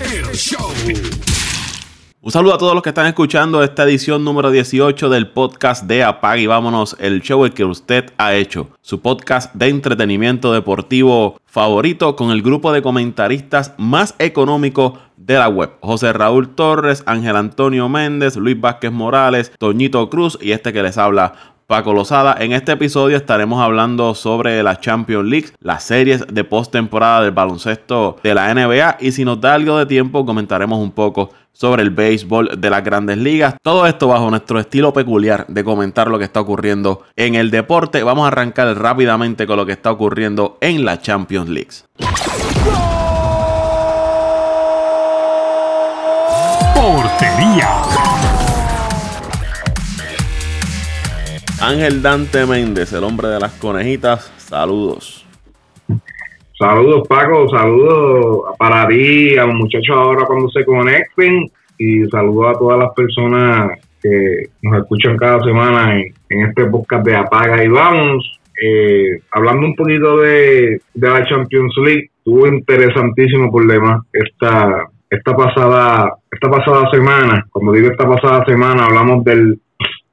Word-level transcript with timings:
el 0.00 0.34
show. 0.34 0.68
Un 2.20 2.32
saludo 2.32 2.54
a 2.54 2.58
todos 2.58 2.74
los 2.74 2.82
que 2.82 2.88
están 2.88 3.06
escuchando 3.06 3.62
esta 3.62 3.84
edición 3.84 4.24
número 4.24 4.50
18 4.50 5.10
del 5.10 5.28
podcast 5.28 5.84
de 5.84 6.02
Apague 6.02 6.42
y 6.42 6.46
Vámonos, 6.46 6.96
el 6.98 7.20
show 7.20 7.44
el 7.44 7.52
que 7.52 7.64
usted 7.64 8.12
ha 8.16 8.34
hecho. 8.34 8.70
Su 8.80 9.00
podcast 9.00 9.54
de 9.54 9.68
entretenimiento 9.68 10.52
deportivo 10.52 11.38
favorito 11.44 12.16
con 12.16 12.30
el 12.30 12.42
grupo 12.42 12.72
de 12.72 12.82
comentaristas 12.82 13.74
más 13.76 14.14
económico 14.18 14.98
de 15.16 15.34
la 15.34 15.48
web. 15.48 15.72
José 15.80 16.12
Raúl 16.12 16.54
Torres, 16.54 17.02
Ángel 17.06 17.36
Antonio 17.36 17.88
Méndez, 17.88 18.36
Luis 18.36 18.58
Vázquez 18.60 18.90
Morales, 18.90 19.52
Toñito 19.58 20.08
Cruz 20.10 20.38
y 20.40 20.52
este 20.52 20.72
que 20.72 20.82
les 20.82 20.98
habla, 20.98 21.53
Paco 21.66 21.92
Lozada. 21.92 22.36
En 22.38 22.52
este 22.52 22.72
episodio 22.72 23.16
estaremos 23.16 23.60
hablando 23.62 24.14
sobre 24.14 24.62
la 24.62 24.78
Champions 24.78 25.28
League, 25.28 25.48
las 25.60 25.84
series 25.84 26.26
de 26.26 26.44
postemporada 26.44 27.22
del 27.22 27.32
baloncesto 27.32 28.16
de 28.22 28.34
la 28.34 28.52
NBA 28.52 28.98
y 29.00 29.12
si 29.12 29.24
nos 29.24 29.40
da 29.40 29.54
algo 29.54 29.78
de 29.78 29.86
tiempo 29.86 30.26
comentaremos 30.26 30.78
un 30.78 30.92
poco 30.92 31.30
sobre 31.52 31.82
el 31.82 31.90
béisbol 31.90 32.60
de 32.60 32.70
las 32.70 32.84
grandes 32.84 33.16
ligas. 33.16 33.54
Todo 33.62 33.86
esto 33.86 34.08
bajo 34.08 34.28
nuestro 34.28 34.58
estilo 34.58 34.92
peculiar 34.92 35.46
de 35.48 35.64
comentar 35.64 36.08
lo 36.08 36.18
que 36.18 36.24
está 36.24 36.40
ocurriendo 36.40 37.04
en 37.16 37.36
el 37.36 37.50
deporte. 37.50 38.02
Vamos 38.02 38.24
a 38.24 38.28
arrancar 38.28 38.76
rápidamente 38.76 39.46
con 39.46 39.56
lo 39.56 39.64
que 39.64 39.72
está 39.72 39.90
ocurriendo 39.90 40.58
en 40.60 40.84
la 40.84 41.00
Champions 41.00 41.48
League. 41.48 41.70
Portería. 46.74 48.33
Ángel 51.60 52.02
Dante 52.02 52.46
Méndez, 52.46 52.92
el 52.92 53.04
hombre 53.04 53.28
de 53.28 53.40
las 53.40 53.52
conejitas, 53.52 54.32
saludos. 54.36 55.26
Saludos 56.58 57.06
Paco, 57.08 57.48
saludos 57.48 58.54
para 58.58 58.86
ti, 58.86 59.36
a 59.36 59.44
los 59.46 59.54
muchachos 59.54 59.96
ahora 59.96 60.24
cuando 60.26 60.48
se 60.50 60.64
conecten 60.64 61.50
y 61.78 62.04
saludos 62.06 62.54
a 62.54 62.58
todas 62.58 62.78
las 62.78 62.94
personas 62.94 63.78
que 64.02 64.50
nos 64.62 64.78
escuchan 64.82 65.16
cada 65.16 65.42
semana 65.42 66.00
en, 66.00 66.46
este 66.46 66.66
podcast 66.66 67.06
de 67.06 67.16
Apaga 67.16 67.64
y 67.64 67.68
Vamos. 67.68 68.40
Eh, 68.62 69.20
hablando 69.32 69.66
un 69.66 69.74
poquito 69.74 70.18
de, 70.18 70.80
de 70.94 71.08
la 71.08 71.26
Champions 71.26 71.74
League, 71.84 72.10
tuvo 72.22 72.46
interesantísimo 72.46 73.50
problema 73.50 74.04
esta, 74.12 74.86
esta 75.10 75.36
pasada 75.36 76.14
esta 76.30 76.50
pasada 76.50 76.90
semana. 76.90 77.46
Cuando 77.50 77.72
digo 77.72 77.88
esta 77.90 78.08
pasada 78.08 78.44
semana, 78.44 78.86
hablamos 78.86 79.24
del, 79.24 79.58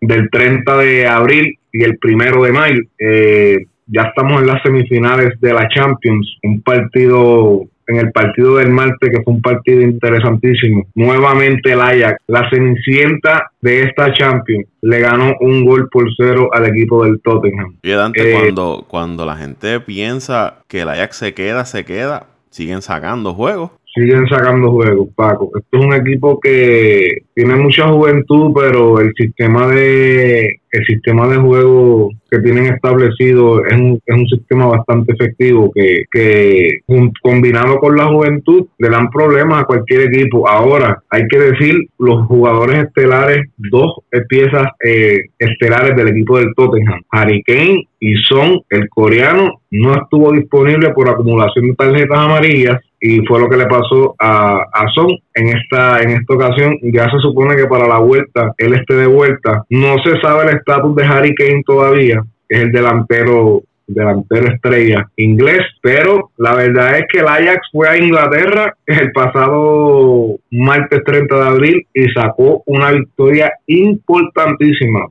del 0.01 0.29
30 0.29 0.77
de 0.77 1.07
abril 1.07 1.57
y 1.71 1.83
el 1.83 1.97
primero 1.97 2.43
de 2.43 2.51
mayo. 2.51 2.81
Eh, 2.99 3.65
ya 3.87 4.01
estamos 4.03 4.41
en 4.41 4.47
las 4.47 4.61
semifinales 4.63 5.39
de 5.39 5.53
la 5.53 5.67
Champions, 5.69 6.37
un 6.43 6.61
partido 6.61 7.67
en 7.87 7.97
el 7.97 8.11
partido 8.11 8.55
del 8.55 8.69
martes, 8.69 9.09
que 9.09 9.21
fue 9.21 9.33
un 9.33 9.41
partido 9.41 9.81
interesantísimo. 9.81 10.85
Nuevamente 10.95 11.73
el 11.73 11.81
Ajax, 11.81 12.21
la 12.27 12.49
cenicienta 12.49 13.51
de 13.59 13.81
esta 13.81 14.13
Champions, 14.13 14.65
le 14.81 14.99
ganó 14.99 15.35
un 15.41 15.65
gol 15.65 15.89
por 15.89 16.05
cero 16.15 16.49
al 16.53 16.67
equipo 16.67 17.03
del 17.03 17.19
Tottenham. 17.21 17.75
Y 17.81 17.91
Dante, 17.91 18.31
eh, 18.31 18.33
cuando, 18.39 18.85
cuando 18.87 19.25
la 19.25 19.35
gente 19.35 19.81
piensa 19.81 20.59
que 20.69 20.81
el 20.81 20.89
Ajax 20.89 21.17
se 21.17 21.33
queda, 21.33 21.65
se 21.65 21.83
queda, 21.83 22.27
siguen 22.49 22.81
sacando 22.81 23.33
juegos 23.33 23.71
siguen 23.93 24.27
sacando 24.27 24.71
juegos, 24.71 25.09
Paco. 25.15 25.51
Esto 25.55 25.79
es 25.79 25.85
un 25.85 25.93
equipo 25.93 26.39
que 26.39 27.23
tiene 27.33 27.55
mucha 27.55 27.87
juventud, 27.87 28.51
pero 28.55 28.99
el 28.99 29.13
sistema 29.15 29.67
de 29.67 30.61
el 30.71 30.85
sistema 30.85 31.27
de 31.27 31.35
juego 31.35 32.11
que 32.29 32.39
tienen 32.39 32.67
establecido 32.67 33.65
es 33.65 33.73
un, 33.73 33.99
es 34.05 34.15
un 34.15 34.25
sistema 34.27 34.67
bastante 34.67 35.11
efectivo 35.13 35.69
que, 35.75 36.05
que 36.09 36.79
combinado 37.21 37.77
con 37.79 37.97
la 37.97 38.05
juventud 38.05 38.67
le 38.77 38.89
dan 38.89 39.09
problemas 39.09 39.63
a 39.63 39.65
cualquier 39.65 40.03
equipo. 40.03 40.47
Ahora, 40.47 41.03
hay 41.09 41.27
que 41.27 41.39
decir, 41.39 41.75
los 41.99 42.25
jugadores 42.27 42.85
estelares, 42.85 43.49
dos 43.57 43.95
piezas 44.29 44.67
eh, 44.83 45.25
estelares 45.37 45.95
del 45.97 46.07
equipo 46.07 46.37
del 46.37 46.53
Tottenham, 46.55 47.01
Harry 47.09 47.43
Kane 47.43 47.83
y 47.99 48.15
Son, 48.29 48.61
el 48.69 48.87
coreano, 48.87 49.61
no 49.71 49.93
estuvo 49.93 50.31
disponible 50.31 50.91
por 50.91 51.09
acumulación 51.09 51.67
de 51.67 51.75
tarjetas 51.75 52.17
amarillas 52.17 52.79
y 53.01 53.25
fue 53.25 53.39
lo 53.39 53.49
que 53.49 53.57
le 53.57 53.65
pasó 53.65 54.15
a, 54.19 54.61
a 54.71 54.87
Son 54.93 55.07
en 55.33 55.47
esta 55.47 56.01
en 56.01 56.11
esta 56.11 56.35
ocasión 56.35 56.77
ya 56.83 57.09
se 57.09 57.19
supone 57.19 57.55
que 57.55 57.65
para 57.65 57.87
la 57.87 57.97
vuelta 57.97 58.53
él 58.57 58.73
esté 58.75 58.95
de 58.95 59.07
vuelta 59.07 59.65
no 59.69 59.95
se 60.03 60.19
sabe 60.21 60.43
el 60.43 60.57
estatus 60.57 60.95
de 60.95 61.05
Harry 61.05 61.33
Kane 61.35 61.63
todavía 61.65 62.23
es 62.47 62.61
el 62.61 62.71
delantero 62.71 63.63
delantero 63.93 64.47
estrella 64.47 65.09
inglés, 65.15 65.61
pero 65.81 66.31
la 66.37 66.55
verdad 66.55 66.97
es 66.97 67.05
que 67.11 67.19
el 67.19 67.27
Ajax 67.27 67.67
fue 67.71 67.89
a 67.89 67.97
Inglaterra 67.97 68.75
el 68.85 69.11
pasado 69.11 70.37
martes 70.51 71.03
30 71.03 71.35
de 71.35 71.47
abril 71.47 71.87
y 71.93 72.09
sacó 72.11 72.63
una 72.65 72.91
victoria 72.91 73.51
importantísima. 73.67 75.07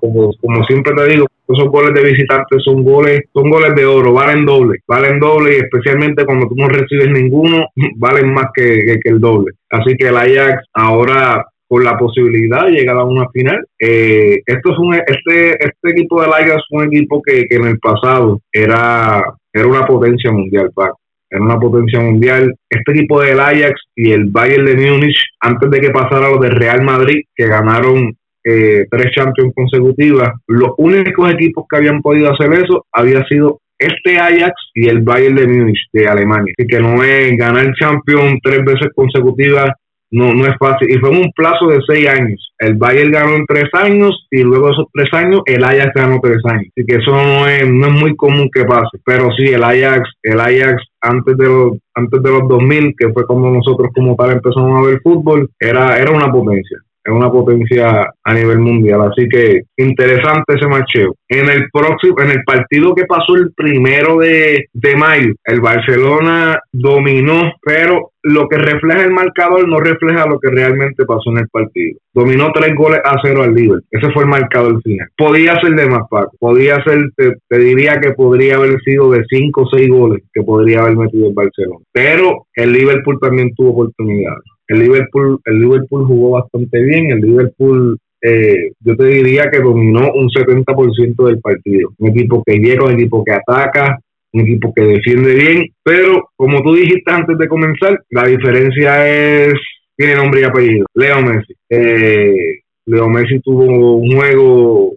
Como, 0.00 0.32
como 0.40 0.64
siempre 0.64 0.94
te 0.94 1.06
digo, 1.08 1.26
esos 1.48 1.68
goles 1.68 1.92
de 1.94 2.10
visitantes 2.10 2.62
son 2.64 2.82
goles, 2.82 3.20
son 3.32 3.50
goles 3.50 3.74
de 3.74 3.84
oro, 3.84 4.12
valen 4.12 4.46
doble, 4.46 4.78
valen 4.88 5.18
doble 5.18 5.54
y 5.54 5.56
especialmente 5.56 6.24
cuando 6.24 6.48
tú 6.48 6.54
no 6.56 6.68
recibes 6.68 7.10
ninguno, 7.10 7.66
valen 7.96 8.32
más 8.32 8.46
que, 8.54 8.98
el 9.04 9.20
doble. 9.20 9.52
Así 9.70 9.96
que 9.96 10.08
el 10.08 10.16
Ajax 10.16 10.64
ahora 10.72 11.44
con 11.66 11.82
la 11.82 11.98
posibilidad 11.98 12.66
de 12.66 12.72
llegar 12.72 12.96
a 12.96 13.04
una 13.04 13.28
final. 13.30 13.64
Eh, 13.78 14.40
esto 14.46 14.72
es 14.72 14.78
un, 14.78 14.94
este, 14.94 15.64
este 15.64 15.90
equipo 15.90 16.20
de 16.20 16.28
Ajax 16.28 16.62
fue 16.68 16.86
un 16.86 16.94
equipo 16.94 17.22
que, 17.22 17.46
en 17.50 17.64
el 17.64 17.78
pasado 17.78 18.40
era, 18.52 19.24
era 19.52 19.66
una 19.66 19.86
potencia 19.86 20.30
mundial, 20.30 20.70
Paco. 20.74 20.98
Era 21.30 21.42
una 21.42 21.58
potencia 21.58 22.00
mundial. 22.00 22.54
Este 22.68 22.92
equipo 22.92 23.20
del 23.20 23.40
Ajax 23.40 23.80
y 23.96 24.12
el 24.12 24.26
Bayern 24.26 24.66
de 24.66 24.76
Múnich, 24.76 25.16
antes 25.40 25.70
de 25.70 25.80
que 25.80 25.90
pasara 25.90 26.30
lo 26.30 26.38
de 26.38 26.50
Real 26.50 26.82
Madrid, 26.82 27.24
que 27.34 27.46
ganaron 27.46 28.14
eh, 28.44 28.86
tres 28.90 29.12
Champions 29.14 29.52
consecutivas, 29.54 30.32
los 30.46 30.70
únicos 30.78 31.32
equipos 31.32 31.64
que 31.68 31.76
habían 31.78 32.02
podido 32.02 32.32
hacer 32.32 32.52
eso 32.52 32.84
había 32.92 33.24
sido 33.26 33.60
este 33.78 34.18
Ajax 34.18 34.54
y 34.74 34.88
el 34.88 35.02
Bayern 35.02 35.34
de 35.34 35.48
Múnich 35.48 35.80
de 35.92 36.06
Alemania. 36.06 36.54
Así 36.56 36.66
que 36.68 36.80
no 36.80 37.02
es 37.02 37.36
ganar 37.36 37.72
Champions 37.74 38.38
tres 38.42 38.64
veces 38.64 38.88
consecutivas 38.94 39.70
no, 40.14 40.32
no 40.32 40.46
es 40.46 40.54
fácil. 40.58 40.88
Y 40.90 40.98
fue 40.98 41.10
un 41.10 41.32
plazo 41.34 41.66
de 41.66 41.80
seis 41.88 42.08
años. 42.08 42.52
El 42.58 42.74
Bayern 42.74 43.10
ganó 43.10 43.34
en 43.34 43.46
tres 43.46 43.68
años 43.72 44.26
y 44.30 44.42
luego 44.42 44.66
de 44.66 44.72
esos 44.72 44.86
tres 44.92 45.12
años 45.12 45.40
el 45.46 45.64
Ajax 45.64 45.92
ganó 45.92 46.20
tres 46.22 46.38
años. 46.44 46.68
Así 46.76 46.86
que 46.86 46.96
eso 46.96 47.10
no 47.10 47.48
es, 47.48 47.68
no 47.68 47.88
es 47.88 47.92
muy 47.92 48.14
común 48.14 48.48
que 48.54 48.64
pase. 48.64 48.98
Pero 49.04 49.30
sí, 49.36 49.48
el 49.48 49.64
Ajax, 49.64 50.08
el 50.22 50.38
Ajax 50.38 50.84
antes 51.00 51.36
de 51.36 51.46
los, 51.46 51.78
antes 51.94 52.22
de 52.22 52.30
los 52.30 52.48
2000, 52.48 52.94
que 52.96 53.12
fue 53.12 53.26
cuando 53.26 53.50
nosotros 53.50 53.90
como 53.92 54.14
tal 54.14 54.30
empezamos 54.32 54.78
a 54.78 54.86
ver 54.86 55.00
fútbol, 55.02 55.50
era, 55.58 55.98
era 55.98 56.12
una 56.12 56.30
potencia 56.30 56.78
es 57.04 57.12
una 57.12 57.30
potencia 57.30 58.12
a 58.22 58.34
nivel 58.34 58.58
mundial. 58.58 59.02
Así 59.02 59.28
que 59.28 59.62
interesante 59.76 60.54
ese 60.54 60.66
macheo. 60.66 61.14
En 61.28 61.48
el 61.48 61.68
próximo, 61.72 62.20
en 62.20 62.30
el 62.30 62.42
partido 62.44 62.94
que 62.94 63.04
pasó 63.04 63.34
el 63.34 63.52
primero 63.54 64.18
de, 64.18 64.66
de 64.72 64.96
mayo, 64.96 65.34
el 65.44 65.60
Barcelona 65.60 66.58
dominó, 66.72 67.52
pero 67.62 68.10
lo 68.24 68.48
que 68.48 68.56
refleja 68.56 69.04
el 69.04 69.12
marcador 69.12 69.68
no 69.68 69.80
refleja 69.80 70.26
lo 70.26 70.38
que 70.38 70.48
realmente 70.48 71.04
pasó 71.04 71.30
en 71.30 71.38
el 71.38 71.48
partido. 71.48 71.98
Dominó 72.14 72.52
tres 72.52 72.74
goles 72.74 73.00
a 73.04 73.16
cero 73.22 73.42
al 73.42 73.54
Liverpool. 73.54 73.84
Ese 73.90 74.10
fue 74.12 74.22
el 74.22 74.30
marcador 74.30 74.80
final. 74.82 75.08
Podía 75.16 75.60
ser 75.60 75.74
de 75.74 75.86
más, 75.86 76.08
Paco. 76.08 76.32
Podía 76.40 76.82
ser, 76.84 77.02
te, 77.16 77.34
te, 77.48 77.58
diría 77.58 78.00
que 78.00 78.12
podría 78.12 78.56
haber 78.56 78.80
sido 78.80 79.10
de 79.10 79.24
cinco 79.28 79.62
o 79.62 79.68
seis 79.68 79.90
goles 79.90 80.22
que 80.32 80.42
podría 80.42 80.80
haber 80.80 80.96
metido 80.96 81.28
el 81.28 81.34
Barcelona. 81.34 81.84
Pero 81.92 82.46
el 82.54 82.72
Liverpool 82.72 83.18
también 83.20 83.54
tuvo 83.54 83.72
oportunidades. 83.72 84.44
El 84.68 84.78
Liverpool, 84.80 85.40
el 85.44 85.60
Liverpool 85.60 86.06
jugó 86.06 86.30
bastante 86.30 86.82
bien. 86.82 87.10
El 87.12 87.20
Liverpool, 87.20 87.98
eh, 88.22 88.72
yo 88.80 88.96
te 88.96 89.04
diría 89.04 89.50
que 89.50 89.60
dominó 89.60 90.10
un 90.14 90.28
70% 90.30 91.26
del 91.26 91.40
partido. 91.40 91.90
Un 91.98 92.10
equipo 92.10 92.42
que 92.44 92.58
llega, 92.58 92.84
un 92.84 92.92
equipo 92.92 93.24
que 93.24 93.32
ataca, 93.32 93.98
un 94.32 94.40
equipo 94.40 94.72
que 94.74 94.82
defiende 94.82 95.34
bien. 95.34 95.66
Pero, 95.82 96.30
como 96.36 96.62
tú 96.62 96.74
dijiste 96.74 97.10
antes 97.10 97.36
de 97.38 97.48
comenzar, 97.48 98.00
la 98.10 98.26
diferencia 98.26 99.06
es, 99.06 99.54
tiene 99.96 100.16
nombre 100.16 100.40
y 100.40 100.44
apellido. 100.44 100.86
Leo 100.94 101.20
Messi. 101.20 101.54
Eh, 101.68 102.60
Leo 102.86 103.08
Messi 103.08 103.40
tuvo 103.40 103.96
un 103.96 104.16
juego, 104.16 104.94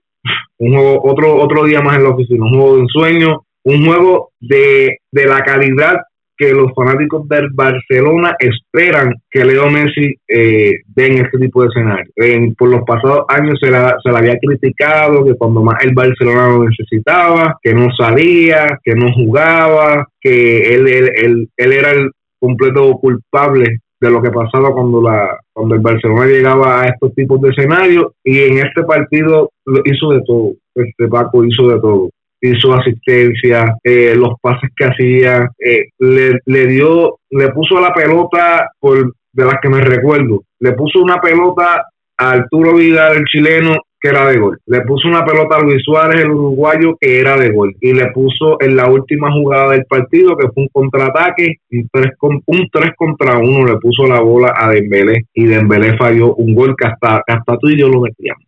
un 0.59 0.73
juego, 0.73 1.01
otro, 1.03 1.35
otro 1.35 1.65
día 1.65 1.81
más 1.81 1.97
en 1.97 2.03
la 2.03 2.09
oficina, 2.09 2.45
un 2.45 2.53
juego 2.53 2.75
de 2.75 2.81
ensueño, 2.81 3.41
un 3.63 3.85
juego 3.85 4.31
de, 4.39 4.97
de 5.11 5.25
la 5.25 5.41
calidad 5.41 5.97
que 6.37 6.53
los 6.53 6.71
fanáticos 6.75 7.27
del 7.27 7.49
Barcelona 7.51 8.35
esperan 8.39 9.15
que 9.29 9.43
Leo 9.43 9.69
Messi 9.69 10.13
eh, 10.27 10.81
den 10.87 11.13
este 11.17 11.39
tipo 11.39 11.63
de 11.63 11.69
escenario. 11.69 12.55
por 12.57 12.69
los 12.69 12.81
pasados 12.85 13.25
años 13.29 13.57
se 13.59 13.71
la, 13.71 13.97
se 14.03 14.09
había 14.09 14.37
criticado 14.37 15.25
que 15.25 15.35
cuando 15.35 15.63
más 15.63 15.83
el 15.83 15.93
Barcelona 15.93 16.47
lo 16.47 16.65
necesitaba, 16.65 17.57
que 17.61 17.73
no 17.73 17.87
salía, 17.97 18.79
que 18.83 18.93
no 18.93 19.11
jugaba, 19.13 20.07
que 20.21 20.75
él, 20.75 20.87
él, 20.87 21.49
él, 21.57 21.73
era 21.73 21.91
el 21.91 22.11
completo 22.39 22.91
culpable 22.99 23.79
de 23.99 24.11
lo 24.11 24.21
que 24.21 24.29
pasaba 24.29 24.71
cuando 24.73 25.01
la 25.01 25.39
cuando 25.51 25.73
el 25.73 25.81
Barcelona 25.81 26.27
llegaba 26.27 26.83
a 26.83 26.85
estos 26.85 27.15
tipos 27.15 27.41
de 27.41 27.49
escenarios. 27.49 28.13
Y 28.23 28.41
en 28.41 28.59
este 28.59 28.83
partido 28.83 29.49
hizo 29.85 30.11
de 30.11 30.21
todo. 30.23 30.51
Este 30.75 31.07
Paco 31.07 31.43
hizo 31.43 31.67
de 31.69 31.79
todo 31.79 32.09
hizo 32.41 32.73
asistencia, 32.73 33.75
eh, 33.83 34.15
los 34.15 34.39
pases 34.41 34.69
que 34.75 34.85
hacía, 34.85 35.49
eh, 35.59 35.87
le, 35.99 36.39
le 36.45 36.67
dio, 36.67 37.19
le 37.29 37.49
puso 37.49 37.79
la 37.79 37.93
pelota 37.93 38.69
por 38.79 39.13
de 39.33 39.45
las 39.45 39.59
que 39.61 39.69
me 39.69 39.81
recuerdo, 39.81 40.43
le 40.59 40.71
puso 40.71 40.99
una 40.99 41.21
pelota 41.21 41.85
a 42.17 42.31
Arturo 42.31 42.73
Vidal, 42.73 43.17
el 43.17 43.25
chileno, 43.25 43.77
que 43.99 44.09
era 44.09 44.27
de 44.27 44.37
gol. 44.37 44.59
Le 44.65 44.81
puso 44.81 45.07
una 45.07 45.25
pelota 45.25 45.57
a 45.57 45.61
Luis 45.61 45.83
Suárez, 45.83 46.21
el 46.21 46.31
uruguayo, 46.31 46.97
que 46.99 47.19
era 47.19 47.37
de 47.37 47.51
gol. 47.51 47.75
Y 47.81 47.93
le 47.93 48.11
puso 48.11 48.57
en 48.59 48.75
la 48.75 48.89
última 48.89 49.31
jugada 49.31 49.71
del 49.71 49.85
partido, 49.85 50.37
que 50.37 50.47
fue 50.47 50.63
un 50.63 50.69
contraataque, 50.69 51.55
un 51.71 51.89
3, 51.91 52.13
un 52.21 52.69
3 52.71 52.91
contra 52.95 53.37
1, 53.37 53.65
le 53.65 53.77
puso 53.77 54.05
la 54.07 54.19
bola 54.19 54.53
a 54.55 54.69
Dembélé. 54.69 55.25
Y 55.33 55.45
Dembélé 55.45 55.97
falló 55.97 56.35
un 56.35 56.53
gol 56.53 56.75
que 56.77 56.87
hasta, 56.87 57.23
hasta 57.27 57.57
tú 57.57 57.69
y 57.69 57.79
yo 57.79 57.87
lo 57.89 58.01
metíamos. 58.01 58.46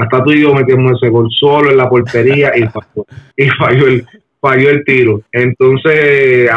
Hasta 0.00 0.24
tú 0.24 0.32
y 0.32 0.40
yo 0.40 0.54
metíamos 0.54 0.92
ese 0.94 1.10
gol 1.10 1.28
solo 1.30 1.70
en 1.70 1.76
la 1.76 1.88
portería 1.88 2.52
y 2.56 2.62
falló, 2.62 3.06
y 3.36 3.48
falló, 3.50 3.86
el, 3.86 4.06
falló 4.40 4.70
el 4.70 4.84
tiro. 4.84 5.20
Entonces, 5.30 6.48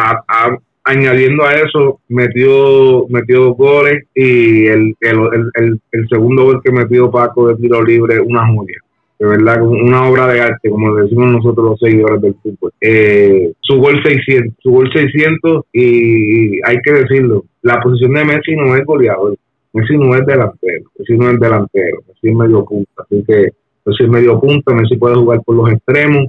añadiendo 0.86 1.46
a 1.46 1.54
eso, 1.54 2.00
metió, 2.08 3.06
metió 3.10 3.44
dos 3.44 3.58
goles 3.58 4.06
y 4.16 4.66
el, 4.68 4.96
el, 5.02 5.82
el, 5.92 6.08
segundo 6.08 6.46
gol 6.46 6.62
que 6.64 6.72
metió 6.72 7.12
Paco 7.12 7.50
de 7.50 7.56
tiro 7.56 7.84
libre, 7.84 8.22
una 8.22 8.48
joya. 8.48 8.78
De 9.20 9.28
verdad, 9.28 9.62
una 9.62 10.08
obra 10.10 10.28
de 10.28 10.42
arte, 10.42 10.70
como 10.70 10.96
decimos 10.96 11.28
nosotros 11.28 11.72
los 11.72 11.80
seguidores 11.80 12.22
del 12.22 12.36
fútbol. 12.42 12.72
Eh, 12.80 13.52
su 13.60 13.78
gol 13.78 14.02
600, 14.04 14.56
su 14.62 14.72
gol 14.72 14.90
600 14.92 15.66
y, 15.74 16.62
hay 16.64 16.78
que 16.82 16.92
decirlo, 16.94 17.44
la 17.62 17.82
posición 17.82 18.14
de 18.14 18.26
Messi 18.26 18.56
no 18.56 18.76
es 18.76 18.86
goleador, 18.86 19.36
Messi 19.74 19.98
no 19.98 20.16
es 20.16 20.26
delantero, 20.26 20.86
Messi 20.98 21.18
no 21.18 21.30
es 21.32 21.40
delantero, 21.40 21.98
Messi 22.08 22.30
es 22.30 22.36
medio 22.36 22.66
punta, 22.66 23.04
así 23.04 23.24
que 23.28 23.50
Messi 23.86 24.04
es 24.04 24.10
medio 24.10 24.40
punta, 24.40 24.74
Messi 24.74 24.98
puede 24.98 25.16
jugar 25.16 25.42
por 25.44 25.56
los 25.56 25.72
extremos, 25.72 26.28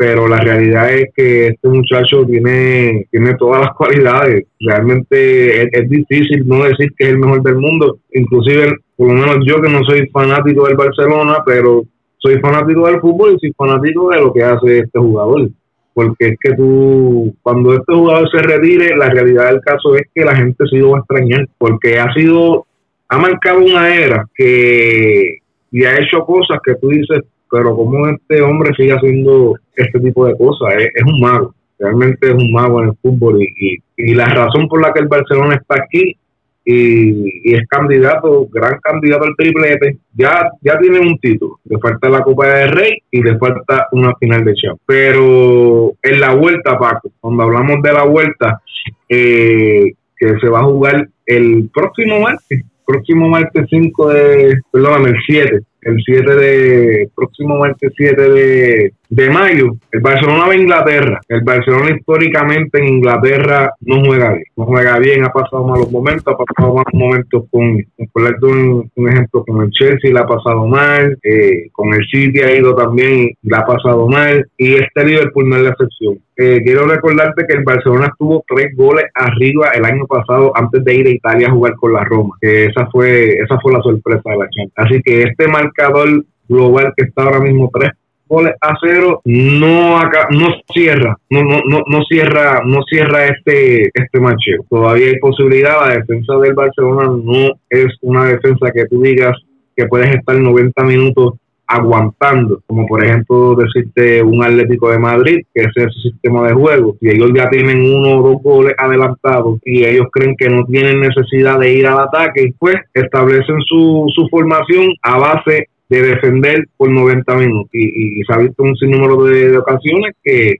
pero 0.00 0.26
la 0.26 0.38
realidad 0.38 0.94
es 0.94 1.10
que 1.14 1.48
este 1.48 1.68
muchacho 1.68 2.24
tiene, 2.24 3.06
tiene 3.10 3.34
todas 3.34 3.60
las 3.60 3.74
cualidades. 3.76 4.46
Realmente 4.58 5.64
es, 5.64 5.90
difícil 5.90 6.48
no 6.48 6.64
decir 6.64 6.90
que 6.96 7.04
es 7.04 7.10
el 7.10 7.18
mejor 7.18 7.42
del 7.42 7.56
mundo. 7.56 7.98
Inclusive, 8.14 8.76
por 8.96 9.08
lo 9.08 9.12
menos 9.12 9.44
yo 9.46 9.60
que 9.60 9.68
no 9.68 9.84
soy 9.84 10.08
fanático 10.08 10.66
del 10.66 10.78
Barcelona, 10.78 11.42
pero 11.44 11.84
soy 12.16 12.40
fanático 12.40 12.86
del 12.86 12.98
fútbol 13.02 13.34
y 13.34 13.40
soy 13.40 13.52
fanático 13.52 14.08
de 14.08 14.20
lo 14.22 14.32
que 14.32 14.42
hace 14.42 14.78
este 14.78 14.98
jugador. 14.98 15.50
Porque 15.92 16.28
es 16.28 16.36
que 16.40 16.54
tú, 16.54 17.34
cuando 17.42 17.74
este 17.74 17.92
jugador 17.92 18.26
se 18.30 18.40
retire, 18.40 18.96
la 18.96 19.10
realidad 19.10 19.50
del 19.50 19.60
caso 19.60 19.96
es 19.96 20.04
que 20.14 20.24
la 20.24 20.34
gente 20.34 20.64
se 20.66 20.78
lo 20.78 20.92
va 20.92 20.96
a 20.96 21.00
extrañar, 21.00 21.46
porque 21.58 21.98
ha 21.98 22.10
sido, 22.14 22.64
ha 23.10 23.18
marcado 23.18 23.58
una 23.58 23.92
era 23.92 24.24
que 24.34 25.38
y 25.72 25.84
ha 25.84 25.94
hecho 26.00 26.24
cosas 26.24 26.58
que 26.64 26.74
tú 26.76 26.88
dices, 26.88 27.22
pero 27.50 27.76
como 27.76 28.08
este 28.08 28.40
hombre 28.40 28.72
sigue 28.76 28.92
haciendo 28.92 29.54
este 29.74 30.00
tipo 30.00 30.26
de 30.26 30.36
cosas, 30.36 30.74
es, 30.78 31.04
un 31.04 31.20
mago, 31.20 31.54
realmente 31.78 32.28
es 32.28 32.34
un 32.34 32.52
mago 32.52 32.82
en 32.82 32.88
el 32.88 32.96
fútbol 33.02 33.42
y, 33.42 33.78
y, 33.96 34.14
la 34.14 34.26
razón 34.26 34.68
por 34.68 34.80
la 34.80 34.92
que 34.92 35.00
el 35.00 35.08
Barcelona 35.08 35.56
está 35.56 35.82
aquí 35.82 36.16
y, 36.64 37.54
es 37.54 37.66
candidato, 37.68 38.46
gran 38.52 38.78
candidato 38.80 39.24
al 39.24 39.36
triplete, 39.36 39.98
ya, 40.14 40.48
ya 40.60 40.78
tiene 40.78 41.00
un 41.00 41.18
título, 41.18 41.58
le 41.64 41.78
falta 41.78 42.08
la 42.08 42.22
Copa 42.22 42.46
de 42.46 42.66
Rey 42.68 42.98
y 43.10 43.22
le 43.22 43.38
falta 43.38 43.88
una 43.92 44.14
final 44.16 44.44
de 44.44 44.54
Champions. 44.54 44.80
Pero 44.86 45.92
en 46.02 46.20
la 46.20 46.34
vuelta, 46.34 46.78
Paco, 46.78 47.10
cuando 47.20 47.44
hablamos 47.44 47.82
de 47.82 47.92
la 47.92 48.04
vuelta, 48.04 48.60
eh, 49.08 49.94
que 50.16 50.38
se 50.38 50.48
va 50.48 50.60
a 50.60 50.64
jugar 50.64 51.08
el 51.26 51.70
próximo 51.72 52.20
martes, 52.20 52.64
próximo 52.90 53.28
martes 53.28 53.66
5 53.70 54.08
de, 54.08 54.60
perdóname, 54.72 55.10
el 55.10 55.16
7, 55.24 55.60
el 55.82 55.96
7 56.04 56.34
de, 56.34 57.10
próximo 57.14 57.58
martes 57.58 57.92
7 57.96 58.20
de, 58.20 58.92
de 59.10 59.28
mayo, 59.28 59.74
el 59.90 60.00
Barcelona 60.00 60.46
va 60.46 60.52
a 60.52 60.56
Inglaterra. 60.56 61.20
El 61.28 61.42
Barcelona 61.42 61.96
históricamente 61.96 62.78
en 62.78 62.88
Inglaterra 62.94 63.72
no 63.80 64.04
juega 64.04 64.34
bien. 64.34 64.44
No 64.56 64.64
juega 64.66 64.98
bien, 65.00 65.24
ha 65.24 65.30
pasado 65.30 65.66
malos 65.66 65.90
momentos, 65.90 66.32
ha 66.32 66.36
pasado 66.36 66.74
malos 66.74 66.94
momentos 66.94 67.44
con, 67.50 67.62
un, 67.62 69.08
ejemplo, 69.08 69.44
con 69.44 69.62
el 69.62 69.70
Chelsea 69.70 70.12
le 70.12 70.20
ha 70.20 70.26
pasado 70.26 70.64
mal, 70.68 71.18
eh, 71.24 71.68
con 71.72 71.92
el 71.92 72.06
City 72.06 72.38
ha 72.40 72.56
ido 72.56 72.74
también, 72.76 73.32
le 73.42 73.56
ha 73.56 73.66
pasado 73.66 74.06
mal, 74.06 74.46
y 74.56 74.74
este 74.74 75.04
Liverpool 75.04 75.48
no 75.48 75.56
es 75.56 75.62
la 75.62 75.70
excepción. 75.70 76.18
Eh, 76.36 76.62
quiero 76.64 76.86
recordarte 76.86 77.46
que 77.48 77.54
el 77.54 77.64
Barcelona 77.64 78.06
estuvo 78.06 78.44
tres 78.46 78.74
goles 78.76 79.06
arriba 79.14 79.70
el 79.74 79.84
año 79.84 80.06
pasado 80.06 80.52
antes 80.54 80.84
de 80.84 80.94
ir 80.94 81.06
a 81.08 81.10
Italia 81.10 81.48
a 81.48 81.52
jugar 81.52 81.74
con 81.74 81.92
la 81.92 82.04
Roma. 82.04 82.36
Que 82.40 82.66
esa 82.66 82.86
fue, 82.86 83.32
esa 83.32 83.58
fue 83.60 83.72
la 83.72 83.82
sorpresa 83.82 84.22
de 84.24 84.38
la 84.38 84.48
Champions. 84.48 84.72
Así 84.76 85.02
que 85.02 85.22
este 85.24 85.48
marcador 85.48 86.24
global 86.48 86.92
que 86.96 87.04
está 87.04 87.24
ahora 87.24 87.40
mismo 87.40 87.70
tres 87.72 87.90
goles 88.30 88.54
a 88.60 88.74
cero 88.80 89.20
no 89.24 89.98
acá, 89.98 90.28
no 90.30 90.46
cierra 90.72 91.18
no, 91.28 91.42
no, 91.42 91.60
no, 91.68 91.82
no 91.86 92.02
cierra 92.08 92.62
no 92.64 92.82
cierra 92.88 93.26
este 93.26 93.90
este 93.92 94.20
macheo. 94.20 94.64
Todavía 94.70 95.08
hay 95.08 95.18
posibilidad 95.18 95.86
la 95.86 95.96
defensa 95.96 96.36
del 96.36 96.54
Barcelona 96.54 97.08
no 97.08 97.52
es 97.68 97.88
una 98.02 98.24
defensa 98.26 98.70
que 98.72 98.86
tú 98.86 99.02
digas 99.02 99.36
que 99.76 99.86
puedes 99.86 100.14
estar 100.14 100.36
90 100.36 100.82
minutos 100.84 101.34
aguantando, 101.70 102.60
como 102.66 102.84
por 102.86 103.04
ejemplo 103.04 103.54
decirte 103.54 104.22
un 104.24 104.42
Atlético 104.42 104.90
de 104.90 104.98
Madrid, 104.98 105.38
que 105.54 105.62
es 105.62 105.68
su 105.72 106.10
sistema 106.10 106.48
de 106.48 106.54
juego, 106.54 106.96
y 107.00 107.10
ellos 107.10 107.30
ya 107.32 107.48
tienen 107.48 107.80
uno 107.80 108.18
o 108.18 108.22
dos 108.30 108.42
goles 108.42 108.74
adelantados 108.76 109.60
y 109.64 109.84
ellos 109.84 110.08
creen 110.12 110.34
que 110.36 110.48
no 110.48 110.64
tienen 110.64 111.00
necesidad 111.00 111.60
de 111.60 111.72
ir 111.72 111.86
al 111.86 112.00
ataque, 112.00 112.52
pues 112.58 112.76
establecen 112.92 113.60
su, 113.60 114.04
su 114.12 114.28
formación 114.28 114.94
a 115.02 115.18
base 115.18 115.68
de 115.90 116.02
defender 116.02 116.66
por 116.76 116.88
90 116.88 117.34
minutos. 117.34 117.70
Y, 117.74 118.22
se 118.24 118.32
ha 118.32 118.38
visto 118.38 118.62
un 118.62 118.76
sinnúmero 118.76 119.24
de, 119.24 119.58
ocasiones 119.58 120.14
que, 120.22 120.56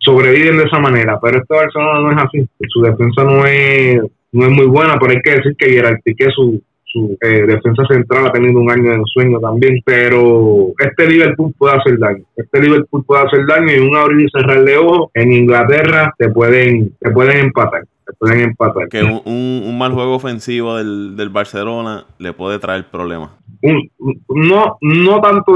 sobreviven 0.00 0.58
de 0.58 0.64
esa 0.64 0.78
manera, 0.78 1.18
pero 1.20 1.38
esta 1.38 1.56
Barcelona 1.56 2.00
no 2.00 2.12
es 2.12 2.24
así, 2.24 2.48
su 2.68 2.82
defensa 2.82 3.24
no 3.24 3.44
es 3.46 4.00
no 4.32 4.44
es 4.44 4.52
muy 4.52 4.66
buena, 4.66 4.98
pero 4.98 5.12
hay 5.12 5.22
que 5.22 5.30
decir 5.30 5.56
que 5.56 5.70
Gerard 5.70 5.98
su, 6.34 6.62
su 6.84 7.16
eh, 7.22 7.46
defensa 7.46 7.84
central 7.88 8.26
ha 8.26 8.32
tenido 8.32 8.60
un 8.60 8.70
año 8.70 8.92
de 8.92 9.02
sueño 9.06 9.40
también, 9.40 9.80
pero 9.82 10.72
este 10.78 11.08
Liverpool 11.08 11.54
puede 11.56 11.76
hacer 11.76 11.98
daño, 11.98 12.24
este 12.36 12.60
Liverpool 12.60 13.02
puede 13.06 13.22
hacer 13.22 13.46
daño 13.46 13.72
y 13.74 13.78
un 13.78 13.96
abrir 13.96 14.26
y 14.26 14.30
cerrar 14.30 14.62
de 14.62 14.76
ojos 14.76 15.10
en 15.14 15.32
Inglaterra 15.32 16.12
te 16.18 16.28
pueden, 16.28 16.92
te 17.00 17.10
pueden 17.12 17.46
empatar 17.46 17.84
pueden 18.18 18.40
empatar. 18.40 18.88
Que 18.88 19.02
un, 19.02 19.22
un, 19.24 19.78
mal 19.78 19.92
juego 19.92 20.14
ofensivo 20.14 20.76
del, 20.76 21.16
del, 21.16 21.28
Barcelona 21.28 22.04
le 22.18 22.32
puede 22.32 22.58
traer 22.58 22.86
problemas. 22.90 23.30
Un, 23.62 23.90
no, 24.28 24.76
no 24.80 25.20
tanto 25.20 25.52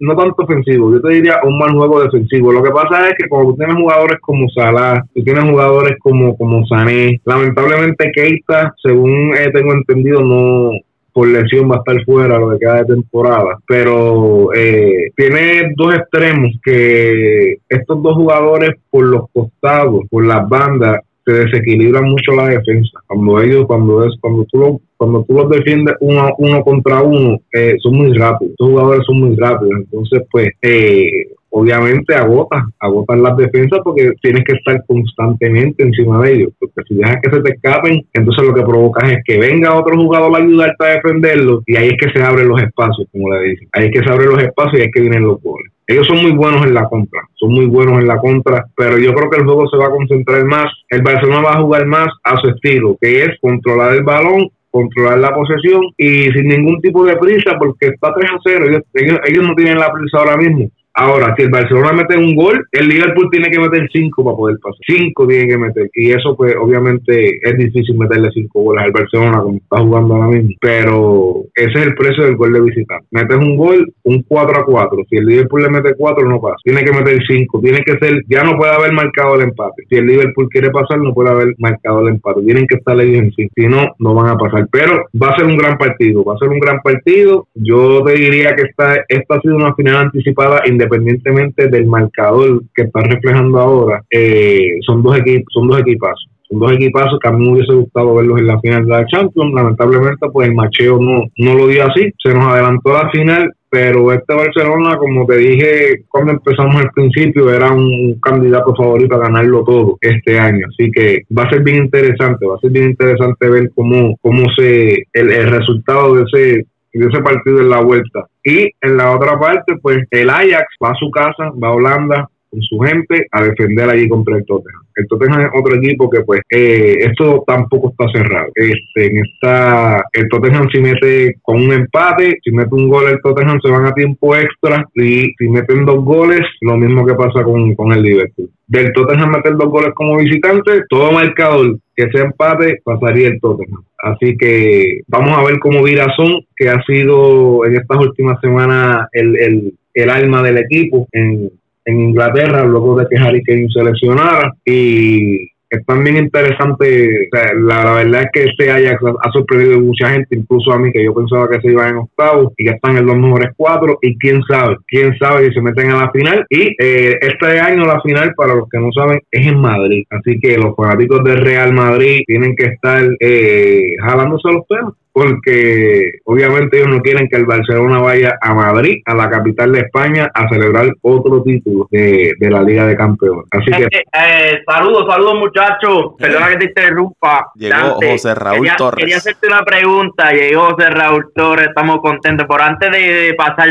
no 0.00 0.16
tanto 0.16 0.42
ofensivo, 0.42 0.92
yo 0.92 1.00
te 1.00 1.14
diría 1.14 1.40
un 1.44 1.58
mal 1.58 1.72
juego 1.72 2.02
defensivo. 2.02 2.52
Lo 2.52 2.62
que 2.62 2.70
pasa 2.70 3.08
es 3.08 3.14
que 3.18 3.28
cuando 3.28 3.52
tú 3.52 3.56
tienes 3.56 3.76
jugadores 3.76 4.18
como 4.20 4.48
Salah, 4.50 5.02
tú 5.14 5.22
tienes 5.22 5.44
jugadores 5.44 5.96
como, 6.00 6.36
como 6.36 6.66
Sané, 6.66 7.20
lamentablemente 7.24 8.10
Keita, 8.12 8.74
según 8.82 9.32
tengo 9.52 9.72
entendido, 9.72 10.20
no 10.20 10.70
por 11.14 11.28
lesión 11.28 11.70
va 11.70 11.76
a 11.76 11.78
estar 11.78 12.04
fuera 12.04 12.38
lo 12.38 12.50
que 12.50 12.58
queda 12.58 12.82
de 12.82 12.96
temporada. 12.96 13.58
Pero 13.66 14.52
eh, 14.52 15.12
tiene 15.16 15.72
dos 15.76 15.94
extremos 15.94 16.50
que 16.62 17.58
estos 17.68 18.02
dos 18.02 18.16
jugadores 18.16 18.70
por 18.90 19.04
los 19.04 19.30
costados, 19.32 20.02
por 20.10 20.26
las 20.26 20.46
bandas, 20.48 20.98
se 21.24 21.32
desequilibra 21.32 22.02
mucho 22.02 22.32
la 22.32 22.48
defensa. 22.48 23.00
Cuando 23.06 23.40
ellos, 23.40 23.66
cuando 23.66 24.04
es, 24.04 24.14
cuando 24.20 24.44
tú 24.44 24.58
lo, 24.58 24.80
cuando 24.96 25.24
tú 25.24 25.34
los 25.34 25.48
defiendes 25.50 25.94
uno, 26.00 26.34
uno 26.38 26.62
contra 26.62 27.02
uno, 27.02 27.38
eh, 27.52 27.76
son 27.80 27.96
muy 27.96 28.12
rápidos. 28.16 28.54
Los 28.58 28.68
jugadores 28.70 29.04
son 29.06 29.20
muy 29.20 29.36
rápidos. 29.36 29.74
Entonces, 29.78 30.22
pues, 30.30 30.48
eh, 30.62 31.28
obviamente 31.50 32.14
agota, 32.14 32.66
agotan 32.80 33.22
las 33.22 33.36
defensas 33.36 33.78
porque 33.84 34.12
tienes 34.20 34.42
que 34.44 34.56
estar 34.56 34.84
constantemente 34.86 35.84
encima 35.84 36.20
de 36.22 36.32
ellos. 36.32 36.52
Porque 36.58 36.82
si 36.88 36.96
dejas 36.96 37.18
que 37.22 37.30
se 37.30 37.42
te 37.42 37.50
escapen, 37.52 38.04
entonces 38.12 38.44
lo 38.44 38.54
que 38.54 38.62
provocas 38.62 39.10
es 39.10 39.18
que 39.24 39.38
venga 39.38 39.78
otro 39.78 39.96
jugador 39.96 40.34
a 40.34 40.42
ayudarte 40.42 40.84
a 40.84 40.94
defenderlo 40.96 41.62
y 41.66 41.76
ahí 41.76 41.88
es 41.88 41.96
que 42.00 42.10
se 42.10 42.24
abren 42.24 42.48
los 42.48 42.60
espacios, 42.60 43.06
como 43.12 43.32
le 43.32 43.50
dicen. 43.50 43.68
Ahí 43.72 43.86
es 43.86 43.92
que 43.92 44.04
se 44.04 44.12
abren 44.12 44.30
los 44.30 44.42
espacios 44.42 44.74
y 44.74 44.80
ahí 44.80 44.86
es 44.86 44.92
que 44.92 45.00
vienen 45.00 45.22
los 45.22 45.40
goles. 45.40 45.73
Ellos 45.86 46.06
son 46.06 46.22
muy 46.22 46.32
buenos 46.32 46.64
en 46.64 46.74
la 46.74 46.88
contra, 46.88 47.20
son 47.34 47.52
muy 47.52 47.66
buenos 47.66 48.00
en 48.00 48.06
la 48.06 48.18
contra, 48.18 48.64
pero 48.76 48.98
yo 48.98 49.12
creo 49.12 49.30
que 49.30 49.38
el 49.38 49.44
juego 49.44 49.68
se 49.68 49.76
va 49.76 49.86
a 49.86 49.90
concentrar 49.90 50.44
más. 50.44 50.66
El 50.88 51.02
Barcelona 51.02 51.42
va 51.42 51.52
a 51.52 51.60
jugar 51.60 51.86
más 51.86 52.08
a 52.22 52.36
su 52.36 52.48
estilo, 52.48 52.96
que 53.00 53.24
es 53.24 53.38
controlar 53.40 53.94
el 53.94 54.02
balón 54.02 54.48
controlar 54.74 55.18
la 55.18 55.32
posesión 55.32 55.82
y 55.96 56.24
sin 56.32 56.48
ningún 56.48 56.80
tipo 56.80 57.04
de 57.04 57.14
prisa 57.16 57.52
porque 57.60 57.86
está 57.94 58.12
3 58.12 58.28
a 58.28 58.38
0. 58.42 58.66
Ellos, 58.66 59.20
ellos, 59.24 59.44
no 59.46 59.54
tienen 59.54 59.78
la 59.78 59.92
prisa 59.92 60.18
ahora 60.18 60.36
mismo. 60.36 60.68
Ahora, 60.96 61.34
si 61.36 61.42
el 61.42 61.50
Barcelona 61.50 61.92
mete 61.92 62.16
un 62.16 62.36
gol, 62.36 62.64
el 62.70 62.88
Liverpool 62.88 63.28
tiene 63.28 63.50
que 63.50 63.58
meter 63.58 63.88
cinco 63.92 64.24
para 64.24 64.36
poder 64.36 64.58
pasar. 64.62 64.78
Cinco 64.86 65.26
tiene 65.26 65.48
que 65.48 65.58
meter. 65.58 65.90
Y 65.92 66.12
eso, 66.12 66.36
pues, 66.36 66.54
obviamente 66.56 67.40
es 67.42 67.58
difícil 67.58 67.98
meterle 67.98 68.30
cinco 68.32 68.62
goles 68.62 68.84
al 68.84 68.92
Barcelona 68.92 69.42
como 69.42 69.56
está 69.56 69.80
jugando 69.80 70.14
ahora 70.14 70.28
mismo. 70.28 70.50
Pero 70.60 71.34
ese 71.54 71.80
es 71.80 71.86
el 71.86 71.94
precio 71.96 72.24
del 72.24 72.36
gol 72.36 72.52
de 72.52 72.60
visitante. 72.60 73.06
Metes 73.10 73.36
un 73.36 73.56
gol, 73.56 73.92
un 74.04 74.22
4 74.22 74.60
a 74.60 74.64
4. 74.64 75.04
Si 75.10 75.16
el 75.16 75.26
Liverpool 75.26 75.62
le 75.62 75.70
mete 75.70 75.94
4, 75.96 76.28
no 76.28 76.40
pasa. 76.40 76.56
Tiene 76.62 76.84
que 76.84 76.92
meter 76.92 77.18
cinco. 77.26 77.60
Tiene 77.60 77.80
que 77.84 77.98
ser, 77.98 78.22
ya 78.28 78.44
no 78.44 78.56
puede 78.56 78.72
haber 78.72 78.92
marcado 78.92 79.34
el 79.34 79.42
empate. 79.42 79.82
Si 79.90 79.96
el 79.96 80.06
Liverpool 80.06 80.48
quiere 80.48 80.70
pasar, 80.70 80.98
no 80.98 81.12
puede 81.12 81.30
haber 81.30 81.54
marcado 81.58 82.02
el 82.02 82.14
empate. 82.14 82.42
Tienen 82.42 82.68
que 82.68 82.76
estar 82.76 82.96
ahí 82.96 83.16
en 83.16 83.32
sí. 83.32 83.48
Si 83.56 83.66
no, 83.66 83.88
no 83.98 84.14
van 84.14 84.28
a 84.28 84.38
pasar. 84.38 84.68
Pero 84.70 85.06
va 85.20 85.30
a 85.30 85.36
ser 85.36 85.46
un 85.46 85.56
gran 85.56 85.76
partido. 85.76 86.22
Va 86.24 86.34
a 86.34 86.38
ser 86.38 86.50
un 86.50 86.60
gran 86.60 86.78
partido. 86.82 87.48
Yo 87.54 88.04
te 88.04 88.12
diría 88.12 88.54
que 88.54 88.62
esta, 88.62 88.94
esta 89.08 89.34
ha 89.34 89.40
sido 89.40 89.56
una 89.56 89.74
final 89.74 89.96
anticipada 89.96 90.62
independiente 90.66 90.83
independientemente 90.84 91.68
del 91.68 91.86
marcador 91.86 92.62
que 92.74 92.82
está 92.82 93.00
reflejando 93.00 93.58
ahora, 93.58 94.02
eh, 94.10 94.78
son 94.86 95.02
dos 95.02 95.18
equipos, 95.18 95.52
son 95.52 95.68
dos 95.68 95.80
equipazos. 95.80 96.30
Son 96.48 96.58
dos 96.58 96.72
equipazos 96.72 97.18
que 97.20 97.28
a 97.28 97.32
mí 97.32 97.44
me 97.44 97.52
hubiese 97.52 97.72
gustado 97.72 98.14
verlos 98.14 98.38
en 98.38 98.46
la 98.46 98.60
final 98.60 98.84
de 98.84 98.90
la 98.90 99.06
Champions. 99.06 99.54
Lamentablemente, 99.54 100.28
pues 100.30 100.48
el 100.48 100.54
macheo 100.54 100.98
no, 101.00 101.24
no 101.38 101.54
lo 101.54 101.68
dio 101.68 101.84
así. 101.86 102.12
Se 102.22 102.34
nos 102.34 102.46
adelantó 102.46 102.92
la 102.92 103.08
final 103.10 103.50
pero 103.74 104.12
este 104.12 104.32
Barcelona, 104.32 104.96
como 104.96 105.26
te 105.26 105.36
dije 105.36 106.04
cuando 106.08 106.30
empezamos 106.30 106.76
al 106.76 106.92
principio, 106.92 107.52
era 107.52 107.72
un 107.72 108.20
candidato 108.20 108.72
favorito 108.72 109.16
a 109.16 109.24
ganarlo 109.26 109.64
todo 109.64 109.98
este 110.00 110.38
año. 110.38 110.68
Así 110.68 110.92
que 110.92 111.22
va 111.36 111.42
a 111.42 111.50
ser 111.50 111.64
bien 111.64 111.86
interesante, 111.86 112.46
va 112.46 112.54
a 112.54 112.60
ser 112.60 112.70
bien 112.70 112.90
interesante 112.90 113.50
ver 113.50 113.72
cómo, 113.74 114.16
cómo 114.22 114.44
se 114.56 114.92
el, 115.12 115.32
el 115.32 115.50
resultado 115.50 116.14
de 116.14 116.22
ese 116.22 116.66
de 116.98 117.06
ese 117.06 117.22
partido 117.22 117.60
en 117.60 117.70
la 117.70 117.80
vuelta. 117.80 118.26
Y 118.42 118.70
en 118.80 118.96
la 118.96 119.14
otra 119.14 119.38
parte, 119.38 119.76
pues 119.82 119.98
el 120.10 120.30
Ajax 120.30 120.66
va 120.82 120.90
a 120.90 120.94
su 120.94 121.10
casa, 121.10 121.50
va 121.62 121.68
a 121.68 121.72
Holanda, 121.72 122.28
con 122.54 122.62
su 122.62 122.78
gente 122.78 123.26
a 123.32 123.42
defender 123.42 123.90
allí 123.90 124.08
contra 124.08 124.36
el 124.36 124.44
Tottenham. 124.44 124.82
El 124.96 125.06
Tottenham 125.08 125.40
es 125.40 125.48
otro 125.54 125.76
equipo 125.76 126.08
que 126.08 126.20
pues 126.20 126.40
eh, 126.50 126.96
esto 127.00 127.42
tampoco 127.46 127.90
está 127.90 128.06
cerrado. 128.12 128.48
Este, 128.54 129.06
en 129.06 129.24
esta, 129.24 130.04
el 130.12 130.28
Tottenham 130.28 130.68
si 130.70 130.80
mete 130.80 131.36
con 131.42 131.56
un 131.56 131.72
empate, 131.72 132.38
si 132.42 132.52
mete 132.52 132.74
un 132.74 132.88
gol 132.88 133.08
el 133.08 133.20
Tottenham 133.20 133.60
se 133.60 133.70
van 133.70 133.86
a 133.86 133.92
tiempo 133.92 134.36
extra 134.36 134.86
y 134.94 135.32
si 135.36 135.48
meten 135.48 135.84
dos 135.84 136.04
goles, 136.04 136.42
lo 136.60 136.76
mismo 136.76 137.04
que 137.04 137.14
pasa 137.14 137.42
con, 137.42 137.74
con 137.74 137.92
el 137.92 138.02
Liverpool. 138.02 138.50
Del 138.66 138.92
Tottenham 138.92 139.30
meter 139.30 139.56
dos 139.56 139.68
goles 139.68 139.92
como 139.94 140.16
visitante, 140.16 140.82
todo 140.88 141.12
marcador 141.12 141.78
que 141.96 142.08
sea 142.10 142.24
empate, 142.24 142.80
pasaría 142.84 143.28
el 143.28 143.40
Tottenham. 143.40 143.82
Así 143.98 144.36
que 144.36 145.00
vamos 145.06 145.36
a 145.36 145.44
ver 145.44 145.58
cómo 145.58 145.82
Virazón, 145.82 146.40
que 146.56 146.68
ha 146.68 146.82
sido 146.82 147.64
en 147.64 147.76
estas 147.76 147.98
últimas 147.98 148.40
semanas 148.40 149.08
el, 149.12 149.36
el, 149.40 149.74
el 149.94 150.10
alma 150.10 150.42
del 150.42 150.58
equipo 150.58 151.08
en, 151.12 151.50
en 151.84 152.00
Inglaterra 152.00 152.64
luego 152.64 152.98
de 152.98 153.06
que 153.08 153.18
Harry 153.18 153.42
Kane 153.42 153.68
se 153.72 153.84
lesionara. 153.84 154.52
Y 154.64 155.50
es 155.70 155.84
también 155.86 156.16
interesante, 156.16 157.28
la, 157.32 157.94
verdad 157.94 158.22
es 158.22 158.28
que 158.32 158.44
este 158.44 158.70
Ajax 158.70 159.02
ha, 159.22 159.32
sorprendido 159.32 159.76
a 159.76 159.80
mucha 159.80 160.10
gente, 160.10 160.36
incluso 160.36 160.72
a 160.72 160.78
mí 160.78 160.92
que 160.92 161.04
yo 161.04 161.14
pensaba 161.14 161.48
que 161.48 161.60
se 161.60 161.72
iba 161.72 161.88
en 161.88 161.96
octavos 161.96 162.52
y 162.56 162.64
que 162.64 162.70
están 162.70 162.96
en 162.96 163.06
los 163.06 163.16
mejores 163.16 163.52
cuatro 163.56 163.98
y 164.00 164.16
quién 164.18 164.42
sabe, 164.44 164.76
quién 164.86 165.16
sabe 165.18 165.48
si 165.48 165.54
se 165.54 165.60
meten 165.60 165.90
a 165.90 166.04
la 166.04 166.10
final. 166.10 166.46
Y 166.48 166.76
eh, 166.78 167.18
este 167.20 167.58
año 167.58 167.84
la 167.86 168.00
final 168.02 168.34
para 168.36 168.54
los 168.54 168.68
que 168.68 168.78
no 168.78 168.92
saben 168.92 169.20
es 169.30 169.46
en 169.46 169.58
Madrid, 169.58 170.04
así 170.10 170.38
que 170.38 170.56
los 170.58 170.76
fanáticos 170.76 171.24
del 171.24 171.38
Real 171.38 171.72
Madrid 171.72 172.22
tienen 172.26 172.54
que 172.54 172.66
estar 172.66 173.02
eh, 173.18 173.96
jalándose 174.00 174.52
los 174.52 174.66
pelos 174.68 174.94
porque 175.14 176.18
obviamente 176.24 176.76
ellos 176.76 176.88
no 176.88 177.00
quieren 177.00 177.28
que 177.28 177.36
el 177.36 177.46
Barcelona 177.46 178.00
vaya 178.00 178.36
a 178.40 178.52
Madrid, 178.52 179.00
a 179.06 179.14
la 179.14 179.30
capital 179.30 179.70
de 179.70 179.82
España, 179.82 180.28
a 180.34 180.48
celebrar 180.48 180.88
otro 181.02 181.40
título 181.44 181.86
de, 181.92 182.34
la 182.40 182.60
Liga 182.62 182.84
de 182.84 182.96
Campeones. 182.96 183.44
Así 183.52 183.70
que... 183.70 183.86
Eh, 184.12 184.62
saludos, 184.66 185.06
saludos 185.08 185.34
muchachos. 185.36 186.14
Perdona 186.18 186.48
que 186.48 186.56
te 186.56 186.64
interrumpa. 186.64 187.52
Llegó 187.54 188.00
José 188.02 188.34
Raúl 188.34 188.68
Torres. 188.76 189.04
Quería 189.04 189.18
hacerte 189.18 189.46
una 189.46 189.62
pregunta. 189.62 190.32
Llegó 190.32 190.70
José 190.70 190.90
Raúl 190.90 191.30
Torres, 191.32 191.68
estamos 191.68 192.00
contentos. 192.00 192.48
Por 192.48 192.60
antes 192.60 192.90
de, 192.90 193.34
pasar 193.38 193.68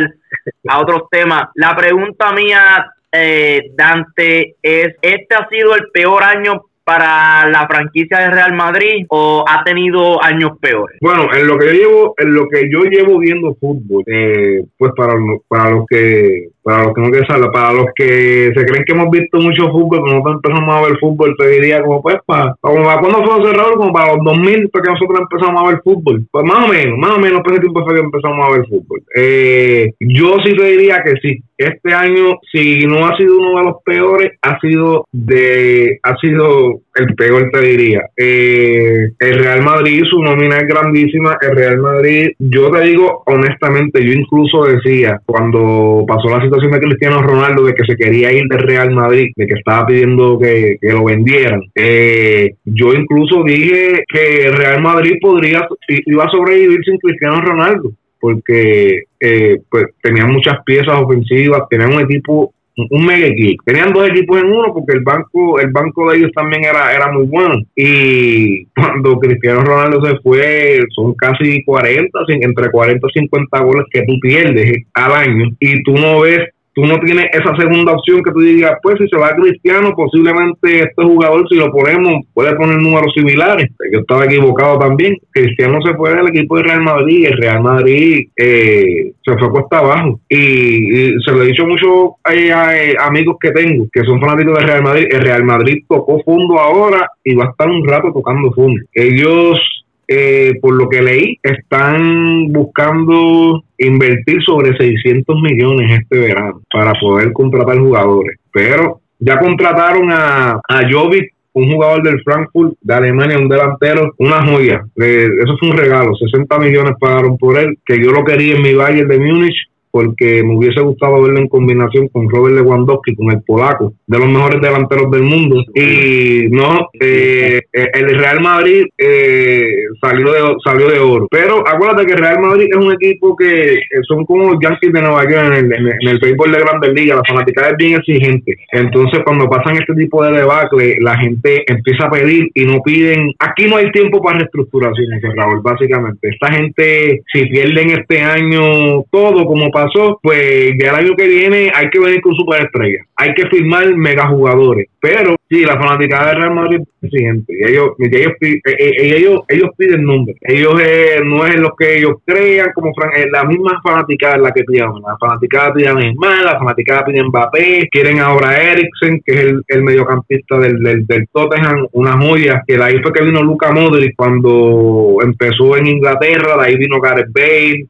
a 0.70 0.80
otros 0.80 1.10
temas, 1.12 1.50
la 1.56 1.76
pregunta 1.76 2.32
mía, 2.32 2.90
eh, 3.12 3.64
Dante, 3.76 4.56
es, 4.62 4.96
¿este 5.02 5.36
ha 5.36 5.46
sido 5.50 5.76
el 5.76 5.90
peor 5.92 6.24
año 6.24 6.62
para 6.84 7.48
la 7.50 7.68
franquicia 7.68 8.20
de 8.20 8.32
Real 8.32 8.54
Madrid 8.54 9.06
o 9.10 9.46
ha 9.48 9.64
tenido 9.64 10.22
años 10.22 10.52
peores? 10.60 10.98
Bueno, 11.02 11.34
en 11.34 11.48
lo 11.48 11.58
que 11.58 11.68
yo 11.68 11.74
llevo, 11.74 12.14
en 12.18 12.34
lo 12.34 12.48
que 12.50 12.70
yo 12.70 12.84
llevo 12.84 13.20
viendo 13.20 13.56
fútbol, 13.56 14.04
eh, 14.08 14.66
pues 14.78 14.92
para, 14.96 15.16
para 15.48 15.70
los 15.72 15.86
que 15.88 16.50
para 16.64 16.84
los 16.86 16.94
que 16.94 17.02
no 17.02 17.10
quieren 17.10 17.28
saber, 17.28 17.52
para 17.52 17.74
los 17.74 17.88
que 17.96 18.52
se 18.56 18.66
creen 18.66 18.84
que 18.86 18.94
hemos 18.94 19.10
visto 19.12 19.38
mucho 19.40 19.70
fútbol, 19.72 20.00
como 20.00 20.14
nosotros 20.14 20.36
empezamos 20.36 20.76
a 20.76 20.82
ver 20.82 20.98
fútbol, 21.00 21.36
te 21.38 21.48
diría 21.48 21.84
como 21.84 22.02
pues 22.02 22.18
para, 22.26 22.56
como 22.62 22.84
para 22.84 23.02
cuando 23.02 23.24
fue 23.24 23.46
cerrado, 23.46 23.74
como 23.74 23.94
para 23.94 24.16
los 24.16 24.24
2000 24.24 24.70
fue 24.72 24.82
que 24.82 24.92
nosotros 24.92 25.20
empezamos 25.20 25.62
a 25.62 25.68
ver 25.68 25.82
fútbol. 25.84 26.26
Pues 26.32 26.46
más 26.46 26.66
o 26.66 26.72
menos, 26.72 26.98
más 26.98 27.12
o 27.12 27.20
menos 27.20 27.42
por 27.42 27.52
ese 27.54 27.62
tiempo 27.62 27.84
fue 27.84 27.96
que 27.96 28.02
empezamos 28.02 28.48
a 28.48 28.52
ver 28.58 28.66
fútbol. 28.68 29.02
Eh, 29.16 29.92
yo 30.00 30.38
sí 30.44 30.56
te 30.56 30.66
diría 30.66 31.04
que 31.04 31.14
sí. 31.22 31.44
Este 31.58 31.94
año, 31.94 32.40
si 32.52 32.86
no 32.88 33.06
ha 33.06 33.16
sido 33.16 33.38
uno 33.38 33.60
de 33.60 33.66
los 33.66 33.76
peores, 33.84 34.32
ha 34.42 34.60
sido 34.60 35.06
de, 35.12 36.00
ha 36.04 36.16
sido 36.18 36.82
el 36.96 37.16
peor 37.16 37.50
te 37.52 37.62
diría. 37.62 38.02
Eh, 38.16 39.10
el 39.20 39.40
Real 39.40 39.64
Madrid, 39.64 40.04
su 40.10 40.22
nómina 40.22 40.58
es 40.58 40.68
grandísima. 40.68 41.38
El 41.42 41.56
Real 41.56 41.78
Madrid, 41.78 42.32
yo 42.40 42.70
te 42.72 42.82
digo 42.82 43.24
honestamente, 43.26 44.04
yo 44.04 44.14
incluso 44.14 44.66
decía 44.66 45.20
cuando 45.26 46.06
pasó 46.08 46.30
la 46.30 46.42
situación 46.42 46.53
de 46.62 46.80
Cristiano 46.80 47.22
Ronaldo 47.22 47.64
de 47.64 47.74
que 47.74 47.86
se 47.86 47.96
quería 47.96 48.32
ir 48.32 48.44
del 48.50 48.60
Real 48.60 48.92
Madrid, 48.92 49.32
de 49.36 49.48
que 49.48 49.54
estaba 49.56 49.86
pidiendo 49.86 50.38
que, 50.40 50.78
lo 50.82 51.06
vendieran. 51.06 51.62
Eh, 51.76 52.56
yo 52.66 52.94
incluso 52.94 53.44
dije 53.44 54.04
que 54.08 54.52
Real 54.52 54.82
Madrid 54.82 55.16
podría 55.22 55.68
iba 55.88 56.24
a 56.26 56.30
sobrevivir 56.30 56.80
sin 56.84 56.98
Cristiano 56.98 57.42
Ronaldo 57.42 57.92
porque 58.20 59.04
eh, 59.20 59.60
pues 59.70 59.88
tenían 60.02 60.32
muchas 60.32 60.64
piezas 60.66 60.98
ofensivas, 60.98 61.64
tenían 61.70 61.94
un 61.94 62.04
equipo 62.04 62.54
un 62.76 63.06
mega 63.06 63.28
equipo. 63.28 63.64
Tenían 63.66 63.94
dos 63.94 64.10
equipos 64.10 64.40
en 64.40 64.52
uno 64.52 64.74
porque 64.74 64.98
el 64.98 65.04
banco, 65.04 65.60
el 65.60 65.72
banco 65.72 66.12
de 66.12 66.18
ellos 66.18 66.32
también 66.34 66.64
era, 66.64 66.94
era 66.94 67.12
muy 67.12 67.26
bueno. 67.26 67.56
Y 67.76 68.66
cuando 68.76 69.20
Cristiano 69.20 69.62
Ronaldo 69.62 70.04
se 70.06 70.18
fue, 70.20 70.80
son 70.96 71.14
casi 71.16 71.64
40, 71.64 72.20
entre 72.42 72.72
40 72.72 73.08
y 73.08 73.20
50 73.20 73.60
goles 73.60 73.86
que 73.92 74.04
tú 74.04 74.14
pierdes 74.22 74.86
al 74.94 75.12
año. 75.14 75.46
Y 75.60 75.84
tú 75.84 75.94
no 75.94 76.22
ves 76.22 76.50
tú 76.74 76.86
no 76.86 77.00
tienes 77.00 77.28
esa 77.32 77.56
segunda 77.56 77.94
opción 77.94 78.24
que 78.24 78.32
tú 78.32 78.40
digas, 78.40 78.74
pues 78.82 78.98
si 78.98 79.08
se 79.08 79.18
va 79.18 79.36
Cristiano, 79.36 79.94
posiblemente 79.96 80.80
este 80.80 81.04
jugador, 81.04 81.48
si 81.50 81.56
lo 81.56 81.72
ponemos, 81.72 82.26
puede 82.34 82.56
poner 82.56 82.78
números 82.78 83.14
similares. 83.14 83.70
Yo 83.92 84.00
estaba 84.00 84.26
equivocado 84.26 84.80
también. 84.80 85.18
Cristiano 85.32 85.80
se 85.82 85.94
fue 85.96 86.16
del 86.16 86.30
equipo 86.30 86.58
de 86.58 86.64
Real 86.64 86.82
Madrid 86.82 87.20
y 87.20 87.26
el 87.26 87.38
Real 87.38 87.62
Madrid 87.62 88.28
eh, 88.36 89.12
se 89.24 89.38
fue 89.38 89.52
cuesta 89.52 89.80
abajo. 89.80 90.20
Y, 90.30 91.14
se 91.26 91.32
lo 91.32 91.44
he 91.44 91.48
dicho 91.48 91.66
mucho 91.66 92.16
a, 92.24 92.32
a, 92.32 93.08
amigos 93.08 93.38
que 93.40 93.52
tengo, 93.52 93.86
que 93.92 94.04
son 94.04 94.20
fanáticos 94.20 94.58
del 94.58 94.68
Real 94.68 94.84
Madrid. 94.84 95.08
El 95.12 95.22
Real 95.22 95.44
Madrid 95.44 95.84
tocó 95.88 96.22
fondo 96.24 96.60
ahora 96.60 97.08
y 97.24 97.36
va 97.36 97.46
a 97.46 97.50
estar 97.50 97.70
un 97.70 97.88
rato 97.88 98.12
tocando 98.14 98.52
fondo. 98.52 98.82
Ellos 98.94 99.60
eh, 100.08 100.60
por 100.62 100.76
lo 100.76 100.90
que 100.90 101.02
leí, 101.02 101.38
están 101.42 102.52
buscando 102.52 103.64
invertir 103.86 104.42
sobre 104.44 104.76
600 104.78 105.42
millones 105.42 106.00
este 106.02 106.20
verano 106.20 106.62
para 106.72 106.94
poder 107.00 107.32
contratar 107.34 107.78
jugadores. 107.78 108.38
Pero 108.52 109.02
ya 109.20 109.40
contrataron 109.40 110.12
a, 110.12 110.60
a 110.68 110.90
Jovic, 110.90 111.34
un 111.54 111.72
jugador 111.72 112.04
del 112.04 112.22
Frankfurt 112.24 112.74
de 112.82 112.94
Alemania, 112.94 113.38
un 113.38 113.48
delantero, 113.48 114.14
una 114.18 114.46
joya. 114.46 114.84
Eh, 114.98 115.28
eso 115.44 115.56
fue 115.60 115.70
un 115.70 115.78
regalo, 115.78 116.16
60 116.16 116.60
millones 116.60 116.94
pagaron 117.00 117.38
por 117.38 117.58
él, 117.58 117.78
que 117.86 118.04
yo 118.04 118.12
lo 118.12 118.24
quería 118.24 118.56
en 118.56 118.62
mi 118.62 118.74
Bayern 118.74 119.08
de 119.08 119.20
Múnich 119.20 119.56
porque 119.94 120.42
me 120.42 120.58
hubiese 120.58 120.82
gustado 120.82 121.22
verlo 121.22 121.38
en 121.38 121.48
combinación 121.48 122.08
con 122.08 122.28
Robert 122.28 122.56
Lewandowski, 122.56 123.16
con 123.16 123.32
el 123.32 123.44
polaco, 123.44 123.94
de 124.08 124.18
los 124.18 124.28
mejores 124.28 124.60
delanteros 124.60 125.12
del 125.12 125.22
mundo. 125.22 125.64
Y 125.76 126.48
no, 126.50 126.90
eh, 127.00 127.62
eh, 127.72 127.88
el 127.94 128.18
Real 128.18 128.42
Madrid 128.42 128.88
eh, 128.98 129.84
salió, 130.02 130.34
de, 130.34 130.56
salió 130.66 130.88
de 130.90 130.98
oro. 130.98 131.28
Pero 131.30 131.60
acuérdate 131.60 132.08
que 132.08 132.14
el 132.14 132.18
Real 132.18 132.40
Madrid 132.40 132.70
es 132.72 132.76
un 132.76 132.92
equipo 132.92 133.36
que 133.36 133.82
son 134.08 134.26
como 134.26 134.54
los 134.54 134.60
Yankees 134.64 134.94
de 134.94 135.02
Nueva 135.02 135.30
York 135.30 135.54
en 135.58 135.72
el, 135.72 135.72
en 135.72 136.08
el 136.08 136.18
béisbol 136.18 136.52
de 136.52 136.60
Grandes 136.60 136.94
Ligas. 136.94 137.18
La 137.18 137.36
fanática 137.36 137.70
es 137.70 137.78
bien 137.78 138.00
exigente. 138.00 138.58
Entonces, 138.72 139.20
cuando 139.24 139.48
pasan 139.48 139.76
este 139.76 139.94
tipo 139.94 140.24
de 140.24 140.40
debacle, 140.40 140.98
la 141.02 141.16
gente 141.20 141.66
empieza 141.68 142.08
a 142.08 142.10
pedir 142.10 142.50
y 142.56 142.66
no 142.66 142.82
piden. 142.82 143.32
Aquí 143.38 143.68
no 143.68 143.78
hay 143.78 143.92
tiempo 143.92 144.24
para 144.24 144.40
reestructuración, 144.40 145.08
Raúl, 145.36 145.62
básicamente. 145.62 146.30
Esta 146.30 146.52
gente, 146.52 147.22
si 147.32 147.46
pierden 147.46 147.92
este 147.92 148.22
año 148.24 149.04
todo 149.12 149.46
como 149.46 149.70
para 149.70 149.83
pasó, 149.84 150.20
pues 150.22 150.74
ya 150.80 150.90
el 150.90 151.06
año 151.06 151.16
que 151.16 151.28
viene 151.28 151.72
hay 151.74 151.90
que 151.90 152.00
venir 152.00 152.22
con 152.22 152.36
superestrellas, 152.36 153.06
hay 153.16 153.34
que 153.34 153.48
firmar 153.48 153.94
megajugadores. 153.96 154.88
Pero 155.04 155.36
sí, 155.50 155.66
la 155.66 155.78
fanática 155.78 156.28
de 156.28 156.36
Real 156.36 156.56
Madrid 156.56 156.80
es 157.02 157.10
siguiente. 157.10 157.54
Ellos, 157.60 157.90
ellos, 158.00 158.32
eh, 158.40 158.62
eh, 158.66 159.18
ellos, 159.18 159.42
ellos 159.50 159.70
piden 159.78 160.06
nombres. 160.06 160.38
Ellos 160.40 160.82
eh, 160.82 161.20
no 161.26 161.46
es 161.46 161.60
lo 161.60 161.76
que 161.76 161.98
ellos 161.98 162.14
crean, 162.26 162.70
como 162.74 162.94
la 163.34 163.44
misma 163.44 163.82
fanática 163.84 164.36
es 164.36 164.42
la 164.42 164.52
que 164.52 164.64
piden. 164.64 164.94
La 165.06 165.18
fanática 165.20 165.74
piden 165.74 165.98
Neymar, 165.98 166.46
la 166.46 166.58
fanática 166.58 167.04
piden 167.06 167.28
Mbappé, 167.28 167.90
quieren 167.92 168.20
ahora 168.20 168.56
Eriksen, 168.56 169.22
que 169.26 169.34
es 169.34 169.54
el, 169.68 169.84
mediocampista 169.84 170.58
del, 170.58 170.82
del, 170.82 171.06
del, 171.06 171.28
Tottenham, 171.34 171.86
una 171.92 172.18
joya, 172.18 172.64
que 172.66 172.78
de 172.78 172.84
ahí 172.84 173.02
fue 173.02 173.12
que 173.12 173.26
vino 173.26 173.44
Luca 173.44 173.74
Modric 173.74 174.16
cuando 174.16 175.18
empezó 175.22 175.76
en 175.76 175.88
Inglaterra, 175.88 176.56
de 176.62 176.66
ahí 176.66 176.78
vino 176.78 177.02
Gareth 177.02 177.28
Bale. 177.34 177.88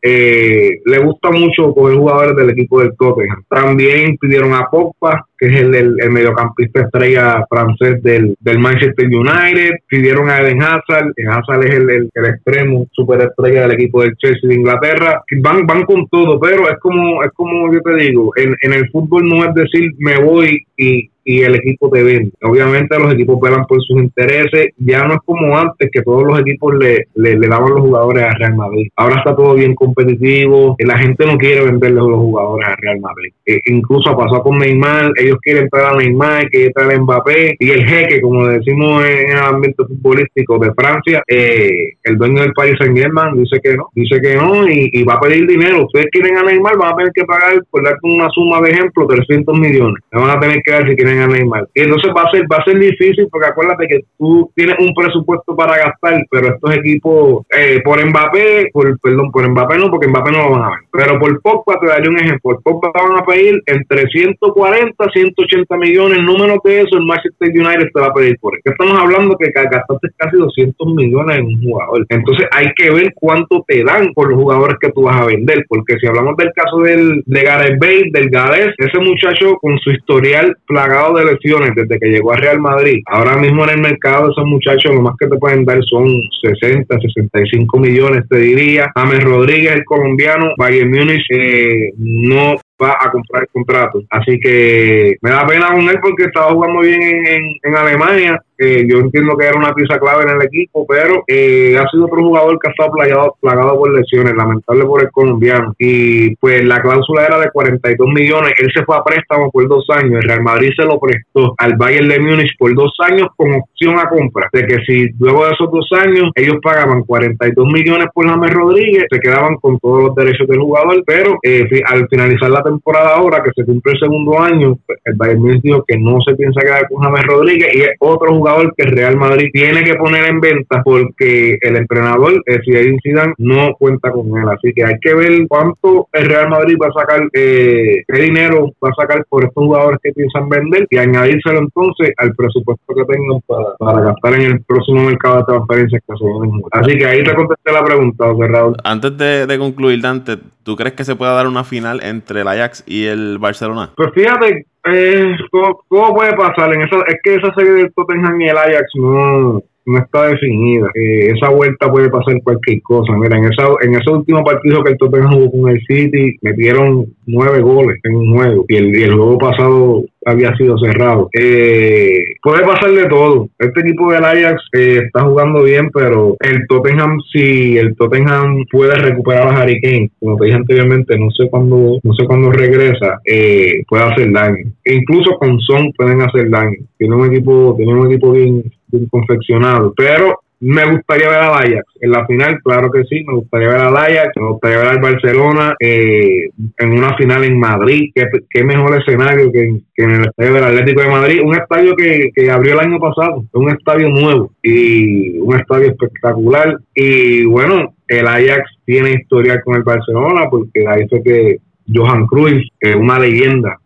le 0.83 0.97
gusta 0.97 1.29
mucho 1.29 1.71
coger 1.83 1.97
jugadores 1.97 2.35
del 2.35 2.49
equipo 2.51 2.79
del 2.79 2.95
Tottenham. 2.97 3.43
También 3.49 4.17
pidieron 4.17 4.53
a 4.53 4.69
Pogba, 4.69 5.27
es 5.47 5.61
el, 5.61 5.75
el, 5.75 6.09
mediocampista 6.11 6.81
estrella 6.81 7.45
francés 7.49 8.01
del, 8.03 8.35
del, 8.39 8.59
Manchester 8.59 9.07
United. 9.07 9.71
Pidieron 9.87 10.29
a 10.29 10.41
Eden 10.41 10.61
Hazard. 10.61 11.11
Hazard 11.27 11.65
es 11.65 11.75
el, 11.75 11.89
el, 11.89 12.09
el 12.13 12.25
extremo 12.25 12.87
superestrella 12.91 13.61
del 13.63 13.73
equipo 13.73 14.01
del 14.01 14.15
Chelsea 14.17 14.49
de 14.49 14.55
Inglaterra. 14.55 15.23
Van, 15.41 15.65
van 15.65 15.83
con 15.83 16.07
todo, 16.07 16.39
pero 16.39 16.69
es 16.69 16.77
como, 16.79 17.23
es 17.23 17.31
como 17.33 17.73
yo 17.73 17.81
te 17.81 17.95
digo, 17.95 18.31
en, 18.35 18.55
en 18.61 18.73
el 18.73 18.89
fútbol 18.89 19.27
no 19.27 19.43
es 19.45 19.53
decir 19.53 19.91
me 19.99 20.19
voy 20.19 20.65
y, 20.77 21.09
y 21.23 21.41
el 21.41 21.55
equipo 21.55 21.89
te 21.89 22.03
vende. 22.03 22.31
Obviamente 22.43 22.97
los 22.99 23.13
equipos 23.13 23.39
velan 23.39 23.65
por 23.65 23.81
sus 23.83 24.01
intereses. 24.01 24.69
Ya 24.77 25.03
no 25.05 25.15
es 25.15 25.19
como 25.25 25.57
antes 25.57 25.89
que 25.91 26.01
todos 26.01 26.23
los 26.23 26.39
equipos 26.39 26.75
le, 26.75 27.07
le, 27.15 27.47
daban 27.47 27.71
los 27.71 27.81
jugadores 27.81 28.23
a 28.23 28.33
Real 28.35 28.55
Madrid. 28.55 28.89
Ahora 28.95 29.17
está 29.17 29.35
todo 29.35 29.53
bien 29.55 29.75
competitivo. 29.75 30.75
La 30.79 30.97
gente 30.97 31.25
no 31.25 31.37
quiere 31.37 31.65
venderle 31.65 31.97
los 31.97 32.19
jugadores 32.19 32.67
a 32.67 32.75
Real 32.75 32.99
Madrid. 32.99 33.33
E 33.45 33.59
incluso 33.65 34.15
pasó 34.17 34.41
con 34.41 34.57
Neymar. 34.59 35.11
Ellos 35.17 35.32
quieren 35.41 35.69
traer 35.69 35.87
a 35.87 35.95
Neymar, 35.95 36.49
quieren 36.49 36.73
traer 36.73 36.97
a 36.97 37.01
Mbappé. 37.01 37.55
Y 37.59 37.69
el 37.69 37.85
jeque, 37.85 38.21
como 38.21 38.47
decimos 38.47 39.05
en 39.05 39.31
el 39.31 39.37
ambiente 39.37 39.83
futbolístico 39.85 40.59
de 40.59 40.73
Francia, 40.73 41.23
eh, 41.27 41.93
el 42.03 42.17
dueño 42.17 42.41
del 42.41 42.53
país 42.53 42.75
Saint 42.77 42.97
Germain 42.97 43.35
dice 43.35 43.59
que 43.61 43.75
no. 43.75 43.89
Dice 43.93 44.19
que 44.21 44.35
no 44.35 44.67
y, 44.67 45.03
va 45.03 45.15
a 45.15 45.19
pedir 45.19 45.47
dinero. 45.47 45.85
Ustedes 45.85 46.07
quieren 46.11 46.37
a 46.37 46.43
Neymar, 46.43 46.77
van 46.77 46.93
a 46.93 46.95
tener 46.95 47.11
que 47.13 47.25
pagar, 47.25 47.63
por 47.69 47.83
darte 47.83 47.99
una 48.03 48.29
suma 48.29 48.61
de 48.61 48.71
ejemplo, 48.71 49.07
300 49.07 49.57
millones. 49.57 50.03
Le 50.11 50.21
van 50.21 50.37
a 50.37 50.39
tener 50.39 50.61
que 50.63 50.71
dar 50.71 50.87
si 50.87 50.95
quieren 50.95 51.19
a 51.19 51.27
Neymar. 51.27 51.67
Y 51.73 51.81
entonces 51.81 52.11
va 52.15 52.23
a 52.23 52.31
ser 52.31 52.43
va 52.51 52.57
a 52.57 52.63
ser 52.63 52.79
difícil 52.79 53.27
porque 53.31 53.47
acuérdate 53.47 53.87
que 53.87 53.99
tú 54.17 54.51
tienes 54.55 54.75
un 54.79 54.93
presupuesto 54.93 55.55
para 55.55 55.77
gastar, 55.77 56.25
pero 56.29 56.49
estos 56.49 56.75
equipos 56.75 57.45
eh, 57.55 57.81
por 57.83 58.03
Mbappé, 58.03 58.69
por 58.71 58.99
perdón, 58.99 59.31
por 59.31 59.47
Mbappé 59.47 59.77
no, 59.77 59.89
porque 59.89 60.07
Mbappé 60.07 60.31
no 60.31 60.43
lo 60.43 60.51
van 60.51 60.63
a 60.63 60.69
ver. 60.69 60.79
Pero 60.91 61.19
por 61.19 61.41
Pogba 61.41 61.79
te 61.79 61.87
daré 61.87 62.09
un 62.09 62.17
ejemplo. 62.17 62.39
Por 62.43 62.61
Pogba 62.63 62.91
van 62.93 63.17
a 63.19 63.25
pedir 63.25 63.61
entre 63.65 64.07
140 64.07 65.09
180 65.23 65.77
millones, 65.77 66.19
no 66.21 66.37
menos 66.37 66.57
que 66.63 66.81
eso, 66.81 66.97
el 66.97 67.05
Manchester 67.05 67.49
United 67.49 67.89
te 67.93 67.99
va 67.99 68.07
a 68.07 68.13
pedir 68.13 68.37
por 68.39 68.55
él. 68.55 68.61
Estamos 68.63 68.99
hablando 68.99 69.35
que 69.37 69.51
gastaste 69.51 70.09
casi 70.17 70.37
200 70.37 70.93
millones 70.95 71.37
en 71.37 71.45
un 71.45 71.63
jugador. 71.63 72.05
Entonces 72.09 72.47
hay 72.51 72.67
que 72.75 72.91
ver 72.91 73.13
cuánto 73.15 73.63
te 73.67 73.83
dan 73.83 74.13
por 74.13 74.29
los 74.29 74.39
jugadores 74.39 74.77
que 74.79 74.91
tú 74.91 75.03
vas 75.03 75.21
a 75.21 75.25
vender, 75.25 75.65
porque 75.67 75.97
si 75.99 76.07
hablamos 76.07 76.35
del 76.37 76.51
caso 76.53 76.79
del 76.79 77.23
de 77.25 77.43
Gareth 77.43 77.79
Bale, 77.79 78.09
del 78.11 78.29
Gales, 78.29 78.73
ese 78.77 78.99
muchacho 78.99 79.55
con 79.61 79.77
su 79.79 79.91
historial 79.91 80.55
plagado 80.67 81.17
de 81.17 81.25
lesiones 81.25 81.71
desde 81.75 81.99
que 81.99 82.09
llegó 82.09 82.33
a 82.33 82.37
Real 82.37 82.59
Madrid, 82.59 83.01
ahora 83.05 83.37
mismo 83.37 83.63
en 83.63 83.71
el 83.71 83.81
mercado 83.81 84.31
esos 84.31 84.45
muchachos 84.45 84.93
lo 84.93 85.01
más 85.01 85.15
que 85.19 85.27
te 85.27 85.37
pueden 85.37 85.65
dar 85.65 85.79
son 85.83 86.07
60, 86.41 86.99
65 86.99 87.79
millones, 87.79 88.23
te 88.29 88.37
diría. 88.37 88.91
James 88.95 89.23
Rodríguez, 89.23 89.73
el 89.73 89.85
colombiano, 89.85 90.53
Bayern 90.57 90.91
Múnich, 90.91 91.25
eh, 91.29 91.91
no 91.97 92.55
va 92.83 92.97
a 92.99 93.11
comprar 93.11 93.43
el 93.43 93.49
contrato. 93.49 94.01
Así 94.09 94.39
que 94.39 95.17
me 95.21 95.31
da 95.31 95.45
pena 95.45 95.67
con 95.67 95.81
él 95.81 95.99
porque 96.01 96.25
estaba 96.25 96.51
jugando 96.51 96.81
bien 96.81 97.01
en, 97.01 97.43
en 97.63 97.75
Alemania 97.75 98.43
yo 98.87 98.99
entiendo 98.99 99.35
que 99.37 99.45
era 99.45 99.57
una 99.57 99.73
pieza 99.73 99.99
clave 99.99 100.23
en 100.23 100.29
el 100.29 100.41
equipo, 100.43 100.85
pero 100.87 101.23
eh, 101.27 101.77
ha 101.77 101.87
sido 101.89 102.05
otro 102.05 102.23
jugador 102.23 102.59
que 102.59 102.67
ha 102.67 102.71
estado 102.71 102.91
plagado, 102.91 103.35
plagado 103.39 103.77
por 103.77 103.93
lesiones, 103.93 104.35
lamentable 104.35 104.85
por 104.85 105.01
el 105.01 105.11
colombiano. 105.11 105.73
Y 105.77 106.35
pues 106.37 106.63
la 106.65 106.81
cláusula 106.81 107.25
era 107.25 107.39
de 107.39 107.51
42 107.51 108.07
millones, 108.09 108.53
él 108.59 108.71
se 108.73 108.83
fue 108.85 108.95
a 108.97 109.03
préstamo 109.03 109.51
por 109.51 109.67
dos 109.67 109.85
años, 109.89 110.21
el 110.21 110.29
Real 110.29 110.43
Madrid 110.43 110.71
se 110.75 110.85
lo 110.85 110.99
prestó 110.99 111.55
al 111.57 111.75
Bayern 111.77 112.07
de 112.07 112.19
Múnich 112.19 112.57
por 112.57 112.73
dos 112.75 112.93
años 112.99 113.27
con 113.35 113.53
opción 113.53 113.97
a 113.99 114.09
compra, 114.09 114.49
de 114.51 114.65
que 114.65 114.83
si 114.85 115.09
luego 115.19 115.45
de 115.45 115.53
esos 115.53 115.71
dos 115.71 115.87
años 115.91 116.31
ellos 116.35 116.57
pagaban 116.61 117.03
42 117.03 117.67
millones 117.67 118.07
por 118.13 118.27
James 118.27 118.53
Rodríguez, 118.53 119.05
se 119.09 119.19
quedaban 119.19 119.55
con 119.57 119.79
todos 119.79 120.03
los 120.03 120.15
derechos 120.15 120.47
del 120.47 120.59
jugador, 120.59 121.03
pero 121.05 121.37
eh, 121.43 121.67
al 121.85 122.07
finalizar 122.07 122.49
la 122.49 122.63
temporada 122.63 123.15
ahora, 123.15 123.43
que 123.43 123.51
se 123.55 123.65
cumple 123.65 123.93
el 123.93 123.99
segundo 123.99 124.39
año, 124.39 124.77
pues, 124.85 124.99
el 125.05 125.15
Bayern 125.15 125.41
Múnich 125.41 125.61
dijo 125.61 125.83
que 125.87 125.97
no 125.97 126.19
se 126.21 126.35
piensa 126.35 126.61
quedar 126.61 126.87
con 126.89 127.01
James 127.01 127.23
Rodríguez 127.23 127.69
y 127.73 127.81
es 127.81 127.91
otro 127.99 128.33
jugador 128.33 128.52
que 128.75 128.83
Real 128.85 129.17
Madrid 129.17 129.49
tiene 129.51 129.83
que 129.83 129.95
poner 129.95 130.25
en 130.25 130.39
venta 130.39 130.81
porque 130.83 131.57
el 131.61 131.77
entrenador, 131.77 132.41
el 132.45 132.61
Zinedine 132.63 132.99
Zidane, 133.01 133.33
no 133.37 133.73
cuenta 133.77 134.11
con 134.11 134.27
él. 134.37 134.49
Así 134.49 134.73
que 134.73 134.85
hay 134.85 134.95
que 135.01 135.13
ver 135.13 135.47
cuánto 135.47 136.07
el 136.11 136.25
Real 136.25 136.49
Madrid 136.49 136.77
va 136.81 136.87
a 136.87 136.99
sacar, 136.99 137.21
eh, 137.33 138.03
qué 138.07 138.21
dinero 138.21 138.71
va 138.83 138.89
a 138.89 139.01
sacar 139.01 139.25
por 139.29 139.43
estos 139.43 139.63
jugadores 139.63 139.99
que 140.01 140.11
piensan 140.11 140.49
vender 140.49 140.87
y 140.89 140.97
añadírselo 140.97 141.59
entonces 141.59 142.13
al 142.17 142.33
presupuesto 142.35 142.93
que 142.95 143.05
tengan 143.05 143.41
para, 143.47 143.75
para 143.77 144.01
gastar 144.01 144.33
en 144.35 144.41
el 144.41 144.61
próximo 144.63 145.03
mercado 145.05 145.37
de 145.37 145.43
transferencias 145.45 146.01
que 146.07 146.13
se. 146.17 146.25
Así 146.71 146.97
que 146.97 147.05
ahí 147.05 147.23
te 147.23 147.35
contesté 147.35 147.71
la 147.71 147.83
pregunta, 147.83 148.25
José 148.25 148.47
Raúl. 148.47 148.75
Antes 148.83 149.17
de, 149.17 149.47
de 149.47 149.57
concluir, 149.57 150.01
Dante, 150.01 150.37
¿tú 150.63 150.75
crees 150.75 150.93
que 150.93 151.03
se 151.03 151.15
pueda 151.15 151.33
dar 151.33 151.47
una 151.47 151.63
final 151.63 152.01
entre 152.03 152.41
el 152.41 152.47
Ajax 152.47 152.83
y 152.85 153.05
el 153.05 153.37
Barcelona? 153.39 153.91
Pues 153.95 154.11
fíjate, 154.13 154.65
eh, 154.85 155.35
¿cómo, 155.51 156.15
puede 156.15 156.33
pasar? 156.35 156.73
En 156.73 156.81
esa, 156.81 156.97
es 157.07 157.15
que 157.23 157.35
esa 157.35 157.53
serie 157.53 157.71
del 157.71 157.93
Tottenham 157.93 158.39
y 158.41 158.49
el 158.49 158.57
Ajax 158.57 158.91
no, 158.95 159.61
no 159.85 159.99
está 159.99 160.27
definida. 160.27 160.89
Eh, 160.93 161.31
esa 161.35 161.49
vuelta 161.49 161.91
puede 161.91 162.09
pasar 162.09 162.41
cualquier 162.43 162.81
cosa. 162.81 163.13
Mira, 163.17 163.37
en, 163.37 163.45
esa, 163.45 163.67
en 163.81 163.95
ese 163.95 164.09
último 164.09 164.43
partido 164.43 164.83
que 164.83 164.91
el 164.91 164.97
Tottenham 164.97 165.33
jugó 165.33 165.51
con 165.51 165.69
el 165.69 165.81
City, 165.87 166.37
metieron 166.41 167.05
nueve 167.25 167.61
goles 167.61 167.99
en 168.03 168.15
un 168.15 168.35
juego 168.35 168.65
y 168.67 168.75
el, 168.75 168.97
y 168.97 169.03
el 169.03 169.13
juego 169.13 169.37
pasado 169.37 170.03
había 170.25 170.55
sido 170.55 170.77
cerrado. 170.77 171.29
Eh, 171.33 172.23
puede 172.41 172.63
pasar 172.65 172.91
de 172.91 173.05
todo. 173.05 173.49
Este 173.59 173.81
equipo 173.81 174.11
del 174.11 174.23
Ajax 174.23 174.61
eh, 174.73 175.01
está 175.05 175.23
jugando 175.23 175.63
bien, 175.63 175.89
pero 175.93 176.35
el 176.39 176.65
Tottenham, 176.67 177.19
si 177.31 177.77
el 177.77 177.95
Tottenham 177.95 178.63
puede 178.71 178.95
recuperar 178.95 179.47
a 179.47 179.61
Harry 179.61 179.79
Kane, 179.81 180.11
como 180.19 180.37
te 180.37 180.45
dije 180.45 180.57
anteriormente, 180.57 181.17
no 181.17 181.29
sé 181.31 181.49
cuándo, 181.49 181.99
no 182.01 182.13
sé 182.13 182.25
cuándo 182.25 182.51
regresa, 182.51 183.19
eh, 183.25 183.83
puede 183.87 184.03
hacer 184.03 184.31
daño. 184.31 184.71
E 184.83 184.95
incluso 184.95 185.37
con 185.37 185.59
Son 185.59 185.91
pueden 185.93 186.21
hacer 186.21 186.49
daño. 186.49 186.77
Tiene 186.97 187.15
un 187.15 187.33
equipo, 187.33 187.73
tiene 187.77 187.93
un 187.93 188.11
equipo 188.11 188.31
bien, 188.31 188.63
confeccionado. 189.09 189.93
Pero 189.95 190.39
me 190.65 190.85
gustaría 190.85 191.27
ver 191.27 191.39
a 191.39 191.57
Ajax 191.57 191.83
en 191.99 192.11
la 192.11 192.25
final, 192.25 192.57
claro 192.63 192.89
que 192.89 193.03
sí. 193.03 193.21
Me 193.25 193.35
gustaría 193.35 193.67
ver 193.67 193.81
a 193.81 193.89
Ajax, 193.89 194.31
me 194.37 194.47
gustaría 194.47 194.77
ver 194.77 194.87
al 194.87 195.01
Barcelona 195.01 195.75
eh, 195.77 196.49
en 196.77 196.91
una 196.91 197.15
final 197.17 197.43
en 197.43 197.59
Madrid. 197.59 198.11
Qué, 198.15 198.23
qué 198.49 198.63
mejor 198.63 198.97
escenario 198.97 199.51
que, 199.51 199.81
en 199.97 200.09
el 200.09 200.21
estadio 200.21 200.53
del 200.53 200.63
Atlético 200.63 201.01
de 201.01 201.09
Madrid. 201.09 201.41
Un 201.43 201.55
estadio 201.55 201.95
que, 201.97 202.29
que 202.33 202.49
abrió 202.49 202.73
el 202.73 202.79
año 202.79 202.97
pasado, 202.97 203.43
un 203.51 203.71
estadio 203.71 204.07
nuevo 204.07 204.51
y 204.63 205.37
un 205.39 205.53
estadio 205.57 205.89
espectacular. 205.89 206.77
Y 206.95 207.43
bueno, 207.43 207.93
el 208.07 208.25
Ajax 208.25 208.63
tiene 208.85 209.11
historia 209.11 209.61
con 209.61 209.75
el 209.75 209.83
Barcelona 209.83 210.45
porque 210.49 210.87
ahí 210.87 211.05
fue 211.09 211.21
que 211.23 211.57
Johan 211.93 212.25
Cruyff, 212.27 212.63
es 212.79 212.95
una 212.95 213.19
leyenda 213.19 213.77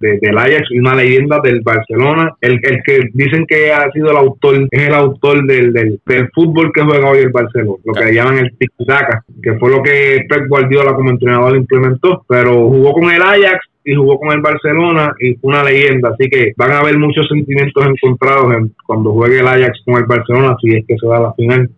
de, 0.00 0.18
del 0.20 0.38
Ajax 0.38 0.68
y 0.70 0.78
una 0.78 0.94
leyenda 0.94 1.40
del 1.42 1.60
Barcelona. 1.60 2.34
El, 2.40 2.60
el 2.62 2.82
que 2.84 3.08
dicen 3.12 3.46
que 3.46 3.72
ha 3.72 3.90
sido 3.92 4.10
el 4.10 4.16
autor, 4.16 4.66
es 4.70 4.82
el 4.82 4.94
autor 4.94 5.46
del, 5.46 5.72
del, 5.72 6.30
fútbol 6.34 6.72
que 6.72 6.82
juega 6.82 7.10
hoy 7.10 7.18
el 7.18 7.30
Barcelona, 7.30 7.76
lo 7.84 7.92
que 7.92 8.04
le 8.04 8.14
llaman 8.14 8.38
el 8.38 8.56
tic 8.58 8.70
que 9.42 9.54
fue 9.54 9.70
lo 9.70 9.82
que 9.82 10.24
Pep 10.28 10.48
Guardiola 10.48 10.94
como 10.94 11.10
entrenador 11.10 11.56
implementó, 11.56 12.24
pero 12.28 12.68
jugó 12.68 12.92
con 12.92 13.10
el 13.10 13.22
Ajax 13.22 13.66
y 13.84 13.94
jugó 13.94 14.18
con 14.18 14.32
el 14.32 14.40
Barcelona 14.40 15.12
y 15.20 15.34
fue 15.34 15.52
una 15.52 15.64
leyenda, 15.64 16.10
así 16.10 16.28
que 16.28 16.52
van 16.56 16.72
a 16.72 16.78
haber 16.80 16.98
muchos 16.98 17.26
sentimientos 17.28 17.84
encontrados 17.86 18.70
cuando 18.86 19.12
juegue 19.12 19.40
el 19.40 19.48
Ajax 19.48 19.80
con 19.84 19.96
el 19.96 20.04
Barcelona, 20.04 20.56
si 20.60 20.74
es 20.74 20.84
que 20.86 20.96
se 20.98 21.06
va 21.06 21.18
a 21.18 21.20
la 21.20 21.32
final. 21.34 21.70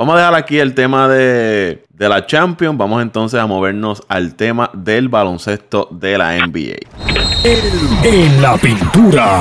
Vamos 0.00 0.14
a 0.14 0.18
dejar 0.18 0.34
aquí 0.34 0.58
el 0.58 0.74
tema 0.74 1.08
de, 1.08 1.82
la 1.98 2.24
Champions. 2.24 2.78
Vamos 2.78 3.02
entonces 3.02 3.38
a 3.38 3.46
movernos 3.46 4.02
al 4.08 4.34
tema 4.34 4.70
del 4.72 5.10
baloncesto 5.10 5.88
de 5.90 6.16
la 6.16 6.38
NBA. 6.38 7.29
En 7.42 8.42
la 8.42 8.58
pintura. 8.58 9.40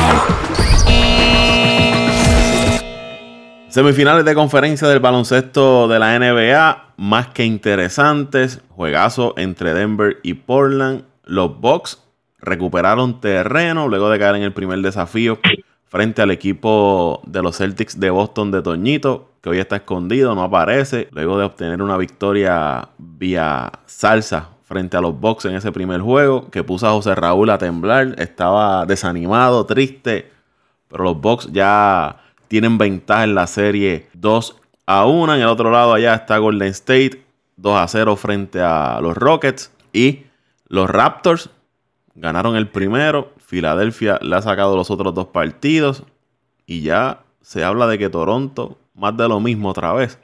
Semifinales 3.67 4.23
de 4.23 4.33
conferencia 4.35 4.87
del 4.87 5.01
baloncesto 5.01 5.89
de 5.89 5.99
la 5.99 6.17
NBA, 6.17 6.93
más 6.95 7.27
que 7.27 7.43
interesantes. 7.43 8.61
Juegazo 8.69 9.33
entre 9.35 9.73
Denver 9.73 10.17
y 10.23 10.35
Portland. 10.35 11.03
Los 11.25 11.59
Bucks 11.59 12.01
recuperaron 12.39 13.19
terreno 13.19 13.89
luego 13.89 14.09
de 14.09 14.17
caer 14.17 14.35
en 14.35 14.43
el 14.43 14.53
primer 14.53 14.79
desafío 14.79 15.37
frente 15.89 16.21
al 16.21 16.31
equipo 16.31 17.21
de 17.25 17.41
los 17.41 17.57
Celtics 17.57 17.99
de 17.99 18.11
Boston 18.11 18.51
de 18.51 18.61
Toñito 18.61 19.29
que 19.41 19.49
hoy 19.49 19.59
está 19.59 19.77
escondido, 19.77 20.35
no 20.35 20.43
aparece, 20.43 21.07
luego 21.11 21.37
de 21.37 21.45
obtener 21.45 21.81
una 21.81 21.97
victoria 21.97 22.89
vía 22.97 23.71
salsa 23.85 24.49
frente 24.69 24.95
a 24.95 25.01
los 25.01 25.19
Bucks 25.19 25.45
en 25.45 25.55
ese 25.55 25.71
primer 25.71 25.99
juego, 25.99 26.47
que 26.51 26.63
puso 26.63 26.87
a 26.87 26.91
José 26.91 27.15
Raúl 27.15 27.49
a 27.49 27.57
temblar, 27.57 28.13
estaba 28.19 28.85
desanimado, 28.85 29.65
triste, 29.65 30.31
pero 30.87 31.05
los 31.05 31.19
Bucks 31.19 31.51
ya 31.51 32.17
tienen 32.47 32.77
ventaja 32.77 33.23
en 33.23 33.33
la 33.33 33.47
serie 33.47 34.07
2 34.13 34.57
a 34.85 35.07
1. 35.07 35.35
En 35.35 35.41
el 35.41 35.47
otro 35.47 35.71
lado 35.71 35.93
allá 35.93 36.13
está 36.13 36.37
Golden 36.37 36.67
State 36.67 37.25
2 37.57 37.79
a 37.79 37.87
0 37.87 38.15
frente 38.15 38.61
a 38.61 38.99
los 39.01 39.17
Rockets 39.17 39.71
y 39.91 40.25
los 40.67 40.87
Raptors 40.87 41.49
ganaron 42.13 42.55
el 42.55 42.67
primero. 42.67 43.33
Filadelfia 43.39 44.19
le 44.21 44.35
ha 44.35 44.41
sacado 44.43 44.75
los 44.75 44.91
otros 44.91 45.15
dos 45.15 45.27
partidos 45.27 46.03
y 46.67 46.81
ya 46.81 47.23
se 47.41 47.63
habla 47.63 47.87
de 47.87 47.97
que 47.97 48.09
Toronto 48.09 48.77
más 48.93 49.17
de 49.17 49.27
lo 49.27 49.39
mismo 49.39 49.69
otra 49.69 49.93
vez. 49.93 50.19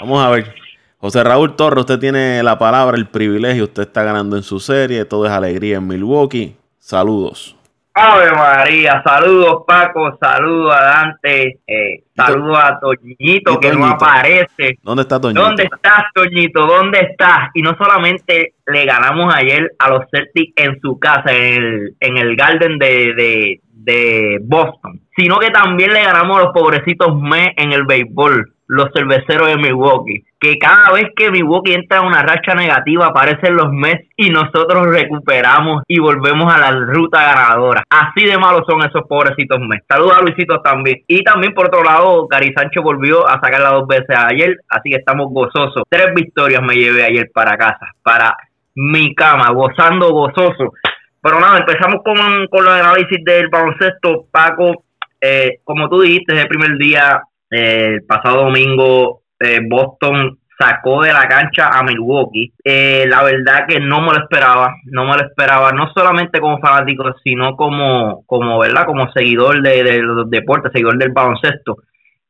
Vamos 0.00 0.20
a 0.20 0.30
ver. 0.30 0.61
José 1.02 1.24
Raúl 1.24 1.56
Torres, 1.56 1.80
usted 1.80 1.98
tiene 1.98 2.44
la 2.44 2.60
palabra, 2.60 2.96
el 2.96 3.08
privilegio, 3.08 3.64
usted 3.64 3.82
está 3.82 4.04
ganando 4.04 4.36
en 4.36 4.44
su 4.44 4.60
serie, 4.60 5.04
todo 5.04 5.26
es 5.26 5.32
alegría 5.32 5.78
en 5.78 5.88
Milwaukee. 5.88 6.54
Saludos. 6.78 7.56
Ave 7.92 8.30
María, 8.30 9.02
saludos 9.04 9.64
Paco, 9.66 10.16
saludos 10.20 10.72
a 10.72 10.80
Dante, 10.80 11.58
eh, 11.66 12.04
saludos 12.14 12.56
a 12.56 12.78
Toñito 12.78 13.58
que 13.58 13.72
no 13.72 13.86
aparece. 13.86 14.78
¿Dónde 14.80 15.02
está 15.02 15.20
Toñito? 15.20 15.42
¿Dónde 15.42 15.64
estás, 15.64 16.04
Toñito? 16.14 16.66
¿Dónde 16.66 17.00
estás? 17.00 17.50
Y 17.54 17.62
no 17.62 17.76
solamente 17.76 18.54
le 18.64 18.84
ganamos 18.84 19.34
ayer 19.34 19.72
a 19.80 19.90
los 19.90 20.04
Celtics 20.08 20.52
en 20.54 20.80
su 20.80 21.00
casa, 21.00 21.32
en 21.32 21.64
el, 21.64 21.96
en 21.98 22.16
el 22.16 22.36
Garden 22.36 22.78
de, 22.78 23.12
de, 23.14 23.60
de 23.72 24.38
Boston, 24.40 25.00
sino 25.16 25.40
que 25.40 25.50
también 25.50 25.92
le 25.92 26.04
ganamos 26.04 26.38
a 26.38 26.42
los 26.44 26.52
pobrecitos 26.52 27.20
Mets 27.20 27.54
en 27.56 27.72
el 27.72 27.86
béisbol 27.86 28.51
los 28.72 28.88
cerveceros 28.94 29.48
de 29.48 29.58
Milwaukee, 29.58 30.24
que 30.40 30.56
cada 30.56 30.92
vez 30.92 31.04
que 31.14 31.30
Milwaukee 31.30 31.74
entra 31.74 31.98
en 31.98 32.06
una 32.06 32.22
racha 32.22 32.54
negativa 32.54 33.08
aparecen 33.08 33.54
los 33.54 33.70
Mets 33.70 34.08
y 34.16 34.30
nosotros 34.30 34.86
recuperamos 34.86 35.82
y 35.86 35.98
volvemos 35.98 36.50
a 36.50 36.58
la 36.58 36.70
ruta 36.70 37.20
ganadora. 37.22 37.84
Así 37.90 38.24
de 38.24 38.38
malos 38.38 38.62
son 38.66 38.80
esos 38.80 39.02
pobrecitos 39.06 39.60
Mets. 39.60 39.84
Saludos 39.86 40.16
a 40.16 40.22
Luisito 40.22 40.62
también. 40.62 41.02
Y 41.06 41.22
también 41.22 41.52
por 41.52 41.66
otro 41.66 41.84
lado, 41.84 42.26
Gary 42.28 42.54
Sánchez 42.54 42.82
volvió 42.82 43.28
a 43.28 43.38
sacarla 43.42 43.72
dos 43.72 43.86
veces 43.86 44.16
ayer, 44.16 44.56
así 44.70 44.88
que 44.88 44.96
estamos 44.96 45.26
gozosos. 45.30 45.82
Tres 45.90 46.06
victorias 46.14 46.62
me 46.62 46.74
llevé 46.74 47.04
ayer 47.04 47.30
para 47.34 47.58
casa, 47.58 47.92
para 48.02 48.34
mi 48.74 49.14
cama, 49.14 49.50
gozando 49.52 50.12
gozoso. 50.12 50.72
Pero 51.20 51.40
nada, 51.40 51.58
empezamos 51.58 52.02
con, 52.02 52.46
con 52.46 52.64
el 52.64 52.80
análisis 52.80 53.22
del 53.22 53.48
baloncesto. 53.48 54.24
Paco, 54.30 54.84
eh, 55.20 55.58
como 55.62 55.90
tú 55.90 56.00
dijiste, 56.00 56.34
es 56.34 56.40
el 56.40 56.48
primer 56.48 56.78
día 56.78 57.20
el 57.52 58.02
pasado 58.04 58.44
domingo 58.44 59.24
eh, 59.38 59.60
Boston 59.68 60.38
sacó 60.58 61.02
de 61.02 61.12
la 61.12 61.28
cancha 61.28 61.68
a 61.68 61.82
Milwaukee. 61.82 62.50
Eh, 62.64 63.04
la 63.06 63.22
verdad 63.22 63.66
que 63.68 63.78
no 63.78 64.00
me 64.00 64.12
lo 64.12 64.22
esperaba, 64.22 64.74
no 64.84 65.04
me 65.04 65.18
lo 65.18 65.26
esperaba, 65.26 65.70
no 65.72 65.92
solamente 65.94 66.40
como 66.40 66.60
fanático, 66.60 67.14
sino 67.22 67.54
como, 67.54 68.24
como 68.24 68.58
¿verdad? 68.58 68.86
Como 68.86 69.12
seguidor 69.12 69.60
de, 69.60 70.00
los 70.00 70.30
deportes, 70.30 70.72
seguidor 70.72 70.96
del 70.96 71.12
baloncesto. 71.12 71.76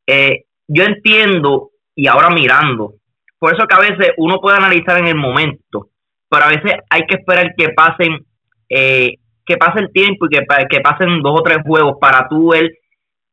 Eh, 0.08 0.44
yo 0.66 0.82
entiendo, 0.82 1.70
y 1.94 2.08
ahora 2.08 2.30
mirando, 2.30 2.94
por 3.38 3.54
eso 3.54 3.66
que 3.66 3.76
a 3.76 3.90
veces 3.90 4.14
uno 4.16 4.40
puede 4.40 4.56
analizar 4.56 4.98
en 4.98 5.06
el 5.06 5.16
momento, 5.16 5.90
pero 6.28 6.46
a 6.46 6.48
veces 6.48 6.80
hay 6.90 7.02
que 7.06 7.16
esperar 7.16 7.54
que 7.56 7.68
pasen, 7.68 8.26
que 8.68 9.56
pase 9.56 9.80
el 9.80 9.92
tiempo 9.92 10.26
y 10.26 10.30
que, 10.30 10.44
que 10.68 10.80
pasen 10.80 11.22
dos 11.22 11.38
o 11.38 11.42
tres 11.42 11.58
juegos 11.64 11.96
para 12.00 12.26
tú 12.28 12.50
ver 12.52 12.72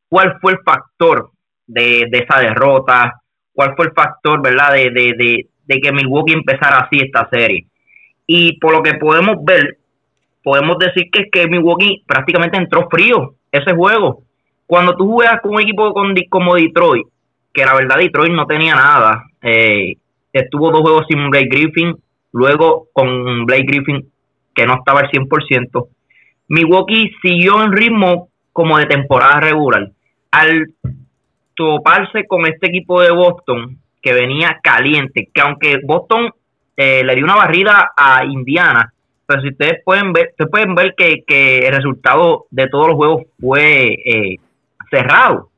cuál 0.08 0.38
fue 0.40 0.52
el 0.54 0.60
factor 0.64 1.32
de, 1.70 2.10
esa 2.12 2.40
derrota? 2.40 3.22
¿Cuál 3.54 3.76
fue 3.76 3.88
el 3.88 3.94
factor, 3.94 4.42
verdad, 4.42 4.74
de, 4.74 4.90
de, 4.92 5.48
de, 5.66 5.80
que 5.80 5.92
Milwaukee 5.92 6.34
empezara 6.34 6.80
así 6.80 7.00
esta 7.00 7.30
serie? 7.30 7.66
Y 8.28 8.60
por 8.60 8.74
lo 8.74 8.84
que 8.84 8.94
podemos 8.96 9.38
ver, 9.44 9.78
podemos 10.44 10.78
decir 10.78 11.10
que 11.12 11.30
que 11.30 11.48
Milwaukee 11.48 12.04
prácticamente 12.06 12.58
entró 12.58 12.88
frío 12.90 13.36
ese 13.52 13.74
juego. 13.74 14.24
Cuando 14.66 14.96
tú 14.96 15.12
juegas 15.12 15.42
con 15.42 15.56
un 15.56 15.62
equipo 15.62 15.94
como 16.30 16.56
Detroit, 16.56 17.08
que 17.54 17.66
la 17.66 17.74
verdad 17.74 17.98
Detroit 17.98 18.32
no 18.32 18.46
tenía 18.46 18.76
nada, 18.76 19.24
eh, 19.42 19.96
estuvo 20.32 20.72
dos 20.72 20.82
juegos 20.82 21.06
sin 21.10 21.30
Blake 21.30 21.50
Griffin, 21.50 21.96
luego 22.32 22.88
con 22.94 23.46
Blake 23.46 23.66
Griffin 23.66 24.12
que 24.54 24.66
no 24.66 24.76
estaba 24.76 25.02
al 25.02 25.10
100%, 25.10 25.88
Milwaukee 26.50 27.12
siguió 27.22 27.64
en 27.64 27.72
ritmo 27.72 28.30
como 28.52 28.78
de 28.78 28.88
temporada 28.88 29.40
regular. 29.40 29.92
Al 30.32 30.68
toparse 31.60 32.26
con 32.26 32.46
este 32.46 32.68
equipo 32.68 33.02
de 33.02 33.12
Boston 33.12 33.78
que 34.02 34.14
venía 34.14 34.62
caliente, 34.64 35.28
que 35.34 35.42
aunque 35.42 35.82
Boston 35.84 36.32
eh, 36.78 37.04
le 37.04 37.16
dio 37.16 37.26
una 37.26 37.36
barrida 37.36 37.92
a 37.98 38.24
Indiana, 38.24 38.94
pero 39.26 39.42
si 39.42 39.50
ustedes 39.50 39.84
pueden 39.84 40.14
ver, 40.14 40.30
ustedes 40.30 40.50
pueden 40.50 40.74
ver 40.74 40.96
que, 40.96 41.68
el 41.68 41.76
resultado 41.76 42.46
de 42.50 42.70
todos 42.70 42.88
los 42.88 42.96
juegos 42.96 43.24
fue 43.38 43.88
eh, 44.06 44.38
cerrado. 44.90 45.50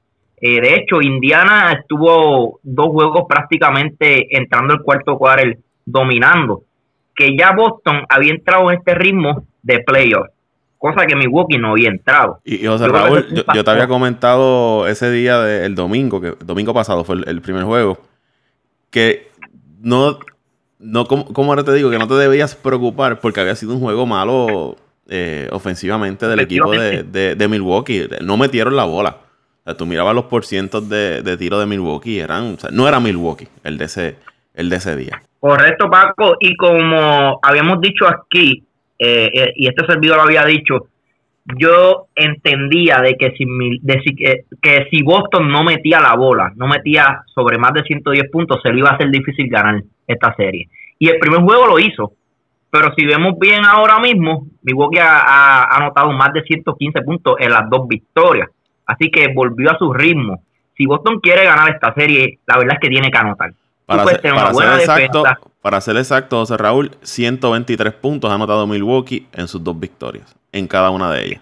Eh, 0.42 0.60
de 0.60 0.74
hecho, 0.74 1.04
Indiana 1.04 1.72
estuvo 1.80 2.60
dos 2.64 2.88
juegos 2.88 3.26
prácticamente 3.30 4.36
entrando 4.36 4.74
el 4.74 4.82
cuarto 4.82 5.20
cuadro 5.20 5.54
dominando, 5.86 6.64
que 7.16 7.38
ya 7.38 7.52
Boston 7.52 8.06
había 8.10 8.32
entrado 8.32 8.72
en 8.72 8.80
este 8.80 8.96
ritmo 8.96 9.44
de 9.62 9.84
playoff 9.84 10.30
cosa 10.82 11.06
que 11.06 11.15
Milwaukee 11.15 11.60
no 11.60 11.72
había 11.72 11.89
entrado. 11.89 12.39
Y, 12.44 12.65
José 12.65 12.88
Raúl, 12.88 13.28
yo, 13.54 13.63
te 13.63 13.72
había 13.72 13.88
comentado 13.88 14.88
ese 14.88 15.12
día 15.12 15.39
del 15.39 15.76
domingo, 15.76 16.20
que 16.20 16.30
el 16.30 16.46
domingo 16.48 16.74
pasado 16.74 17.04
fue 17.04 17.17
el, 17.24 17.41
primer 17.41 17.65
juego, 17.65 18.00
que 18.89 19.30
no, 19.80 20.17
no 20.80 21.06
como, 21.06 21.52
ahora 21.52 21.63
te 21.63 21.74
digo, 21.74 21.91
que 21.91 22.00
no 22.00 22.08
te 22.08 22.15
debías 22.15 22.56
preocupar 22.56 23.20
porque 23.20 23.39
había 23.39 23.56
sido 23.56 23.76
un 23.76 23.80
juego 23.80 24.08
malo 24.08 24.76
eh, 25.08 25.48
ofensivamente 25.52 26.28
del 26.28 26.39
equipo 26.39 26.72
de, 26.72 27.48
Milwaukee. 27.48 28.08
No 28.24 28.38
metieron 28.38 28.76
la 28.76 28.86
bola. 28.86 29.17
O 29.60 29.63
sea, 29.63 29.78
tú 29.78 29.86
mirabas 29.86 30.15
los 30.15 30.26
porcientos 30.26 30.89
de, 30.89 31.22
de 31.22 31.38
tiro 31.38 31.60
de 31.60 31.67
Milwaukee, 31.67 32.20
eran, 32.20 32.58
no 32.72 32.88
era 32.88 33.00
Milwaukee 33.00 33.48
el 33.63 33.78
de 33.78 33.86
ese, 33.86 34.15
el 34.56 34.72
de 34.72 34.78
ese 34.78 34.96
día. 34.96 35.22
Correcto, 35.39 35.91
Paco. 35.91 36.38
Y 36.39 36.56
como 36.56 37.39
habíamos 37.44 37.80
dicho 37.82 38.08
aquí, 38.08 38.63
eh, 39.04 39.32
eh, 39.34 39.54
y 39.56 39.68
este 39.68 39.84
servidor 39.88 40.18
lo 40.18 40.24
había 40.24 40.46
dicho, 40.46 40.86
yo 41.58 42.06
entendía 42.14 43.02
de 43.02 43.18
que 43.18 43.32
si, 43.32 43.46
que, 44.62 44.88
si 44.92 45.02
Boston 45.02 45.52
no 45.52 45.64
metía 45.64 46.00
la 46.00 46.16
bola, 46.16 46.54
no 46.56 46.68
metía 46.68 47.24
sobre 47.34 47.58
más 47.58 47.74
de 47.74 47.82
110 47.82 48.30
puntos, 48.30 48.62
se 48.62 48.72
le 48.72 48.78
iba 48.78 48.90
a 48.90 48.94
hacer 48.94 49.10
difícil 49.10 49.50
ganar 49.50 49.82
esta 50.06 50.36
serie. 50.36 50.70
Y 51.00 51.10
el 51.10 51.18
primer 51.18 51.42
juego 51.42 51.66
lo 51.66 51.80
hizo, 51.80 52.12
pero 52.70 52.94
si 52.96 53.04
vemos 53.04 53.40
bien 53.40 53.66
ahora 53.66 53.98
mismo, 53.98 54.46
Milwaukee 54.62 55.00
ha, 55.00 55.18
ha 55.18 55.78
anotado 55.78 56.12
más 56.12 56.32
de 56.34 56.44
115 56.44 57.02
puntos 57.02 57.38
en 57.40 57.50
las 57.50 57.68
dos 57.72 57.88
victorias, 57.88 58.50
así 58.86 59.10
que 59.10 59.34
volvió 59.34 59.72
a 59.72 59.80
su 59.80 59.92
ritmo. 59.92 60.44
Si 60.78 60.86
Boston 60.86 61.20
quiere 61.22 61.46
ganar 61.46 61.74
esta 61.74 61.92
serie, 61.96 62.38
la 62.46 62.60
verdad 62.60 62.76
es 62.76 62.82
que 62.82 62.90
tiene 62.90 63.10
que 63.10 63.18
anotar. 63.18 63.52
Para, 63.86 64.06
ser, 64.06 64.22
exacto, 64.26 65.24
para 65.62 65.82
ser 65.82 65.98
exacto, 65.98 66.38
José 66.38 66.56
Raúl, 66.58 66.91
123 67.02 67.94
puntos 67.94 68.32
ha 68.32 68.36
anotado 68.36 68.65
Milwaukee 68.65 69.28
en 69.34 69.48
sus 69.48 69.63
dos 69.63 69.78
victorias, 69.78 70.34
en 70.52 70.67
cada 70.67 70.91
una 70.91 71.12
de 71.12 71.26
ellas. 71.26 71.41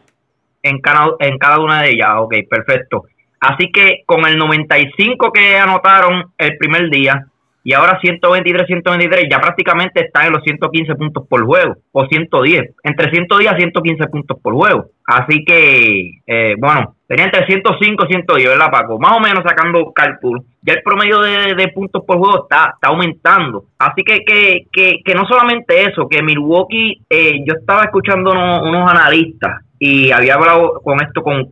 En 0.63 0.79
cada, 0.79 1.09
en 1.19 1.37
cada 1.37 1.59
una 1.59 1.83
de 1.83 1.91
ellas, 1.91 2.09
ok, 2.17 2.33
perfecto. 2.49 3.03
Así 3.39 3.71
que 3.71 4.03
con 4.05 4.25
el 4.25 4.37
95 4.37 5.31
que 5.31 5.57
anotaron 5.57 6.33
el 6.37 6.57
primer 6.57 6.89
día, 6.89 7.25
y 7.63 7.73
ahora 7.73 7.99
123, 8.01 8.65
123, 8.67 9.27
ya 9.29 9.39
prácticamente 9.39 10.05
están 10.05 10.27
en 10.27 10.33
los 10.33 10.43
115 10.43 10.95
puntos 10.95 11.27
por 11.27 11.45
juego, 11.45 11.75
o 11.91 12.05
110, 12.05 12.75
entre 12.83 13.11
110 13.11 13.51
a 13.51 13.55
115 13.55 14.07
puntos 14.07 14.37
por 14.41 14.53
juego. 14.55 14.87
Así 15.09 15.43
que, 15.43 16.21
eh, 16.27 16.53
bueno, 16.59 16.93
tenía 17.07 17.25
entre 17.25 17.47
105 17.47 18.05
y 18.05 18.13
110, 18.13 18.47
¿verdad, 18.47 18.69
Paco? 18.69 18.99
Más 18.99 19.17
o 19.17 19.19
menos 19.19 19.43
sacando 19.43 19.91
cálculo. 19.91 20.43
Ya 20.61 20.73
el 20.73 20.83
promedio 20.83 21.19
de, 21.21 21.67
puntos 21.69 22.03
por 22.05 22.19
juego 22.19 22.43
está, 22.43 22.73
está 22.75 22.89
aumentando. 22.89 23.63
Así 23.79 24.03
que, 24.03 24.19
que, 24.23 24.67
que, 24.71 24.99
que 25.03 25.15
no 25.15 25.25
solamente 25.25 25.81
eso, 25.81 26.07
que 26.07 26.21
Milwaukee, 26.21 27.01
eh, 27.09 27.39
yo 27.43 27.55
estaba 27.59 27.85
escuchando 27.85 28.29
unos 28.29 28.91
analistas 28.91 29.63
y 29.79 30.11
había 30.11 30.35
hablado 30.35 30.79
con 30.83 31.01
esto 31.01 31.23
con, 31.23 31.45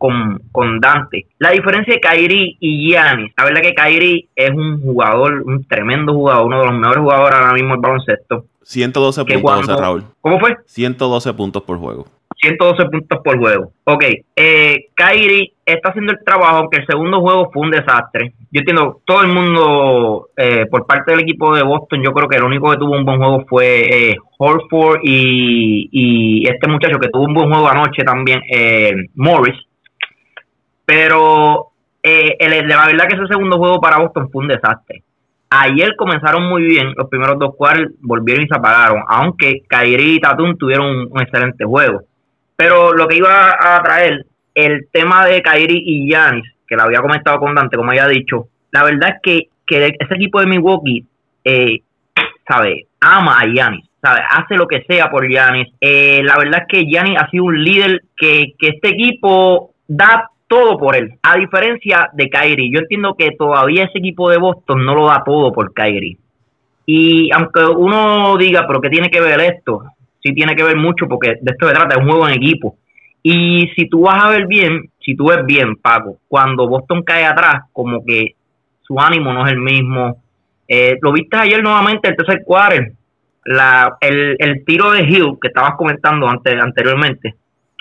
con, 0.52 0.78
Dante. 0.78 1.26
La 1.40 1.50
diferencia 1.50 1.94
de 1.94 2.00
Kairi 2.00 2.58
y 2.60 2.88
Giannis, 2.90 3.32
la 3.36 3.44
verdad 3.44 3.62
que 3.62 3.74
Kairi 3.74 4.28
es 4.36 4.50
un 4.52 4.80
jugador, 4.80 5.42
un 5.44 5.64
tremendo 5.66 6.12
jugador, 6.12 6.46
uno 6.46 6.60
de 6.60 6.66
los 6.66 6.74
mejores 6.74 7.02
jugadores 7.02 7.34
ahora 7.34 7.54
mismo 7.54 7.72
del 7.72 7.80
baloncesto. 7.80 8.44
112 8.62 9.24
puntos, 9.24 9.80
Raúl. 9.80 10.04
¿Cómo 10.20 10.38
fue? 10.38 10.58
112 10.66 11.32
puntos 11.32 11.62
por 11.64 11.78
juego. 11.78 12.06
112 12.40 12.84
puntos 12.86 13.18
por 13.24 13.38
juego. 13.38 13.72
Ok, 13.84 14.04
eh, 14.36 14.86
Kairi 14.94 15.52
está 15.64 15.90
haciendo 15.90 16.12
el 16.12 16.24
trabajo, 16.24 16.56
aunque 16.56 16.78
el 16.78 16.86
segundo 16.86 17.20
juego 17.20 17.50
fue 17.52 17.62
un 17.62 17.70
desastre. 17.70 18.32
Yo 18.50 18.60
entiendo, 18.60 19.00
todo 19.04 19.22
el 19.22 19.28
mundo, 19.28 20.28
eh, 20.36 20.66
por 20.70 20.86
parte 20.86 21.10
del 21.10 21.20
equipo 21.20 21.54
de 21.54 21.62
Boston, 21.62 22.02
yo 22.02 22.12
creo 22.12 22.28
que 22.28 22.36
el 22.36 22.44
único 22.44 22.70
que 22.70 22.78
tuvo 22.78 22.96
un 22.96 23.04
buen 23.04 23.18
juego 23.18 23.44
fue 23.48 24.10
eh, 24.10 24.16
Horford 24.38 25.00
y, 25.02 26.48
este 26.48 26.68
muchacho 26.68 26.98
que 26.98 27.08
tuvo 27.08 27.24
un 27.24 27.34
buen 27.34 27.50
juego 27.50 27.68
anoche 27.68 28.04
también, 28.04 28.40
eh, 28.50 28.94
Morris. 29.14 29.56
Pero 30.86 31.68
eh, 32.02 32.36
la 32.66 32.86
verdad 32.86 33.06
que 33.08 33.16
ese 33.16 33.26
segundo 33.26 33.58
juego 33.58 33.80
para 33.80 33.98
Boston 33.98 34.30
fue 34.30 34.42
un 34.42 34.48
desastre. 34.48 35.02
Ayer 35.50 35.96
comenzaron 35.96 36.44
muy 36.44 36.62
bien, 36.62 36.92
los 36.96 37.08
primeros 37.08 37.38
dos 37.38 37.54
cuartos 37.56 37.92
volvieron 38.00 38.44
y 38.44 38.48
se 38.48 38.54
apagaron, 38.54 39.02
aunque 39.08 39.62
Kairi 39.66 40.16
y 40.16 40.20
Tatum 40.20 40.56
tuvieron 40.56 41.08
un 41.10 41.20
excelente 41.20 41.64
juego. 41.64 42.02
Pero 42.58 42.92
lo 42.92 43.06
que 43.06 43.18
iba 43.18 43.54
a 43.56 43.80
traer, 43.84 44.26
el 44.52 44.88
tema 44.92 45.24
de 45.26 45.40
Kairi 45.42 45.80
y 45.86 46.10
Yanis, 46.10 46.44
que 46.66 46.74
lo 46.74 46.82
había 46.82 47.00
comentado 47.00 47.38
con 47.38 47.54
Dante, 47.54 47.76
como 47.76 47.90
había 47.90 48.08
dicho, 48.08 48.48
la 48.72 48.82
verdad 48.82 49.10
es 49.10 49.22
que, 49.22 49.48
que 49.64 49.86
ese 49.86 50.14
equipo 50.16 50.40
de 50.40 50.48
Milwaukee, 50.48 51.06
eh, 51.44 51.82
¿sabe? 52.48 52.88
Ama 53.00 53.38
a 53.38 53.46
Yanis, 53.46 53.88
¿sabe? 54.02 54.22
Hace 54.28 54.56
lo 54.56 54.66
que 54.66 54.82
sea 54.88 55.08
por 55.08 55.30
Yanis. 55.30 55.68
Eh, 55.80 56.20
la 56.24 56.36
verdad 56.36 56.62
es 56.62 56.66
que 56.68 56.90
Yanis 56.90 57.16
ha 57.16 57.30
sido 57.30 57.44
un 57.44 57.62
líder 57.62 58.02
que, 58.16 58.54
que 58.58 58.70
este 58.70 58.88
equipo 58.88 59.74
da 59.86 60.28
todo 60.48 60.78
por 60.78 60.96
él, 60.96 61.14
a 61.22 61.36
diferencia 61.36 62.10
de 62.12 62.28
Kyrie. 62.28 62.72
Yo 62.72 62.80
entiendo 62.80 63.14
que 63.16 63.30
todavía 63.38 63.84
ese 63.84 63.98
equipo 63.98 64.30
de 64.30 64.38
Boston 64.38 64.84
no 64.84 64.96
lo 64.96 65.06
da 65.06 65.22
todo 65.24 65.52
por 65.52 65.72
Kyrie. 65.72 66.18
Y 66.86 67.30
aunque 67.32 67.62
uno 67.64 68.36
diga, 68.36 68.66
pero 68.66 68.80
¿qué 68.80 68.88
tiene 68.88 69.10
que 69.10 69.20
ver 69.20 69.38
esto? 69.42 69.84
Sí 70.22 70.34
tiene 70.34 70.54
que 70.54 70.62
ver 70.62 70.76
mucho 70.76 71.06
porque 71.08 71.36
de 71.40 71.52
esto 71.52 71.68
se 71.68 71.74
trata, 71.74 71.96
es 71.96 72.02
un 72.02 72.08
juego 72.08 72.28
en 72.28 72.34
equipo. 72.34 72.76
Y 73.22 73.68
si 73.76 73.88
tú 73.88 74.02
vas 74.02 74.24
a 74.24 74.30
ver 74.30 74.46
bien, 74.46 74.90
si 75.00 75.16
tú 75.16 75.28
ves 75.28 75.44
bien, 75.44 75.76
Paco, 75.76 76.18
cuando 76.28 76.68
Boston 76.68 77.02
cae 77.02 77.24
atrás, 77.24 77.64
como 77.72 78.04
que 78.04 78.34
su 78.82 78.98
ánimo 78.98 79.32
no 79.32 79.46
es 79.46 79.52
el 79.52 79.58
mismo. 79.58 80.22
Eh, 80.66 80.98
lo 81.02 81.12
viste 81.12 81.36
ayer 81.36 81.62
nuevamente, 81.62 82.08
el 82.08 82.16
tercer 82.16 82.42
quarter, 82.44 82.92
la, 83.44 83.96
el, 84.00 84.36
el 84.38 84.64
tiro 84.64 84.90
de 84.90 85.02
Hill 85.02 85.38
que 85.40 85.48
estabas 85.48 85.74
comentando 85.76 86.28
antes, 86.28 86.60
anteriormente, 86.60 87.34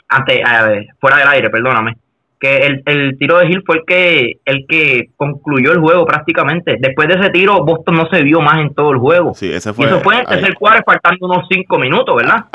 antes, 0.10 0.38
eh, 0.38 0.88
fuera 1.00 1.17
del 1.17 1.28
aire, 1.28 1.50
perdóname 1.50 1.95
que 2.39 2.58
el, 2.58 2.84
el 2.86 3.17
tiro 3.17 3.39
de 3.39 3.47
Hill 3.47 3.63
fue 3.65 3.78
el 3.78 3.84
que 3.86 4.39
el 4.45 4.65
que 4.67 5.10
concluyó 5.15 5.71
el 5.71 5.80
juego 5.80 6.06
prácticamente. 6.06 6.78
Después 6.80 7.08
de 7.08 7.15
ese 7.15 7.30
tiro, 7.32 7.63
Boston 7.63 7.95
no 7.95 8.08
se 8.10 8.21
vio 8.21 8.41
más 8.41 8.60
en 8.60 8.73
todo 8.73 8.91
el 8.91 9.00
juego. 9.00 9.34
Sí, 9.34 9.52
ese 9.52 9.73
fue. 9.73 9.86
Y 9.86 9.89
eso 9.89 10.00
fue 10.02 10.15
en 10.15 10.21
el 10.21 10.28
tercer 10.28 10.54
cuarto, 10.54 10.84
faltando 10.86 11.26
unos 11.26 11.47
cinco 11.50 11.80
minutos, 11.80 12.15
¿verdad? 12.15 12.45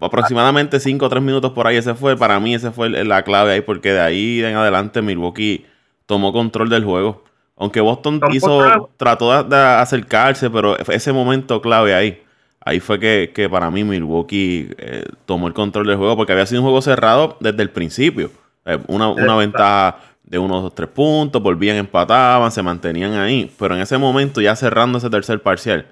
aproximadamente 0.00 0.78
cinco 0.78 1.06
o 1.06 1.08
tres 1.08 1.22
minutos 1.22 1.50
por 1.52 1.66
ahí. 1.66 1.76
Ese 1.76 1.94
fue, 1.94 2.16
para 2.16 2.38
mí, 2.38 2.54
ese 2.54 2.70
fue 2.70 2.88
la 2.88 3.22
clave 3.22 3.52
ahí, 3.52 3.60
porque 3.60 3.92
de 3.92 4.00
ahí 4.00 4.44
en 4.44 4.56
adelante 4.56 5.02
Milwaukee 5.02 5.66
tomó 6.06 6.32
control 6.32 6.68
del 6.68 6.84
juego. 6.84 7.24
Aunque 7.56 7.80
Boston 7.80 8.20
hizo, 8.32 8.90
trató 8.96 9.42
de 9.42 9.56
acercarse, 9.56 10.50
pero 10.50 10.78
ese 10.78 11.12
momento 11.12 11.60
clave 11.60 11.94
ahí. 11.94 12.22
Ahí 12.60 12.80
fue 12.80 12.98
que, 12.98 13.30
que 13.34 13.48
para 13.48 13.70
mí 13.70 13.82
Milwaukee 13.82 14.68
eh, 14.76 15.04
tomó 15.24 15.46
el 15.46 15.54
control 15.54 15.86
del 15.86 15.96
juego, 15.96 16.16
porque 16.16 16.32
había 16.32 16.46
sido 16.46 16.60
un 16.60 16.66
juego 16.66 16.82
cerrado 16.82 17.36
desde 17.40 17.62
el 17.62 17.70
principio. 17.70 18.30
Eh, 18.66 18.78
una, 18.88 19.08
una 19.08 19.36
ventaja 19.36 19.98
de 20.26 20.38
unos 20.38 20.64
o 20.64 20.70
tres 20.70 20.88
puntos, 20.88 21.40
volvían, 21.40 21.76
empataban, 21.76 22.50
se 22.50 22.62
mantenían 22.62 23.14
ahí. 23.14 23.50
Pero 23.58 23.76
en 23.76 23.80
ese 23.80 23.96
momento, 23.96 24.40
ya 24.40 24.56
cerrando 24.56 24.98
ese 24.98 25.08
tercer 25.08 25.40
parcial, 25.40 25.86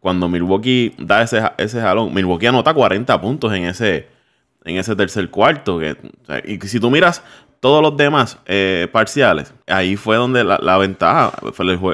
cuando 0.00 0.28
Milwaukee 0.28 0.94
da 0.98 1.22
ese, 1.22 1.42
ese 1.56 1.80
jalón, 1.80 2.12
Milwaukee 2.12 2.46
anota 2.46 2.74
40 2.74 3.20
puntos 3.20 3.52
en 3.52 3.64
ese, 3.64 4.08
en 4.64 4.76
ese 4.76 4.96
tercer 4.96 5.30
cuarto. 5.30 5.78
Que, 5.78 5.96
y 6.44 6.58
si 6.66 6.80
tú 6.80 6.90
miras 6.90 7.22
todos 7.60 7.82
los 7.82 7.96
demás 7.96 8.38
eh, 8.46 8.88
parciales, 8.92 9.54
ahí 9.68 9.96
fue 9.96 10.16
donde 10.16 10.42
la, 10.42 10.78
ventaja, 10.78 11.32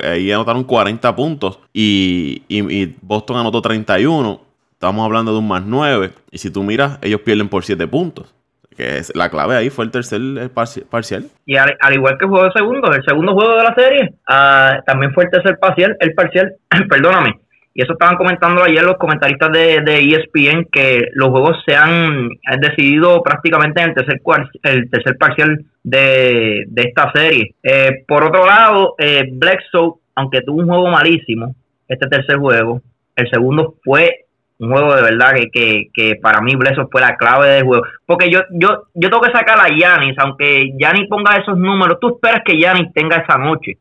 ahí 0.04 0.32
anotaron 0.32 0.64
40 0.64 1.14
puntos 1.16 1.58
y, 1.72 2.42
y, 2.48 2.94
Boston 3.02 3.36
anotó 3.36 3.60
31. 3.60 4.40
Estamos 4.72 5.04
hablando 5.04 5.32
de 5.32 5.38
un 5.38 5.48
más 5.48 5.64
9. 5.64 6.12
Y 6.30 6.38
si 6.38 6.50
tú 6.50 6.62
miras, 6.62 6.98
ellos 7.02 7.20
pierden 7.20 7.48
por 7.48 7.64
7 7.64 7.86
puntos 7.88 8.34
que 8.76 8.98
es 8.98 9.14
la 9.14 9.28
clave 9.28 9.56
ahí 9.56 9.70
fue 9.70 9.84
el 9.84 9.90
tercer 9.90 10.20
parcial. 10.52 11.24
Y 11.46 11.56
al, 11.56 11.76
igual 11.92 12.18
que 12.18 12.24
el 12.24 12.30
juego 12.30 12.46
de 12.46 12.52
segundo, 12.52 12.92
el 12.92 13.04
segundo 13.04 13.34
juego 13.34 13.56
de 13.56 13.62
la 13.62 13.74
serie, 13.74 14.14
ah, 14.28 14.80
también 14.86 15.12
fue 15.12 15.24
el 15.24 15.30
tercer 15.30 15.58
parcial, 15.58 15.96
el 16.00 16.14
parcial, 16.14 16.54
perdóname. 16.88 17.40
Y 17.76 17.82
eso 17.82 17.94
estaban 17.94 18.16
comentando 18.16 18.62
ayer 18.62 18.84
los 18.84 18.98
comentaristas 18.98 19.50
de, 19.50 19.80
de 19.80 19.98
ESPN 19.98 20.68
que 20.70 21.08
los 21.14 21.30
juegos 21.30 21.56
se 21.66 21.74
han, 21.74 22.28
decidido 22.60 23.20
prácticamente 23.20 23.82
en 23.82 23.88
el 23.88 23.94
tercer, 23.96 24.20
el 24.62 24.90
tercer 24.90 25.18
parcial 25.18 25.64
de, 25.82 26.68
esta 26.76 27.10
serie. 27.12 27.56
Eh, 27.64 28.04
por 28.06 28.22
otro 28.22 28.46
lado, 28.46 28.94
eh, 28.96 29.24
Bledsoe, 29.28 29.94
aunque 30.14 30.42
tuvo 30.42 30.60
un 30.60 30.68
juego 30.68 30.88
malísimo, 30.88 31.56
este 31.88 32.06
tercer 32.06 32.36
juego, 32.36 32.80
el 33.16 33.28
segundo 33.28 33.74
fue 33.82 34.23
un 34.58 34.70
juego 34.70 34.94
de 34.94 35.02
verdad 35.02 35.32
que, 35.52 35.90
que, 35.92 36.16
para 36.16 36.40
mí 36.40 36.54
Blesso 36.54 36.88
fue 36.90 37.00
la 37.00 37.16
clave 37.16 37.48
del 37.48 37.64
juego. 37.64 37.84
Porque 38.06 38.30
yo, 38.30 38.40
yo, 38.52 38.84
yo 38.94 39.10
tengo 39.10 39.20
que 39.20 39.32
sacar 39.32 39.58
a 39.58 39.68
Yanis, 39.68 40.16
aunque 40.18 40.70
Yanis 40.78 41.08
ponga 41.08 41.36
esos 41.36 41.58
números, 41.58 41.98
tú 42.00 42.14
esperas 42.14 42.42
que 42.44 42.58
Yanis 42.58 42.92
tenga 42.92 43.16
esa 43.16 43.36
noche. 43.36 43.78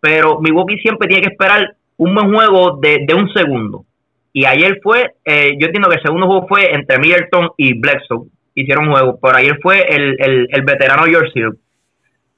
Pero 0.00 0.40
Milwaukee 0.40 0.78
siempre 0.78 1.08
tiene 1.08 1.22
que 1.22 1.32
esperar 1.32 1.76
un 1.96 2.14
buen 2.14 2.32
juego 2.32 2.78
de, 2.80 3.06
un 3.14 3.32
segundo. 3.32 3.84
Y 4.32 4.44
ayer 4.44 4.80
fue, 4.82 5.14
eh, 5.24 5.52
yo 5.58 5.66
entiendo 5.66 5.88
que 5.88 5.96
el 5.96 6.02
segundo 6.02 6.26
juego 6.26 6.46
fue 6.48 6.74
entre 6.74 6.98
Middleton 6.98 7.50
y 7.56 7.78
Bledsoe. 7.78 8.26
Hicieron 8.54 8.90
juego, 8.90 9.18
pero 9.20 9.36
ayer 9.36 9.58
fue 9.62 9.82
el, 9.88 10.16
el, 10.18 10.48
el 10.50 10.62
veterano 10.62 11.04
George 11.04 11.32
Hill. 11.34 11.58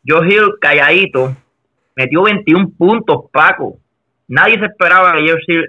George 0.04 0.34
Hill, 0.34 0.54
calladito, 0.60 1.34
metió 1.96 2.22
21 2.22 2.70
puntos, 2.76 3.24
Paco. 3.32 3.78
Nadie 4.28 4.58
se 4.58 4.66
esperaba 4.66 5.14
que 5.14 5.24
George 5.24 5.44
Hill 5.48 5.64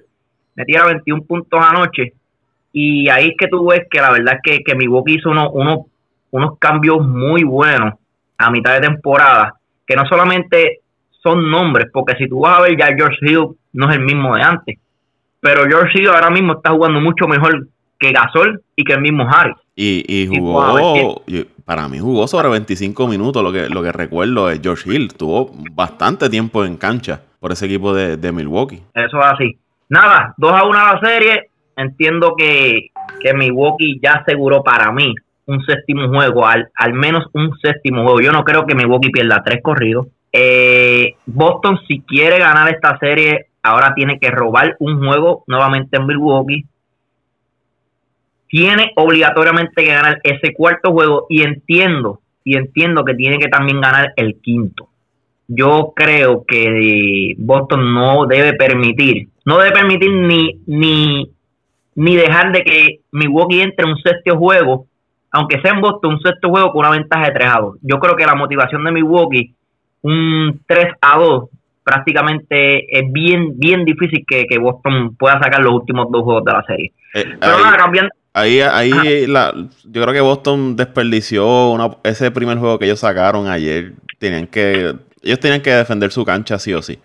metiera 0.60 0.86
21 0.86 1.24
puntos 1.24 1.60
anoche. 1.60 2.14
Y 2.72 3.10
ahí 3.10 3.30
es 3.30 3.34
que 3.38 3.48
tú 3.48 3.68
ves 3.70 3.88
que 3.90 4.00
la 4.00 4.12
verdad 4.12 4.36
es 4.36 4.42
que, 4.44 4.64
que 4.64 4.76
Milwaukee 4.76 5.16
hizo 5.16 5.30
uno, 5.30 5.86
unos 6.32 6.60
cambios 6.60 7.06
muy 7.08 7.44
buenos 7.44 7.94
a 8.38 8.52
mitad 8.52 8.74
de 8.74 8.88
temporada, 8.88 9.56
que 9.88 9.96
no 9.96 10.06
solamente 10.06 10.82
son 11.24 11.50
nombres, 11.50 11.88
porque 11.92 12.16
si 12.18 12.30
tú 12.30 12.42
vas 12.42 12.60
a 12.60 12.62
ver 12.62 12.78
ya 12.78 12.88
George 12.96 13.18
Hill 13.22 13.48
no 13.74 13.90
es 13.90 13.98
el 13.98 14.04
mismo 14.04 14.36
de 14.36 14.44
antes, 14.44 14.78
pero 15.42 15.66
George 15.66 16.00
Hill 16.00 16.10
ahora 16.10 16.30
mismo 16.30 16.54
está 16.54 16.72
jugando 16.72 17.02
mucho 17.02 17.28
mejor 17.28 17.68
que 17.98 18.12
Gasol 18.12 18.62
y 18.76 18.84
que 18.84 18.94
el 18.94 19.02
mismo 19.02 19.28
Harris. 19.30 19.58
Y, 19.76 20.06
y 20.08 20.28
jugó, 20.28 21.24
para 21.66 21.88
mí 21.88 22.00
jugó 22.00 22.28
sobre 22.28 22.50
25 22.50 23.08
minutos, 23.08 23.44
lo 23.44 23.52
que, 23.52 23.68
lo 23.70 23.82
que 23.82 23.92
recuerdo 23.92 24.50
es 24.50 24.62
George 24.62 24.94
Hill, 24.94 25.14
tuvo 25.14 25.52
bastante 25.72 26.30
tiempo 26.30 26.64
en 26.64 26.78
cancha 26.78 27.22
por 27.40 27.52
ese 27.52 27.66
equipo 27.66 27.94
de, 27.94 28.16
de 28.16 28.32
Milwaukee. 28.32 28.84
Eso 28.94 29.18
es 29.20 29.26
así. 29.26 29.58
Nada, 29.90 30.34
2 30.38 30.52
a 30.52 30.64
1 30.64 30.74
la 30.74 31.00
serie. 31.02 31.50
Entiendo 31.76 32.36
que, 32.38 32.90
que 33.22 33.34
Milwaukee 33.34 34.00
ya 34.02 34.14
aseguró 34.14 34.64
para 34.64 34.92
mí 34.92 35.16
un 35.46 35.64
séptimo 35.66 36.08
juego, 36.10 36.46
al, 36.46 36.70
al 36.76 36.94
menos 36.94 37.26
un 37.34 37.58
séptimo 37.60 38.04
juego. 38.04 38.22
Yo 38.22 38.32
no 38.32 38.44
creo 38.44 38.66
que 38.66 38.76
Milwaukee 38.76 39.10
pierda 39.10 39.42
tres 39.44 39.62
corridos. 39.64 40.08
Eh, 40.32 41.16
Boston, 41.26 41.80
si 41.88 42.02
quiere 42.02 42.38
ganar 42.38 42.70
esta 42.70 42.98
serie, 43.00 43.48
ahora 43.64 43.94
tiene 43.96 44.20
que 44.20 44.30
robar 44.30 44.76
un 44.80 45.00
juego 45.00 45.44
nuevamente 45.48 45.98
en 45.98 46.06
Milwaukee. 46.06 46.66
Tiene 48.48 48.92
obligatoriamente 48.96 49.84
que 49.84 49.94
ganar 49.94 50.20
ese 50.24 50.54
cuarto 50.54 50.92
juego 50.92 51.26
y 51.30 51.42
entiendo, 51.42 52.22
y 52.44 52.58
entiendo 52.58 53.04
que 53.04 53.16
tiene 53.16 53.40
que 53.40 53.48
también 53.48 53.82
ganar 53.82 54.14
el 54.16 54.40
quinto. 54.42 54.89
Yo 55.50 55.94
creo 55.96 56.46
que 56.48 57.36
Boston 57.38 57.94
no 57.94 58.26
debe 58.28 58.54
permitir 58.54 59.30
no 59.50 59.58
debe 59.58 59.72
permitir 59.72 60.12
ni, 60.12 60.62
ni, 60.68 61.32
ni 61.96 62.16
dejar 62.16 62.52
de 62.52 62.64
que 62.64 63.00
Milwaukee 63.12 63.62
entre 63.62 63.86
un 63.86 63.98
sexto 63.98 64.38
juego, 64.38 64.86
aunque 65.32 65.60
sea 65.60 65.72
en 65.72 65.82
Boston, 65.82 66.14
un 66.14 66.22
sexto 66.22 66.50
juego 66.50 66.72
con 66.72 66.86
una 66.86 66.92
ventaja 66.92 67.26
de 67.26 67.32
3 67.32 67.50
a 67.52 67.60
2. 67.60 67.78
Yo 67.82 68.00
creo 68.00 68.16
que 68.16 68.28
la 68.28 68.36
motivación 68.36 68.84
de 68.84 68.92
Milwaukee, 68.92 69.56
un 70.04 70.62
3 70.68 70.94
a 71.02 71.18
2, 71.18 71.50
prácticamente 71.84 73.00
es 73.00 73.12
bien, 73.12 73.58
bien 73.58 73.86
difícil 73.86 74.24
que, 74.28 74.46
Boston 74.60 75.16
pueda 75.16 75.42
sacar 75.42 75.62
los 75.62 75.74
últimos 75.74 76.12
dos 76.12 76.22
juegos 76.22 76.46
de 76.46 76.52
la 76.52 76.64
serie. 76.66 76.94
Eh, 77.16 77.26
Pero 77.40 77.56
ahí, 77.56 77.64
nada, 77.64 77.78
cambiando. 77.78 78.12
Ahí, 78.34 78.60
ahí 78.60 79.26
la, 79.26 79.52
yo 79.84 80.02
creo 80.04 80.14
que 80.14 80.22
Boston 80.22 80.76
desperdició 80.76 81.76
ese 82.04 82.30
primer 82.30 82.60
juego 82.60 82.78
que 82.78 82.86
ellos 82.86 83.00
sacaron 83.00 83.48
ayer. 83.48 83.94
Tenían 84.20 84.46
que, 84.46 84.94
ellos 85.22 85.40
tenían 85.40 85.62
que 85.62 85.72
defender 85.72 86.12
su 86.12 86.26
cancha 86.26 86.60
sí 86.60 86.74
o 86.74 86.82
sí. 86.82 87.00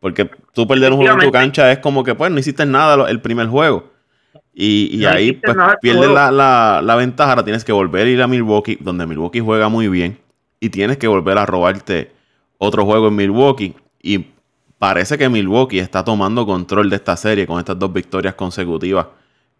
Porque 0.00 0.30
tú 0.54 0.66
perder 0.66 0.92
un 0.92 0.98
juego 0.98 1.14
en 1.14 1.26
tu 1.26 1.30
cancha 1.30 1.70
es 1.70 1.78
como 1.78 2.02
que, 2.02 2.14
pues, 2.14 2.30
no 2.30 2.38
hiciste 2.38 2.64
nada 2.64 3.08
el 3.08 3.20
primer 3.20 3.46
juego. 3.48 3.90
Y, 4.52 5.04
ahí 5.04 5.32
pues, 5.32 5.56
pierdes 5.80 6.10
la, 6.10 6.80
la, 6.82 6.96
ventaja. 6.96 7.30
Ahora 7.30 7.44
tienes 7.44 7.64
que 7.64 7.72
volver 7.72 8.06
a 8.06 8.10
ir 8.10 8.22
a 8.22 8.26
Milwaukee, 8.26 8.78
donde 8.80 9.06
Milwaukee 9.06 9.40
juega 9.40 9.68
muy 9.68 9.88
bien. 9.88 10.18
Y 10.58 10.70
tienes 10.70 10.96
que 10.96 11.06
volver 11.06 11.38
a 11.38 11.46
robarte 11.46 12.12
otro 12.58 12.84
juego 12.84 13.08
en 13.08 13.16
Milwaukee. 13.16 13.74
Y 14.02 14.26
parece 14.78 15.18
que 15.18 15.28
Milwaukee 15.28 15.78
está 15.78 16.02
tomando 16.02 16.46
control 16.46 16.90
de 16.90 16.96
esta 16.96 17.16
serie 17.16 17.46
con 17.46 17.58
estas 17.58 17.78
dos 17.78 17.92
victorias 17.92 18.34
consecutivas 18.34 19.06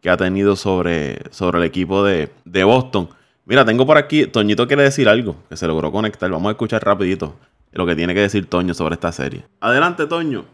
que 0.00 0.08
ha 0.08 0.16
tenido 0.16 0.56
sobre, 0.56 1.18
sobre 1.30 1.58
el 1.58 1.64
equipo 1.64 2.02
de, 2.02 2.30
de 2.44 2.64
Boston. 2.64 3.08
Mira, 3.44 3.64
tengo 3.64 3.84
por 3.84 3.98
aquí, 3.98 4.26
Toñito 4.26 4.66
quiere 4.66 4.84
decir 4.84 5.08
algo 5.08 5.36
que 5.48 5.56
se 5.56 5.66
logró 5.66 5.92
conectar. 5.92 6.30
Vamos 6.30 6.48
a 6.48 6.52
escuchar 6.52 6.82
rapidito 6.82 7.36
lo 7.72 7.86
que 7.86 7.96
tiene 7.96 8.14
que 8.14 8.20
decir 8.20 8.48
Toño 8.48 8.74
sobre 8.74 8.94
esta 8.94 9.12
serie. 9.12 9.44
Adelante, 9.60 10.06
Toño. 10.06 10.44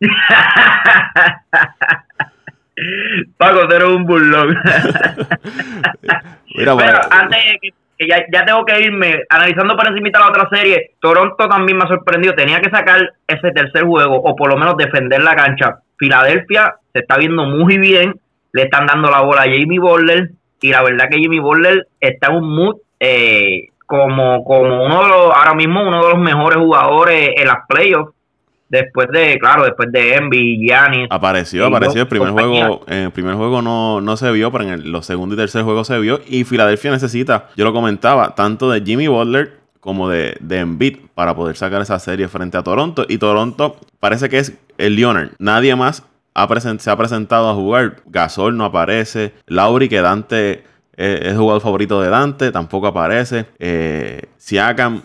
Paco, 3.38 3.66
tú 3.66 3.74
eres 3.74 3.88
un 3.88 4.04
burlón. 4.04 4.48
Mira, 6.54 6.76
Pero 6.76 7.00
antes 7.10 7.38
que 7.98 8.06
ya, 8.06 8.22
ya, 8.30 8.44
tengo 8.44 8.62
que 8.66 8.78
irme, 8.80 9.22
analizando 9.30 9.74
por 9.74 9.86
encima 9.88 10.10
la 10.12 10.28
otra 10.28 10.48
serie, 10.50 10.96
Toronto 11.00 11.48
también 11.48 11.78
me 11.78 11.84
ha 11.84 11.88
sorprendido. 11.88 12.34
Tenía 12.34 12.60
que 12.60 12.68
sacar 12.70 13.14
ese 13.26 13.50
tercer 13.52 13.84
juego, 13.84 14.16
o 14.16 14.36
por 14.36 14.50
lo 14.50 14.58
menos 14.58 14.76
defender 14.76 15.22
la 15.22 15.34
cancha. 15.34 15.78
Filadelfia 15.98 16.74
se 16.92 17.00
está 17.00 17.16
viendo 17.16 17.46
muy 17.46 17.78
bien, 17.78 18.20
le 18.52 18.62
están 18.64 18.84
dando 18.86 19.10
la 19.10 19.22
bola 19.22 19.42
a 19.42 19.44
Jamie 19.44 19.78
Butler, 19.78 20.30
y 20.60 20.70
la 20.70 20.82
verdad 20.82 21.08
que 21.10 21.22
Jamie 21.22 21.40
Butler 21.40 21.86
está 22.00 22.28
en 22.28 22.36
un 22.36 22.54
mood 22.54 22.76
eh, 23.00 23.68
como, 23.86 24.44
como 24.44 24.84
uno 24.84 25.02
de 25.02 25.08
los, 25.08 25.34
ahora 25.34 25.54
mismo 25.54 25.82
uno 25.82 26.02
de 26.02 26.10
los 26.10 26.18
mejores 26.18 26.58
jugadores 26.58 27.30
en 27.36 27.46
las 27.46 27.58
playoffs. 27.68 28.12
Después 28.68 29.06
de, 29.12 29.38
claro, 29.38 29.64
después 29.64 29.92
de 29.92 30.14
Envy, 30.14 30.58
Giannis. 30.58 31.06
Apareció, 31.10 31.66
apareció. 31.66 32.02
El 32.02 32.08
primer 32.08 32.30
juego, 32.30 32.82
en 32.88 33.04
el 33.04 33.10
primer 33.12 33.36
juego 33.36 33.62
no, 33.62 34.00
no 34.00 34.16
se 34.16 34.32
vio, 34.32 34.50
pero 34.50 34.64
en 34.64 34.70
el, 34.70 34.90
los 34.90 35.06
segundo 35.06 35.36
y 35.36 35.38
tercer 35.38 35.62
juego 35.62 35.84
se 35.84 35.98
vio. 36.00 36.20
Y 36.26 36.42
Filadelfia 36.42 36.90
necesita, 36.90 37.48
yo 37.56 37.64
lo 37.64 37.72
comentaba, 37.72 38.34
tanto 38.34 38.68
de 38.68 38.80
Jimmy 38.80 39.06
Butler 39.06 39.52
como 39.78 40.08
de, 40.08 40.36
de 40.40 40.58
Embiid 40.58 40.96
para 41.14 41.36
poder 41.36 41.56
sacar 41.56 41.80
esa 41.80 42.00
serie 42.00 42.26
frente 42.26 42.58
a 42.58 42.64
Toronto. 42.64 43.06
Y 43.08 43.18
Toronto 43.18 43.76
parece 44.00 44.28
que 44.28 44.38
es 44.38 44.58
el 44.78 44.96
Leonard. 44.96 45.30
Nadie 45.38 45.76
más 45.76 46.02
se 46.78 46.90
ha 46.90 46.96
presentado 46.96 47.48
a 47.48 47.54
jugar. 47.54 47.96
Gasol 48.06 48.56
no 48.56 48.64
aparece. 48.64 49.32
Lauri, 49.46 49.88
que 49.88 50.00
Dante 50.00 50.64
es 50.96 51.36
jugador 51.36 51.60
favorito 51.60 52.00
de 52.00 52.08
Dante, 52.08 52.52
tampoco 52.52 52.86
aparece. 52.86 53.46
Eh, 53.58 54.22
Siakam 54.36 55.02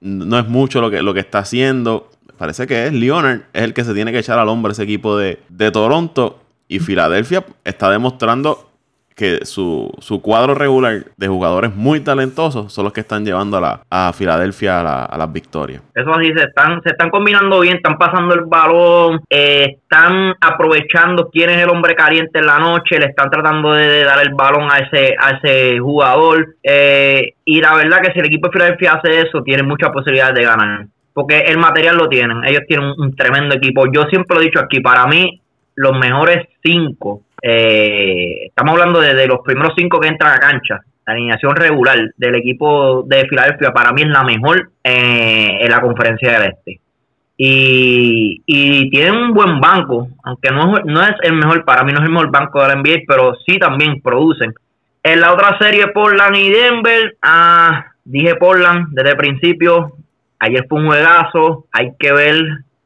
no 0.00 0.38
es 0.38 0.48
mucho 0.48 0.80
lo 0.80 0.90
que, 0.90 1.02
lo 1.02 1.14
que 1.14 1.20
está 1.20 1.40
haciendo. 1.40 2.10
Parece 2.36 2.66
que 2.66 2.86
es 2.86 2.92
Leonard, 2.92 3.42
es 3.52 3.62
el 3.62 3.74
que 3.74 3.84
se 3.84 3.94
tiene 3.94 4.12
que 4.12 4.18
echar 4.18 4.38
al 4.38 4.48
hombro 4.48 4.72
ese 4.72 4.82
equipo 4.82 5.16
de, 5.16 5.40
de 5.48 5.70
Toronto. 5.70 6.40
Y 6.68 6.78
Filadelfia 6.78 7.44
está 7.64 7.90
demostrando 7.90 8.71
que 9.22 9.46
su, 9.46 10.20
cuadro 10.20 10.52
regular 10.52 11.04
de 11.16 11.28
jugadores 11.28 11.72
muy 11.76 12.00
talentosos 12.00 12.72
son 12.72 12.82
los 12.82 12.92
que 12.92 13.02
están 13.02 13.24
llevando 13.24 13.56
a, 13.56 13.60
la, 13.60 13.80
a 13.88 14.12
Filadelfia 14.12 14.80
a, 14.80 15.16
las 15.16 15.32
victorias. 15.32 15.80
Eso 15.94 16.12
sí, 16.20 16.32
se 16.34 16.42
están, 16.42 16.82
se 16.82 16.88
están 16.88 17.08
combinando 17.08 17.60
bien, 17.60 17.76
están 17.76 17.98
pasando 17.98 18.34
el 18.34 18.46
balón, 18.46 19.20
eh, 19.30 19.76
están 19.80 20.34
aprovechando 20.40 21.30
quién 21.32 21.50
es 21.50 21.62
el 21.62 21.70
hombre 21.70 21.94
caliente 21.94 22.40
en 22.40 22.46
la 22.46 22.58
noche, 22.58 22.98
le 22.98 23.06
están 23.06 23.30
tratando 23.30 23.74
de, 23.74 24.02
dar 24.02 24.18
el 24.26 24.34
balón 24.34 24.68
a 24.72 24.78
ese, 24.78 25.14
a 25.16 25.38
ese 25.38 25.78
jugador. 25.78 26.56
Eh, 26.64 27.34
y 27.44 27.60
la 27.60 27.76
verdad 27.76 28.00
que 28.00 28.12
si 28.12 28.18
el 28.18 28.26
equipo 28.26 28.48
de 28.48 28.54
Filadelfia 28.54 28.94
hace 28.94 29.20
eso, 29.20 29.44
tiene 29.44 29.62
muchas 29.62 29.90
posibilidades 29.90 30.34
de 30.34 30.42
ganar. 30.42 30.86
Porque 31.12 31.42
el 31.42 31.58
material 31.58 31.96
lo 31.96 32.08
tienen, 32.08 32.42
ellos 32.44 32.62
tienen 32.66 32.92
un 32.98 33.14
tremendo 33.14 33.54
equipo. 33.54 33.84
Yo 33.92 34.02
siempre 34.10 34.34
lo 34.34 34.42
he 34.42 34.46
dicho 34.46 34.58
aquí, 34.58 34.80
para 34.80 35.06
mí 35.06 35.40
los 35.76 35.96
mejores 35.96 36.48
cinco 36.60 37.22
eh, 37.42 38.46
estamos 38.46 38.74
hablando 38.74 39.00
de, 39.00 39.26
los 39.26 39.40
primeros 39.40 39.74
cinco 39.76 39.98
que 39.98 40.08
entran 40.08 40.34
a 40.34 40.38
cancha. 40.38 40.80
La 41.04 41.14
alineación 41.14 41.56
regular 41.56 41.98
del 42.16 42.36
equipo 42.36 43.02
de 43.02 43.26
Filadelfia 43.26 43.72
para 43.72 43.92
mí 43.92 44.02
es 44.02 44.08
la 44.08 44.22
mejor 44.22 44.70
eh, 44.84 45.58
en 45.60 45.70
la 45.70 45.80
conferencia 45.80 46.38
del 46.38 46.50
Este. 46.50 46.80
Y, 47.36 48.88
tienen 48.90 49.16
un 49.16 49.34
buen 49.34 49.60
banco, 49.60 50.08
aunque 50.22 50.50
no, 50.50 50.78
no 50.84 51.02
es 51.02 51.14
el 51.22 51.32
mejor, 51.32 51.64
para 51.64 51.82
mí 51.82 51.92
no 51.92 51.98
es 51.98 52.04
el 52.04 52.12
mejor 52.12 52.30
banco 52.30 52.62
de 52.62 52.68
la 52.68 52.76
NBA, 52.76 53.02
pero 53.08 53.34
sí 53.44 53.58
también 53.58 54.00
producen. 54.00 54.54
En 55.02 55.20
la 55.20 55.32
otra 55.32 55.58
serie, 55.58 55.88
Portland 55.88 56.36
y 56.36 56.50
Denver, 56.50 57.16
ah, 57.22 57.86
dije 58.04 58.36
Portland 58.36 58.88
desde 58.92 59.10
el 59.10 59.16
principio, 59.16 59.96
ayer 60.38 60.64
fue 60.68 60.80
un 60.80 60.86
juegazo, 60.86 61.66
hay 61.72 61.92
que 61.98 62.12
ver 62.12 62.36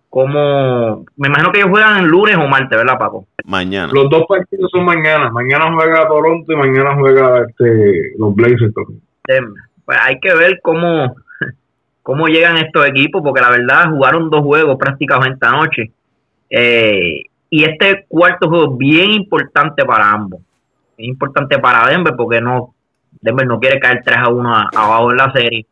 como 0.09 1.05
me 1.17 1.29
imagino 1.29 1.53
que 1.53 1.59
ellos 1.59 1.71
juegan 1.71 2.05
el 2.05 2.07
lunes 2.07 2.37
o 2.37 2.47
martes, 2.47 2.79
¿verdad, 2.79 2.99
Paco? 2.99 3.27
Mañana. 3.45 3.93
Los 3.93 4.09
dos 4.09 4.25
partidos 4.27 4.71
son 4.71 4.85
mañana. 4.85 5.31
Mañana 5.31 5.73
juega 5.75 6.09
Toronto 6.09 6.53
y 6.53 6.57
mañana 6.57 6.95
juega 6.95 7.45
este, 7.47 8.13
los 8.19 8.35
Blazers. 8.35 8.73
Pues 9.85 9.99
hay 10.03 10.19
que 10.21 10.35
ver 10.35 10.61
cómo, 10.63 11.17
cómo 12.03 12.27
llegan 12.29 12.57
estos 12.57 12.87
equipos, 12.87 13.23
porque 13.23 13.41
la 13.41 13.51
verdad 13.51 13.91
jugaron 13.91 14.31
dos 14.31 14.43
juegos 14.43 14.77
prácticamente 14.79 15.47
anoche. 15.47 15.93
Eh, 16.51 17.23
y 17.51 17.65
este 17.65 18.07
cuarto 18.09 18.49
juego 18.49 18.73
es 18.73 18.79
bien 18.79 19.13
importante 19.13 19.85
para 19.85 20.11
ambos. 20.11 20.41
Es 20.97 21.07
importante 21.07 21.59
para 21.59 21.89
Denver 21.91 22.15
porque 22.17 22.41
no 22.41 22.75
Denver 23.21 23.47
no 23.47 23.59
quiere 23.59 23.81
caer 23.81 24.03
3 24.05 24.19
a 24.19 24.29
1 24.29 24.55
abajo 24.75 25.11
en 25.11 25.17
la 25.17 25.33
serie 25.33 25.67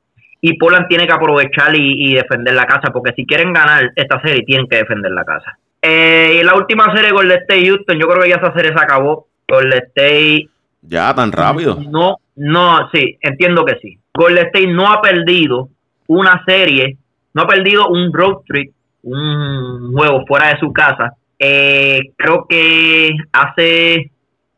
y 0.46 0.59
Poland 0.59 0.88
tiene 0.88 1.07
que 1.07 1.12
aprovechar 1.14 1.74
y, 1.74 2.12
defender 2.12 2.52
la 2.52 2.66
casa, 2.66 2.92
porque 2.92 3.14
si 3.16 3.24
quieren 3.24 3.54
ganar 3.54 3.92
esta 3.96 4.20
serie, 4.20 4.44
tienen 4.44 4.66
que 4.68 4.76
defender 4.76 5.11
la 5.11 5.24
casa. 5.24 5.57
Eh, 5.80 6.42
la 6.44 6.54
última 6.54 6.94
serie, 6.94 7.12
Golden 7.12 7.40
State 7.40 7.66
Houston, 7.66 7.98
yo 7.98 8.07
creo 8.07 8.22
que 8.22 8.28
ya 8.28 8.37
esa 8.37 8.52
serie 8.52 8.74
se 8.76 8.85
acabó. 8.85 9.26
Golden 9.48 9.83
State. 9.87 10.50
Ya, 10.83 11.14
tan 11.14 11.33
rápido. 11.33 11.78
No, 11.90 12.18
no, 12.37 12.90
sí, 12.92 13.16
entiendo 13.22 13.64
que 13.64 13.78
sí. 13.80 13.98
Golden 14.12 14.44
State 14.48 14.66
no 14.66 14.92
ha 14.92 15.00
perdido 15.00 15.70
una 16.09 16.44
serie, 16.44 16.98
no 17.33 17.44
ha 17.44 17.46
perdido 17.46 17.88
un 17.88 18.12
road 18.12 18.42
trip, 18.46 18.70
un 19.02 19.94
juego 19.94 20.26
fuera 20.26 20.48
de 20.48 20.61
su 20.61 20.74
casa. 20.74 21.14
Eh, 21.38 22.00
creo 22.18 22.44
que 22.46 23.16
hace, 23.33 24.11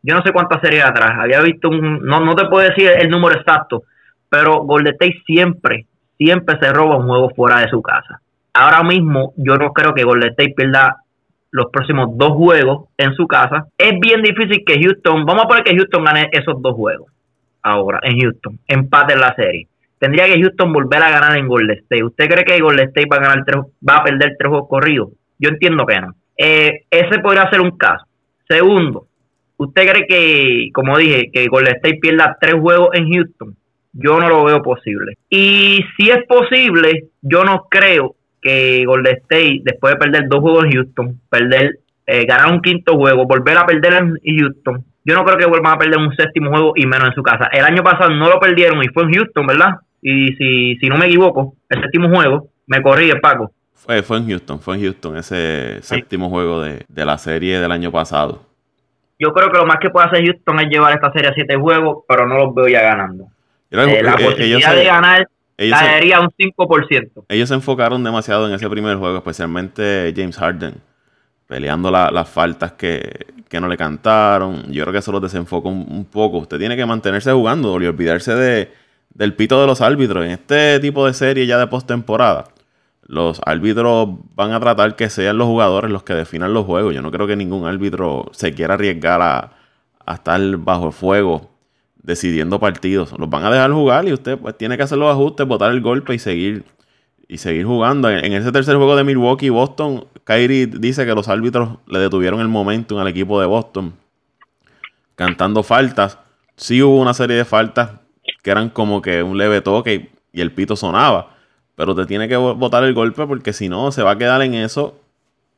yo 0.03 0.17
no 0.17 0.23
sé 0.23 0.33
cuántas 0.33 0.61
series 0.63 0.85
atrás, 0.85 1.13
había 1.17 1.41
visto 1.43 1.69
un, 1.69 2.05
no, 2.05 2.19
no 2.19 2.35
te 2.35 2.47
puedo 2.47 2.69
decir 2.69 2.91
el 2.91 3.09
número 3.09 3.39
exacto, 3.39 3.85
pero 4.29 4.65
Golden 4.65 4.95
State 4.95 5.23
siempre, 5.27 5.87
siempre 6.17 6.59
se 6.61 6.73
roba 6.73 6.97
un 6.97 7.07
juego 7.07 7.31
fuera 7.31 7.61
de 7.61 7.69
su 7.69 7.83
casa. 7.83 8.21
Ahora 8.55 8.83
mismo 8.83 9.33
yo 9.37 9.57
no 9.57 9.73
creo 9.73 9.95
que 9.95 10.05
Golden 10.05 10.31
State 10.31 10.55
pierda 10.57 10.97
los 11.51 11.71
próximos 11.71 12.17
dos 12.17 12.33
juegos 12.33 12.89
en 12.97 13.15
su 13.15 13.27
casa. 13.27 13.67
Es 13.79 13.99
bien 14.01 14.23
difícil 14.23 14.63
que 14.65 14.81
Houston, 14.81 15.25
vamos 15.25 15.45
a 15.45 15.49
poner 15.49 15.65
que 15.65 15.77
Houston 15.77 16.05
gane 16.05 16.29
esos 16.33 16.61
dos 16.61 16.75
juegos 16.75 17.11
ahora 17.63 17.99
en 18.03 18.21
Houston, 18.21 18.59
empate 18.69 19.15
en 19.15 19.21
la 19.21 19.35
serie. 19.35 19.69
Tendría 19.99 20.27
que 20.27 20.41
Houston 20.41 20.73
volver 20.73 21.03
a 21.03 21.11
ganar 21.11 21.37
en 21.37 21.49
Golden 21.49 21.79
State. 21.79 22.05
¿Usted 22.05 22.29
cree 22.29 22.45
que 22.45 22.61
Golden 22.61 22.89
State 22.89 23.09
va 23.11 23.17
a 23.17 23.21
ganar 23.21 23.45
tres, 23.45 23.65
va 23.89 23.97
a 23.97 24.05
perder 24.05 24.37
tres 24.39 24.49
juegos 24.49 24.69
corridos? 24.69 25.09
Yo 25.39 25.49
entiendo 25.49 25.87
que 25.87 26.01
no. 26.01 26.15
Eh, 26.37 26.85
ese 26.91 27.19
podría 27.21 27.49
ser 27.51 27.61
un 27.61 27.77
caso. 27.77 28.05
Segundo, 28.49 29.07
¿usted 29.57 29.91
cree 29.91 30.07
que, 30.07 30.69
como 30.73 30.99
dije, 30.99 31.31
que 31.33 31.47
Golden 31.49 31.77
State 31.77 31.99
pierda 32.01 32.37
tres 32.41 32.55
juegos 32.61 32.91
en 32.93 33.11
Houston? 33.13 33.57
Yo 33.99 34.21
no 34.21 34.29
lo 34.29 34.45
veo 34.45 34.63
posible. 34.63 35.17
Y 35.31 35.85
si 35.97 36.11
es 36.11 36.25
posible, 36.27 37.07
yo 37.23 37.45
no 37.45 37.67
creo 37.71 38.15
que 38.43 38.85
Golden 38.85 39.17
State, 39.17 39.63
después 39.65 39.95
de 39.95 39.99
perder 39.99 40.29
dos 40.29 40.41
juegos 40.41 40.65
en 40.65 40.73
Houston, 40.73 41.21
perder, 41.29 41.79
eh, 42.07 42.25
ganar 42.27 42.53
un 42.53 42.61
quinto 42.61 42.97
juego, 42.97 43.27
volver 43.27 43.57
a 43.59 43.67
perder 43.67 43.95
en 43.95 44.19
Houston, 44.39 44.85
yo 45.05 45.15
no 45.15 45.25
creo 45.25 45.39
que 45.39 45.47
vuelvan 45.47 45.75
a 45.75 45.79
perder 45.79 45.99
un 45.99 46.15
séptimo 46.15 46.51
juego 46.51 46.73
y 46.77 46.85
menos 46.85 47.09
en 47.09 47.15
su 47.15 47.23
casa. 47.23 47.49
El 47.53 47.65
año 47.65 47.83
pasado 47.83 48.11
no 48.11 48.29
lo 48.29 48.39
perdieron 48.39 48.83
y 48.83 48.89
fue 48.89 49.05
en 49.05 49.15
Houston, 49.15 49.47
¿verdad? 49.47 49.77
Y 50.03 50.35
si, 50.35 50.77
si 50.77 50.89
no 50.89 50.99
me 50.99 51.07
equivoco, 51.07 51.55
el 51.71 51.81
séptimo 51.81 52.09
juego, 52.09 52.49
me 52.67 52.83
corrí 52.83 53.11
el 53.11 53.21
Paco. 53.21 53.53
Fue, 53.75 54.03
fue 54.03 54.19
en 54.19 54.29
Houston, 54.29 54.61
fue 54.61 54.77
en 54.77 54.83
Houston 54.83 55.17
ese 55.17 55.81
séptimo 55.83 56.29
juego 56.29 56.61
de, 56.61 56.85
de 56.89 57.05
la 57.05 57.19
serie 57.19 57.61
del 57.61 57.73
año 57.73 57.91
pasado. 57.91 58.43
Yo 59.19 59.33
creo 59.33 59.51
que 59.51 59.59
lo 59.59 59.67
más 59.67 59.79
que 59.81 59.91
puede 59.91 60.07
hacer 60.07 60.25
Houston 60.25 60.61
es 60.61 60.69
llevar 60.69 60.93
esta 60.93 61.13
serie 61.13 61.31
a 61.31 61.35
siete 61.35 61.57
juegos, 61.57 62.05
pero 62.07 62.27
no 62.27 62.37
los 62.37 62.55
veo 62.55 62.69
ya 62.69 62.83
ganando. 62.83 63.29
Eh, 63.71 64.03
la 64.03 64.15
eh, 64.15 64.25
posibilidad 64.25 64.75
de 64.75 64.85
ganar 64.85 65.29
caería 65.57 66.21
un 66.21 66.29
5%. 66.29 67.25
Ellos 67.29 67.49
se 67.49 67.55
enfocaron 67.55 68.03
demasiado 68.05 68.47
en 68.49 68.55
ese 68.55 68.69
primer 68.69 68.97
juego, 68.97 69.17
especialmente 69.17 70.13
James 70.15 70.37
Harden, 70.37 70.75
peleando 71.47 71.91
las 71.91 72.29
faltas 72.29 72.73
que, 72.73 73.27
no 73.59 73.69
le 73.69 73.79
cantaron. 73.79 74.71
Yo 74.71 74.83
creo 74.83 74.93
que 74.93 74.99
eso 74.99 75.13
los 75.13 75.23
desenfoca 75.23 75.69
un, 75.71 76.05
poco. 76.05 76.39
Usted 76.39 76.59
tiene 76.59 76.77
que 76.77 76.85
mantenerse 76.85 77.33
jugando 77.33 77.81
y 77.81 77.87
olvidarse 77.87 78.35
de, 78.35 78.71
del 79.15 79.35
pito 79.35 79.59
de 79.59 79.67
los 79.67 79.81
árbitros. 79.81 80.27
En 80.27 80.33
este 80.33 80.79
tipo 80.81 81.07
de 81.07 81.15
serie 81.15 81.47
ya 81.47 81.57
de 81.57 81.67
postemporada, 81.67 82.49
los 83.07 83.41
árbitros 83.47 84.11
van 84.35 84.53
a 84.53 84.61
tratar 84.61 84.95
que 84.95 85.09
sean 85.09 85.39
los 85.39 85.47
jugadores 85.47 85.91
los 85.91 86.03
que 86.03 86.13
definan 86.13 86.53
los 86.53 86.67
juegos. 86.67 86.95
Yo 86.95 87.01
no 87.01 87.11
creo 87.11 87.27
que 87.27 87.35
ningún 87.35 87.67
árbitro 87.67 88.27
se 88.33 88.53
quiera 88.53 88.75
arriesgar 88.75 89.23
a, 89.23 89.53
a 90.05 90.15
estar 90.15 90.39
bajo 90.59 90.93
fuego 90.93 91.56
decidiendo 92.07 92.61
partidos. 92.61 93.13
Los 93.19 93.29
van 93.29 93.45
a 93.45 93.51
dejar 93.51 93.73
jugar 93.73 94.07
y 94.09 94.13
usted 94.13 94.39
pues, 94.39 94.57
tiene 94.57 94.77
que 94.77 94.85
hacer 94.85 94.97
los 94.97 95.13
ajustes, 95.13 95.47
botar 95.47 95.73
el 95.73 95.81
golpe 95.81 96.15
y 96.15 96.19
seguir 96.19 96.65
y 97.29 97.39
seguir 97.39 97.67
jugando. 97.67 98.09
En, 98.09 98.33
ese 98.33 98.53
tercer 98.53 98.77
juego 98.77 98.95
de 98.95 99.03
Milwaukee 99.03 99.51
Boston, 99.51 100.07
Kyrie 100.25 100.69
dice 100.69 101.05
que 101.05 101.15
los 101.15 101.29
árbitros 101.29 101.79
le 101.89 101.99
detuvieron 101.99 102.41
el 102.41 102.49
momento 102.49 102.99
al 103.01 103.09
equipo 103.09 103.41
de 103.41 103.47
Boston 103.47 103.93
cantando 105.17 105.65
faltas. 105.65 106.19
Sí 106.57 106.81
hubo 106.81 107.01
una 107.01 107.13
serie 107.13 107.37
de 107.37 107.45
faltas 107.45 107.91
que 108.43 108.51
eran 108.51 108.71
como 108.71 109.03
que 109.03 109.23
un 109.25 109.37
leve 109.37 109.61
toque 109.61 110.11
y, 110.33 110.41
el 110.41 110.53
pito 110.53 110.77
sonaba. 110.77 111.35
Pero 111.75 111.95
te 111.95 112.07
tiene 112.07 112.29
que 112.29 112.37
botar 112.37 112.85
el 112.85 112.95
golpe 112.95 113.27
porque 113.27 113.53
si 113.53 113.69
no 113.69 113.91
se 113.91 114.03
va 114.03 114.13
a 114.13 114.19
quedar 114.19 114.41
en 114.43 114.55
eso. 114.55 115.01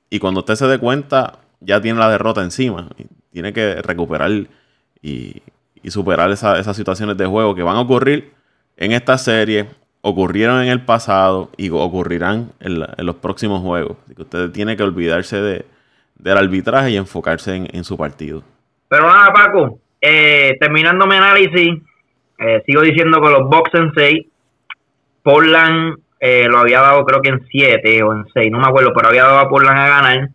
Y 0.08 0.18
cuando 0.18 0.40
usted 0.40 0.54
se 0.54 0.66
dé 0.66 0.78
cuenta, 0.78 1.40
ya 1.60 1.80
tiene 1.82 1.98
la 1.98 2.08
derrota 2.08 2.42
encima. 2.42 2.88
tiene 3.30 3.52
que 3.52 3.82
recuperar 3.82 4.30
y, 5.02 5.42
y 5.82 5.90
superar 5.90 6.30
esas 6.30 6.76
situaciones 6.76 7.16
de 7.16 7.26
juego 7.26 7.54
que 7.54 7.62
van 7.62 7.76
a 7.76 7.80
ocurrir 7.80 8.32
en 8.76 8.92
esta 8.92 9.18
serie, 9.18 9.66
ocurrieron 10.00 10.62
en 10.62 10.68
el 10.68 10.84
pasado 10.84 11.50
y 11.56 11.70
ocurrirán 11.70 12.52
en, 12.60 12.84
los 13.04 13.16
próximos 13.16 13.60
juegos. 13.62 13.96
Así 14.04 14.14
que 14.14 14.22
usted 14.22 14.50
tiene 14.50 14.76
que 14.76 14.82
olvidarse 14.82 15.40
de, 15.40 15.64
del 16.16 16.38
arbitraje 16.38 16.90
y 16.90 16.96
enfocarse 16.96 17.56
en, 17.56 17.84
su 17.84 17.96
partido. 17.96 18.42
Pero 18.88 19.06
nada, 19.08 19.32
Paco, 19.32 19.80
eh, 20.00 20.56
terminando 20.60 21.06
mi 21.06 21.16
análisis, 21.16 21.82
eh, 22.38 22.62
sigo 22.66 22.82
diciendo 22.82 23.20
que 23.20 23.30
los 23.30 23.48
Bucks 23.48 23.74
en 23.74 23.92
6, 23.94 24.26
Portland 25.22 25.98
eh, 26.20 26.46
lo 26.48 26.58
había 26.58 26.80
dado 26.80 27.04
creo 27.04 27.20
que 27.20 27.30
en 27.30 27.46
7 27.48 28.02
o 28.02 28.12
en 28.12 28.24
6, 28.32 28.50
no 28.50 28.58
me 28.58 28.68
acuerdo, 28.68 28.92
pero 28.94 29.08
había 29.08 29.24
dado 29.24 29.38
a 29.38 29.48
Portland 29.48 29.78
a 29.78 29.88
ganar. 29.88 30.28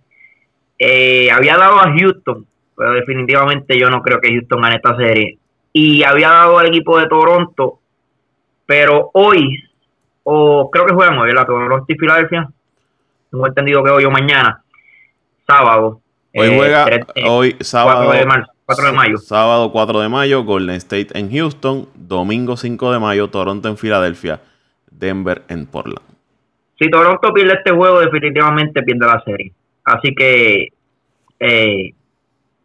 había 1.33 1.57
dado 1.57 1.79
a 1.79 1.93
Houston, 1.97 2.45
pero 2.75 2.93
definitivamente 2.93 3.77
yo 3.77 3.89
no 3.89 4.01
creo 4.01 4.19
que 4.19 4.31
Houston 4.33 4.61
gane 4.61 4.75
esta 4.75 4.95
serie. 4.95 5.37
Y 5.71 6.03
había 6.03 6.29
dado 6.29 6.59
al 6.59 6.67
equipo 6.67 6.99
de 6.99 7.07
Toronto, 7.07 7.79
pero 8.65 9.09
hoy, 9.13 9.57
o 10.23 10.69
creo 10.69 10.85
que 10.85 10.93
juegan 10.93 11.17
hoy, 11.17 11.31
la 11.33 11.45
Toronto 11.45 11.85
y 11.87 11.97
Filadelfia. 11.97 12.49
Tengo 13.31 13.47
entendido 13.47 13.83
que 13.83 13.89
hoy 13.89 14.05
o 14.05 14.11
mañana, 14.11 14.63
sábado. 15.47 15.99
Hoy 16.35 16.47
eh, 16.47 16.55
juega, 16.55 16.85
hoy 17.27 17.55
sábado 17.59 18.05
4 18.05 18.19
de, 18.19 18.45
4 18.65 18.85
de 18.85 18.91
mayo. 18.91 19.17
Sábado 19.17 19.71
4 19.71 19.99
de 20.01 20.09
mayo, 20.09 20.43
Golden 20.43 20.75
State 20.75 21.17
en 21.17 21.31
Houston. 21.31 21.89
Domingo 21.95 22.57
5 22.57 22.91
de 22.91 22.99
mayo, 22.99 23.29
Toronto 23.29 23.69
en 23.69 23.77
Filadelfia. 23.77 24.39
Denver 24.91 25.41
en 25.47 25.67
Eh, 31.39 31.93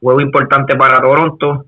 juego 0.01 0.21
importante 0.21 0.77
para 0.77 1.01
Toronto. 1.01 1.67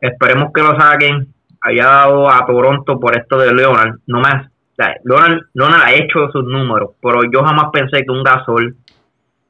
Esperemos 0.00 0.52
que 0.52 0.62
lo 0.62 0.78
saquen. 0.78 1.28
Haya 1.60 1.84
dado 1.84 2.28
a 2.28 2.44
Toronto 2.46 3.00
por 3.00 3.16
esto 3.16 3.38
de 3.38 3.54
Leonard. 3.54 3.98
No 4.06 4.20
más. 4.20 4.50
Leonard, 5.04 5.42
Leonard 5.54 5.82
ha 5.82 5.92
hecho 5.94 6.30
sus 6.32 6.44
números, 6.44 6.90
pero 7.00 7.22
yo 7.32 7.44
jamás 7.44 7.66
pensé 7.72 8.04
que 8.04 8.10
un 8.10 8.22
Gasol, 8.22 8.76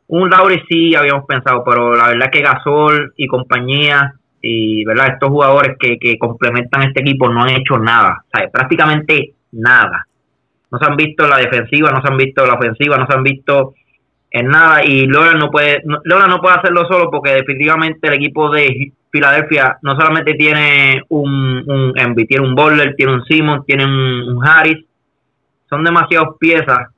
un 0.07 0.29
Lauri 0.31 0.63
sí 0.69 0.95
habíamos 0.95 1.25
pensado, 1.27 1.65
pero 1.65 1.95
la 1.95 2.09
verdad 2.09 2.31
que 2.31 2.43
Gasol 2.43 3.15
y 3.17 3.27
compañía 3.27 4.15
y 4.43 4.85
verdad 4.85 5.15
estos 5.15 5.31
jugadores 5.31 5.77
que, 5.79 5.99
que 5.99 6.19
complementan 6.19 6.83
este 6.83 7.01
equipo 7.01 7.31
no 7.31 7.43
han 7.43 7.51
hecho 7.51 7.79
nada, 7.79 8.25
prácticamente 8.53 9.33
nada. 9.53 10.07
No 10.71 10.79
se 10.79 10.85
han 10.85 10.97
visto 10.97 11.27
la 11.27 11.39
defensiva, 11.39 11.91
no 11.91 12.03
se 12.03 12.13
han 12.13 12.19
visto 12.19 12.45
la 12.45 12.55
ofensiva, 12.55 12.99
no 12.99 13.07
se 13.07 13.15
han 13.15 13.23
visto 13.23 13.75
en 14.35 14.49
nada 14.49 14.85
y 14.85 15.07
Leonard 15.07 15.39
no 15.39 15.49
puede 15.49 15.81
no, 15.85 16.01
no 16.27 16.41
puede 16.41 16.57
hacerlo 16.57 16.85
solo 16.89 17.09
porque 17.09 17.35
definitivamente 17.35 18.09
el 18.09 18.15
equipo 18.15 18.51
de 18.51 18.93
Filadelfia 19.13 19.79
no 19.83 19.95
solamente 19.95 20.35
tiene 20.35 21.03
un, 21.09 21.63
un 21.65 21.93
Envy, 21.95 22.27
tiene 22.27 22.45
un 22.45 22.57
Bowler, 22.57 22.97
tiene 22.97 23.15
un 23.15 23.25
Simon, 23.27 23.65
tiene 23.65 23.85
un, 23.85 24.45
Harris, 24.45 24.85
son 25.71 25.85
demasiadas 25.85 26.31
piezas 26.41 26.89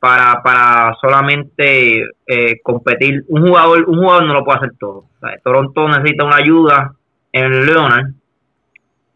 para, 0.00 0.42
para 0.42 0.96
solamente 1.00 2.08
eh, 2.26 2.60
competir. 2.60 3.24
Un 3.28 3.46
jugador 3.46 3.84
un 3.88 3.98
jugador 3.98 4.24
no 4.26 4.34
lo 4.34 4.44
puede 4.44 4.58
hacer 4.58 4.72
todo. 4.76 5.04
Toronto 5.44 5.88
necesita 5.88 6.24
una 6.24 6.36
ayuda 6.36 6.92
en 7.30 7.66
Leonard, 7.66 8.06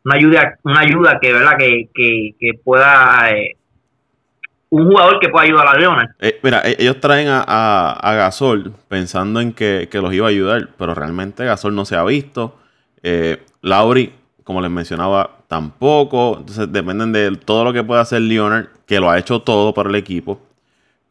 una 0.04 0.14
ayuda 0.14 0.58
una 0.62 0.80
ayuda 0.80 1.18
que 1.20 1.32
verdad 1.32 1.56
que, 1.58 1.88
que, 1.92 2.52
pueda 2.62 3.32
eh, 3.32 3.56
un 4.70 4.86
jugador 4.86 5.18
que 5.18 5.28
pueda 5.28 5.44
ayudar 5.44 5.68
a 5.68 5.78
Leonard. 5.78 6.10
Eh, 6.18 6.38
mira, 6.42 6.62
e-, 6.64 6.76
ellos 6.78 7.00
traen 7.00 7.28
a, 7.30 7.98
Gasol 8.02 8.72
pensando 8.88 9.40
en 9.40 9.52
que, 9.52 9.88
los 9.92 10.12
iba 10.12 10.26
a 10.26 10.30
ayudar, 10.30 10.68
pero 10.76 10.94
realmente 10.94 11.44
Gasol 11.44 11.74
no 11.74 11.84
se 11.84 11.96
ha 11.96 12.04
visto. 12.04 12.56
Eh, 13.02 13.42
Lauri, 13.62 14.12
como 14.44 14.60
les 14.60 14.70
mencionaba, 14.70 15.30
tampoco. 15.46 16.36
Entonces 16.38 16.72
dependen 16.72 17.12
de 17.12 17.36
todo 17.36 17.64
lo 17.64 17.72
que 17.72 17.84
pueda 17.84 18.02
hacer 18.02 18.20
Leonard, 18.22 18.66
que 18.86 19.00
lo 19.00 19.10
ha 19.10 19.18
hecho 19.18 19.40
todo 19.40 19.74
para 19.74 19.88
el 19.88 19.94
equipo. 19.94 20.40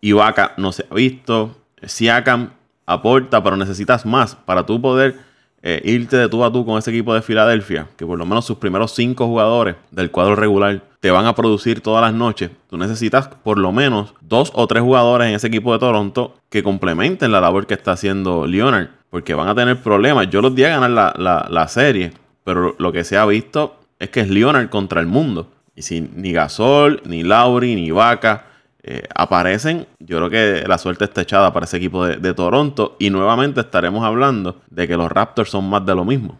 Ibaka 0.02 0.54
no 0.58 0.72
se 0.72 0.86
ha 0.90 0.94
visto. 0.94 1.56
Siakam 1.84 2.52
aporta, 2.86 3.44
pero 3.44 3.58
necesitas 3.58 4.06
más 4.06 4.36
para 4.36 4.66
tú 4.66 4.82
poder 4.82 5.27
eh, 5.62 5.82
irte 5.84 6.18
de 6.18 6.30
tú 6.30 6.44
a 6.44 6.52
tú 6.52 6.66
con 6.66 6.78
ese 6.78 6.92
equipo 6.92 7.14
de 7.14 7.22
Filadelfia, 7.22 7.88
que 7.98 8.06
por 8.06 8.18
lo 8.18 8.26
menos 8.26 8.46
sus 8.46 8.58
primeros 8.58 8.92
cinco 8.94 9.26
jugadores 9.28 9.76
del 9.92 10.12
cuadro 10.12 10.36
regular 10.36 10.84
te 11.00 11.12
van 11.12 11.26
a 11.26 11.36
producir 11.36 11.82
todas 11.82 12.02
las 12.02 12.14
noches. 12.14 12.52
Tú 12.70 12.78
necesitas 12.78 13.28
por 13.28 13.58
lo 13.58 13.72
menos 13.72 14.14
dos 14.22 14.52
o 14.54 14.68
tres 14.68 14.84
jugadores 14.84 15.30
en 15.30 15.36
ese 15.36 15.48
equipo 15.48 15.74
de 15.74 15.80
Toronto 15.80 16.36
que 16.50 16.64
complementen 16.64 17.32
la 17.32 17.42
labor 17.42 17.66
que 17.68 17.74
está 17.74 17.94
haciendo 17.94 18.46
Leonard, 18.46 18.90
porque 19.10 19.34
van 19.34 19.48
a 19.48 19.56
tener 19.56 19.82
problemas. 19.82 20.30
Yo 20.30 20.42
los 20.42 20.56
di 20.56 20.64
a 20.64 20.70
ganar 20.70 20.90
la, 20.90 21.48
la 21.50 21.68
serie, 21.68 22.14
pero 22.44 22.76
lo 22.78 22.92
que 22.92 23.04
se 23.04 23.18
ha 23.18 23.26
visto 23.26 23.80
es 24.00 24.10
que 24.10 24.22
es 24.22 24.30
Leonard 24.30 24.70
contra 24.70 25.02
el 25.02 25.08
mundo. 25.08 25.52
Y 25.76 25.84
si 25.84 26.02
ni 26.02 26.34
Gasol, 26.34 27.02
ni 27.06 27.24
Lauri, 27.24 27.76
ni 27.76 27.92
Vaca 27.92 28.46
eh, 28.90 29.04
aparecen, 29.14 29.86
yo 30.00 30.18
creo 30.18 30.30
que 30.30 30.66
la 30.66 30.78
suerte 30.78 31.04
está 31.04 31.22
echada 31.22 31.52
para 31.52 31.66
ese 31.66 31.76
equipo 31.76 32.06
de, 32.06 32.34
Toronto 32.34 32.96
y 33.00 33.10
nuevamente 33.10 33.60
estaremos 33.60 34.06
hablando 34.06 34.62
de 34.70 34.88
que 34.88 34.96
los 34.96 35.12
Raptors 35.12 35.50
son 35.50 35.70
más 35.70 35.86
de 35.86 35.94
lo 35.94 36.06
mismo. 36.06 36.40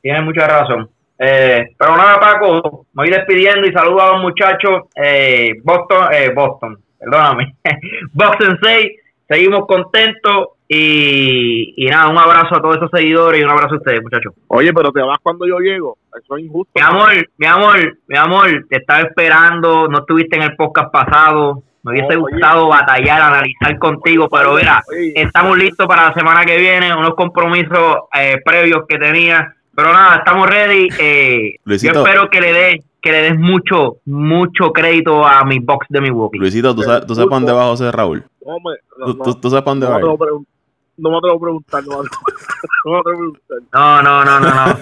Tienes 0.00 0.24
mucha 0.24 0.46
razón. 0.46 0.88
Eh, 1.18 1.74
pero 1.78 1.96
nada, 1.96 2.18
Paco, 2.18 2.86
me 2.94 3.02
voy 3.04 3.10
despidiendo 3.10 3.66
y 3.66 3.72
saludo 3.72 4.00
a 4.00 4.12
los 4.14 4.22
muchachos. 4.22 4.84
Eh, 4.96 5.52
Boston, 5.62 6.08
Boston, 6.34 6.78
perdóname, 6.98 7.54
Boston 8.14 8.58
6, 8.62 8.86
seguimos 9.28 9.66
contentos 9.66 10.48
y, 10.66 11.74
y, 11.76 11.86
nada, 11.86 12.08
un 12.08 12.16
abrazo 12.16 12.56
a 12.56 12.62
todos 12.62 12.76
esos 12.76 12.90
seguidores 12.90 13.40
y 13.40 13.44
un 13.44 13.50
abrazo 13.50 13.74
a 13.74 13.78
ustedes, 13.78 14.02
muchachos. 14.02 14.32
Oye, 14.48 14.72
pero 14.72 14.90
te 14.90 15.02
vas 15.02 15.18
cuando 15.22 15.46
yo 15.46 15.58
llego. 15.58 15.98
Eso 16.18 16.36
es 16.36 16.44
injusto. 16.44 16.72
Mi 16.74 16.82
amor, 16.82 17.28
mi 17.36 17.46
amor, 17.46 17.98
mi 18.06 18.16
amor, 18.16 18.66
te 18.68 18.76
estaba 18.76 19.00
esperando. 19.02 19.88
No 19.88 19.98
estuviste 19.98 20.36
en 20.36 20.42
el 20.42 20.56
podcast 20.56 20.90
pasado. 20.90 21.62
Me 21.84 21.92
hubiese 21.92 22.16
gustado 22.16 22.68
batallar, 22.68 23.20
analizar 23.20 23.78
contigo, 23.78 24.26
pero 24.30 24.54
mira, 24.54 24.82
estamos 25.14 25.58
listos 25.58 25.86
para 25.86 26.08
la 26.08 26.14
semana 26.14 26.44
que 26.46 26.56
viene, 26.56 26.94
unos 26.94 27.14
compromisos 27.14 27.96
eh, 28.18 28.40
previos 28.42 28.84
que 28.88 28.98
tenía. 28.98 29.54
Pero 29.76 29.92
nada, 29.92 30.16
estamos 30.16 30.48
ready. 30.48 30.88
Eh, 30.98 31.56
yo 31.64 31.74
espero 31.74 32.30
que 32.30 32.40
le 32.40 32.52
des 32.52 32.84
que 33.02 33.12
le 33.12 33.20
des 33.20 33.38
mucho, 33.38 33.98
mucho 34.06 34.72
crédito 34.72 35.26
a 35.26 35.44
mi 35.44 35.58
box 35.58 35.86
de 35.90 36.00
mi 36.00 36.08
Milwaukee. 36.08 36.38
Luisito, 36.38 36.74
¿tú 36.74 36.82
sabes, 36.82 37.06
¿tú 37.06 37.14
sabes 37.14 37.28
para 37.28 37.40
dónde 37.40 37.52
va 37.52 37.64
José 37.64 37.92
Raúl? 37.92 38.24
No, 38.40 39.14
¿Tú, 39.22 39.34
¿Tú, 39.34 39.50
sabes 39.50 39.62
para 39.62 39.72
dónde 39.72 39.86
va? 39.86 40.00
No 40.00 41.10
me 41.10 41.18
atrevo 41.18 41.36
a 41.36 41.40
preguntar, 41.40 41.84
no 41.84 41.98
me 41.98 42.08
atrevo 42.08 42.98
a 42.98 43.02
preguntar. 43.02 43.58
No, 43.74 44.02
no, 44.02 44.24
no, 44.24 44.40
no, 44.40 44.50
no. 44.50 44.78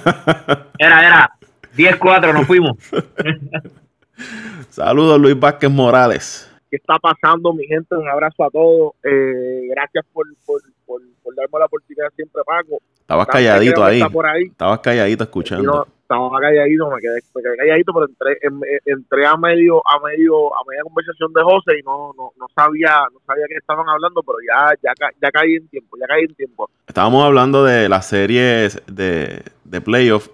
Era, 0.78 1.04
era. 1.04 1.30
10-4, 1.76 2.32
nos 2.32 2.46
fuimos. 2.46 2.76
Saludos, 4.70 5.20
Luis 5.20 5.40
Vázquez 5.40 5.70
Morales. 5.70 6.51
¿Qué 6.72 6.76
está 6.76 6.98
pasando, 6.98 7.52
mi 7.52 7.66
gente? 7.66 7.94
Un 7.94 8.08
abrazo 8.08 8.44
a 8.44 8.48
todos. 8.48 8.94
Eh, 9.04 9.68
gracias 9.68 10.06
por, 10.10 10.26
por, 10.46 10.62
por, 10.86 11.02
darme 11.36 11.58
la 11.58 11.66
oportunidad 11.66 12.08
siempre, 12.16 12.40
Paco. 12.46 12.80
Estabas 12.98 13.26
calladito 13.26 13.84
ahí. 13.84 14.00
Estabas 14.46 14.80
calladito 14.80 15.22
escuchando. 15.22 15.86
estaba 16.00 16.40
calladito, 16.40 16.90
me 16.90 16.98
quedé, 17.02 17.20
me 17.34 17.42
quedé, 17.42 17.56
calladito, 17.58 17.92
pero 17.92 18.06
entré, 18.06 18.80
entré 18.86 19.26
a 19.26 19.36
medio, 19.36 19.82
a 19.86 20.00
medio, 20.00 20.46
a 20.56 20.60
media 20.66 20.82
conversación 20.84 21.30
de 21.34 21.42
José 21.42 21.78
y 21.78 21.82
no, 21.82 22.14
no, 22.16 22.32
no 22.40 22.46
sabía, 22.56 23.04
no 23.12 23.20
sabía 23.26 23.44
que 23.48 23.56
estaban 23.56 23.86
hablando, 23.86 24.22
pero 24.22 24.38
ya, 24.48 24.72
ya, 24.82 25.10
ya 25.20 25.30
caí 25.30 25.56
en 25.56 25.68
tiempo, 25.68 25.98
ya 26.00 26.06
caí 26.06 26.22
en 26.24 26.34
tiempo. 26.34 26.70
Estábamos 26.86 27.22
hablando 27.22 27.64
de 27.66 27.90
las 27.90 28.06
series 28.06 28.80
de, 28.86 29.42
de 29.64 29.80
playoff. 29.82 30.30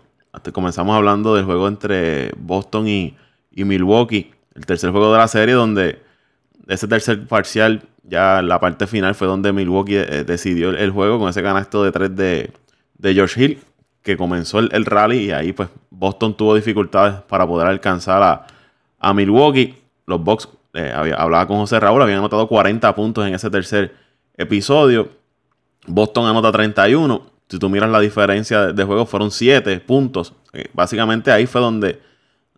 Comenzamos 0.52 0.94
hablando 0.94 1.34
del 1.34 1.46
juego 1.46 1.66
entre 1.66 2.30
Boston 2.36 2.86
y, 2.86 3.16
y 3.50 3.64
Milwaukee, 3.64 4.30
el 4.54 4.66
tercer 4.66 4.92
juego 4.92 5.10
de 5.10 5.18
la 5.18 5.26
serie 5.26 5.56
donde 5.56 6.06
ese 6.68 6.86
tercer 6.86 7.26
parcial, 7.26 7.82
ya 8.04 8.42
la 8.42 8.60
parte 8.60 8.86
final 8.86 9.14
fue 9.14 9.26
donde 9.26 9.52
Milwaukee 9.52 9.96
eh, 9.96 10.24
decidió 10.24 10.70
el, 10.70 10.90
juego 10.90 11.18
con 11.18 11.30
ese 11.30 11.42
canasto 11.42 11.82
de 11.82 11.92
tres 11.92 12.14
de, 12.14 13.14
George 13.14 13.42
Hill, 13.42 13.58
que 14.02 14.16
comenzó 14.16 14.58
el, 14.58 14.84
rally 14.84 15.26
y 15.26 15.30
ahí 15.30 15.52
pues 15.52 15.70
Boston 15.90 16.36
tuvo 16.36 16.54
dificultades 16.54 17.22
para 17.22 17.46
poder 17.46 17.66
alcanzar 17.68 18.22
a, 18.22 18.46
a 18.98 19.14
Milwaukee. 19.14 19.76
Los 20.06 20.22
Bucks, 20.22 20.48
eh, 20.74 20.92
hablaba 20.94 21.46
con 21.46 21.58
José 21.58 21.80
Raúl, 21.80 22.02
habían 22.02 22.18
anotado 22.18 22.46
40 22.46 22.94
puntos 22.94 23.26
en 23.26 23.34
ese 23.34 23.50
tercer 23.50 23.94
episodio. 24.36 25.08
Boston 25.86 26.26
anota 26.26 26.52
31. 26.52 27.22
Si 27.48 27.58
tú 27.58 27.70
miras 27.70 27.90
la 27.90 28.00
diferencia 28.00 28.72
de, 28.72 28.84
juego, 28.84 29.06
fueron 29.06 29.30
7 29.30 29.80
puntos. 29.80 30.34
Eh, 30.52 30.68
básicamente 30.74 31.30
ahí 31.32 31.46
fue 31.46 31.60
donde, 31.60 32.00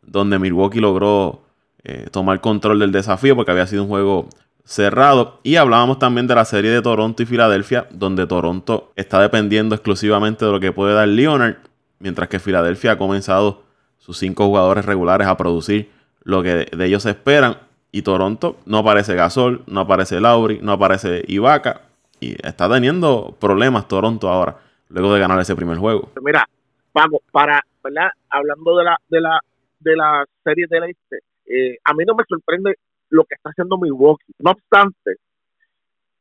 donde 0.03 0.39
Milwaukee 0.39 0.81
logró 0.81 1.43
eh, 1.85 2.09
tomar 2.11 2.41
control 2.41 2.79
del 2.79 2.93
desafío 2.93 3.37
porque 3.37 3.53
había 3.53 3.67
sido 3.67 3.85
un 3.85 3.89
juego 3.89 4.29
cerrado. 4.65 5.41
Y 5.43 5.57
hablábamos 5.57 5.99
también 5.99 6.27
de 6.27 6.35
la 6.35 6.45
serie 6.45 6.71
de 6.71 6.83
Toronto 6.83 7.23
y 7.23 7.27
Filadelfia, 7.27 7.87
donde 7.91 8.27
Toronto 8.27 8.93
está 8.97 9.21
dependiendo 9.21 9.75
exclusivamente 9.75 10.45
de 10.45 10.53
lo 10.53 10.61
que 10.61 10.73
puede 10.73 10.95
dar 10.95 11.09
Leonard, 11.09 11.57
mientras 11.99 12.29
que 12.29 12.39
Filadelfia 12.39 12.93
ha 12.93 12.99
comenzado 12.99 13.63
sus 13.99 14.19
cinco 14.19 14.47
jugadores 14.47 14.85
regulares 14.85 15.27
a 15.27 15.37
producir 15.37 15.91
lo 16.23 16.43
que 16.43 16.67
de 16.71 16.87
ellos 16.87 17.07
esperan. 17.07 17.59
Y 17.93 18.03
Toronto 18.03 18.57
no 18.67 18.79
aparece 18.79 19.17
Gasol, 19.17 19.65
no 19.67 19.81
aparece 19.81 20.21
Lauri, 20.21 20.61
no 20.63 20.73
aparece 20.73 21.25
Ibaka. 21.27 21.81
Y 22.21 22.37
está 22.47 22.69
teniendo 22.71 23.37
problemas 23.41 23.89
Toronto 23.89 24.29
ahora, 24.29 24.59
luego 24.89 25.13
de 25.13 25.21
ganar 25.21 25.41
ese 25.41 25.57
primer 25.57 25.79
juego. 25.79 26.11
Mira, 26.23 26.49
vamos, 26.95 27.21
para, 27.33 27.61
¿verdad? 27.83 28.11
Hablando 28.29 28.77
de 28.77 28.85
la, 28.85 28.97
de 29.09 29.21
la, 29.21 29.41
de 29.81 29.97
la 29.97 30.25
serie 30.45 30.67
del 30.69 30.85
este, 30.85 31.19
eh, 31.51 31.79
a 31.85 31.95
mí 31.95 32.05
no 32.07 32.15
me 32.15 32.25
sorprende 32.29 32.77
lo 33.09 33.25
que 33.25 33.35
está 33.35 33.51
haciendo 33.51 33.77
Milwaukee. 33.77 34.33
No 34.39 34.53
obstante, 34.53 35.17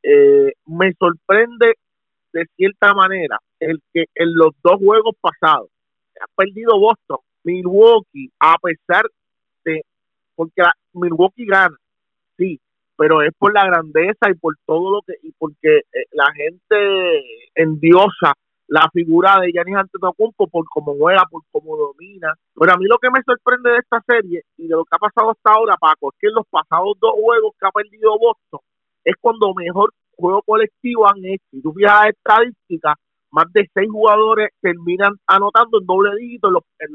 eh, 0.02 0.52
me 0.66 0.92
sorprende 0.98 1.74
de 2.32 2.46
cierta 2.56 2.94
manera 2.94 3.38
el 3.60 3.80
que 3.92 4.06
en 4.14 4.34
los 4.34 4.50
dos 4.62 4.78
juegos 4.78 5.14
pasados 5.20 5.68
ha 6.20 6.26
perdido 6.36 6.78
Boston, 6.78 7.18
Milwaukee, 7.44 8.30
a 8.38 8.56
pesar 8.62 9.04
de, 9.64 9.82
porque 10.34 10.62
Milwaukee 10.92 11.46
gana, 11.46 11.76
sí, 12.36 12.60
pero 12.96 13.22
es 13.22 13.32
por 13.38 13.54
la 13.54 13.66
grandeza 13.66 14.30
y 14.30 14.34
por 14.34 14.56
todo 14.66 14.96
lo 14.96 15.02
que, 15.02 15.14
y 15.22 15.32
porque 15.32 15.78
eh, 15.78 16.04
la 16.12 16.30
gente 16.32 17.24
endiosa 17.54 18.34
la 18.70 18.88
figura 18.92 19.40
de 19.40 19.50
Giannis 19.50 19.76
Antetokounmpo 19.76 20.46
por 20.46 20.64
cómo 20.68 20.94
juega, 20.94 21.24
por 21.28 21.42
cómo 21.50 21.76
domina. 21.76 22.32
Pero 22.54 22.72
a 22.72 22.76
mí 22.76 22.86
lo 22.86 22.98
que 22.98 23.10
me 23.10 23.20
sorprende 23.26 23.70
de 23.70 23.78
esta 23.78 24.00
serie 24.06 24.42
y 24.56 24.68
de 24.68 24.76
lo 24.76 24.84
que 24.84 24.94
ha 24.94 24.98
pasado 24.98 25.30
hasta 25.32 25.50
ahora, 25.50 25.74
Paco, 25.76 26.12
es 26.12 26.18
que 26.20 26.28
en 26.28 26.34
los 26.34 26.46
pasados 26.48 26.96
dos 27.00 27.12
juegos 27.20 27.52
que 27.58 27.66
ha 27.66 27.72
perdido 27.72 28.16
Boston 28.16 28.60
es 29.04 29.16
cuando 29.20 29.52
mejor 29.54 29.92
juego 30.16 30.40
colectivo 30.42 31.08
han 31.08 31.24
hecho. 31.24 31.44
Y 31.50 31.62
tú 31.62 31.72
fijas 31.72 32.10
estadísticas, 32.10 32.94
más 33.32 33.52
de 33.52 33.68
seis 33.74 33.88
jugadores 33.90 34.50
terminan 34.60 35.14
anotando 35.26 35.80
en 35.80 35.86
doble 35.86 36.10
dígito 36.16 36.48
en, 36.78 36.90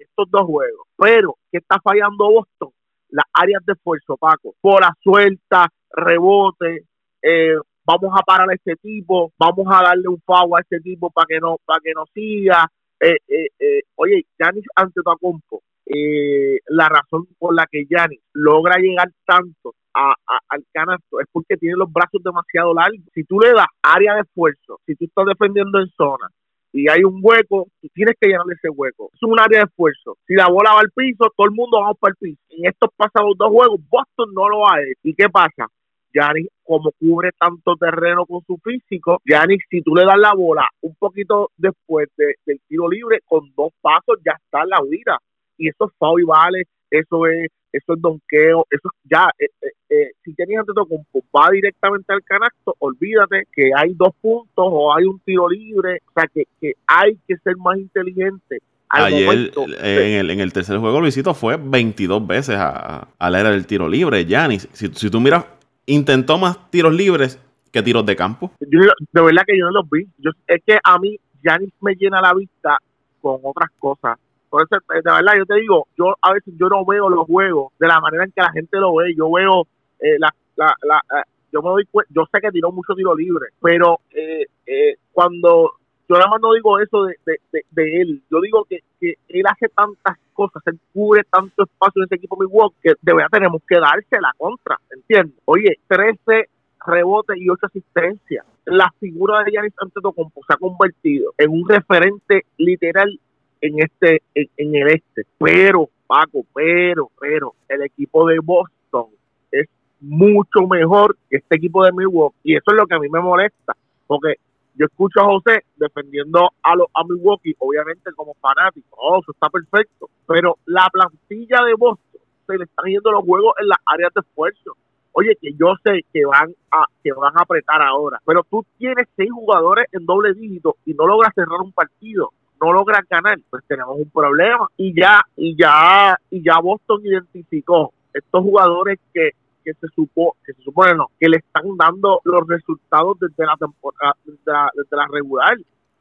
estos 0.00 0.28
dos 0.28 0.42
juegos. 0.42 0.88
Pero, 0.98 1.36
¿qué 1.52 1.58
está 1.58 1.78
fallando 1.84 2.32
Boston? 2.32 2.70
Las 3.10 3.26
áreas 3.32 3.64
de 3.64 3.74
esfuerzo, 3.74 4.16
Paco. 4.16 4.56
Por 4.60 4.80
la 4.80 4.92
suelta, 5.00 5.68
rebote, 5.92 6.86
eh, 7.22 7.54
vamos 7.84 8.12
a 8.16 8.22
parar 8.22 8.50
a 8.50 8.54
este 8.54 8.76
tipo, 8.76 9.32
vamos 9.38 9.66
a 9.70 9.82
darle 9.82 10.08
un 10.08 10.20
favor 10.20 10.58
a 10.58 10.62
este 10.62 10.80
tipo 10.80 11.10
para 11.10 11.26
que 11.28 11.38
no 11.40 11.56
para 11.64 11.80
que 11.80 11.92
no 11.94 12.04
siga. 12.14 12.66
Eh, 13.00 13.16
eh, 13.28 13.48
eh, 13.58 13.82
oye, 13.96 14.24
Yanis 14.38 14.64
Antetokounmpo, 14.76 15.62
eh, 15.86 16.58
la 16.68 16.88
razón 16.88 17.26
por 17.38 17.54
la 17.54 17.66
que 17.70 17.84
Yanis 17.88 18.20
logra 18.32 18.76
llegar 18.78 19.08
tanto 19.26 19.74
al 19.94 20.64
canasto 20.72 21.20
es 21.20 21.26
porque 21.30 21.56
tiene 21.56 21.76
los 21.76 21.92
brazos 21.92 22.22
demasiado 22.22 22.72
largos. 22.72 23.04
Si 23.14 23.24
tú 23.24 23.40
le 23.40 23.52
das 23.52 23.66
área 23.82 24.14
de 24.14 24.22
esfuerzo, 24.22 24.80
si 24.86 24.94
tú 24.94 25.04
estás 25.04 25.26
defendiendo 25.26 25.80
en 25.80 25.88
zona 25.88 26.28
y 26.72 26.88
hay 26.88 27.04
un 27.04 27.20
hueco, 27.22 27.66
tú 27.80 27.88
tienes 27.92 28.14
que 28.18 28.28
llenarle 28.28 28.54
ese 28.54 28.70
hueco. 28.70 29.10
Es 29.12 29.22
un 29.22 29.38
área 29.38 29.58
de 29.58 29.64
esfuerzo. 29.64 30.16
Si 30.26 30.34
la 30.34 30.48
bola 30.48 30.72
va 30.72 30.80
al 30.80 30.90
piso, 30.94 31.30
todo 31.36 31.46
el 31.46 31.52
mundo 31.52 31.82
va 31.82 31.92
para 31.94 32.12
el 32.12 32.16
piso. 32.16 32.40
En 32.48 32.66
estos 32.66 32.88
pasados 32.96 33.36
dos 33.36 33.50
juegos, 33.50 33.80
Boston 33.90 34.32
no 34.32 34.48
lo 34.48 34.66
ha 34.66 34.80
hecho. 34.80 35.00
¿Y 35.02 35.14
qué 35.14 35.28
pasa? 35.28 35.68
Yanis, 36.14 36.48
como 36.62 36.92
cubre 36.92 37.30
tanto 37.38 37.76
terreno 37.76 38.26
con 38.26 38.42
su 38.46 38.58
físico, 38.58 39.20
Yanis, 39.24 39.62
si 39.70 39.82
tú 39.82 39.94
le 39.94 40.04
das 40.04 40.18
la 40.18 40.32
bola 40.34 40.66
un 40.80 40.94
poquito 40.96 41.50
después 41.56 42.08
del 42.16 42.60
tiro 42.68 42.88
libre, 42.88 43.20
con 43.24 43.52
dos 43.56 43.72
pasos 43.80 44.18
ya 44.24 44.32
está 44.32 44.62
en 44.62 44.70
la 44.70 44.82
huida. 44.82 45.18
Y 45.58 45.68
eso 45.68 45.84
es 45.86 45.92
y 46.18 46.24
vale, 46.24 46.64
eso 46.90 47.26
es 47.26 47.50
eso 47.72 47.94
es 47.94 48.00
donqueo, 48.02 48.66
eso 48.70 48.90
ya, 49.10 49.30
eh, 49.38 49.46
eh, 49.62 49.70
eh, 49.88 50.10
si 50.22 50.34
tenías 50.34 50.64
con 50.66 50.86
va 51.34 51.50
directamente 51.50 52.12
al 52.12 52.22
canasto, 52.22 52.74
olvídate 52.78 53.44
que 53.50 53.70
hay 53.74 53.94
dos 53.94 54.10
puntos 54.20 54.52
o 54.56 54.94
hay 54.94 55.04
un 55.04 55.18
tiro 55.20 55.48
libre, 55.48 56.00
o 56.06 56.12
sea 56.12 56.28
que, 56.32 56.44
que 56.60 56.74
hay 56.86 57.18
que 57.26 57.36
ser 57.38 57.56
más 57.56 57.78
inteligente. 57.78 58.58
Ayer 58.90 59.50
en, 59.56 60.12
el, 60.12 60.30
en 60.30 60.40
el 60.40 60.52
tercer 60.52 60.76
juego 60.76 61.00
Luisito 61.00 61.32
fue 61.32 61.56
22 61.58 62.26
veces 62.26 62.56
a, 62.58 63.08
a 63.18 63.30
la 63.30 63.40
era 63.40 63.50
del 63.50 63.66
tiro 63.66 63.88
libre, 63.88 64.26
Yanis. 64.26 64.68
Si, 64.72 64.88
si 64.88 65.08
tú 65.08 65.18
miras, 65.18 65.46
intentó 65.86 66.38
más 66.38 66.70
tiros 66.70 66.92
libres 66.94 67.38
que 67.70 67.82
tiros 67.82 68.04
de 68.06 68.16
campo. 68.16 68.52
Yo, 68.60 68.80
de 69.12 69.22
verdad 69.22 69.42
que 69.46 69.58
yo 69.58 69.66
no 69.66 69.72
los 69.72 69.90
vi. 69.90 70.06
Yo, 70.18 70.30
es 70.46 70.62
que 70.64 70.78
a 70.82 70.98
mí 70.98 71.18
Yanis 71.42 71.72
me 71.80 71.94
llena 71.94 72.20
la 72.20 72.34
vista 72.34 72.78
con 73.20 73.40
otras 73.42 73.70
cosas 73.78 74.18
por 74.52 74.64
eso, 74.64 74.76
de 74.86 75.00
verdad, 75.00 75.32
yo 75.38 75.46
te 75.46 75.54
digo, 75.54 75.88
yo 75.96 76.14
a 76.20 76.34
veces 76.34 76.52
yo 76.60 76.68
no 76.68 76.84
veo 76.84 77.08
los 77.08 77.24
juegos 77.26 77.72
de 77.80 77.86
la 77.88 77.98
manera 78.02 78.24
en 78.24 78.32
que 78.32 78.42
la 78.42 78.52
gente 78.52 78.76
lo 78.78 78.94
ve. 78.96 79.14
Yo 79.16 79.32
veo 79.32 79.66
eh, 79.98 80.18
la, 80.18 80.28
la, 80.56 80.98
eh, 80.98 81.22
yo 81.50 81.62
me 81.62 81.70
doy 81.70 81.88
yo 82.10 82.26
sé 82.30 82.38
que 82.38 82.50
tiró 82.50 82.70
mucho 82.70 82.94
tiro 82.94 83.14
libre, 83.14 83.46
pero 83.62 84.00
eh, 84.10 84.44
eh, 84.66 84.96
cuando 85.10 85.72
yo 86.06 86.16
nada 86.16 86.28
más 86.28 86.42
no 86.42 86.52
digo 86.52 86.78
eso 86.78 87.04
de, 87.04 87.16
de, 87.24 87.64
de, 87.70 88.02
él, 88.02 88.22
yo 88.30 88.42
digo 88.42 88.66
que, 88.68 88.80
que, 89.00 89.14
él 89.28 89.44
hace 89.46 89.70
tantas 89.70 90.18
cosas, 90.32 90.62
él 90.66 90.78
cubre 90.92 91.22
tanto 91.30 91.64
espacio 91.64 92.02
en 92.02 92.04
ese 92.06 92.14
equipo 92.16 92.36
Milwaukee 92.36 92.76
que 92.82 92.94
de 93.00 93.14
verdad 93.14 93.28
tenemos 93.30 93.62
que 93.66 93.78
darse 93.78 94.20
la 94.20 94.32
contra, 94.36 94.78
¿entiendes? 94.90 95.36
Oye, 95.44 95.78
13 95.88 96.48
rebotes 96.86 97.36
y 97.36 97.48
8 97.48 97.66
asistencias. 97.66 98.44
La 98.64 98.92
figura 99.00 99.42
de 99.42 99.52
Giannis 99.52 99.74
Antetokounmpo 99.78 100.40
se 100.46 100.54
ha 100.54 100.56
convertido 100.56 101.32
en 101.38 101.50
un 101.50 101.68
referente 101.68 102.46
literal 102.58 103.18
en 103.60 103.80
este 103.80 104.22
en, 104.34 104.74
el 104.74 104.88
este. 104.88 105.22
Pero, 105.38 105.88
Paco, 106.06 106.44
pero, 106.54 107.10
pero, 107.20 107.54
el 107.68 107.82
equipo 107.82 108.26
de 108.26 108.38
Boston 108.42 109.06
es 109.50 109.68
mucho 110.00 110.66
mejor 110.68 111.16
que 111.30 111.38
este 111.38 111.56
equipo 111.56 111.84
de 111.84 111.92
Milwaukee. 111.92 112.38
Y 112.44 112.56
eso 112.56 112.70
es 112.70 112.76
lo 112.76 112.86
que 112.86 112.94
a 112.94 112.98
mí 112.98 113.08
me 113.08 113.20
molesta, 113.20 113.76
porque 114.06 114.34
yo 114.74 114.86
escucho 114.86 115.20
a 115.20 115.24
José 115.24 115.64
defendiendo 115.76 116.50
a, 116.62 116.76
los 116.76 116.86
a 116.94 117.04
Milwaukee, 117.04 117.54
obviamente 117.58 118.12
como 118.12 118.34
fanático, 118.34 118.96
oh, 118.98 119.18
eso 119.20 119.32
está 119.32 119.48
perfecto, 119.50 120.08
pero 120.26 120.56
la 120.66 120.88
plantilla 120.90 121.64
de 121.64 121.74
Boston 121.74 122.20
se 122.46 122.58
le 122.58 122.64
están 122.64 122.86
yendo 122.86 123.12
los 123.12 123.24
juegos 123.24 123.54
en 123.60 123.68
las 123.68 123.78
áreas 123.86 124.12
de 124.14 124.20
esfuerzo. 124.20 124.76
Oye, 125.14 125.36
que 125.40 125.52
yo 125.52 125.74
sé 125.84 126.00
que 126.12 126.24
van 126.24 126.54
a 126.70 126.84
que 127.04 127.12
van 127.12 127.36
a 127.36 127.42
apretar 127.42 127.82
ahora, 127.82 128.18
pero 128.24 128.42
tú 128.50 128.64
tienes 128.78 129.06
seis 129.14 129.30
jugadores 129.30 129.86
en 129.92 130.06
doble 130.06 130.32
dígito 130.32 130.76
y 130.86 130.94
no 130.94 131.06
logras 131.06 131.34
cerrar 131.34 131.60
un 131.60 131.72
partido 131.72 132.30
no 132.62 132.72
logran 132.72 133.04
ganar, 133.10 133.38
pues 133.50 133.64
tenemos 133.66 133.96
un 133.96 134.08
problema. 134.10 134.68
Y 134.76 134.94
ya, 134.98 135.20
y 135.36 135.56
ya, 135.56 136.16
y 136.30 136.42
ya 136.44 136.60
Boston 136.60 137.00
identificó 137.04 137.92
estos 138.14 138.42
jugadores 138.42 139.00
que, 139.12 139.30
que 139.64 139.72
se 139.74 139.86
supo, 139.94 140.36
que 140.44 140.52
se 140.52 140.62
supone 140.62 140.94
no, 140.94 141.08
que 141.18 141.28
le 141.28 141.38
están 141.38 141.76
dando 141.76 142.20
los 142.24 142.46
resultados 142.46 143.18
desde 143.20 143.46
la 143.46 143.56
temporada, 143.56 144.16
desde 144.24 144.38
la, 144.46 144.70
desde 144.74 144.96
la 144.96 145.06
regular, 145.10 145.56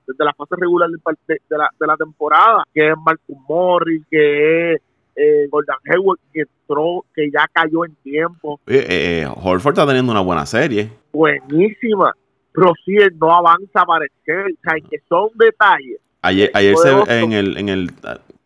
desde 0.07 0.25
la 0.25 0.33
fase 0.33 0.55
regular 0.57 0.89
de, 0.89 1.39
la, 1.49 1.69
de 1.79 1.87
la 1.87 1.97
temporada, 1.97 2.63
que 2.73 2.89
es 2.89 2.95
Marcus 3.05 3.37
Morris, 3.47 4.03
que 4.09 4.73
es 4.73 4.81
eh, 5.15 5.47
Gordon 5.49 5.75
Hayward, 5.85 6.19
que 6.33 6.41
entró, 6.41 7.05
que 7.13 7.29
ya 7.31 7.45
cayó 7.51 7.85
en 7.85 7.95
tiempo. 7.95 8.59
Eh, 8.67 8.85
eh, 8.89 9.27
Horford 9.27 9.73
está 9.73 9.85
teniendo 9.85 10.11
una 10.11 10.21
buena 10.21 10.45
serie. 10.45 10.89
Buenísima. 11.11 12.13
Pero 12.53 12.73
si 12.83 12.95
no 13.17 13.33
avanza 13.33 13.85
para 13.85 14.05
el 14.05 14.11
o 14.11 14.59
sea, 14.61 14.73
que 14.89 14.99
son 15.07 15.29
detalles 15.35 16.01
Ayer, 16.23 16.51
ayer 16.53 16.77
se, 16.77 17.19
en 17.19 17.33
el, 17.33 17.57
en 17.57 17.69
el, 17.69 17.89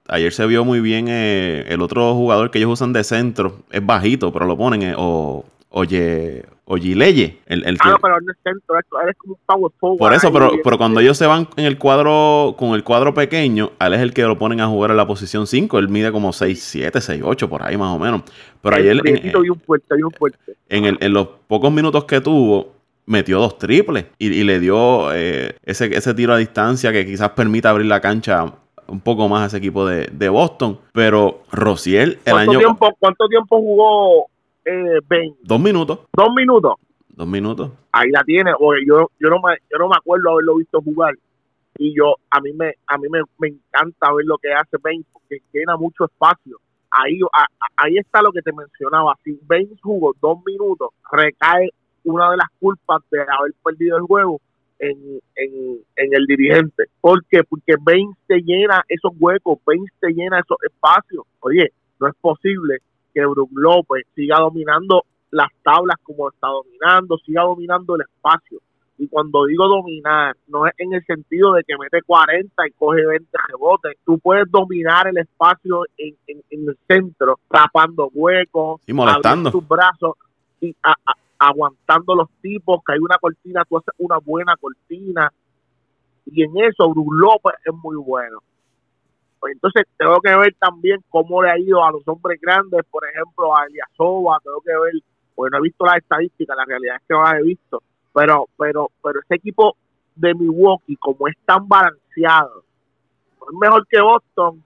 ayer 0.08 0.34
se 0.34 0.45
vio 0.45 0.66
muy 0.66 0.80
bien 0.80 1.08
eh, 1.10 1.66
el 1.68 1.82
otro 1.82 2.14
jugador 2.14 2.51
que 2.51 2.60
ellos 2.60 2.72
usan 2.72 2.93
de 2.93 3.03
centro. 3.03 3.60
Es 3.72 3.86
bajito, 3.86 4.32
pero 4.32 4.45
lo 4.45 4.58
ponen. 4.58 4.82
Eh, 4.82 4.93
o, 4.97 5.45
oye, 5.70 6.45
Oye 6.68 6.93
El, 7.45 7.64
el 7.64 7.78
ah, 7.80 7.95
pero 8.01 8.18
en 8.18 8.28
el 8.28 8.36
centro, 8.43 8.76
eres 9.03 9.16
como 9.18 9.34
un 9.34 9.39
power 9.45 9.72
forward. 9.80 9.99
Por 9.99 10.14
eso, 10.14 10.34
pero, 10.34 10.51
pero 10.64 10.80
cuando 10.80 10.99
ellos 10.99 11.16
se 11.16 11.28
van 11.28 11.47
en 11.58 11.66
el 11.66 11.78
cuadro, 11.78 12.56
con 12.58 12.74
el 12.74 12.84
cuadro 12.84 13.14
pequeño, 13.14 13.72
él 13.80 13.93
es 13.93 14.01
el 14.01 14.14
que 14.14 14.24
lo 14.24 14.36
ponen 14.39 14.62
a 14.62 14.68
jugar 14.68 14.89
en 14.89 14.97
la 14.97 15.06
posición 15.06 15.45
5. 15.45 15.78
Él 15.78 15.89
mide 15.89 16.12
como 16.12 16.32
6'7, 16.32 16.91
6'8, 16.91 17.47
por 17.47 17.62
ahí 17.62 17.78
más 17.78 17.95
o 17.95 17.99
menos. 17.99 18.24
Pero 18.64 18.78
ayer. 18.78 18.99
En, 19.06 19.38
un 19.38 19.60
fuerte, 19.60 19.93
un 20.03 20.12
fuerte. 20.12 20.56
En, 20.68 20.86
el, 20.86 20.97
en 21.01 21.14
los 21.14 21.28
pocos 21.47 21.72
minutos 21.72 22.06
que 22.06 22.20
tuvo, 22.20 22.74
metió 23.06 23.39
dos 23.39 23.60
triples 23.60 24.06
y, 24.18 24.43
le 24.43 24.60
dio 24.60 25.14
eh, 25.14 25.58
ese, 25.64 25.95
ese 25.95 26.16
tiro 26.16 26.34
a 26.34 26.38
distancia 26.38 26.91
que 26.91 27.06
quizás 27.06 27.30
permita 27.32 27.70
abrir 27.70 27.86
la 27.86 28.01
cancha 28.01 28.51
un 28.88 29.02
poco 29.02 29.28
más 29.28 29.44
a 29.44 29.46
ese 29.48 29.58
equipo 29.58 29.86
de, 29.86 30.30
Boston. 30.30 30.80
Pero 30.94 31.42
Rociel, 31.52 32.20
el 32.26 32.36
año. 32.36 32.60
Tiempo, 32.60 32.94
¿Cuánto 33.00 33.28
tiempo 33.28 33.58
jugó 33.58 34.28
eh, 34.66 35.00
Ben? 35.08 35.36
Dos 35.42 35.60
minutos. 35.60 36.00
Dos 36.14 36.30
minutos. 36.36 36.74
Dos 37.10 37.28
minutos. 37.28 37.72
Ahí 37.92 38.10
la 38.12 38.24
tiene. 38.24 38.52
Oye, 38.60 38.82
yo, 38.86 39.10
yo, 39.20 39.30
no 39.30 39.38
me, 39.38 39.56
yo 39.72 39.78
no 39.80 39.88
me 39.88 39.96
acuerdo 39.96 40.32
haberlo 40.32 40.58
visto 40.58 40.82
jugar. 40.82 41.14
Y 41.78 41.96
yo, 41.96 42.16
a 42.30 42.40
mí 42.40 42.54
me, 42.54 42.74
a 42.88 42.98
mí 42.98 43.08
me, 43.10 43.48
encanta 43.48 44.14
ver 44.14 44.26
lo 44.26 44.38
que 44.38 44.54
hace 44.54 44.78
Ben 44.82 45.06
porque 45.12 45.42
llena 45.54 45.76
mucho 45.78 46.06
espacio. 46.06 46.60
Ahí, 46.92 47.20
ahí 47.76 47.98
está 47.98 48.22
lo 48.22 48.32
que 48.32 48.42
te 48.42 48.54
mencionaba. 48.54 49.18
Si 49.24 49.38
Ben 49.48 49.68
jugó 49.82 50.14
dos 50.22 50.38
minutos, 50.46 50.90
recae 51.12 51.70
una 52.06 52.32
de 52.32 52.38
las 52.38 52.48
culpas 52.60 53.02
de 53.12 53.22
haber 53.22 53.54
perdido 53.64 53.98
el 53.98 54.04
juego 54.04 54.40
en, 54.80 55.20
en, 55.36 56.14
el 56.14 56.26
dirigente. 56.26 56.86
¿Por 57.02 57.24
qué? 57.26 57.44
Porque 57.44 57.76
Baines 57.80 58.18
te 58.28 58.40
llena 58.42 58.84
esos 58.88 59.14
huecos, 59.20 59.60
Baines 59.66 59.92
te 60.00 60.10
llena 60.10 60.40
esos 60.40 60.58
espacios. 60.64 61.26
Oye, 61.40 61.72
no 62.00 62.08
es 62.08 62.16
posible 62.20 62.78
que 63.14 63.26
Brook 63.26 63.52
López 63.54 64.06
siga 64.16 64.38
dominando 64.40 65.04
las 65.32 65.50
tablas 65.64 65.98
como 66.04 66.30
está 66.30 66.48
dominando, 66.48 67.18
siga 67.26 67.44
dominando 67.44 67.96
el 67.96 68.02
espacio. 68.02 68.60
Y 68.98 69.08
cuando 69.08 69.46
digo 69.46 69.68
dominar, 69.68 70.38
no 70.48 70.66
es 70.66 70.74
en 70.78 70.94
el 70.94 71.04
sentido 71.06 71.54
de 71.54 71.64
que 71.64 71.78
mete 71.78 72.02
40 72.02 72.68
y 72.68 72.72
coge 72.72 73.06
20 73.06 73.28
rebotes. 73.50 73.98
Tú 74.06 74.18
puedes 74.20 74.50
dominar 74.50 75.08
el 75.08 75.18
espacio 75.18 75.84
en, 75.98 76.16
en, 76.28 76.42
el 76.50 76.78
centro, 76.88 77.40
tapando 77.50 78.10
huecos, 78.14 78.82
y 78.88 78.94
molestando 78.94 79.52
tus 79.52 79.68
brazos 79.68 80.16
y 80.62 80.74
a, 80.82 80.96
aguantando 81.40 82.16
los 82.16 82.30
tipos, 82.42 82.82
que 82.86 82.94
hay 82.94 83.00
una 83.00 83.18
cortina, 83.18 83.64
tú 83.68 83.78
haces 83.78 83.94
una 83.98 84.18
buena 84.18 84.56
cortina. 84.58 85.32
Y 86.26 86.44
en 86.44 86.52
eso 86.58 86.90
Bruce 86.90 87.10
López 87.14 87.54
es 87.64 87.74
muy 87.74 87.96
bueno. 87.98 88.40
Pues 89.40 89.54
entonces 89.54 89.84
tengo 89.98 90.20
que 90.22 90.36
ver 90.36 90.56
también 90.60 91.04
cómo 91.10 91.44
le 91.44 91.52
ha 91.52 91.60
ido 91.60 91.84
a 91.84 91.92
los 91.92 92.02
hombres 92.08 92.40
grandes, 92.42 92.84
por 92.90 93.08
ejemplo 93.08 93.56
a 93.56 93.66
Eliasova, 93.66 94.40
tengo 94.44 94.60
que 94.62 94.72
ver, 94.72 94.94
pues 95.36 95.52
no 95.52 95.60
he 95.60 95.62
visto 95.62 95.86
las 95.86 95.98
estadísticas, 95.98 96.58
la 96.58 96.66
realidad 96.66 96.96
es 96.96 97.04
que 97.08 97.14
no 97.14 97.32
he 97.32 97.44
visto, 97.44 97.84
pero, 98.12 98.48
pero, 98.58 98.90
pero 99.04 99.20
ese 99.20 99.36
equipo 99.36 99.76
de 100.16 100.34
Milwaukee, 100.34 100.96
como 100.96 101.28
es 101.28 101.36
tan 101.46 101.68
balanceado, 101.68 102.64
es 103.48 103.58
mejor 103.60 103.86
que 103.88 104.02
Boston, 104.02 104.64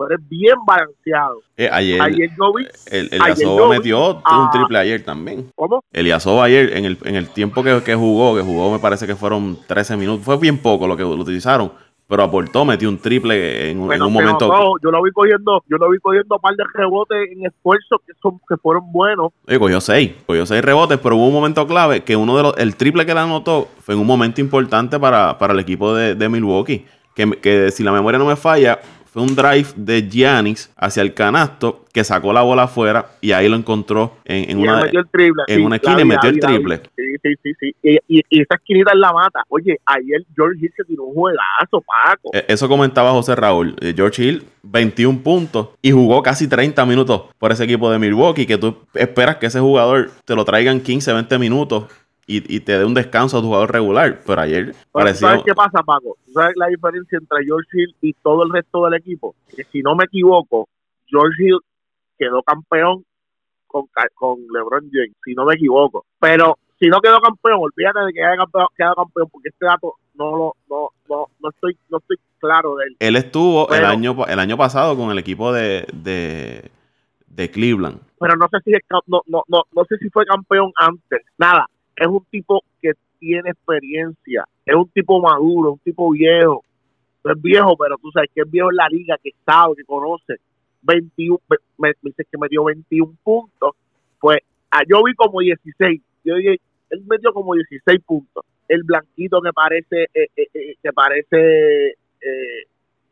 pero 0.00 0.14
es 0.14 0.28
bien 0.30 0.56
balanceado. 0.66 1.42
Eh, 1.58 1.68
ayer, 1.70 2.00
ayer 2.00 2.30
yo 2.34 2.54
vi. 2.54 2.66
El, 2.86 3.08
Eliasova 3.12 3.68
metió 3.68 4.14
un 4.14 4.50
triple 4.50 4.78
ayer 4.78 5.04
también. 5.04 5.50
¿Cómo? 5.54 5.84
Eliasova 5.92 6.44
ayer, 6.44 6.74
en 6.74 6.86
el, 6.86 6.98
en 7.04 7.16
el 7.16 7.28
tiempo 7.28 7.62
que, 7.62 7.94
jugó, 7.94 8.34
que 8.34 8.40
jugó 8.40 8.72
me 8.72 8.78
parece 8.78 9.06
que 9.06 9.14
fueron 9.14 9.58
13 9.66 9.98
minutos, 9.98 10.24
fue 10.24 10.38
bien 10.38 10.56
poco 10.56 10.86
lo 10.86 10.96
que 10.96 11.02
lo 11.02 11.10
utilizaron. 11.10 11.70
Pero 12.08 12.24
aportó, 12.24 12.64
metió 12.64 12.88
un 12.88 12.98
triple 12.98 13.70
en, 13.70 13.78
un 13.78 14.12
momento. 14.12 14.50
yo 14.82 14.90
lo 14.90 15.02
vi 15.02 15.12
cogiendo, 15.12 15.62
yo 15.68 15.76
lo 15.76 15.90
vi 15.90 15.98
cogiendo 15.98 16.36
un 16.36 16.40
par 16.40 16.56
de 16.56 16.64
rebotes 16.74 17.18
en 17.30 17.46
esfuerzo 17.46 18.00
que 18.04 18.14
son, 18.20 18.40
que 18.48 18.56
fueron 18.56 18.90
buenos. 18.90 19.32
Oye, 19.46 19.58
cogió 19.60 19.80
seis, 19.80 20.12
cogió 20.26 20.44
seis 20.46 20.62
rebotes, 20.62 20.98
pero 20.98 21.16
hubo 21.16 21.28
un 21.28 21.34
momento 21.34 21.66
clave 21.68 22.02
que 22.02 22.16
uno 22.16 22.36
de 22.36 22.42
los, 22.42 22.56
el 22.56 22.74
triple 22.74 23.04
que 23.06 23.14
le 23.14 23.20
anotó 23.20 23.68
fue 23.80 23.94
en 23.94 24.00
un 24.00 24.06
momento 24.06 24.40
importante 24.40 24.98
para, 24.98 25.38
para 25.38 25.52
el 25.52 25.60
equipo 25.60 25.94
de, 25.94 26.14
de 26.14 26.28
Milwaukee. 26.28 26.86
Que, 27.14 27.28
que 27.32 27.70
si 27.70 27.82
la 27.82 27.92
memoria 27.92 28.18
no 28.18 28.24
me 28.24 28.36
falla, 28.36 28.80
fue 29.12 29.22
un 29.22 29.34
drive 29.34 29.66
de 29.76 30.08
Giannis 30.08 30.72
hacia 30.76 31.02
el 31.02 31.14
canasto 31.14 31.84
que 31.92 32.04
sacó 32.04 32.32
la 32.32 32.42
bola 32.42 32.64
afuera 32.64 33.06
y 33.20 33.32
ahí 33.32 33.48
lo 33.48 33.56
encontró 33.56 34.16
en, 34.24 34.50
en 34.50 34.58
una, 34.58 34.82
metió 34.82 35.00
el 35.00 35.08
triple, 35.08 35.42
en 35.48 35.56
sí, 35.58 35.62
una 35.64 35.76
esquina 35.76 36.00
y 36.00 36.04
metió 36.04 36.30
el 36.30 36.38
triple. 36.38 36.80
Sí, 36.96 37.02
sí, 37.22 37.34
sí, 37.42 37.52
sí. 37.58 37.74
Y, 37.82 37.96
y, 38.18 38.22
y 38.30 38.42
esa 38.42 38.54
esquinita 38.54 38.92
en 38.92 39.00
la 39.00 39.12
mata. 39.12 39.42
Oye, 39.48 39.80
ayer 39.84 40.24
George 40.36 40.58
Hill 40.64 40.72
se 40.76 40.84
tiró 40.84 41.04
un 41.04 41.14
juegazo, 41.14 41.80
Paco. 41.80 42.30
Eh, 42.32 42.44
Eso 42.46 42.68
comentaba 42.68 43.10
José 43.10 43.34
Raúl. 43.34 43.74
Eh, 43.80 43.92
George 43.96 44.22
Hill, 44.22 44.44
21 44.62 45.18
puntos 45.22 45.70
y 45.82 45.90
jugó 45.90 46.22
casi 46.22 46.46
30 46.46 46.86
minutos 46.86 47.22
por 47.38 47.50
ese 47.50 47.64
equipo 47.64 47.90
de 47.90 47.98
Milwaukee. 47.98 48.46
Que 48.46 48.58
tú 48.58 48.76
esperas 48.94 49.36
que 49.36 49.46
ese 49.46 49.58
jugador 49.58 50.12
te 50.24 50.36
lo 50.36 50.44
traigan 50.44 50.80
15, 50.80 51.12
20 51.12 51.38
minutos 51.38 51.84
y, 52.30 52.56
y 52.56 52.60
te 52.60 52.78
dé 52.78 52.84
un 52.84 52.94
descanso 52.94 53.38
a 53.38 53.40
tu 53.40 53.48
jugador 53.48 53.72
regular. 53.72 54.20
Pero 54.24 54.40
ayer 54.40 54.74
pareció. 54.92 55.26
¿Sabes 55.26 55.42
qué 55.44 55.54
pasa, 55.54 55.82
Paco? 55.82 56.16
¿Tú 56.24 56.32
¿Sabes 56.32 56.54
la 56.56 56.68
diferencia 56.68 57.18
entre 57.18 57.44
George 57.44 57.68
Hill 57.72 57.96
y 58.00 58.12
todo 58.14 58.44
el 58.44 58.50
resto 58.50 58.84
del 58.84 58.94
equipo? 58.94 59.34
Que 59.54 59.64
si 59.64 59.82
no 59.82 59.96
me 59.96 60.04
equivoco, 60.04 60.68
George 61.06 61.42
Hill 61.42 61.58
quedó 62.16 62.42
campeón 62.42 63.04
con, 63.66 63.86
con 64.14 64.38
LeBron 64.52 64.88
James, 64.92 65.16
si 65.24 65.34
no 65.34 65.44
me 65.44 65.54
equivoco. 65.54 66.04
Pero 66.20 66.56
si 66.78 66.88
no 66.88 67.00
quedó 67.00 67.20
campeón, 67.20 67.58
olvídate 67.62 68.00
de 68.06 68.12
que 68.12 68.24
haya 68.24 68.36
campeón, 68.36 68.66
quedado 68.76 68.94
campeón, 68.94 69.28
porque 69.32 69.48
este 69.48 69.66
dato 69.66 69.94
no 70.14 70.36
lo, 70.36 70.56
no, 70.68 70.88
no, 71.08 71.26
no 71.40 71.50
estoy, 71.50 71.76
no 71.88 71.98
estoy 71.98 72.16
claro 72.38 72.76
de 72.76 72.84
él. 72.86 72.96
Él 73.00 73.16
estuvo 73.16 73.72
el, 73.72 73.84
año, 73.84 74.24
el 74.26 74.38
año 74.38 74.56
pasado 74.56 74.96
con 74.96 75.10
el 75.10 75.18
equipo 75.18 75.52
de, 75.52 75.86
de, 75.92 76.70
de 77.26 77.50
Cleveland. 77.50 78.00
pero 78.20 78.36
no 78.36 78.48
sé 78.48 78.58
si 78.64 78.70
no, 78.70 79.22
no, 79.26 79.42
no, 79.48 79.64
no 79.72 79.84
sé 79.84 79.96
si 79.98 80.08
fue 80.10 80.24
campeón 80.26 80.72
antes. 80.76 81.22
Nada, 81.38 81.66
es 82.00 82.06
un 82.08 82.24
tipo 82.30 82.62
que 82.82 82.92
tiene 83.18 83.50
experiencia, 83.50 84.44
es 84.66 84.74
un 84.74 84.88
tipo 84.90 85.20
maduro, 85.20 85.72
un 85.72 85.78
tipo 85.80 86.10
viejo. 86.10 86.64
No 87.22 87.32
es 87.32 87.42
viejo, 87.42 87.76
pero 87.76 87.96
tú 87.98 88.10
sabes 88.12 88.30
que 88.34 88.40
es 88.40 88.50
viejo 88.50 88.70
en 88.70 88.76
la 88.76 88.88
liga, 88.88 89.16
que 89.22 89.30
sabe, 89.44 89.76
que 89.76 89.84
conoce. 89.84 90.36
21, 90.82 91.38
me, 91.48 91.56
me 91.78 91.92
dice 92.02 92.24
que 92.30 92.38
me 92.38 92.48
dio 92.48 92.64
21 92.64 93.14
puntos. 93.22 93.74
Pues 94.18 94.38
ah, 94.70 94.80
yo 94.88 95.02
vi 95.04 95.12
como 95.14 95.40
16. 95.40 96.00
Yo 96.24 96.36
dije, 96.36 96.58
él 96.88 97.02
metió 97.06 97.32
como 97.34 97.54
16 97.54 98.00
puntos. 98.06 98.44
El 98.68 98.84
blanquito 98.84 99.42
que 99.42 99.52
parece, 99.52 100.04
eh, 100.14 100.28
eh, 100.36 100.46
eh, 100.54 100.74
que 100.82 100.92
parece 100.94 101.94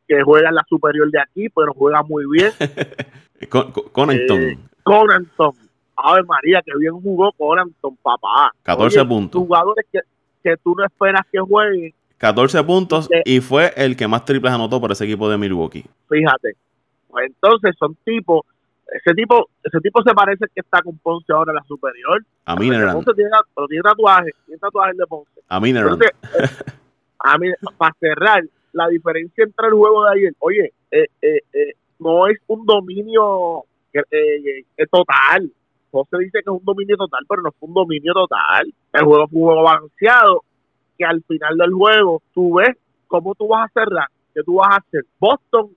que 0.07 0.23
juega 0.23 0.49
en 0.49 0.55
la 0.55 0.65
superior 0.69 1.11
de 1.11 1.21
aquí, 1.21 1.49
pero 1.51 1.75
juega 1.75 2.03
muy 2.03 2.25
bien. 2.31 2.51
Con, 3.51 3.71
con- 3.73 3.89
Connaughton, 3.91 4.43
Eh, 4.43 4.59
Conanton. 4.83 5.53
Ave 6.03 6.23
María, 6.25 6.63
que 6.65 6.73
bien 6.79 6.93
jugó 6.95 7.33
Conanton, 7.33 7.97
papá. 8.03 8.53
14 8.63 9.01
Oye, 9.01 9.09
puntos. 9.09 9.41
Jugadores 9.41 9.87
que, 9.93 10.01
que 10.43 10.57
tú 10.59 10.75
no 10.77 10.85
esperas 10.85 11.23
que 11.31 11.39
jueguen, 11.41 11.93
14 12.19 12.65
puntos 12.65 13.09
y 13.25 13.41
fue 13.41 13.73
el 13.77 13.97
que 13.97 14.09
más 14.09 14.25
triples 14.25 14.53
anotó 14.53 14.81
por 14.81 14.91
ese 14.91 15.05
equipo 15.05 15.31
de 15.31 15.39
Milwaukee. 15.39 15.85
fíjate. 16.09 16.57
Pues 17.09 17.27
entonces 17.27 17.75
son 17.79 17.97
tipos, 18.05 18.43
ese 18.87 19.15
tipo, 19.15 19.49
ese 19.63 19.81
tipo 19.81 20.03
se 20.03 20.13
parece 20.13 20.45
que 20.55 20.61
está 20.61 20.83
con 20.83 20.99
Ponce 20.99 21.33
ahora 21.33 21.53
en 21.53 21.57
la 21.57 21.63
superior. 21.63 22.23
A 22.45 22.55
Mineran. 22.57 22.95
Ponce 22.95 23.15
tiene, 23.15 23.31
pero 23.55 23.67
tiene 23.67 23.83
tatuaje, 23.83 24.31
tiene 24.45 24.59
tatuaje 24.59 24.93
de 24.95 25.07
Ponce. 25.07 25.41
A 25.49 25.61
Mineran. 25.61 25.93
Entonces, 25.95 26.13
eh, 26.39 26.73
a 27.21 27.39
mí, 27.39 27.49
para 27.77 27.95
cerrar, 27.99 28.45
la 28.73 28.89
diferencia 28.89 29.45
entre 29.45 29.69
el 29.69 29.75
juego 29.75 30.05
de 30.05 30.11
ayer, 30.13 30.33
oye, 30.39 30.73
eh, 30.91 31.07
eh, 31.23 31.41
eh, 31.53 31.73
no 31.99 32.27
es 32.29 32.39
un 32.47 32.65
dominio 32.65 33.65
total. 34.91 35.51
José 35.91 36.19
dice 36.19 36.43
que 36.45 36.51
es 36.51 36.61
un 36.61 36.65
dominio 36.65 36.97
total, 36.97 37.25
pero 37.29 37.43
no 37.43 37.53
fue 37.53 37.69
un 37.69 37.75
dominio 37.75 38.13
total. 38.13 38.73
El 38.93 39.05
juego 39.05 39.29
fue 39.29 39.41
un 39.41 39.65
balanceado, 39.65 40.43
que 40.97 41.05
al 41.05 41.23
final 41.25 41.57
del 41.57 41.73
juego 41.73 42.23
tú 42.35 42.55
ves 42.55 42.77
cómo 43.07 43.35
tú 43.35 43.49
vas 43.49 43.71
a 43.71 43.81
cerrar, 43.81 44.09
qué 44.35 44.43
tú 44.43 44.57
vas 44.57 44.75
a 44.75 44.77
hacer. 44.77 45.05
Boston 45.19 45.71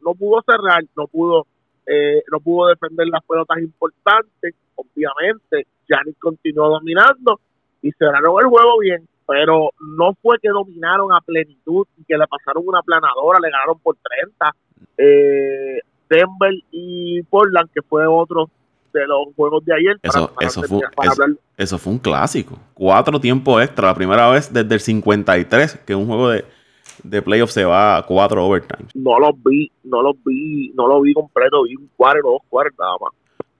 no 0.00 0.14
pudo 0.14 0.42
cerrar, 0.46 0.84
no 0.96 1.06
pudo 1.06 1.46
eh, 1.86 2.22
no 2.32 2.40
pudo 2.40 2.68
defender 2.68 3.06
las 3.08 3.24
pelotas 3.24 3.58
importantes, 3.58 4.54
obviamente. 4.74 5.66
Giannis 5.88 6.16
continuó 6.18 6.68
dominando 6.68 7.40
y 7.80 7.92
cerraron 7.92 8.40
el 8.40 8.46
juego 8.46 8.78
bien, 8.80 9.08
pero 9.26 9.70
no 9.96 10.14
fue 10.20 10.38
que 10.40 10.48
dominaron 10.48 11.12
a 11.12 11.20
plenitud 11.20 11.86
y 11.96 12.04
que 12.04 12.18
le 12.18 12.26
pasaron 12.26 12.64
una 12.66 12.82
planadora, 12.82 13.38
le 13.40 13.50
ganaron 13.50 13.78
por 13.78 13.96
30. 13.96 14.54
Eh, 14.98 15.80
Denver 16.08 16.52
y 16.72 17.22
Portland, 17.22 17.70
que 17.72 17.82
fue 17.82 18.06
otro 18.06 18.50
de 19.00 19.06
los 19.06 19.34
juegos 19.36 19.64
de 19.64 19.74
ayer. 19.74 19.96
Eso- 20.02 20.30
eso 20.40 20.62
fue- 20.62 20.80
para 20.94 21.10
eso- 21.56 21.78
fue 21.78 21.92
un 21.92 21.98
clásico. 21.98 22.58
Cuatro 22.74 23.20
tiempos 23.20 23.62
extra. 23.62 23.88
La 23.88 23.94
primera 23.94 24.28
vez 24.30 24.52
desde 24.52 24.74
el 24.74 24.80
53 24.80 25.78
que 25.86 25.94
un 25.94 26.06
juego 26.06 26.30
de, 26.30 26.44
de 27.02 27.22
playoff 27.22 27.50
se 27.50 27.64
va 27.64 27.96
a 27.98 28.02
cuatro 28.02 28.44
overtime. 28.46 28.88
no 28.94 29.18
los 29.18 29.32
vi, 29.44 29.70
no 29.84 30.02
los 30.02 30.16
vi, 30.24 30.70
no 30.74 30.86
lo 30.86 31.00
vi 31.00 31.12
completo, 31.14 31.62
vi 31.64 31.76
un 31.76 31.88
cuarto, 31.96 32.28
dos 32.30 32.40
cuartos 32.48 32.78
nada 32.78 32.96
más. 33.00 33.12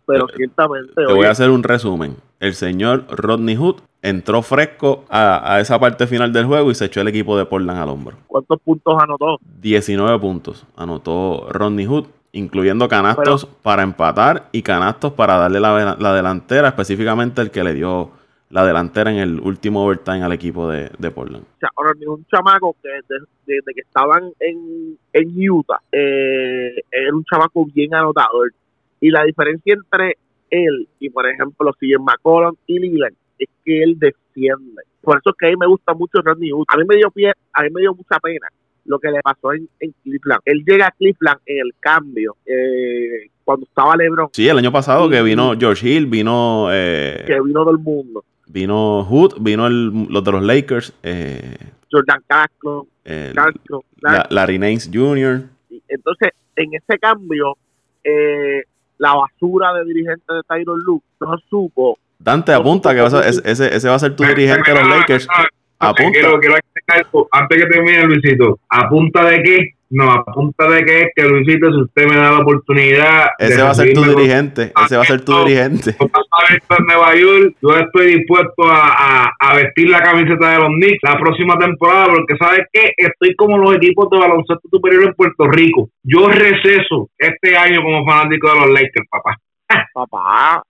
Pero 0.07 0.27
Te- 0.27 0.37
ciertamente, 0.37 0.93
Te 0.95 1.05
oye, 1.07 1.15
voy 1.15 1.27
a 1.27 1.31
hacer 1.31 1.51
un 1.51 1.63
resumen. 1.63 2.17
El 2.39 2.55
señor 2.55 3.07
Rodney 3.09 3.57
Hood 3.57 3.77
entró 4.03 4.41
fresco 4.43 5.05
a, 5.09 5.55
a 5.55 5.61
esa 5.61 5.81
parte 5.81 6.07
final 6.07 6.33
del 6.33 6.45
juego 6.47 6.71
y 6.71 6.75
se 6.77 6.85
echó 6.85 7.01
el 7.01 7.09
equipo 7.09 7.37
de 7.37 7.45
Portland 7.47 7.81
al 7.81 7.89
hombro. 7.89 8.17
¿cuántos 8.29 8.61
puntos 8.61 8.95
anotó? 9.03 9.39
19 9.61 10.19
puntos 10.21 10.65
anotó 10.77 11.47
Rodney 11.51 11.87
Hood, 11.87 12.05
incluyendo 12.37 12.89
canastos 12.89 13.47
para 13.47 13.83
empatar 13.83 14.49
y 14.53 14.63
canastos 14.63 15.13
para 15.13 15.37
darle 15.37 15.61
la, 15.61 15.97
la 15.99 16.15
delantera, 16.15 16.69
específicamente 16.69 17.41
el 17.43 17.51
que 17.51 17.65
le 17.65 17.75
dio 17.75 18.11
la 18.51 18.65
delantera 18.65 19.11
en 19.11 19.19
el 19.19 19.41
último 19.41 19.85
overtime 19.85 20.23
al 20.23 20.33
equipo 20.33 20.69
de, 20.69 20.91
de 20.99 21.11
Portland. 21.11 21.45
O 21.45 21.59
sea, 21.59 21.71
ahora 21.75 21.93
un 22.07 22.25
chamaco 22.27 22.77
que 22.83 22.89
desde, 22.89 23.25
desde 23.47 23.75
que 23.75 23.81
estaban 23.81 24.31
en, 24.39 24.97
en 25.13 25.51
Utah 25.51 25.81
eh, 25.91 26.77
era 26.91 27.15
un 27.15 27.25
chamaco 27.25 27.67
bien 27.75 27.95
anotador. 27.95 28.53
Y 29.01 29.11
la 29.11 29.25
diferencia 29.25 29.75
entre 29.75 30.17
él 30.51 30.89
y, 31.01 31.11
por 31.11 31.29
ejemplo, 31.29 31.73
Siguen 31.79 32.05
McCollum 32.05 32.55
y 32.67 32.79
Leland 32.79 33.17
es 33.39 33.49
que 33.65 33.83
él 33.83 33.99
defiende. 33.99 34.83
Por 35.03 35.19
eso 35.19 35.31
es 35.31 35.37
que 35.39 35.47
a 35.47 35.51
mí 35.51 35.57
me 35.57 35.67
gusta 35.67 35.93
mucho 35.95 36.21
Rodney 36.23 36.51
Hood. 36.51 36.67
A 36.69 36.77
mí 36.77 36.85
me 36.89 36.97
dio 36.97 37.11
pie, 37.11 37.33
a 37.53 37.63
mí 37.63 37.69
me 37.71 37.81
dio 37.81 37.95
mucha 37.95 38.19
pena 38.21 38.49
lo 38.87 38.99
que 38.99 39.11
le 39.11 39.21
pasó 39.23 39.53
en, 39.53 39.69
en 39.81 39.95
Cleveland. 40.03 40.41
Él 40.45 40.65
llega 40.67 40.87
a 40.87 40.91
Cleveland 40.93 41.41
en 41.47 41.59
el 41.67 41.75
cambio 41.81 42.37
eh, 42.47 43.29
cuando 43.45 43.67
estaba 43.67 43.97
LeBron, 43.97 44.29
Sí, 44.33 44.49
el 44.49 44.59
año 44.59 44.73
pasado 44.73 45.09
que 45.09 45.23
vino 45.23 45.55
George 45.59 45.89
Hill, 45.89 46.07
vino 46.07 46.69
eh, 46.73 47.25
que 47.27 47.41
vino 47.41 47.65
del 47.65 47.79
mundo. 47.79 48.25
vino 48.49 49.05
Hood, 49.05 49.35
vino 49.41 49.67
el- 49.67 50.07
los 50.09 50.25
de 50.25 50.33
los 50.33 50.43
Lakers, 50.43 50.93
eh, 51.03 51.57
Jordan 51.91 52.23
Castro, 52.27 52.87
el- 53.05 53.35
Castro, 53.35 53.85
la- 54.01 54.27
Larry 54.31 54.59
Nance 54.59 54.91
Jr. 54.93 55.43
Y 55.71 55.83
Entonces, 55.89 56.31
en 56.57 56.75
ese 56.75 56.99
cambio, 56.99 57.57
eh, 58.03 58.63
la 58.99 59.15
basura 59.15 59.73
de 59.75 59.85
dirigente 59.85 60.25
de 60.33 60.41
Tyron 60.49 60.81
Lue 60.81 61.01
no 61.21 61.37
supo. 61.51 61.99
Dante 62.19 62.53
apunta 62.53 62.95
que 62.95 63.01
va 63.03 63.09
a 63.21 63.29
ese- 63.29 63.77
ese 63.77 63.89
va 63.89 63.95
a 63.95 63.99
ser 63.99 64.17
tu 64.17 64.25
dirigente 64.25 64.73
de 64.73 64.81
los 64.81 64.89
Lakers. 64.89 65.29
Apunta. 65.79 66.11
Quiero, 66.13 66.39
quiero 66.41 66.55
agregar 66.57 67.07
algo. 67.07 67.29
antes 67.33 67.63
que 67.63 67.69
termine 67.69 68.05
Luisito, 68.05 68.59
¿a 68.71 68.89
punta 68.89 69.25
de 69.29 69.43
qué? 69.43 69.59
No, 69.89 70.11
a 70.11 70.25
punta 70.25 70.69
de 70.69 70.85
qué 70.85 70.99
es 71.03 71.07
que 71.15 71.23
Luisito, 71.23 71.71
si 71.71 71.81
usted 71.83 72.09
me 72.09 72.17
da 72.17 72.33
la 72.33 72.39
oportunidad. 72.41 73.27
Ese 73.39 73.63
va 73.63 73.71
a 73.71 73.75
ser 73.75 73.95
tu 73.95 74.01
con- 74.01 74.17
dirigente. 74.17 74.73
Ese 74.85 74.97
va 74.97 75.03
a 75.03 75.07
ser 75.07 75.21
tu 75.25 75.31
No. 75.33 75.45
dirigente. 75.45 75.95
En 76.01 76.87
Nueva 76.87 77.15
York, 77.15 77.55
yo 77.63 77.71
estoy 77.77 78.17
dispuesto 78.17 78.65
a, 78.67 78.89
a- 79.27 79.33
a 79.39 79.55
vestir 79.55 79.89
la 79.89 80.03
camiseta 80.03 80.51
de 80.51 80.59
los 80.59 80.69
Knicks 80.71 80.99
la 81.03 81.19
próxima 81.19 81.57
temporada, 81.59 82.07
porque 82.07 82.37
¿sabes 82.37 82.67
qué? 82.73 82.91
Estoy 82.97 83.37
como 83.37 83.59
los 83.59 83.77
equipos 83.77 84.09
de 84.11 84.19
baloncesto 84.19 84.69
superior 84.71 85.05
en 85.05 85.15
Puerto 85.15 85.47
Rico. 85.47 85.89
Yo 86.03 86.29
receso 86.29 87.09
este 87.19 87.57
año 87.57 87.81
como 87.83 88.05
fanático 88.05 88.49
de 88.53 88.55
los 88.61 88.71
Lakers, 88.71 89.07
papá. 89.09 89.37
Papá, 89.95 90.63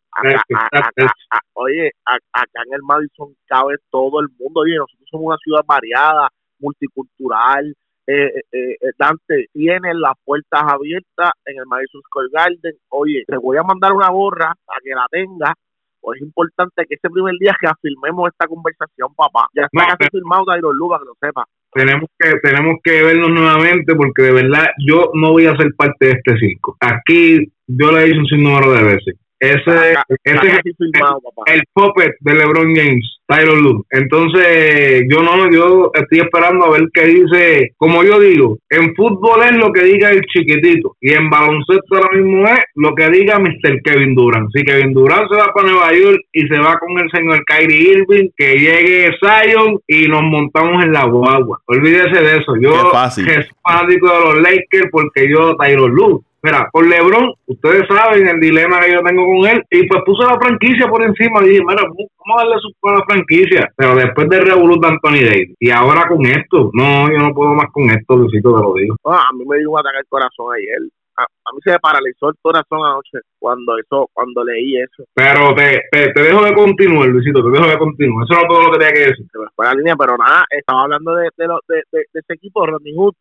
oye, 1.55 1.93
acá 2.05 2.63
en 2.67 2.75
el 2.75 2.83
Madison 2.83 3.35
cabe 3.47 3.77
todo 3.91 4.21
el 4.21 4.29
mundo. 4.39 4.61
Oye, 4.61 4.77
nosotros 4.77 5.09
somos 5.11 5.27
una 5.27 5.37
ciudad 5.39 5.63
variada, 5.67 6.29
multicultural. 6.59 7.75
Eh, 8.09 8.27
eh, 8.53 8.77
eh, 8.81 8.93
Dante 8.99 9.47
tiene 9.53 9.93
las 9.95 10.15
puertas 10.25 10.63
abiertas 10.63 11.33
en 11.45 11.59
el 11.59 11.67
Madison 11.67 12.01
Square 12.03 12.29
Garden. 12.33 12.75
Oye, 12.91 13.25
te 13.27 13.37
voy 13.37 13.57
a 13.57 13.63
mandar 13.65 13.93
una 13.93 14.11
gorra 14.11 14.55
para 14.65 14.81
que 14.83 14.91
la 14.91 15.07
tengas. 15.11 15.55
Pues 16.01 16.21
es 16.21 16.27
importante 16.27 16.85
que 16.89 16.95
ese 16.95 17.11
primer 17.11 17.35
día 17.41 17.53
que 17.61 17.67
afirmemos 17.67 18.29
esta 18.29 18.47
conversación, 18.47 19.13
papá. 19.17 19.49
Ya 19.55 19.63
está 19.63 19.89
No, 19.91 19.97
casi 19.99 20.11
firmado 20.11 20.45
Lue, 20.73 20.89
para 20.89 21.01
que 21.01 21.07
lo 21.07 21.15
sepa. 21.21 21.45
tenemos 21.73 22.09
que 22.17 22.31
tenemos 22.43 22.77
que 22.85 23.03
vernos 23.03 23.31
nuevamente 23.31 23.95
porque 23.97 24.23
de 24.23 24.33
verdad 24.33 24.67
yo 24.87 25.11
no 25.15 25.33
voy 25.33 25.47
a 25.47 25.57
ser 25.57 25.75
parte 25.77 26.07
de 26.07 26.13
este 26.13 26.39
circo. 26.39 26.77
Aquí 26.81 27.53
yo 27.67 27.91
le 27.91 28.03
he 28.03 28.05
dicho 28.05 28.21
un 28.21 28.27
sinnúmero 28.27 28.71
de 28.73 28.85
veces. 28.85 29.17
Ese, 29.39 29.95
ese 30.25 30.63
firmado, 30.79 31.21
papá. 31.21 31.53
el 31.53 31.63
puppet 31.73 32.13
de 32.21 32.35
LeBron 32.35 32.75
James, 32.75 33.19
Tyron 33.27 33.61
Lue. 33.61 33.83
Entonces, 33.91 35.05
yo 35.11 35.23
no, 35.23 35.51
yo 35.51 35.91
estoy 35.95 36.21
esperando 36.21 36.65
a 36.65 36.71
ver 36.71 36.89
qué 36.95 37.07
dice. 37.07 37.73
Como 37.77 38.03
yo 38.03 38.19
digo, 38.19 38.59
en 38.71 38.95
fútbol 38.95 39.43
es 39.45 39.53
lo 39.53 39.73
que 39.73 39.83
diga 39.85 40.11
el 40.11 40.23
chiquitito 40.23 40.97
y 41.01 41.13
en 41.13 41.29
baloncesto 41.29 41.97
ahora 41.97 42.17
mismo 42.17 42.47
es 42.49 42.65
lo 42.77 42.95
que 42.95 43.11
diga 43.11 43.39
Mr. 43.39 43.83
Kevin 43.83 44.15
Durant. 44.15 44.49
Si 44.55 44.63
Kevin 44.63 44.95
Durant 44.95 45.29
se 45.29 45.37
va 45.37 45.53
para 45.53 45.69
Nueva 45.69 45.93
York 45.93 46.21
y 46.33 46.47
se 46.47 46.59
va 46.59 46.79
con 46.79 46.99
el 46.99 47.11
señor 47.11 47.45
Kyrie 47.45 47.93
Irving, 47.93 48.29
que 48.37 48.59
llegue 48.59 49.15
Zion 49.21 49.79
y 49.87 50.09
nos 50.09 50.23
montamos 50.23 50.83
en 50.83 50.93
la 50.93 51.05
guagua. 51.05 51.61
Olvídese 51.67 52.23
de 52.23 52.39
eso. 52.39 52.57
Yo 52.61 52.91
es 53.17 53.51
fanático 53.63 54.09
de 54.09 54.21
los 54.21 54.37
Lakers 54.41 54.91
porque 54.91 55.29
yo 55.31 55.57
Tyron 55.57 55.91
Lue. 55.91 56.21
Mira, 56.47 56.69
con 56.71 56.89
LeBron, 56.89 57.35
ustedes 57.47 57.89
saben 57.89 58.29
el 58.29 58.39
dilema 58.39 58.79
que 58.79 58.93
yo 58.93 59.03
tengo 59.03 59.27
con 59.27 59.51
él, 59.51 59.65
y 59.69 59.85
pues 59.89 60.01
puse 60.07 60.23
la 60.23 60.39
franquicia 60.39 60.87
por 60.87 61.03
encima 61.03 61.43
y 61.43 61.49
dije, 61.49 61.63
mira, 61.67 61.83
vamos 61.83 62.09
a 62.37 62.37
darle 62.37 62.55
su 62.61 62.89
a 62.89 62.93
la 62.93 63.05
franquicia. 63.05 63.69
Pero 63.77 63.97
después 63.97 64.29
del 64.29 64.47
revolut 64.47 64.81
de 64.81 64.87
Anthony 64.87 65.27
Davis, 65.27 65.57
y 65.59 65.71
ahora 65.71 66.07
con 66.07 66.25
esto, 66.25 66.71
no, 66.73 67.11
yo 67.11 67.19
no 67.19 67.35
puedo 67.35 67.53
más 67.53 67.67
con 67.73 67.91
esto, 67.91 68.17
Luisito, 68.17 68.55
te 68.55 68.63
lo 68.63 68.75
digo. 68.75 68.95
Ah, 69.07 69.27
a 69.29 69.33
mí 69.33 69.45
me 69.45 69.59
dio 69.59 69.73
un 69.73 69.81
ataque 69.81 69.99
al 69.99 70.07
corazón 70.09 70.47
ayer. 70.55 70.89
A, 71.17 71.23
a 71.23 71.53
mí 71.55 71.61
se 71.65 71.71
me 71.71 71.79
paralizó 71.79 72.29
el 72.29 72.35
corazón 72.43 72.85
anoche 72.85 73.19
cuando 73.39 73.79
eso, 73.79 74.09
cuando 74.13 74.45
leí 74.45 74.77
eso. 74.79 75.05
Pero 75.15 75.55
te, 75.55 75.83
te, 75.91 76.13
te 76.13 76.23
dejo 76.23 76.45
de 76.45 76.55
continuar, 76.55 77.09
Luisito, 77.09 77.43
te 77.43 77.51
dejo 77.51 77.67
de 77.71 77.79
continuar. 77.79 78.25
Eso 78.25 78.35
no 78.43 78.49
todo 78.49 78.63
lo 78.67 78.73
que 78.73 78.79
tenía 78.79 78.93
que 78.95 79.11
decir. 79.11 79.27
Me 79.35 79.47
fue 79.55 79.67
la 79.67 79.75
línea, 79.75 79.97
pero 79.97 80.17
nada, 80.19 80.45
estaba 80.51 80.83
hablando 80.83 81.15
de, 81.15 81.31
de, 81.37 81.47
lo- 81.47 81.61
de, 81.69 81.77
de, 81.93 81.99
de 82.13 82.21
ese 82.21 82.35
equipo, 82.35 82.67
Rodney 82.67 82.95
Hood. 82.95 83.15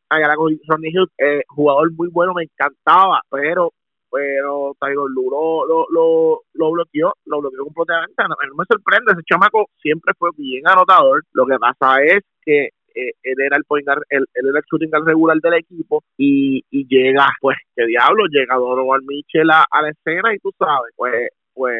Rodney 0.67 0.91
Hood, 0.93 1.09
eh, 1.17 1.41
jugador 1.47 1.91
muy 1.93 2.09
bueno, 2.09 2.33
me 2.33 2.43
encantaba, 2.43 3.21
pero 3.29 3.71
pero 4.11 4.73
Tiger 4.79 4.95
Lue 4.95 5.25
lo, 5.29 5.65
lo, 5.67 5.85
lo, 5.91 6.41
lo 6.53 6.71
bloqueó, 6.71 7.13
lo 7.25 7.41
bloqueó 7.41 7.65
completamente. 7.65 8.13
No 8.27 8.55
me 8.55 8.63
sorprende, 8.69 9.11
ese 9.11 9.23
chamaco 9.29 9.65
siempre 9.81 10.13
fue 10.17 10.29
bien 10.37 10.65
anotador. 10.65 11.23
Lo 11.33 11.45
que 11.45 11.57
pasa 11.59 12.01
es 12.01 12.23
que 12.45 12.69
eh, 12.95 13.11
él 13.23 13.35
era 13.45 13.57
el 13.57 13.63
point 13.65 13.85
guard, 13.85 14.01
él, 14.09 14.25
él 14.33 14.47
era 14.47 14.59
el 14.59 14.65
shooting 14.71 14.89
guard 14.89 15.05
regular 15.05 15.37
del 15.41 15.53
equipo 15.55 16.03
y, 16.17 16.63
y 16.71 16.87
llega, 16.87 17.27
pues, 17.41 17.57
qué 17.75 17.85
diablo, 17.85 18.25
llega 18.31 18.55
Donovan 18.55 19.05
Mitchell 19.05 19.49
a, 19.51 19.65
a 19.69 19.81
la 19.81 19.89
escena 19.89 20.33
y 20.33 20.39
tú 20.39 20.51
sabes, 20.57 20.91
pues 20.95 21.29
pues 21.53 21.73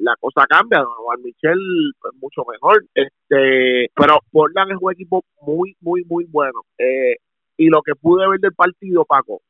la 0.00 0.14
cosa 0.20 0.46
cambia, 0.48 0.78
Donovan 0.78 1.20
Mitchell 1.22 1.58
pues, 2.00 2.14
mucho 2.20 2.42
mejor, 2.50 2.82
este, 2.94 3.90
pero 3.94 4.20
Portland 4.30 4.70
es 4.72 4.78
un 4.80 4.90
equipo 4.92 5.22
muy, 5.42 5.76
muy, 5.80 6.02
muy 6.04 6.24
bueno, 6.30 6.62
eh, 6.78 7.16
y 7.58 7.66
lo 7.68 7.82
que 7.82 7.94
pude 7.94 8.26
ver 8.26 8.40
del 8.40 8.54
partido, 8.54 9.04
Paco, 9.04 9.42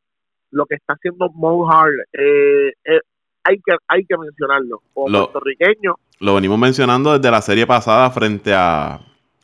lo 0.50 0.66
que 0.66 0.74
está 0.74 0.94
haciendo 0.94 1.28
Mo 1.30 1.70
Harley, 1.70 2.04
eh, 2.12 2.72
eh, 2.86 3.00
hay 3.44 3.56
que 3.64 3.76
hay 3.86 4.04
que 4.04 4.16
mencionarlo, 4.18 4.82
como 4.92 5.08
Lo- 5.10 5.30
puertorriqueño, 5.30 5.94
Lo 6.20 6.34
venimos 6.34 6.58
mencionando 6.58 7.12
desde 7.16 7.30
la 7.30 7.40
serie 7.40 7.64
pasada 7.66 8.10
frente 8.10 8.52
a 8.54 8.98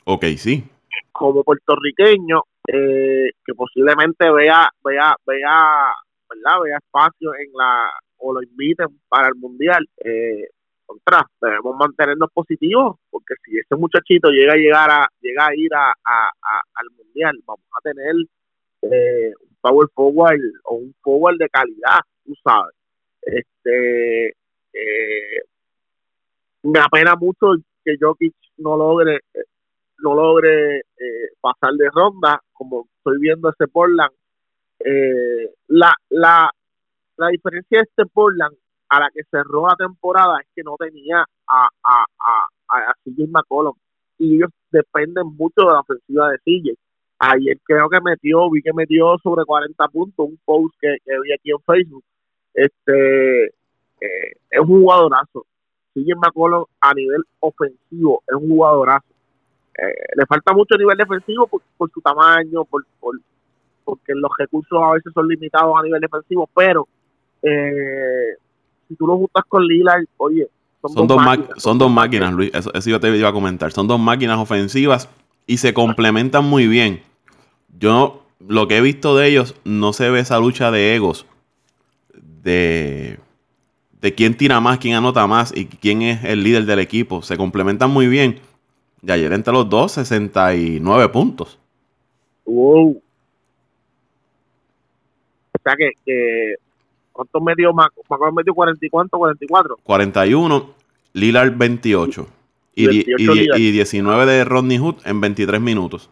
OKC. 0.05 0.65
Como 1.15 1.45
puertorriqueño 1.45 2.43
eh, 2.69 3.31
que 3.47 3.55
posiblemente 3.55 4.31
vea 4.33 4.71
vea 4.85 5.17
vea 5.27 5.93
verdad 6.31 6.63
vea 6.65 6.79
espacio 6.79 7.35
en 7.37 7.53
la 7.55 7.93
o 8.19 8.35
lo 8.35 8.43
inviten 8.43 8.89
para 9.09 9.29
el 9.29 9.37
mundial 9.37 9.87
eh, 10.05 10.49
contra 10.87 11.27
debemos 11.43 11.77
mantenernos 11.79 12.31
positivos 12.35 12.99
porque 13.11 13.35
si 13.45 13.59
ese 13.59 13.77
muchachito 13.77 14.31
llega 14.31 14.55
a 14.55 14.57
llegar 14.57 14.91
a 14.93 15.09
llega 15.23 15.49
a 15.49 15.57
ir 15.57 15.75
a, 15.75 15.91
a- 15.91 16.33
al 16.75 16.91
mundial 16.99 17.39
vamos 17.47 17.67
a 17.79 17.83
tener 17.83 18.15
eh, 18.83 19.33
un 19.41 19.57
power 19.63 19.89
forward 19.95 20.41
o 20.65 20.77
un 20.77 20.95
forward 21.03 21.39
de 21.39 21.49
calidad 21.51 22.01
tú 22.25 22.35
sabes. 22.45 22.75
Este 23.23 24.29
eh, 24.75 25.43
me 26.65 26.81
apena 26.81 27.15
mucho 27.17 27.55
que 27.85 27.97
Jokic 28.01 28.35
no 28.59 28.77
logre 28.77 29.21
eh, 29.35 29.45
no 30.03 30.15
logre 30.15 30.79
eh, 30.79 31.29
pasar 31.41 31.73
de 31.75 31.89
ronda, 31.93 32.41
como 32.53 32.87
estoy 32.99 33.19
viendo 33.21 33.51
ese 33.51 33.69
Portland. 33.69 34.13
Eh, 34.79 35.51
la, 35.69 35.95
la, 36.11 36.51
la 37.17 37.29
diferencia 37.29 37.79
de 37.79 37.85
este 37.85 38.07
Portland 38.07 38.57
a 38.89 39.01
la 39.01 39.11
que 39.11 39.23
cerró 39.31 39.67
la 39.67 39.77
temporada 39.77 40.41
es 40.41 40.49
que 40.55 40.63
no 40.63 40.77
tenía 40.77 41.25
a, 41.47 41.69
a, 41.83 42.05
a, 42.19 42.47
a 42.69 42.95
CJ 43.05 43.29
McCollum 43.29 43.75
y 44.19 44.37
ellos 44.37 44.51
dependen 44.71 45.27
mucho 45.37 45.63
de 45.63 45.73
la 45.73 45.81
ofensiva 45.81 46.31
de 46.31 46.39
CJ. 46.39 46.75
Ayer 47.19 47.59
creo 47.65 47.89
que 47.89 48.01
metió, 48.01 48.51
vi 48.51 48.63
que 48.63 48.73
metió 48.73 49.17
sobre 49.23 49.45
40 49.45 49.89
puntos, 49.89 50.27
un 50.29 50.39
post 50.45 50.75
que, 50.81 50.97
que 51.05 51.13
vi 51.21 51.33
aquí 51.33 51.51
en 51.51 51.61
Facebook. 51.61 52.05
Este 52.53 53.47
eh, 53.47 54.33
es 54.51 54.61
un 54.61 54.81
jugadorazo. 54.81 55.47
CJ 55.95 56.17
McCollum 56.17 56.65
a 56.81 56.93
nivel 56.95 57.23
ofensivo 57.41 58.23
es 58.27 58.35
un 58.35 58.49
jugadorazo. 58.49 59.14
Eh, 59.77 59.95
le 60.17 60.27
falta 60.27 60.53
mucho 60.53 60.75
a 60.75 60.79
nivel 60.79 60.97
defensivo 60.97 61.47
por, 61.47 61.61
por 61.77 61.91
su 61.91 62.01
tamaño, 62.01 62.65
por, 62.65 62.85
por- 63.01 63.21
porque 63.85 64.13
los 64.15 64.31
recursos 64.39 64.79
a 64.83 64.93
veces 64.93 65.13
son 65.13 65.29
limitados 65.29 65.75
a 65.79 65.83
nivel 65.83 66.01
defensivo, 66.01 66.49
pero 66.55 66.89
eh, 67.43 68.35
si 68.89 68.95
tú 68.97 69.07
lo 69.07 69.17
juntas 69.17 69.45
con 69.49 69.63
Lillard, 69.67 70.05
oye, 70.17 70.49
son, 70.81 70.93
Son 70.93 71.07
dos, 71.07 71.17
máquinas, 71.23 71.63
son 71.63 71.79
dos 71.79 71.91
máquinas, 71.91 72.33
Luis. 72.33 72.51
Eso, 72.55 72.73
eso 72.73 72.91
yo 72.91 73.01
te 73.01 73.15
iba 73.17 73.29
a 73.29 73.33
comentar. 73.33 73.73
Son 73.73 73.87
dos 73.89 73.99
máquinas 74.01 74.39
ofensivas 74.39 75.09
y 75.47 75.57
se 75.59 75.75
complementan 75.75 76.45
muy 76.45 76.67
bien. 76.67 77.03
Yo, 77.79 78.23
lo 78.47 78.69
que 78.69 78.77
he 78.79 78.81
visto 78.81 79.17
de 79.17 79.27
ellos, 79.29 79.55
no 79.65 79.93
se 79.93 80.11
ve 80.11 80.21
esa 80.21 80.39
lucha 80.39 80.71
de 80.71 80.95
egos. 80.95 81.27
De, 82.43 83.19
de 84.01 84.15
quién 84.15 84.37
tira 84.37 84.61
más, 84.61 84.79
quién 84.79 84.95
anota 84.97 85.27
más 85.27 85.57
y 85.57 85.67
quién 85.67 86.03
es 86.03 86.25
el 86.25 86.43
líder 86.43 86.67
del 86.67 86.79
equipo. 86.79 87.23
Se 87.23 87.37
complementan 87.37 87.91
muy 87.91 88.07
bien. 88.07 88.41
Y 89.07 89.11
ayer 89.11 89.33
entre 89.33 89.53
los 89.53 89.69
dos, 89.69 89.93
69 89.93 91.09
puntos. 91.11 91.59
Wow. 92.47 93.03
O 95.53 95.59
sea 95.63 95.75
que, 95.77 95.91
que 96.05 96.55
¿cuántos 97.13 97.43
metió 97.43 97.73
Mac? 97.73 97.93
Macron 98.09 98.35
metió 98.35 98.55
40 98.55 98.85
y 98.85 98.89
cuánto, 98.89 99.19
44. 99.19 99.79
41, 99.83 100.71
Lillard 101.15 101.53
28. 101.57 102.27
Y, 102.77 102.89
di- 102.89 103.05
28 103.05 103.17
y 103.19 103.27
Lillard. 103.39 103.59
y 103.59 103.71
19 103.73 104.27
de 104.27 104.45
Rodney 104.45 104.79
Hood 104.79 104.97
en 105.05 105.21
23 105.21 105.61
minutos. 105.61 106.11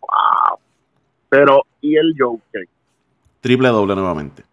Wow. 0.00 0.58
Pero, 1.28 1.62
¿y 1.80 1.96
el 1.96 2.14
Joker? 2.18 2.68
Triple 3.40 3.68
doble 3.68 3.94
nuevamente. 3.94 4.44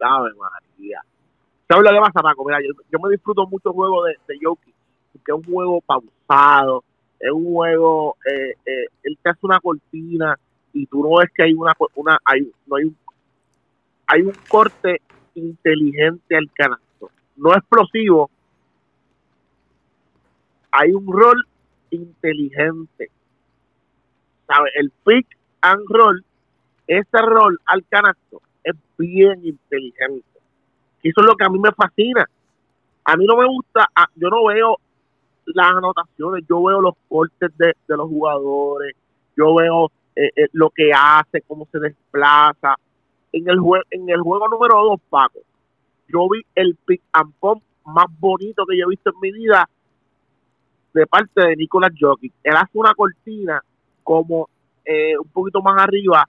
Ave 0.00 0.30
María. 0.34 1.00
¿Sabes 1.68 1.84
lo 1.84 1.90
que 1.90 2.00
pasa, 2.00 2.20
Paco? 2.20 2.44
Mira, 2.44 2.58
yo, 2.60 2.74
yo 2.92 2.98
me 2.98 3.10
disfruto 3.10 3.46
mucho 3.46 3.70
el 3.70 3.74
juego 3.74 4.04
de, 4.04 4.12
de 4.28 4.38
Jokic, 4.42 4.73
porque 5.14 5.32
es 5.32 5.38
un 5.38 5.54
juego 5.54 5.80
pausado, 5.80 6.84
es 7.20 7.30
un 7.30 7.44
juego, 7.44 8.16
eh, 8.26 8.54
eh, 8.66 8.86
él 9.04 9.18
te 9.22 9.30
hace 9.30 9.40
una 9.42 9.60
cortina 9.60 10.38
y 10.72 10.86
tú 10.86 11.02
no 11.02 11.18
ves 11.18 11.30
que 11.34 11.44
hay 11.44 11.54
una, 11.54 11.72
una 11.94 12.18
hay, 12.24 12.50
no 12.66 12.76
hay 12.76 12.84
un, 12.84 12.96
hay 14.06 14.22
un 14.22 14.34
corte 14.48 15.00
inteligente 15.34 16.36
al 16.36 16.50
canasto, 16.52 17.10
no 17.36 17.54
explosivo, 17.54 18.30
hay 20.72 20.92
un 20.92 21.06
rol 21.06 21.46
inteligente, 21.90 23.10
¿sabes? 24.46 24.72
El 24.74 24.90
pick 25.04 25.26
and 25.60 25.82
roll, 25.88 26.24
ese 26.86 27.18
rol 27.22 27.58
al 27.66 27.84
canasto 27.88 28.42
es 28.64 28.74
bien 28.98 29.44
inteligente. 29.44 30.26
Eso 31.02 31.20
es 31.20 31.26
lo 31.26 31.36
que 31.36 31.44
a 31.44 31.48
mí 31.48 31.58
me 31.58 31.70
fascina. 31.72 32.28
A 33.04 33.16
mí 33.16 33.26
no 33.26 33.36
me 33.36 33.46
gusta, 33.46 33.86
yo 34.16 34.28
no 34.30 34.46
veo 34.46 34.78
las 35.46 35.68
anotaciones, 35.76 36.44
yo 36.48 36.62
veo 36.62 36.80
los 36.80 36.94
cortes 37.08 37.50
de, 37.58 37.74
de 37.88 37.96
los 37.96 38.08
jugadores, 38.08 38.94
yo 39.36 39.54
veo 39.54 39.90
eh, 40.16 40.30
eh, 40.36 40.48
lo 40.52 40.70
que 40.70 40.92
hace, 40.92 41.42
cómo 41.42 41.66
se 41.72 41.78
desplaza. 41.80 42.76
En 43.32 43.48
el, 43.48 43.58
jue- 43.58 43.82
en 43.90 44.08
el 44.08 44.20
juego 44.20 44.48
número 44.48 44.82
2, 44.84 45.00
Paco, 45.10 45.40
yo 46.08 46.28
vi 46.30 46.42
el 46.54 46.76
pick 46.86 47.02
and 47.12 47.34
pop 47.40 47.62
más 47.86 48.06
bonito 48.18 48.64
que 48.66 48.78
yo 48.78 48.86
he 48.86 48.90
visto 48.90 49.10
en 49.10 49.20
mi 49.20 49.32
vida 49.32 49.68
de 50.92 51.06
parte 51.06 51.40
de 51.42 51.56
Nicolas 51.56 51.92
Jokic. 51.98 52.32
Él 52.42 52.56
hace 52.56 52.78
una 52.78 52.94
cortina 52.94 53.62
como 54.02 54.48
eh, 54.84 55.16
un 55.18 55.28
poquito 55.28 55.62
más 55.62 55.80
arriba 55.82 56.28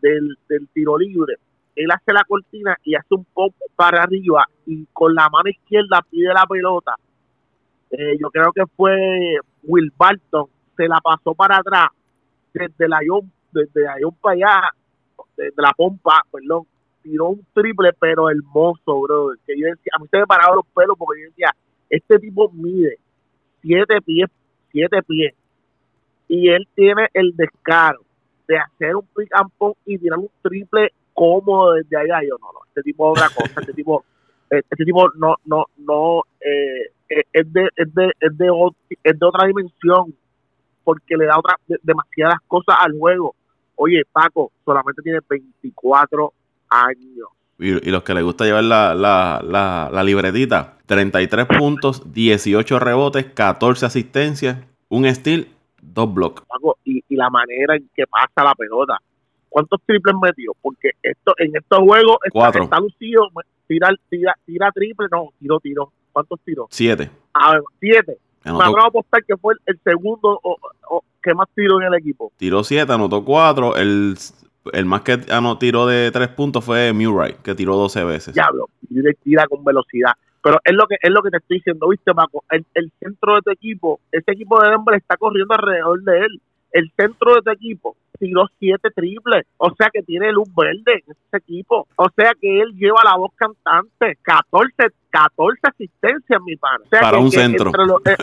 del, 0.00 0.38
del 0.48 0.68
tiro 0.68 0.98
libre. 0.98 1.36
Él 1.74 1.90
hace 1.90 2.12
la 2.12 2.24
cortina 2.24 2.76
y 2.84 2.94
hace 2.94 3.14
un 3.14 3.24
pop 3.24 3.52
para 3.76 4.02
arriba 4.04 4.44
y 4.66 4.86
con 4.92 5.14
la 5.14 5.28
mano 5.28 5.50
izquierda 5.50 6.02
pide 6.08 6.32
la 6.32 6.46
pelota. 6.46 6.94
Eh, 7.90 8.16
yo 8.20 8.30
creo 8.30 8.52
que 8.52 8.64
fue 8.76 9.36
Will 9.62 9.92
Barton, 9.96 10.46
se 10.76 10.88
la 10.88 10.98
pasó 11.02 11.34
para 11.34 11.58
atrás 11.58 11.88
desde 12.52 12.88
la 12.88 13.04
Ion, 13.04 13.30
desde 13.52 13.82
la 13.82 14.00
Ion 14.00 14.14
para 14.20 14.34
allá, 14.34 14.62
desde 15.36 15.62
la 15.62 15.72
pompa, 15.72 16.22
perdón, 16.30 16.66
tiró 17.02 17.28
un 17.28 17.46
triple 17.52 17.90
pero 17.98 18.30
hermoso, 18.30 19.00
bro. 19.00 19.32
Que 19.46 19.58
yo 19.58 19.66
decía, 19.66 19.92
a 19.96 20.00
mí 20.00 20.08
se 20.10 20.18
me 20.18 20.26
pararon 20.26 20.56
los 20.56 20.66
pelos 20.66 20.96
porque 20.98 21.22
yo 21.22 21.28
decía, 21.28 21.54
este 21.88 22.18
tipo 22.18 22.50
mide 22.50 22.98
siete 23.62 24.00
pies, 24.02 24.28
siete 24.70 25.02
pies 25.02 25.34
y 26.28 26.48
él 26.48 26.66
tiene 26.74 27.08
el 27.12 27.34
descaro 27.36 28.00
de 28.48 28.58
hacer 28.58 28.96
un 28.96 29.06
pick 29.16 29.28
and 29.32 29.50
pop 29.56 29.76
y 29.84 29.98
tirar 29.98 30.18
un 30.18 30.30
triple 30.42 30.92
cómodo 31.12 31.74
desde 31.74 31.96
allá. 31.96 32.26
Yo, 32.26 32.36
no, 32.40 32.52
no, 32.52 32.60
este 32.68 32.82
tipo 32.82 33.12
es 33.14 33.22
otra 33.22 33.34
cosa, 33.34 33.60
este 33.60 33.72
tipo, 33.72 34.04
Este 34.50 34.84
tipo 34.84 35.08
no, 35.16 35.36
no, 35.46 35.64
no, 35.78 36.22
eh, 36.40 36.90
eh, 37.08 37.22
es, 37.32 37.52
de, 37.52 37.68
es, 37.76 37.94
de, 37.94 38.06
es, 38.20 38.36
de, 38.38 38.46
es 39.02 39.18
de 39.18 39.26
otra 39.26 39.46
dimensión 39.46 40.14
porque 40.84 41.16
le 41.16 41.26
da 41.26 41.38
otra, 41.38 41.56
de- 41.66 41.78
demasiadas 41.82 42.38
cosas 42.46 42.76
al 42.78 42.92
juego. 42.98 43.34
Oye, 43.76 44.02
Paco, 44.12 44.52
solamente 44.64 45.02
tiene 45.02 45.18
24 45.28 46.32
años. 46.68 47.28
Y, 47.58 47.68
y 47.88 47.90
los 47.90 48.02
que 48.02 48.14
les 48.14 48.24
gusta 48.24 48.44
llevar 48.44 48.64
la, 48.64 48.94
la, 48.94 49.40
la, 49.44 49.88
la 49.92 50.02
libretita, 50.04 50.76
33 50.86 51.46
puntos, 51.46 52.12
18 52.12 52.78
rebotes, 52.78 53.26
14 53.26 53.86
asistencias, 53.86 54.58
un 54.88 55.06
steal, 55.14 55.48
dos 55.80 56.12
blocks. 56.12 56.42
Paco, 56.46 56.78
y, 56.84 57.02
y 57.08 57.16
la 57.16 57.30
manera 57.30 57.76
en 57.76 57.88
que 57.94 58.06
pasa 58.06 58.44
la 58.44 58.54
pelota. 58.54 58.98
¿Cuántos 59.48 59.80
triples 59.86 60.14
metió? 60.20 60.52
Porque 60.60 60.90
esto 61.00 61.32
en 61.38 61.54
estos 61.56 61.78
juegos 61.78 62.18
está, 62.24 62.40
está 62.64 62.80
lucido, 62.80 63.28
tira, 63.66 63.88
tira, 64.08 64.34
tira 64.44 64.70
triple, 64.72 65.06
no, 65.10 65.30
tiro, 65.38 65.60
tiro. 65.60 65.92
¿Cuántos 66.12 66.40
tiró? 66.44 66.66
7. 66.70 67.10
A 67.34 67.52
ver, 67.52 67.62
siete. 67.80 68.18
Me 68.44 68.50
atrevo 68.52 68.82
a 68.84 68.88
apostar 68.88 69.24
que 69.24 69.36
fue 69.36 69.54
el, 69.66 69.80
segundo 69.82 70.38
o, 70.42 70.56
o- 70.90 71.04
que 71.22 71.34
más 71.34 71.48
tiró 71.54 71.80
en 71.80 71.86
el 71.88 71.94
equipo. 71.94 72.30
tiró 72.36 72.62
7, 72.62 72.92
anotó 72.92 73.24
4. 73.24 73.76
El, 73.76 74.14
el 74.72 74.84
más 74.84 75.00
que 75.02 75.18
anotó, 75.30 75.58
tiró 75.58 75.86
de 75.86 76.10
3 76.12 76.28
puntos 76.28 76.64
fue 76.64 76.92
Murray, 76.92 77.34
que 77.42 77.54
tiró 77.54 77.74
12 77.76 78.04
veces. 78.04 78.34
Diablo, 78.34 78.68
tira, 78.88 79.10
tira 79.22 79.46
con 79.48 79.64
velocidad. 79.64 80.12
Pero 80.42 80.58
es 80.62 80.74
lo 80.74 80.86
que 80.86 80.96
es 81.00 81.10
lo 81.10 81.22
que 81.22 81.30
te 81.30 81.38
estoy 81.38 81.56
diciendo, 81.56 81.88
¿viste, 81.88 82.12
Paco? 82.14 82.44
El, 82.50 82.66
el 82.74 82.92
centro 83.00 83.36
de 83.36 83.40
tu 83.42 83.50
equipo, 83.50 84.00
ese 84.12 84.30
equipo 84.32 84.60
de 84.62 84.70
Denver 84.70 84.94
está 84.94 85.16
corriendo 85.16 85.54
alrededor 85.54 86.02
de 86.02 86.18
él. 86.18 86.40
El 86.70 86.92
centro 86.96 87.34
de 87.36 87.40
tu 87.40 87.50
equipo 87.50 87.96
tiró 88.18 88.46
siete 88.58 88.90
triples. 88.94 89.46
O 89.58 89.72
sea 89.74 89.88
que 89.92 90.02
tiene 90.02 90.32
luz 90.32 90.48
verde 90.54 91.02
en 91.06 91.12
ese 91.12 91.36
equipo. 91.36 91.86
O 91.96 92.08
sea 92.16 92.32
que 92.40 92.60
él 92.60 92.72
lleva 92.74 93.00
la 93.04 93.16
voz 93.16 93.32
cantante. 93.36 94.18
14, 94.22 94.72
14 95.10 95.60
asistencias, 95.62 96.40
mi 96.44 96.56
pana. 96.56 96.78
O 96.84 96.88
sea 96.88 97.00
Para 97.00 97.18
que- 97.18 97.22
un 97.24 97.30
que 97.30 97.36
centro. 97.38 97.66
Entre 97.68 97.86
los, 97.86 98.00
eh, 98.06 98.16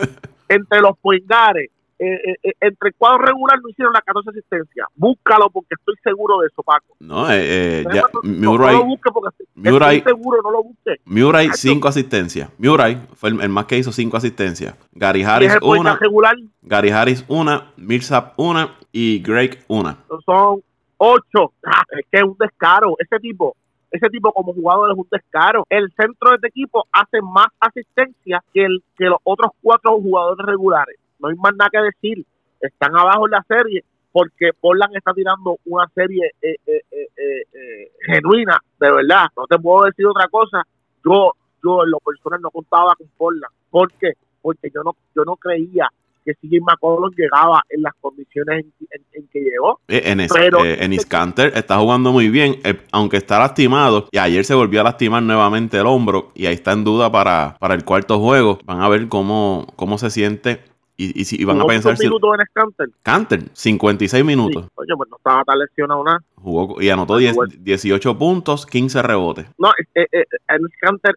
entre 0.48 0.80
los 0.80 0.98
poingares, 1.02 1.70
eh, 2.02 2.20
eh, 2.24 2.34
eh, 2.42 2.52
entre 2.60 2.88
el 2.88 2.94
cuadro 2.96 3.18
regular 3.18 3.60
no 3.62 3.68
hicieron 3.68 3.92
las 3.92 4.02
14 4.02 4.30
asistencias. 4.30 4.86
Búscalo 4.96 5.50
porque 5.50 5.74
estoy 5.78 5.94
seguro 6.02 6.40
de 6.40 6.48
eso, 6.48 6.62
Paco. 6.62 6.96
No, 6.98 7.30
eh, 7.30 7.80
eh, 7.80 7.84
ya, 7.92 8.04
no, 8.22 8.56
lo 8.56 8.84
busque 8.84 9.10
porque 9.12 9.28
estoy 9.56 10.00
seguro, 10.00 10.42
no 10.42 10.50
lo 10.50 10.62
busque. 10.64 10.96
Murray 11.04 11.46
Exacto. 11.46 11.68
5 11.68 11.88
asistencias. 11.88 12.50
Murray 12.58 13.00
fue 13.14 13.30
el, 13.30 13.40
el 13.40 13.48
más 13.48 13.66
que 13.66 13.78
hizo 13.78 13.92
5 13.92 14.16
asistencias. 14.16 14.74
Gary 14.92 15.22
Harris 15.22 15.54
el 15.54 15.60
point 15.60 15.86
1, 15.86 15.96
regular, 15.96 16.36
Gary 16.62 16.90
Harris 16.90 17.24
1, 17.28 17.64
Millsap 17.76 18.34
1 18.36 18.70
y 18.90 19.20
Greg 19.22 19.64
1. 19.68 19.96
son 20.26 20.62
ocho. 20.96 21.52
Ah, 21.64 21.82
es 21.90 22.06
que 22.10 22.18
es 22.18 22.24
un 22.24 22.36
descaro. 22.38 22.96
Ese 22.98 23.18
tipo, 23.20 23.56
ese 23.90 24.08
tipo 24.08 24.32
como 24.32 24.52
jugador 24.52 24.90
es 24.90 24.98
un 24.98 25.06
descaro. 25.10 25.64
El 25.68 25.92
centro 25.96 26.30
de 26.30 26.36
este 26.36 26.48
equipo 26.48 26.86
hace 26.92 27.20
más 27.22 27.48
asistencia 27.60 28.42
que, 28.52 28.64
el, 28.64 28.82
que 28.96 29.04
los 29.04 29.18
otros 29.24 29.52
cuatro 29.60 30.00
jugadores 30.00 30.44
regulares. 30.46 30.96
No 31.22 31.28
hay 31.28 31.36
más 31.36 31.54
nada 31.56 31.70
que 31.70 31.78
decir. 31.80 32.26
Están 32.60 32.96
abajo 32.96 33.26
en 33.26 33.30
la 33.32 33.44
serie 33.48 33.84
porque 34.12 34.50
Portland 34.60 34.94
está 34.96 35.14
tirando 35.14 35.56
una 35.64 35.86
serie 35.94 36.32
eh, 36.42 36.56
eh, 36.66 36.82
eh, 36.90 37.92
genuina, 38.06 38.58
de 38.78 38.90
verdad. 38.92 39.26
No 39.36 39.46
te 39.46 39.58
puedo 39.58 39.86
decir 39.86 40.06
otra 40.06 40.28
cosa. 40.28 40.62
Yo, 41.04 41.32
yo 41.64 41.84
en 41.84 41.90
lo 41.90 41.98
personal 42.00 42.40
no 42.42 42.50
contaba 42.50 42.94
con 42.96 43.06
Portland. 43.16 43.52
¿Por 43.70 43.90
qué? 43.92 44.12
Porque 44.42 44.70
yo 44.74 44.82
no, 44.82 44.94
yo 45.16 45.24
no 45.24 45.36
creía 45.36 45.88
que 46.24 46.34
CJ 46.34 46.60
McCollum 46.60 47.10
llegaba 47.16 47.62
en 47.68 47.82
las 47.82 47.94
condiciones 48.00 48.64
en, 48.64 48.72
en- 48.90 49.04
en 49.12 49.28
que 49.28 49.40
llegó. 49.40 49.80
En, 49.88 50.20
es, 50.20 50.32
Pero- 50.32 50.64
eh, 50.64 50.84
en 50.84 50.92
Iscanter 50.92 51.52
está 51.56 51.78
jugando 51.78 52.12
muy 52.12 52.28
bien, 52.28 52.60
eh, 52.64 52.80
aunque 52.92 53.16
está 53.16 53.38
lastimado. 53.40 54.08
Y 54.12 54.18
ayer 54.18 54.44
se 54.44 54.54
volvió 54.54 54.82
a 54.82 54.84
lastimar 54.84 55.22
nuevamente 55.22 55.78
el 55.78 55.86
hombro. 55.86 56.30
Y 56.34 56.46
ahí 56.46 56.54
está 56.54 56.72
en 56.72 56.84
duda 56.84 57.10
para, 57.10 57.56
para 57.58 57.74
el 57.74 57.84
cuarto 57.84 58.20
juego. 58.20 58.58
Van 58.64 58.82
a 58.82 58.88
ver 58.88 59.08
cómo, 59.08 59.66
cómo 59.74 59.98
se 59.98 60.10
siente. 60.10 60.60
Y, 60.96 61.20
y, 61.20 61.24
si- 61.24 61.40
y 61.40 61.44
van 61.44 61.60
a 61.60 61.64
pensar 61.64 61.96
si. 61.96 62.04
minutos 62.04 62.30
en 62.38 62.46
Scanter. 62.46 62.88
Canter, 63.02 63.42
56 63.54 64.24
minutos. 64.24 64.64
Sí. 64.64 64.70
Oye, 64.74 64.92
pues 64.96 65.08
no 65.10 65.16
estaba 65.16 65.42
tan 65.44 65.58
lesionado 65.58 66.04
nada. 66.04 66.22
Jugó 66.36 66.80
y 66.82 66.90
anotó 66.90 67.16
10 67.16 67.34
Bueno. 67.34 67.52
18 67.58 68.18
puntos, 68.18 68.66
15 68.66 69.00
rebotes. 69.02 69.46
No, 69.58 69.70
eh, 69.70 69.84
eh, 69.94 70.06
eh, 70.12 70.24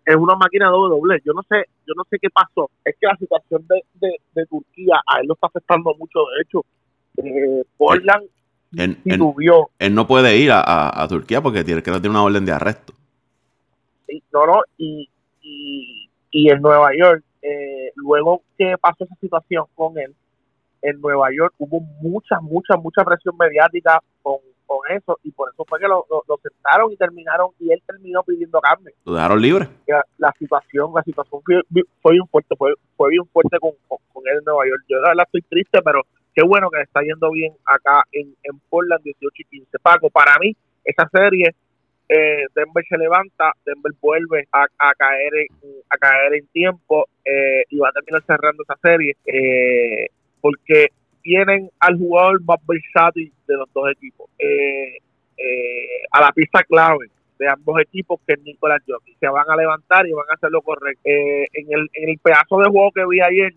es 0.06 0.16
una 0.16 0.36
máquina 0.36 0.70
doble 0.70 0.96
doble. 0.96 1.22
Yo 1.26 1.34
no 1.34 1.42
sé, 1.44 1.66
yo 1.86 1.94
no 1.96 2.04
sé 2.10 2.18
qué 2.22 2.30
pasó. 2.30 2.70
Es 2.86 2.96
que 3.00 3.06
la 3.08 3.18
situación 3.18 3.66
de, 3.68 3.84
de, 3.96 4.16
de 4.34 4.46
Turquía 4.46 4.96
a 5.06 5.20
él 5.20 5.28
lo 5.28 5.34
está 5.34 5.48
afectando 5.48 5.94
mucho. 6.00 6.20
De 6.38 6.42
hecho, 6.44 6.66
eh, 7.18 7.64
Portland 7.78 8.24
Él, 8.78 8.98
sí 9.04 9.10
él- 9.12 9.20
no 9.94 10.08
puede 10.08 10.38
ir 10.38 10.52
a, 10.52 10.62
a- 10.62 11.04
a 11.04 11.08
Turquía 11.08 11.42
porque 11.42 11.64
tiene 11.64 11.84
que 11.84 11.92
tiene 11.92 12.10
una 12.10 12.24
orden 12.24 12.46
de 12.46 12.52
arresto. 12.54 12.94
Y- 14.08 14.24
No, 14.32 14.46
no, 14.46 14.62
y, 14.78 15.10
y, 15.42 16.10
y 16.32 16.50
en 16.50 16.62
Nueva 16.62 16.90
York, 16.98 17.24
eh, 17.46 17.92
luego 17.96 18.42
que 18.58 18.76
pasó 18.82 19.04
esa 19.04 19.16
situación 19.16 19.66
con 19.76 19.98
él, 20.00 20.16
en 20.82 21.02
Nueva 21.02 21.28
York 21.36 21.54
hubo 21.58 21.80
mucha, 21.80 22.40
mucha, 22.42 22.76
mucha 22.78 23.04
presión 23.04 23.36
mediática 23.38 24.00
con, 24.22 24.38
con 24.66 24.80
eso 24.92 25.18
y 25.24 25.32
por 25.32 25.52
eso 25.52 25.66
fue 25.68 25.80
que 25.80 25.88
lo, 25.88 26.06
lo, 26.10 26.24
lo 26.28 26.38
sentaron 26.38 26.92
y 26.92 26.98
terminaron 26.98 27.50
y 27.60 27.72
él 27.72 27.82
terminó 27.86 28.24
pidiendo 28.24 28.60
cambio. 28.62 28.94
Lo 29.06 29.14
dejaron 29.14 29.42
libre. 29.42 29.68
la, 29.88 30.04
la 30.18 30.34
situación, 30.38 30.92
la 30.94 31.04
situación 31.04 31.42
fue, 31.44 31.62
fue 32.02 32.14
bien 32.14 32.28
fuerte, 32.28 32.56
fue, 32.56 32.74
fue 32.98 33.10
bien 33.10 33.26
fuerte 33.32 33.58
con, 33.60 33.72
con, 33.88 33.98
con 34.12 34.24
él 34.28 34.38
en 34.40 34.44
Nueva 34.44 34.66
York. 34.68 34.84
Yo 34.88 34.98
de 34.98 35.10
verdad 35.10 35.26
estoy 35.26 35.42
triste, 35.44 35.82
pero 35.84 36.02
qué 36.34 36.44
bueno 36.44 36.70
que 36.70 36.78
le 36.78 36.84
está 36.84 37.02
yendo 37.02 37.32
bien 37.32 37.54
acá 37.66 38.04
en, 38.12 38.36
en 38.44 38.60
Portland 38.70 39.04
18 39.04 39.34
y 39.38 39.44
15. 39.46 39.80
Paco, 39.80 40.10
para 40.10 40.38
mí, 40.40 40.56
esa 40.84 41.08
serie, 41.12 41.56
eh, 42.08 42.46
Denver 42.54 42.84
se 42.88 42.98
levanta, 42.98 43.52
Denver 43.66 43.94
vuelve 44.00 44.48
a, 44.52 44.68
caer 44.98 45.34
en, 45.36 45.48
a 45.90 45.98
caer 45.98 46.36
en 46.36 46.48
tiempo 46.48 47.08
eh, 47.24 47.64
y 47.70 47.78
va 47.78 47.90
a 47.90 47.94
terminar 47.94 48.24
cerrando 48.26 48.64
esa 48.64 48.78
serie 48.82 49.16
eh, 49.26 50.08
porque 50.42 50.90
tienen 51.24 51.70
al 51.80 51.98
jugador 51.98 52.44
más 52.44 52.60
versátil 52.68 53.34
de 53.48 53.58
los 53.58 53.72
dos 53.74 53.92
equipos. 53.92 54.30
Eh, 54.38 54.98
eh, 55.38 56.04
a 56.12 56.22
la 56.22 56.32
pista 56.32 56.64
clave 56.64 57.08
de 57.40 57.50
ambos 57.50 57.82
equipos 57.82 58.22
que 58.26 58.34
es 58.34 58.44
Nicolás 58.44 58.82
Jokic. 58.88 59.18
Se 59.20 59.28
van 59.28 59.50
a 59.50 59.56
levantar 59.56 60.08
y 60.08 60.14
van 60.14 60.26
a 60.30 60.36
hacer 60.36 60.52
lo 60.52 60.62
correcto. 60.62 61.02
Eh, 61.04 61.48
en, 61.52 61.66
el, 61.74 61.90
en 61.94 62.10
el 62.10 62.20
pedazo 62.20 62.60
de 62.60 62.70
juego 62.70 62.92
que 62.92 63.06
vi 63.08 63.22
ayer, 63.22 63.54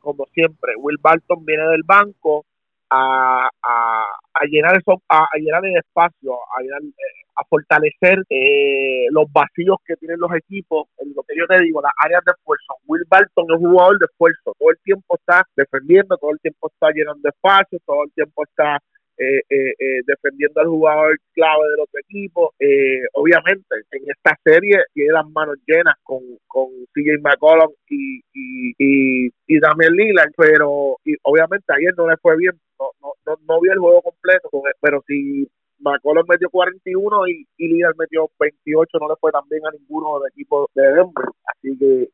como 0.00 0.26
siempre, 0.32 0.74
Will 0.76 0.98
Barton 1.02 1.44
viene 1.44 1.66
del 1.68 1.82
banco 1.82 2.46
a, 2.94 3.48
a, 3.62 4.04
a 4.34 4.44
llenar 4.48 4.76
eso, 4.76 5.02
a, 5.08 5.26
llenar 5.36 5.64
el 5.66 5.76
espacio, 5.76 6.34
a, 6.56 6.62
llenar, 6.62 6.82
eh, 6.82 7.24
a 7.36 7.44
fortalecer 7.44 8.18
eh, 8.30 9.06
los 9.10 9.30
vacíos 9.32 9.78
que 9.84 9.96
tienen 9.96 10.20
los 10.20 10.32
equipos, 10.34 10.88
en 10.98 11.12
lo 11.14 11.22
que 11.22 11.36
yo 11.36 11.46
te 11.46 11.60
digo, 11.60 11.82
las 11.82 11.92
áreas 11.98 12.22
de 12.24 12.32
esfuerzo. 12.32 12.74
Will 12.86 13.04
Barton 13.08 13.46
es 13.50 13.60
un 13.60 13.70
jugador 13.70 13.98
de 13.98 14.06
esfuerzo, 14.06 14.54
todo 14.58 14.70
el 14.70 14.78
tiempo 14.84 15.16
está 15.16 15.42
defendiendo, 15.56 16.16
todo 16.16 16.30
el 16.32 16.40
tiempo 16.40 16.70
está 16.72 16.90
llenando 16.94 17.28
espacio, 17.28 17.78
todo 17.84 18.04
el 18.04 18.12
tiempo 18.12 18.42
está 18.44 18.78
eh, 19.24 19.42
eh, 19.48 19.74
eh, 19.78 20.00
defendiendo 20.06 20.60
al 20.60 20.68
jugador 20.68 21.18
clave 21.32 21.68
del 21.70 21.80
otro 21.80 22.00
equipo. 22.00 22.54
Eh, 22.58 23.00
obviamente, 23.14 23.74
en 23.90 24.02
esta 24.06 24.38
serie 24.44 24.78
tiene 24.92 25.12
las 25.12 25.28
manos 25.30 25.56
llenas 25.66 25.94
con, 26.02 26.20
con 26.46 26.68
CJ 26.94 27.20
McCollum 27.22 27.72
y, 27.88 28.20
y, 28.32 28.74
y, 28.78 29.30
y 29.46 29.60
Damian 29.60 29.94
Lillard, 29.94 30.32
pero 30.36 30.98
y 31.04 31.14
obviamente 31.22 31.72
ayer 31.76 31.94
no 31.96 32.08
le 32.08 32.16
fue 32.18 32.36
bien, 32.36 32.52
no, 32.78 32.86
no, 33.00 33.12
no, 33.26 33.38
no 33.48 33.60
vi 33.60 33.70
el 33.70 33.78
juego 33.78 34.02
completo, 34.02 34.48
pero 34.80 35.02
si 35.06 35.48
McCollum 35.80 36.24
metió 36.28 36.48
41 36.50 37.28
y, 37.28 37.46
y 37.58 37.68
Lillard 37.68 37.96
metió 37.98 38.30
28, 38.38 38.98
no 39.00 39.08
le 39.08 39.16
fue 39.20 39.32
tan 39.32 39.48
bien 39.48 39.66
a 39.66 39.70
ninguno 39.70 40.18
del 40.18 40.30
equipo 40.30 40.68
de 40.74 40.82
Denver. 40.82 41.26
Así 41.46 41.76
que 41.78 42.08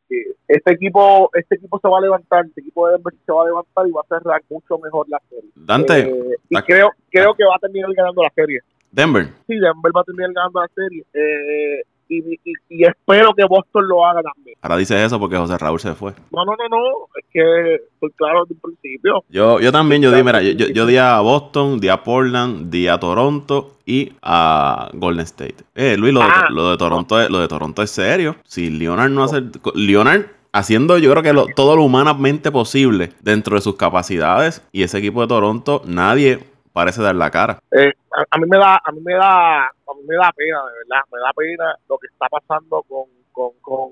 este 0.54 0.72
equipo 0.72 1.30
este 1.34 1.54
equipo 1.56 1.78
se 1.80 1.88
va 1.88 1.98
a 1.98 2.00
levantar, 2.00 2.44
este 2.46 2.60
equipo 2.60 2.86
de 2.86 2.94
Denver 2.94 3.14
se 3.24 3.32
va 3.32 3.42
a 3.42 3.46
levantar 3.46 3.86
y 3.88 3.90
va 3.92 4.00
a 4.02 4.18
cerrar 4.18 4.42
mucho 4.50 4.78
mejor 4.78 5.06
la 5.08 5.20
serie. 5.28 5.50
Dante, 5.54 6.00
Eh, 6.00 6.36
y 6.48 6.54
la- 6.54 6.62
creo 6.62 6.90
creo 7.10 7.34
que 7.34 7.44
va 7.44 7.54
a 7.56 7.58
terminar 7.58 7.90
ganando 7.94 8.22
la 8.22 8.30
serie. 8.34 8.60
Denver. 8.92 9.26
Sí, 9.46 9.54
Denver 9.54 9.92
va 9.96 10.00
a 10.00 10.04
terminar 10.04 10.32
ganando 10.32 10.60
la 10.60 10.68
serie. 10.74 11.04
Eh, 11.14 11.82
y, 12.12 12.18
y, 12.18 12.52
y 12.68 12.84
espero 12.84 13.32
que 13.34 13.44
Boston 13.44 13.86
lo 13.86 14.04
haga 14.04 14.20
también. 14.20 14.56
Ahora 14.62 14.76
dices 14.78 14.96
eso 15.00 15.20
porque 15.20 15.36
José 15.36 15.56
Raúl 15.56 15.78
se 15.78 15.94
fue. 15.94 16.10
No, 16.32 16.44
no, 16.44 16.56
no, 16.56 16.68
no. 16.68 17.06
Es 17.16 17.24
que 17.32 17.74
estoy 17.76 18.10
claro 18.16 18.42
desde 18.46 18.54
un 18.54 18.60
principio. 18.72 19.22
Yo, 19.28 19.60
yo 19.60 19.70
también, 19.70 20.02
yo 20.02 20.10
di, 20.10 20.20
mira, 20.24 20.42
yo, 20.42 20.66
yo, 20.66 20.86
di 20.86 20.96
a 20.96 21.20
Boston, 21.20 21.78
di 21.78 21.88
a 21.88 22.02
Portland, 22.02 22.68
di 22.68 22.88
a 22.88 22.98
Toronto 22.98 23.76
y 23.86 24.12
a 24.22 24.90
Golden 24.94 25.24
State. 25.24 25.54
Eh, 25.76 25.96
Luis, 25.96 26.12
lo 26.12 26.18
de, 26.18 26.26
Ah. 26.28 26.48
lo 26.50 26.70
de 26.72 26.76
Toronto 26.78 27.20
es, 27.20 27.30
lo 27.30 27.38
de 27.38 27.46
Toronto 27.46 27.80
es 27.80 27.90
serio. 27.92 28.34
Si 28.42 28.70
Leonard 28.70 29.10
no 29.12 29.22
hace. 29.22 29.40
Leonard 29.76 30.24
haciendo 30.52 30.98
yo 30.98 31.10
creo 31.10 31.22
que 31.22 31.32
lo- 31.32 31.46
todo 31.54 31.76
lo 31.76 31.82
humanamente 31.84 32.50
posible 32.50 33.12
dentro 33.20 33.56
de 33.56 33.62
sus 33.62 33.76
capacidades 33.76 34.62
y 34.72 34.82
ese 34.82 34.98
equipo 34.98 35.20
de 35.22 35.28
Toronto 35.28 35.82
nadie 35.86 36.40
parece 36.72 37.02
dar 37.02 37.14
la 37.16 37.30
cara. 37.30 37.58
Eh, 37.72 37.92
a, 38.12 38.24
a 38.30 38.38
mí 38.38 38.46
me 38.48 38.56
da, 38.58 38.76
a 38.84 38.92
mí 38.92 39.00
me 39.04 39.14
da, 39.14 39.66
a 39.66 39.94
mí 39.96 40.02
me 40.06 40.14
da 40.16 40.32
pena, 40.32 40.58
de 40.58 40.78
verdad, 40.78 41.04
me 41.12 41.18
da 41.20 41.32
pena 41.36 41.74
lo 41.88 41.98
que 41.98 42.06
está 42.06 42.28
pasando 42.28 42.82
con, 42.88 43.04
con, 43.32 43.50
con, 43.60 43.90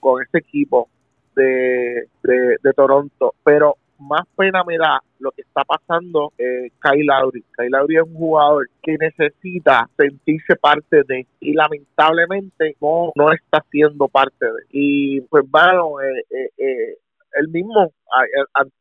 con 0.00 0.22
este 0.22 0.38
equipo 0.38 0.88
de, 1.36 2.08
de, 2.22 2.56
de 2.62 2.72
Toronto. 2.74 3.34
Pero 3.44 3.76
más 3.98 4.22
pena 4.36 4.62
me 4.64 4.76
da 4.78 5.00
lo 5.18 5.30
que 5.32 5.42
está 5.42 5.64
pasando 5.64 6.32
eh, 6.38 6.70
Kyle 6.80 7.04
Lowry. 7.04 7.44
Kyle 7.56 7.70
Lowry 7.70 7.96
es 7.96 8.02
un 8.02 8.14
jugador 8.14 8.68
que 8.82 8.96
necesita 8.98 9.88
sentirse 9.96 10.56
parte 10.56 11.02
de 11.06 11.26
y 11.40 11.52
lamentablemente 11.54 12.76
no, 12.80 13.12
no 13.14 13.32
está 13.32 13.64
siendo 13.70 14.08
parte 14.08 14.46
de. 14.46 14.62
Y 14.70 15.20
pues 15.22 15.44
bueno, 15.50 16.00
eh, 16.00 16.24
eh, 16.30 16.50
eh 16.58 16.98
él 17.38 17.48
mismo 17.48 17.90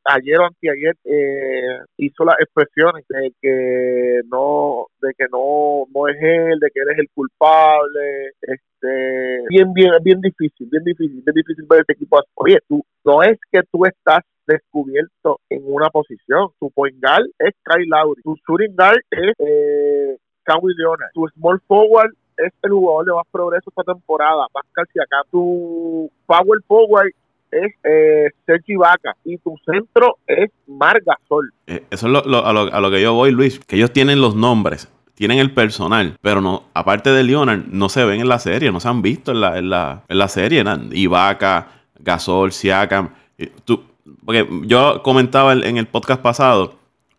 ayer 0.06 0.40
o 0.40 0.46
anteayer 0.46 0.96
eh, 1.04 1.80
hizo 1.98 2.24
las 2.26 2.36
expresiones 2.40 3.06
de 3.10 3.32
que 3.42 4.22
no 4.32 4.88
de 5.02 5.14
que 5.18 5.26
no 5.32 5.86
no 5.94 6.08
es 6.08 6.16
él 6.22 6.60
de 6.60 6.70
que 6.72 6.82
él 6.82 6.90
es 6.92 7.00
el 7.00 7.10
culpable 7.14 8.32
este 8.42 9.44
bien 9.50 9.74
bien 9.74 9.92
bien 10.04 10.22
difícil 10.22 10.68
bien 10.72 10.84
difícil 10.84 11.22
bien 11.24 11.36
difícil 11.36 11.66
ver 11.70 11.82
este 11.82 11.94
equipo 11.94 12.20
oye 12.36 12.60
tú 12.68 12.84
no 13.06 13.22
es 13.24 13.38
que 13.52 13.62
tú 13.72 13.86
estás 13.86 14.22
descubierto 14.48 15.40
en 15.50 15.62
una 15.66 15.90
posición 15.90 16.50
tu 16.60 16.72
point 16.72 16.98
es 17.40 17.54
Kyle 17.64 17.88
Lowry 17.88 18.22
tu 18.24 18.36
shooting 18.48 18.76
guard 18.76 19.02
es 19.12 19.34
eh, 19.40 20.18
Kawhi 20.44 20.74
Leonard 20.78 21.12
tu 21.14 21.28
small 21.36 21.60
forward 21.68 22.14
es 22.38 22.54
el 22.62 22.72
jugador 22.72 23.06
de 23.06 23.14
más 23.14 23.28
progreso 23.32 23.70
esta 23.70 23.94
temporada, 23.94 24.46
Pascal 24.54 24.86
acá 25.02 25.28
Tu 25.32 26.10
power 26.26 26.60
forward 26.68 27.12
es 27.52 27.74
eh, 27.84 28.30
Sergi 28.46 28.74
y 29.26 29.38
tu 29.38 29.56
centro 29.66 30.18
es 30.26 30.52
Margasol. 30.68 31.54
Eh, 31.68 31.84
eso 31.90 32.08
es 32.08 32.14
lo, 32.28 32.46
a, 32.46 32.82
lo, 32.82 32.92
que 32.92 33.02
yo 33.02 33.14
voy, 33.14 33.32
Luis, 33.32 33.60
que 33.60 33.76
ellos 33.76 33.92
tienen 33.92 34.22
los 34.22 34.36
nombres, 34.36 34.92
tienen 35.16 35.40
el 35.40 35.54
personal, 35.54 36.18
pero 36.22 36.42
no, 36.42 36.64
aparte 36.74 37.12
de 37.12 37.24
Leonard, 37.24 37.66
no 37.68 37.90
se 37.90 38.06
ven 38.06 38.22
en 38.22 38.30
la 38.30 38.40
serie, 38.40 38.72
no 38.72 38.80
se 38.80 38.88
han 38.88 39.02
visto 39.02 39.32
en 39.32 39.42
la, 39.42 39.58
en 39.58 39.70
la, 39.70 40.04
en 40.08 40.18
la 40.18 40.28
serie. 40.28 40.64
Ibaka, 40.92 41.68
Gasol, 42.00 42.52
Siakam. 42.52 43.10
Tú, 43.66 43.84
porque 44.26 44.48
yo 44.64 45.02
comentaba 45.04 45.54
en 45.54 45.78
el 45.78 45.88
podcast 45.88 46.22
pasado, 46.22 46.76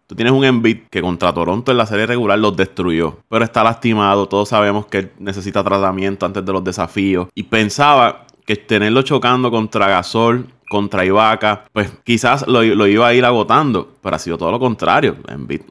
tú 0.06 0.14
tienes 0.14 0.32
un 0.32 0.44
Embiid 0.44 0.88
que 0.90 1.02
contra 1.02 1.32
Toronto 1.32 1.70
en 1.70 1.78
la 1.78 1.86
serie 1.86 2.06
regular 2.06 2.38
los 2.38 2.56
destruyó, 2.56 3.18
pero 3.28 3.44
está 3.44 3.62
lastimado, 3.62 4.26
todos 4.26 4.48
sabemos 4.48 4.86
que 4.86 5.10
necesita 5.18 5.62
tratamiento 5.62 6.26
antes 6.26 6.44
de 6.44 6.52
los 6.52 6.64
desafíos. 6.64 7.28
Y 7.34 7.44
pensaba 7.44 8.26
que 8.48 8.56
tenerlo 8.56 9.02
chocando 9.02 9.50
contra 9.50 9.88
Gasol, 9.88 10.46
contra 10.70 11.04
Ibaka, 11.04 11.66
pues 11.70 11.92
quizás 12.02 12.48
lo, 12.48 12.62
iba 12.62 13.06
a 13.06 13.12
ir 13.12 13.26
agotando, 13.26 13.88
pero 14.02 14.16
ha 14.16 14.18
sido 14.18 14.38
todo 14.38 14.50
lo 14.50 14.58
contrario. 14.58 15.16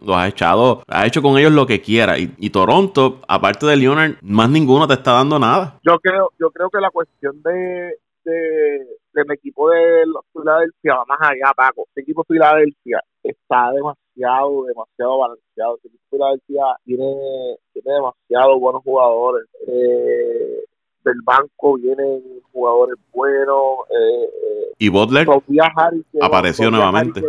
Los 0.05 0.15
ha 0.15 0.27
echado, 0.27 0.83
ha 0.87 1.07
hecho 1.07 1.23
con 1.23 1.39
ellos 1.39 1.51
lo 1.51 1.65
que 1.65 1.81
quiera. 1.81 2.19
Y, 2.19 2.49
Toronto, 2.51 3.19
aparte 3.27 3.65
de 3.65 3.77
Leonard, 3.77 4.17
más 4.21 4.51
ninguno 4.51 4.87
te 4.87 4.93
está 4.93 5.13
dando 5.13 5.39
nada. 5.39 5.79
Yo 5.81 5.97
creo, 5.97 6.29
yo 6.39 6.51
creo 6.51 6.69
que 6.69 6.79
la 6.79 6.91
cuestión 6.91 7.41
de, 7.41 7.97
del 8.23 9.31
equipo 9.31 9.71
de 9.71 10.03
Filadelfia 10.31 10.97
va 10.97 11.05
más 11.05 11.21
allá, 11.21 11.51
Paco. 11.55 11.87
El 11.95 12.03
equipo 12.03 12.23
de 12.29 12.35
Filadelfia 12.35 13.01
está 13.23 13.71
demasiado, 13.71 14.65
demasiado 14.65 15.17
balanceado. 15.17 15.79
El 15.83 15.89
equipo 15.89 16.03
de 16.03 16.09
Filadelfia 16.11 16.63
tiene, 16.85 17.57
tiene 17.73 17.91
demasiado 17.91 18.59
buenos 18.59 18.83
jugadores. 18.83 19.47
Eh, 19.67 20.56
del 21.07 21.21
banco 21.23 21.77
vienen 21.77 22.21
jugadores 22.51 22.95
buenos. 23.13 23.79
Eh, 23.89 24.23
eh 24.23 24.75
y 24.79 24.89
Butler 24.89 25.27
apareció 26.21 26.69
nuevamente. 26.69 27.21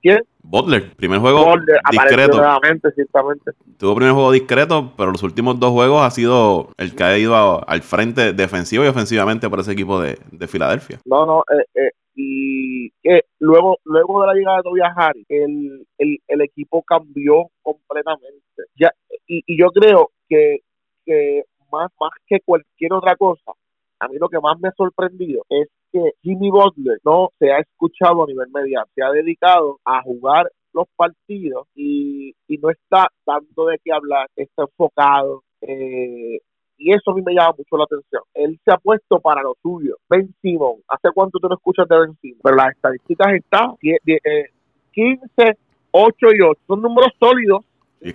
¿Quién? 0.00 0.24
Butler, 0.42 0.94
primer 0.96 1.20
juego 1.20 1.54
discreto. 1.90 2.38
Nuevamente, 2.38 2.90
ciertamente. 2.92 3.52
Tuvo 3.78 3.94
primer 3.94 4.14
juego 4.14 4.32
discreto, 4.32 4.92
pero 4.96 5.12
los 5.12 5.22
últimos 5.22 5.60
dos 5.60 5.70
juegos 5.72 6.02
ha 6.02 6.10
sido 6.10 6.70
el 6.78 6.94
que 6.94 7.04
ha 7.04 7.18
ido 7.18 7.68
al 7.68 7.82
frente 7.82 8.32
defensivo 8.32 8.84
y 8.84 8.88
ofensivamente 8.88 9.48
por 9.48 9.60
ese 9.60 9.72
equipo 9.72 10.00
de, 10.00 10.16
Filadelfia. 10.48 11.00
No, 11.04 11.26
no, 11.26 11.44
eh, 11.50 11.64
eh, 11.74 11.90
y 12.14 12.90
que 13.02 13.24
luego 13.38 13.78
luego 13.84 14.22
de 14.22 14.26
la 14.26 14.34
llegada 14.34 14.56
de 14.58 14.62
Tobias 14.62 14.92
Harris, 14.96 15.26
el, 15.28 15.86
el, 15.98 16.18
el 16.26 16.40
equipo 16.40 16.82
cambió 16.82 17.50
completamente. 17.62 18.40
Ya, 18.74 18.90
y, 19.26 19.42
y 19.46 19.60
yo 19.60 19.68
creo 19.68 20.10
que, 20.28 20.60
que 21.04 21.44
más, 21.70 21.90
más 22.00 22.10
que 22.26 22.40
cualquier 22.40 22.92
otra 22.92 23.16
cosa, 23.16 23.52
a 24.00 24.08
mí 24.08 24.16
lo 24.18 24.28
que 24.28 24.40
más 24.40 24.58
me 24.60 24.68
ha 24.68 24.72
sorprendido 24.72 25.44
es 25.48 25.68
que 25.92 26.12
Jimmy 26.22 26.50
Butler 26.50 26.98
no 27.04 27.30
se 27.38 27.52
ha 27.52 27.58
escuchado 27.58 28.24
a 28.24 28.26
nivel 28.26 28.48
mediante, 28.52 28.90
se 28.94 29.02
ha 29.02 29.10
dedicado 29.10 29.78
a 29.84 30.02
jugar 30.02 30.50
los 30.72 30.86
partidos 30.96 31.66
y, 31.74 32.34
no 32.62 32.70
está 32.70 33.08
dando 33.24 33.66
de 33.66 33.78
qué 33.82 33.92
hablar, 33.92 34.28
está 34.36 34.62
enfocado. 34.62 35.42
Eh, 35.62 36.40
y 36.76 36.92
eso 36.92 37.10
a 37.10 37.14
mí 37.14 37.22
me 37.22 37.34
llama 37.34 37.54
mucho 37.56 37.76
la 37.76 37.84
atención. 37.84 38.22
Él 38.34 38.58
se 38.64 38.72
ha 38.72 38.76
puesto 38.76 39.20
para 39.20 39.42
lo 39.42 39.54
suyo. 39.62 39.96
Ben 40.08 40.34
Simon, 40.42 40.76
¿hace 40.88 41.10
cuánto 41.14 41.38
tú 41.38 41.48
no 41.48 41.54
escuchas 41.54 41.88
de 41.88 41.98
Ben 41.98 42.16
Simon? 42.20 42.40
Pero 42.42 42.56
las 42.56 42.70
estadísticas 42.74 43.34
están 43.34 43.76
15, 43.80 45.58
8 45.92 46.26
eh, 46.26 46.36
y 46.36 46.40
8. 46.42 46.60
Son 46.66 46.82
números 46.82 47.12
sólidos 47.18 47.64
es, 48.00 48.14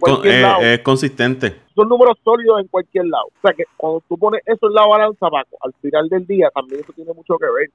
es, 0.62 0.80
consistente. 0.80 1.62
Son 1.76 1.88
números 1.88 2.18
sólidos 2.24 2.60
en 2.60 2.68
cualquier 2.68 3.06
lado. 3.06 3.26
O 3.28 3.42
sea 3.42 3.54
que 3.54 3.66
cuando 3.78 4.02
tú 4.08 4.18
pones 4.18 4.42
eso 4.46 4.68
en 4.68 4.74
la 4.74 4.86
balanza, 4.86 5.30
Paco, 5.30 5.58
al 5.62 5.74
final 5.82 6.10
del 6.10 6.26
día 6.26 6.50
también 6.54 6.82
eso 6.82 6.94
tiene 6.94 7.14
mucho 7.14 7.38
que 7.38 7.46
ver. 7.46 7.70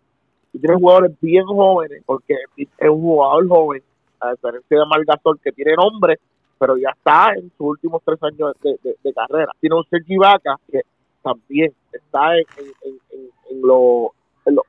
Si 0.52 0.58
tienes 0.58 0.78
jugadores 0.78 1.12
bien 1.20 1.44
jóvenes, 1.44 2.02
porque 2.04 2.34
es 2.56 2.88
un 2.88 3.00
jugador 3.00 3.48
joven, 3.48 3.82
a 4.18 4.32
diferencia 4.32 4.78
de 4.80 4.86
Margasol, 4.86 5.38
que 5.40 5.52
tiene 5.52 5.74
nombre, 5.74 6.18
pero 6.58 6.76
ya 6.76 6.90
está 6.90 7.32
en 7.34 7.50
sus 7.56 7.68
últimos 7.68 8.02
tres 8.04 8.20
años 8.22 8.54
de, 8.61 9.12
carrera. 9.14 9.52
Tiene 9.61 9.76
un 9.76 9.84
Sergi 9.88 10.16
Vaca, 10.16 10.56
que 10.70 10.80
también 11.22 11.72
está 11.92 12.36
en, 12.36 12.46
en, 12.82 13.62
los 13.62 14.11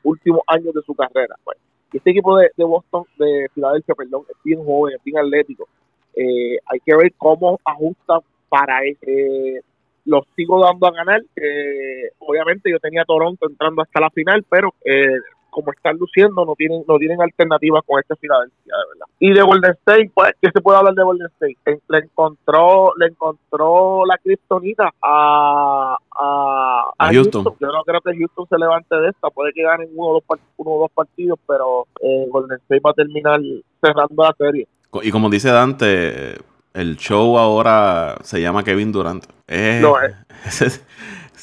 últimos 0.04 0.42
años 0.48 0.74
de 0.74 0.82
su 0.84 0.94
carrera. 0.94 1.36
Pues. 1.44 1.58
Este 1.92 2.12
equipo 2.12 2.38
de, 2.38 2.52
de 2.56 2.64
Boston, 2.64 3.04
de 3.18 3.48
Filadelfia, 3.54 3.96
perdón, 3.96 4.24
es 4.30 4.38
bien 4.44 4.64
joven, 4.64 4.96
es 4.96 5.04
bien 5.04 5.18
atlético 5.18 5.68
eh, 6.16 6.58
hay 6.66 6.80
que 6.86 6.96
ver 6.96 7.14
cómo 7.18 7.60
ajustan 7.64 8.22
para. 8.52 8.84
Eh, 8.86 9.62
los 10.06 10.26
sigo 10.36 10.64
dando 10.64 10.88
a 10.88 10.92
ganar. 10.92 11.22
Eh, 11.36 12.12
obviamente 12.20 12.70
yo 12.70 12.80
tenía 12.80 13.06
Toronto 13.06 13.48
entrando 13.48 13.82
hasta 13.82 14.02
la 14.02 14.10
final, 14.10 14.44
pero 14.50 14.74
eh, 14.84 15.06
como 15.50 15.72
están 15.72 15.98
luciendo, 15.98 16.44
no 16.44 16.56
tienen 16.56 16.84
no 16.88 16.98
tienen 16.98 17.22
alternativas 17.22 17.84
con 17.86 18.00
este 18.00 18.16
Filadelfia, 18.16 18.74
de 18.76 18.94
verdad. 18.94 19.06
Y 19.20 19.34
de 19.34 19.42
Golden 19.44 19.72
State, 19.72 20.12
pues, 20.14 20.34
¿qué 20.42 20.50
se 20.52 20.62
puede 20.62 20.80
hablar 20.80 20.96
de 20.96 21.04
Golden 21.04 21.28
State? 21.28 21.82
Le 21.88 21.98
encontró 22.00 22.94
le 22.98 23.08
encontró 23.08 24.06
la 24.06 24.18
kriptonita 24.18 24.92
a, 25.02 25.98
a, 26.18 27.12
Houston. 27.12 27.44
Yo 27.60 27.68
no 27.68 27.84
creo 27.84 28.02
que 28.02 28.18
Houston 28.18 28.48
se 28.50 28.58
levante 28.58 28.96
de 28.96 29.10
esta, 29.10 29.30
puede 29.30 29.54
que 29.54 29.64
ganen 29.64 29.90
uno 29.94 30.10
o 30.10 30.14
dos, 30.14 30.40
uno 30.58 30.72
o 30.72 30.80
dos 30.80 30.92
partidos, 30.92 31.40
pero 31.48 31.86
Golden 32.30 32.58
State 32.62 32.82
va 32.84 32.92
a 32.92 32.94
terminar 32.94 33.40
cerrando 33.82 34.24
la 34.24 34.34
serie. 34.38 34.68
Y 34.94 35.12
como 35.12 35.30
dice 35.30 35.50
Dante, 35.50 36.36
el 36.74 36.98
show 36.98 37.38
ahora 37.38 38.18
se 38.24 38.42
llama 38.42 38.64
Kevin 38.64 38.92
Durant. 38.92 39.26
Es, 39.48 39.82
no, 39.82 39.96
es. 40.46 40.84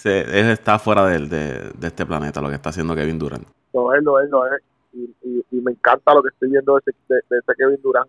está 0.05 0.78
fuera 0.78 1.07
de, 1.07 1.70
de, 1.74 1.86
este 1.86 2.05
planeta 2.05 2.42
lo 2.42 2.49
que 2.49 2.57
está 2.57 2.70
haciendo 2.70 2.94
Kevin 2.94 3.18
Durant. 3.18 3.46
No 3.72 3.94
es, 3.94 4.03
no 4.03 4.20
es, 4.20 4.28
no 4.28 4.46
es. 4.46 4.62
Y, 4.92 5.44
y, 5.51 5.61
me 5.61 5.72
encanta 5.72 6.14
lo 6.14 6.22
que 6.22 6.28
estoy 6.28 6.51
viendo 6.51 6.74
de 6.74 6.92
ese, 7.18 7.55
Kevin 7.57 7.80
Durant. 7.82 8.09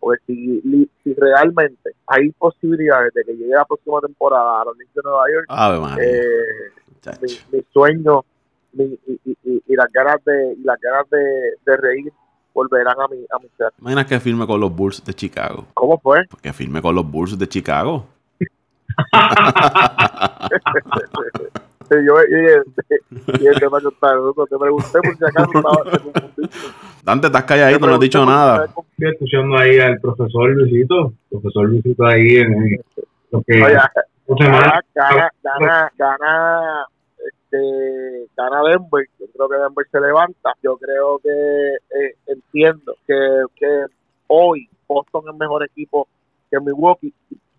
Porque 0.00 0.22
si, 0.26 0.88
si 1.04 1.14
realmente 1.14 1.90
hay 2.06 2.30
posibilidades 2.32 3.12
de 3.14 3.22
que 3.24 3.32
llegue 3.32 3.54
la 3.54 3.64
próxima 3.66 4.00
temporada 4.00 4.62
a 4.62 4.64
los 4.64 4.74
Knicks 4.74 4.94
de 4.94 5.02
Nueva 5.04 5.24
York, 5.32 5.98
eh, 6.00 7.36
mi, 7.52 7.62
sueño 7.70 8.24
mi, 8.72 8.98
y, 9.06 9.20
y, 9.44 9.76
las 9.76 9.92
ganas 9.92 10.24
de 10.24 10.54
y 10.54 10.62
las 10.62 10.80
ganas 10.80 11.06
de 11.10 11.76
reír 11.76 12.12
volverán 12.54 13.00
a 13.00 13.08
mi, 13.08 13.18
a 13.18 13.38
mi 13.38 13.48
ser. 13.56 13.72
Imagina 13.80 14.06
que 14.06 14.20
firme 14.20 14.46
con 14.46 14.60
los 14.60 14.74
Bulls 14.74 15.04
de 15.04 15.14
Chicago. 15.14 15.66
¿Cómo 15.74 15.98
fue? 15.98 16.26
Que 16.42 16.52
firme 16.52 16.82
con 16.82 16.94
los 16.94 17.10
Bulls 17.10 17.38
de 17.38 17.48
Chicago. 17.48 18.06
yo, 21.90 21.98
yo, 21.98 22.16
yo, 23.40 23.52
te 24.46 24.58
pregunté 24.58 25.00
por 25.00 25.16
si 25.16 25.24
acaso 25.24 25.50
estaba 25.54 25.82
Dante, 27.02 27.26
estás 27.28 27.44
calladito, 27.44 27.86
no 27.86 27.94
has 27.94 28.00
dicho 28.00 28.26
nada. 28.26 28.66
Estoy 28.66 29.10
escuchando 29.12 29.56
ahí 29.56 29.78
al 29.78 29.98
profesor 30.00 30.50
Luisito, 30.50 31.12
profesor 31.30 31.68
Luisito 31.68 32.04
ahí 32.04 32.36
en, 32.36 32.80
lo 33.30 33.42
que... 33.42 33.62
Oye, 33.62 33.78
gana, 34.94 35.30
gana, 35.42 35.92
gana, 35.96 36.86
este, 37.50 38.28
gana 38.36 38.62
Denver, 38.62 39.06
yo 39.18 39.26
creo 39.32 39.48
que 39.48 39.56
Denver 39.56 39.86
se 39.90 40.00
levanta, 40.00 40.52
yo 40.62 40.76
creo 40.76 41.18
que 41.18 41.28
eh, 41.30 42.14
entiendo 42.26 42.94
que, 43.06 43.44
que 43.56 43.86
hoy 44.28 44.68
Boston 44.86 45.24
es 45.30 45.36
mejor 45.36 45.64
equipo 45.64 46.06
que 46.50 46.60
Milwaukee, 46.60 47.12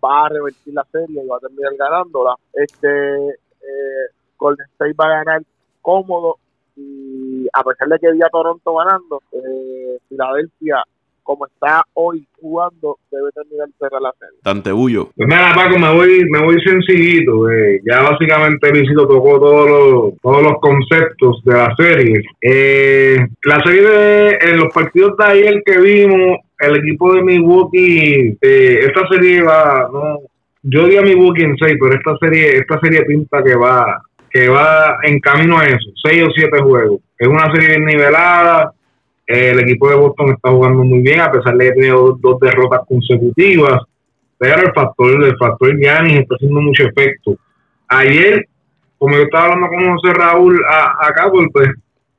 va 0.04 0.26
a 0.26 0.28
revertir 0.30 0.74
la 0.74 0.84
serie 0.90 1.22
y 1.22 1.26
va 1.26 1.36
a 1.36 1.40
terminar 1.40 1.72
ganándola. 1.78 2.34
Este 2.52 3.28
eh, 3.28 4.06
Golden 4.36 4.66
State 4.72 4.94
va 4.94 5.04
a 5.04 5.24
ganar 5.24 5.42
cómodo 5.80 6.38
y 6.74 7.46
a 7.52 7.62
pesar 7.62 7.88
de 7.88 7.98
que 7.98 8.08
había 8.08 8.28
Toronto 8.28 8.74
ganando, 8.74 9.22
eh, 9.32 9.98
Filadelfia 10.08 10.82
como 11.22 11.46
está 11.46 11.82
hoy 11.94 12.26
jugando, 12.40 12.98
debe 13.10 13.30
terminar 13.32 13.68
cerrar 13.78 14.02
la 14.02 14.12
serie. 14.18 14.38
Tantebullo. 14.42 15.10
Pues 15.16 15.28
mira, 15.28 15.52
Paco, 15.54 15.78
me 15.78 15.92
voy, 15.94 16.24
me 16.30 16.44
voy 16.44 16.60
sencillito. 16.62 17.50
eh, 17.50 17.80
ya 17.84 18.02
básicamente 18.02 18.70
Luisito 18.70 19.06
tocó 19.06 19.38
todos 19.38 19.70
los, 19.70 20.20
todos 20.20 20.42
los 20.42 20.54
conceptos 20.60 21.42
de 21.44 21.52
la 21.54 21.74
serie. 21.76 22.22
Eh, 22.40 23.16
la 23.44 23.60
serie 23.64 23.82
de, 23.82 24.38
en 24.42 24.56
los 24.58 24.72
partidos 24.72 25.16
de 25.16 25.24
ayer 25.24 25.62
que 25.64 25.78
vimos, 25.78 26.38
el 26.58 26.76
equipo 26.76 27.14
de 27.14 27.22
Milwaukee, 27.22 28.36
eh, 28.40 28.80
esta 28.86 29.06
serie 29.08 29.42
va, 29.42 29.88
no, 29.92 30.18
yo 30.62 30.86
di 30.86 30.96
a 30.96 31.02
Milwaukee 31.02 31.42
en 31.42 31.56
6, 31.56 31.76
pero 31.80 31.94
esta 31.94 32.16
serie, 32.18 32.58
esta 32.58 32.78
serie 32.80 33.04
pinta 33.04 33.42
que 33.42 33.54
va, 33.54 34.00
que 34.30 34.48
va 34.48 34.96
en 35.02 35.18
camino 35.20 35.58
a 35.58 35.64
eso, 35.66 35.90
6 36.04 36.22
o 36.24 36.30
7 36.34 36.58
juegos. 36.62 37.00
Es 37.18 37.28
una 37.28 37.52
serie 37.52 37.68
bien 37.68 37.84
nivelada. 37.84 38.72
El 39.32 39.60
equipo 39.60 39.88
de 39.88 39.96
Boston 39.96 40.30
está 40.32 40.50
jugando 40.50 40.84
muy 40.84 41.00
bien, 41.00 41.20
a 41.20 41.32
pesar 41.32 41.56
de 41.56 41.64
que 41.64 41.70
ha 41.70 41.74
tenido 41.74 42.18
dos, 42.20 42.38
derrotas 42.40 42.80
consecutivas 42.86 43.80
pero 44.38 44.60
el 44.60 44.72
factor, 44.74 45.24
el 45.24 45.36
factor 45.36 45.78
Giannis 45.78 46.16
está 46.22 46.34
haciendo 46.34 46.60
mucho 46.60 46.82
efecto. 46.84 47.36
Ayer, 47.86 48.44
como 48.98 49.14
yo 49.14 49.22
estaba 49.22 49.44
hablando 49.52 49.68
con 49.68 49.96
José 49.96 50.12
Raúl 50.14 50.60
a- 50.68 50.96
acá, 51.06 51.30
pues, 51.30 51.46
pues, 51.52 51.68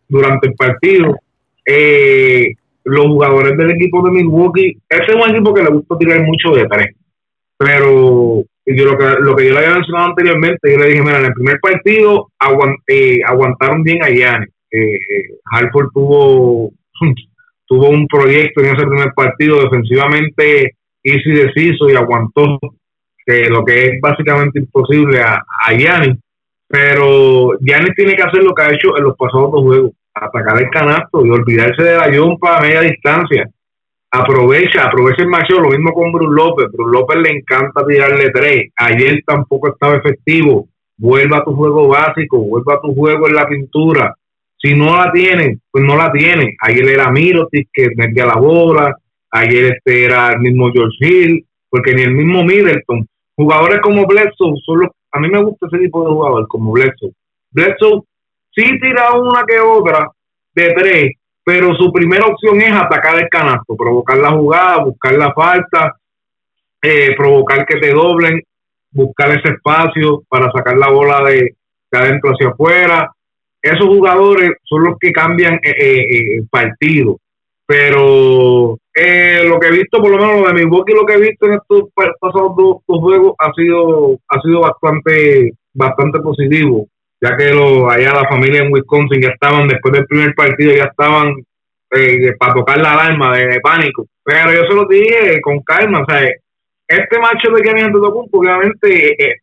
durante 0.07 0.47
el 0.47 0.53
partido, 0.55 1.17
eh, 1.65 2.53
los 2.85 3.05
jugadores 3.07 3.57
del 3.57 3.71
equipo 3.71 4.01
de 4.05 4.11
Milwaukee, 4.11 4.77
ese 4.87 5.03
es 5.11 5.15
un 5.15 5.29
equipo 5.31 5.53
que 5.53 5.63
le 5.63 5.69
gusta 5.71 5.97
tirar 5.97 6.21
mucho 6.23 6.51
de 6.51 6.65
tres, 6.65 6.95
pero 7.57 8.43
yo 8.65 8.85
lo 8.85 8.97
que, 8.97 9.05
lo 9.19 9.35
que 9.35 9.45
yo 9.47 9.51
le 9.53 9.57
había 9.59 9.75
mencionado 9.75 10.07
anteriormente, 10.07 10.71
yo 10.71 10.77
le 10.77 10.87
dije, 10.87 11.01
mira, 11.01 11.19
en 11.19 11.25
el 11.25 11.33
primer 11.33 11.59
partido 11.59 12.29
aguan- 12.39 12.77
eh, 12.87 13.19
aguantaron 13.25 13.83
bien 13.83 14.01
a 14.01 14.07
Giannis. 14.07 14.49
Eh, 14.71 14.95
eh, 14.95 15.23
Hartford 15.51 15.89
tuvo, 15.93 16.71
tuvo 17.65 17.89
un 17.89 18.07
proyecto 18.07 18.61
en 18.61 18.75
ese 18.75 18.85
primer 18.85 19.13
partido 19.15 19.61
defensivamente 19.63 20.75
easy 21.03 21.31
deciso 21.31 21.89
y 21.89 21.95
aguantó 21.95 22.59
que 23.25 23.49
lo 23.49 23.63
que 23.63 23.85
es 23.85 24.01
básicamente 24.01 24.59
imposible 24.59 25.21
a, 25.21 25.43
a 25.65 25.73
Giannis. 25.73 26.19
Pero 26.67 27.51
Giannis 27.59 27.95
tiene 27.95 28.15
que 28.15 28.23
hacer 28.23 28.43
lo 28.43 28.53
que 28.53 28.63
ha 28.63 28.73
hecho 28.73 28.97
en 28.97 29.03
los 29.03 29.15
pasados 29.17 29.51
dos 29.51 29.61
juegos, 29.61 29.91
atacar 30.13 30.61
el 30.61 30.69
canasto 30.69 31.25
y 31.25 31.29
olvidarse 31.29 31.83
de 31.83 31.97
la 31.97 32.11
yompa 32.11 32.57
a 32.57 32.61
media 32.61 32.81
distancia. 32.81 33.47
Aprovecha, 34.11 34.85
aprovecha 34.85 35.23
el 35.23 35.27
macho, 35.27 35.59
lo 35.59 35.69
mismo 35.69 35.91
con 35.91 36.11
Bruce 36.11 36.35
López. 36.35 36.67
Bruce 36.71 36.97
López 36.97 37.17
le 37.17 37.31
encanta 37.37 37.85
tirarle 37.85 38.29
tres. 38.29 38.71
Ayer 38.75 39.23
tampoco 39.25 39.69
estaba 39.69 39.97
efectivo. 39.97 40.67
Vuelva 40.97 41.37
a 41.37 41.43
tu 41.43 41.55
juego 41.55 41.87
básico, 41.87 42.37
vuelva 42.37 42.75
a 42.75 42.81
tu 42.81 42.93
juego 42.93 43.27
en 43.27 43.35
la 43.35 43.47
pintura. 43.47 44.15
Si 44.63 44.73
no 44.73 44.95
la 44.95 45.11
tienen, 45.11 45.61
pues 45.69 45.83
no 45.83 45.97
la 45.97 46.09
tienen. 46.13 46.55
Ayer 46.61 46.87
era 46.87 47.11
Mirotic 47.11 47.67
que 47.73 47.89
metía 47.97 48.25
la 48.25 48.37
bola, 48.37 48.95
ayer 49.29 49.73
este 49.73 50.05
era 50.05 50.31
el 50.31 50.39
mismo 50.39 50.71
George 50.71 50.95
Hill, 51.01 51.45
porque 51.69 51.93
ni 51.93 52.03
el 52.03 52.13
mismo 52.13 52.43
Middleton. 52.45 53.05
Jugadores 53.35 53.81
como 53.81 54.05
Bledsoe, 54.05 54.53
son 54.65 54.89
a 55.11 55.19
mí 55.19 55.27
me 55.27 55.43
gusta 55.43 55.67
ese 55.67 55.79
tipo 55.79 56.03
de 56.03 56.11
jugador 56.11 56.47
como 56.47 56.71
Bledsoe. 56.71 57.11
Bledsoe 57.51 58.03
sí 58.55 58.79
tira 58.79 59.11
una 59.11 59.43
que 59.45 59.59
otra 59.59 60.09
de 60.55 60.73
tres, 60.73 61.11
pero 61.43 61.75
su 61.75 61.91
primera 61.91 62.25
opción 62.27 62.61
es 62.61 62.71
atacar 62.71 63.21
el 63.21 63.27
canasto, 63.27 63.75
provocar 63.75 64.17
la 64.17 64.31
jugada, 64.31 64.85
buscar 64.85 65.13
la 65.15 65.33
falta, 65.33 65.93
eh, 66.81 67.13
provocar 67.17 67.65
que 67.65 67.79
te 67.79 67.91
doblen, 67.91 68.41
buscar 68.91 69.29
ese 69.31 69.55
espacio 69.55 70.23
para 70.29 70.49
sacar 70.51 70.77
la 70.77 70.89
bola 70.89 71.21
de, 71.23 71.55
de 71.91 71.97
adentro 71.97 72.31
hacia 72.31 72.49
afuera. 72.49 73.11
Esos 73.63 73.87
jugadores 73.87 74.51
son 74.63 74.83
los 74.83 74.99
que 74.99 75.11
cambian 75.11 75.55
eh, 75.55 75.73
eh, 75.79 76.37
eh, 76.37 76.41
partido 76.51 77.17
pero 77.65 78.77
eh, 78.93 79.41
lo 79.47 79.59
que 79.59 79.67
he 79.67 79.71
visto, 79.71 80.01
por 80.01 80.11
lo 80.11 80.17
menos 80.17 80.41
lo 80.41 80.47
de 80.47 80.53
Milwaukee, 80.53 80.93
lo 80.93 81.05
que 81.05 81.13
he 81.13 81.21
visto 81.21 81.45
en 81.47 81.53
estos 81.53 81.83
pa- 81.95 82.13
pasados 82.19 82.51
dos, 82.57 82.77
dos 82.87 82.99
juegos 82.99 83.33
ha 83.39 83.51
sido 83.53 84.19
ha 84.27 84.41
sido 84.41 84.59
bastante 84.61 85.51
bastante 85.73 86.19
positivo, 86.19 86.87
ya 87.21 87.35
que 87.37 87.51
lo, 87.53 87.89
allá 87.89 88.13
la 88.13 88.27
familia 88.29 88.61
en 88.61 88.71
Wisconsin 88.71 89.21
ya 89.21 89.29
estaban, 89.29 89.67
después 89.67 89.93
del 89.93 90.05
primer 90.05 90.35
partido, 90.35 90.73
ya 90.75 90.83
estaban 90.83 91.33
eh, 91.95 92.33
para 92.37 92.53
tocar 92.53 92.77
la 92.79 92.91
alarma 92.91 93.35
de, 93.37 93.59
pánico. 93.61 94.05
Pero 94.23 94.51
yo 94.53 94.67
se 94.67 94.75
lo 94.75 94.85
dije 94.85 95.41
con 95.41 95.61
calma, 95.61 96.01
o 96.01 96.05
sea, 96.05 96.21
este 96.87 97.19
macho 97.19 97.49
de 97.51 97.63
Giannis 97.63 97.85
Antetokounmpo 97.85 98.37
obviamente 98.39 99.23
eh, 99.23 99.35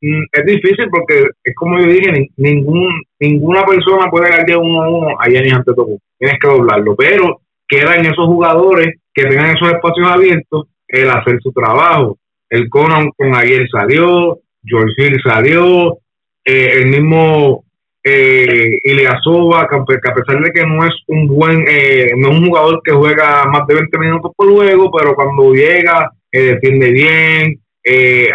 es 0.00 0.44
difícil 0.44 0.86
porque 0.90 1.26
es 1.44 1.54
como 1.54 1.78
yo 1.78 1.86
dije, 1.86 2.12
ni- 2.12 2.30
ningún, 2.36 2.88
ninguna 3.20 3.64
persona 3.64 4.08
puede 4.10 4.30
ganar 4.30 4.58
uno 4.58 4.82
a 4.82 4.88
uno 4.88 5.08
a 5.18 5.26
Giannis 5.28 5.54
Antetokounmpo, 5.54 6.02
tienes 6.18 6.38
que 6.40 6.48
doblarlo, 6.48 6.94
pero 6.96 7.40
quedan 7.68 8.00
esos 8.04 8.26
jugadores 8.26 8.94
que 9.14 9.24
tengan 9.24 9.56
esos 9.56 9.72
espacios 9.72 10.08
abiertos 10.08 10.66
el 10.88 11.10
hacer 11.10 11.38
su 11.42 11.50
trabajo. 11.52 12.18
El 12.48 12.68
Conan 12.68 13.10
con 13.16 13.34
ayer 13.34 13.66
salió, 13.70 14.38
George 14.64 14.94
Hill 14.98 15.20
salió, 15.24 15.98
eh, 16.44 16.70
el 16.74 16.86
mismo 16.86 17.64
eh, 18.04 18.78
que, 18.84 20.10
a 20.10 20.14
pesar 20.14 20.42
de 20.42 20.50
que 20.52 20.64
no 20.66 20.84
es 20.86 20.92
un 21.08 21.26
buen, 21.26 21.64
eh, 21.68 22.10
no 22.16 22.30
es 22.30 22.38
un 22.38 22.46
jugador 22.46 22.80
que 22.84 22.92
juega 22.92 23.44
más 23.46 23.66
de 23.66 23.74
20 23.74 23.98
minutos 23.98 24.32
por 24.36 24.48
juego, 24.52 24.90
pero 24.96 25.14
cuando 25.14 25.52
llega, 25.52 26.10
eh, 26.30 26.40
defiende 26.54 26.90
bien, 26.92 27.60
eh, 27.82 28.28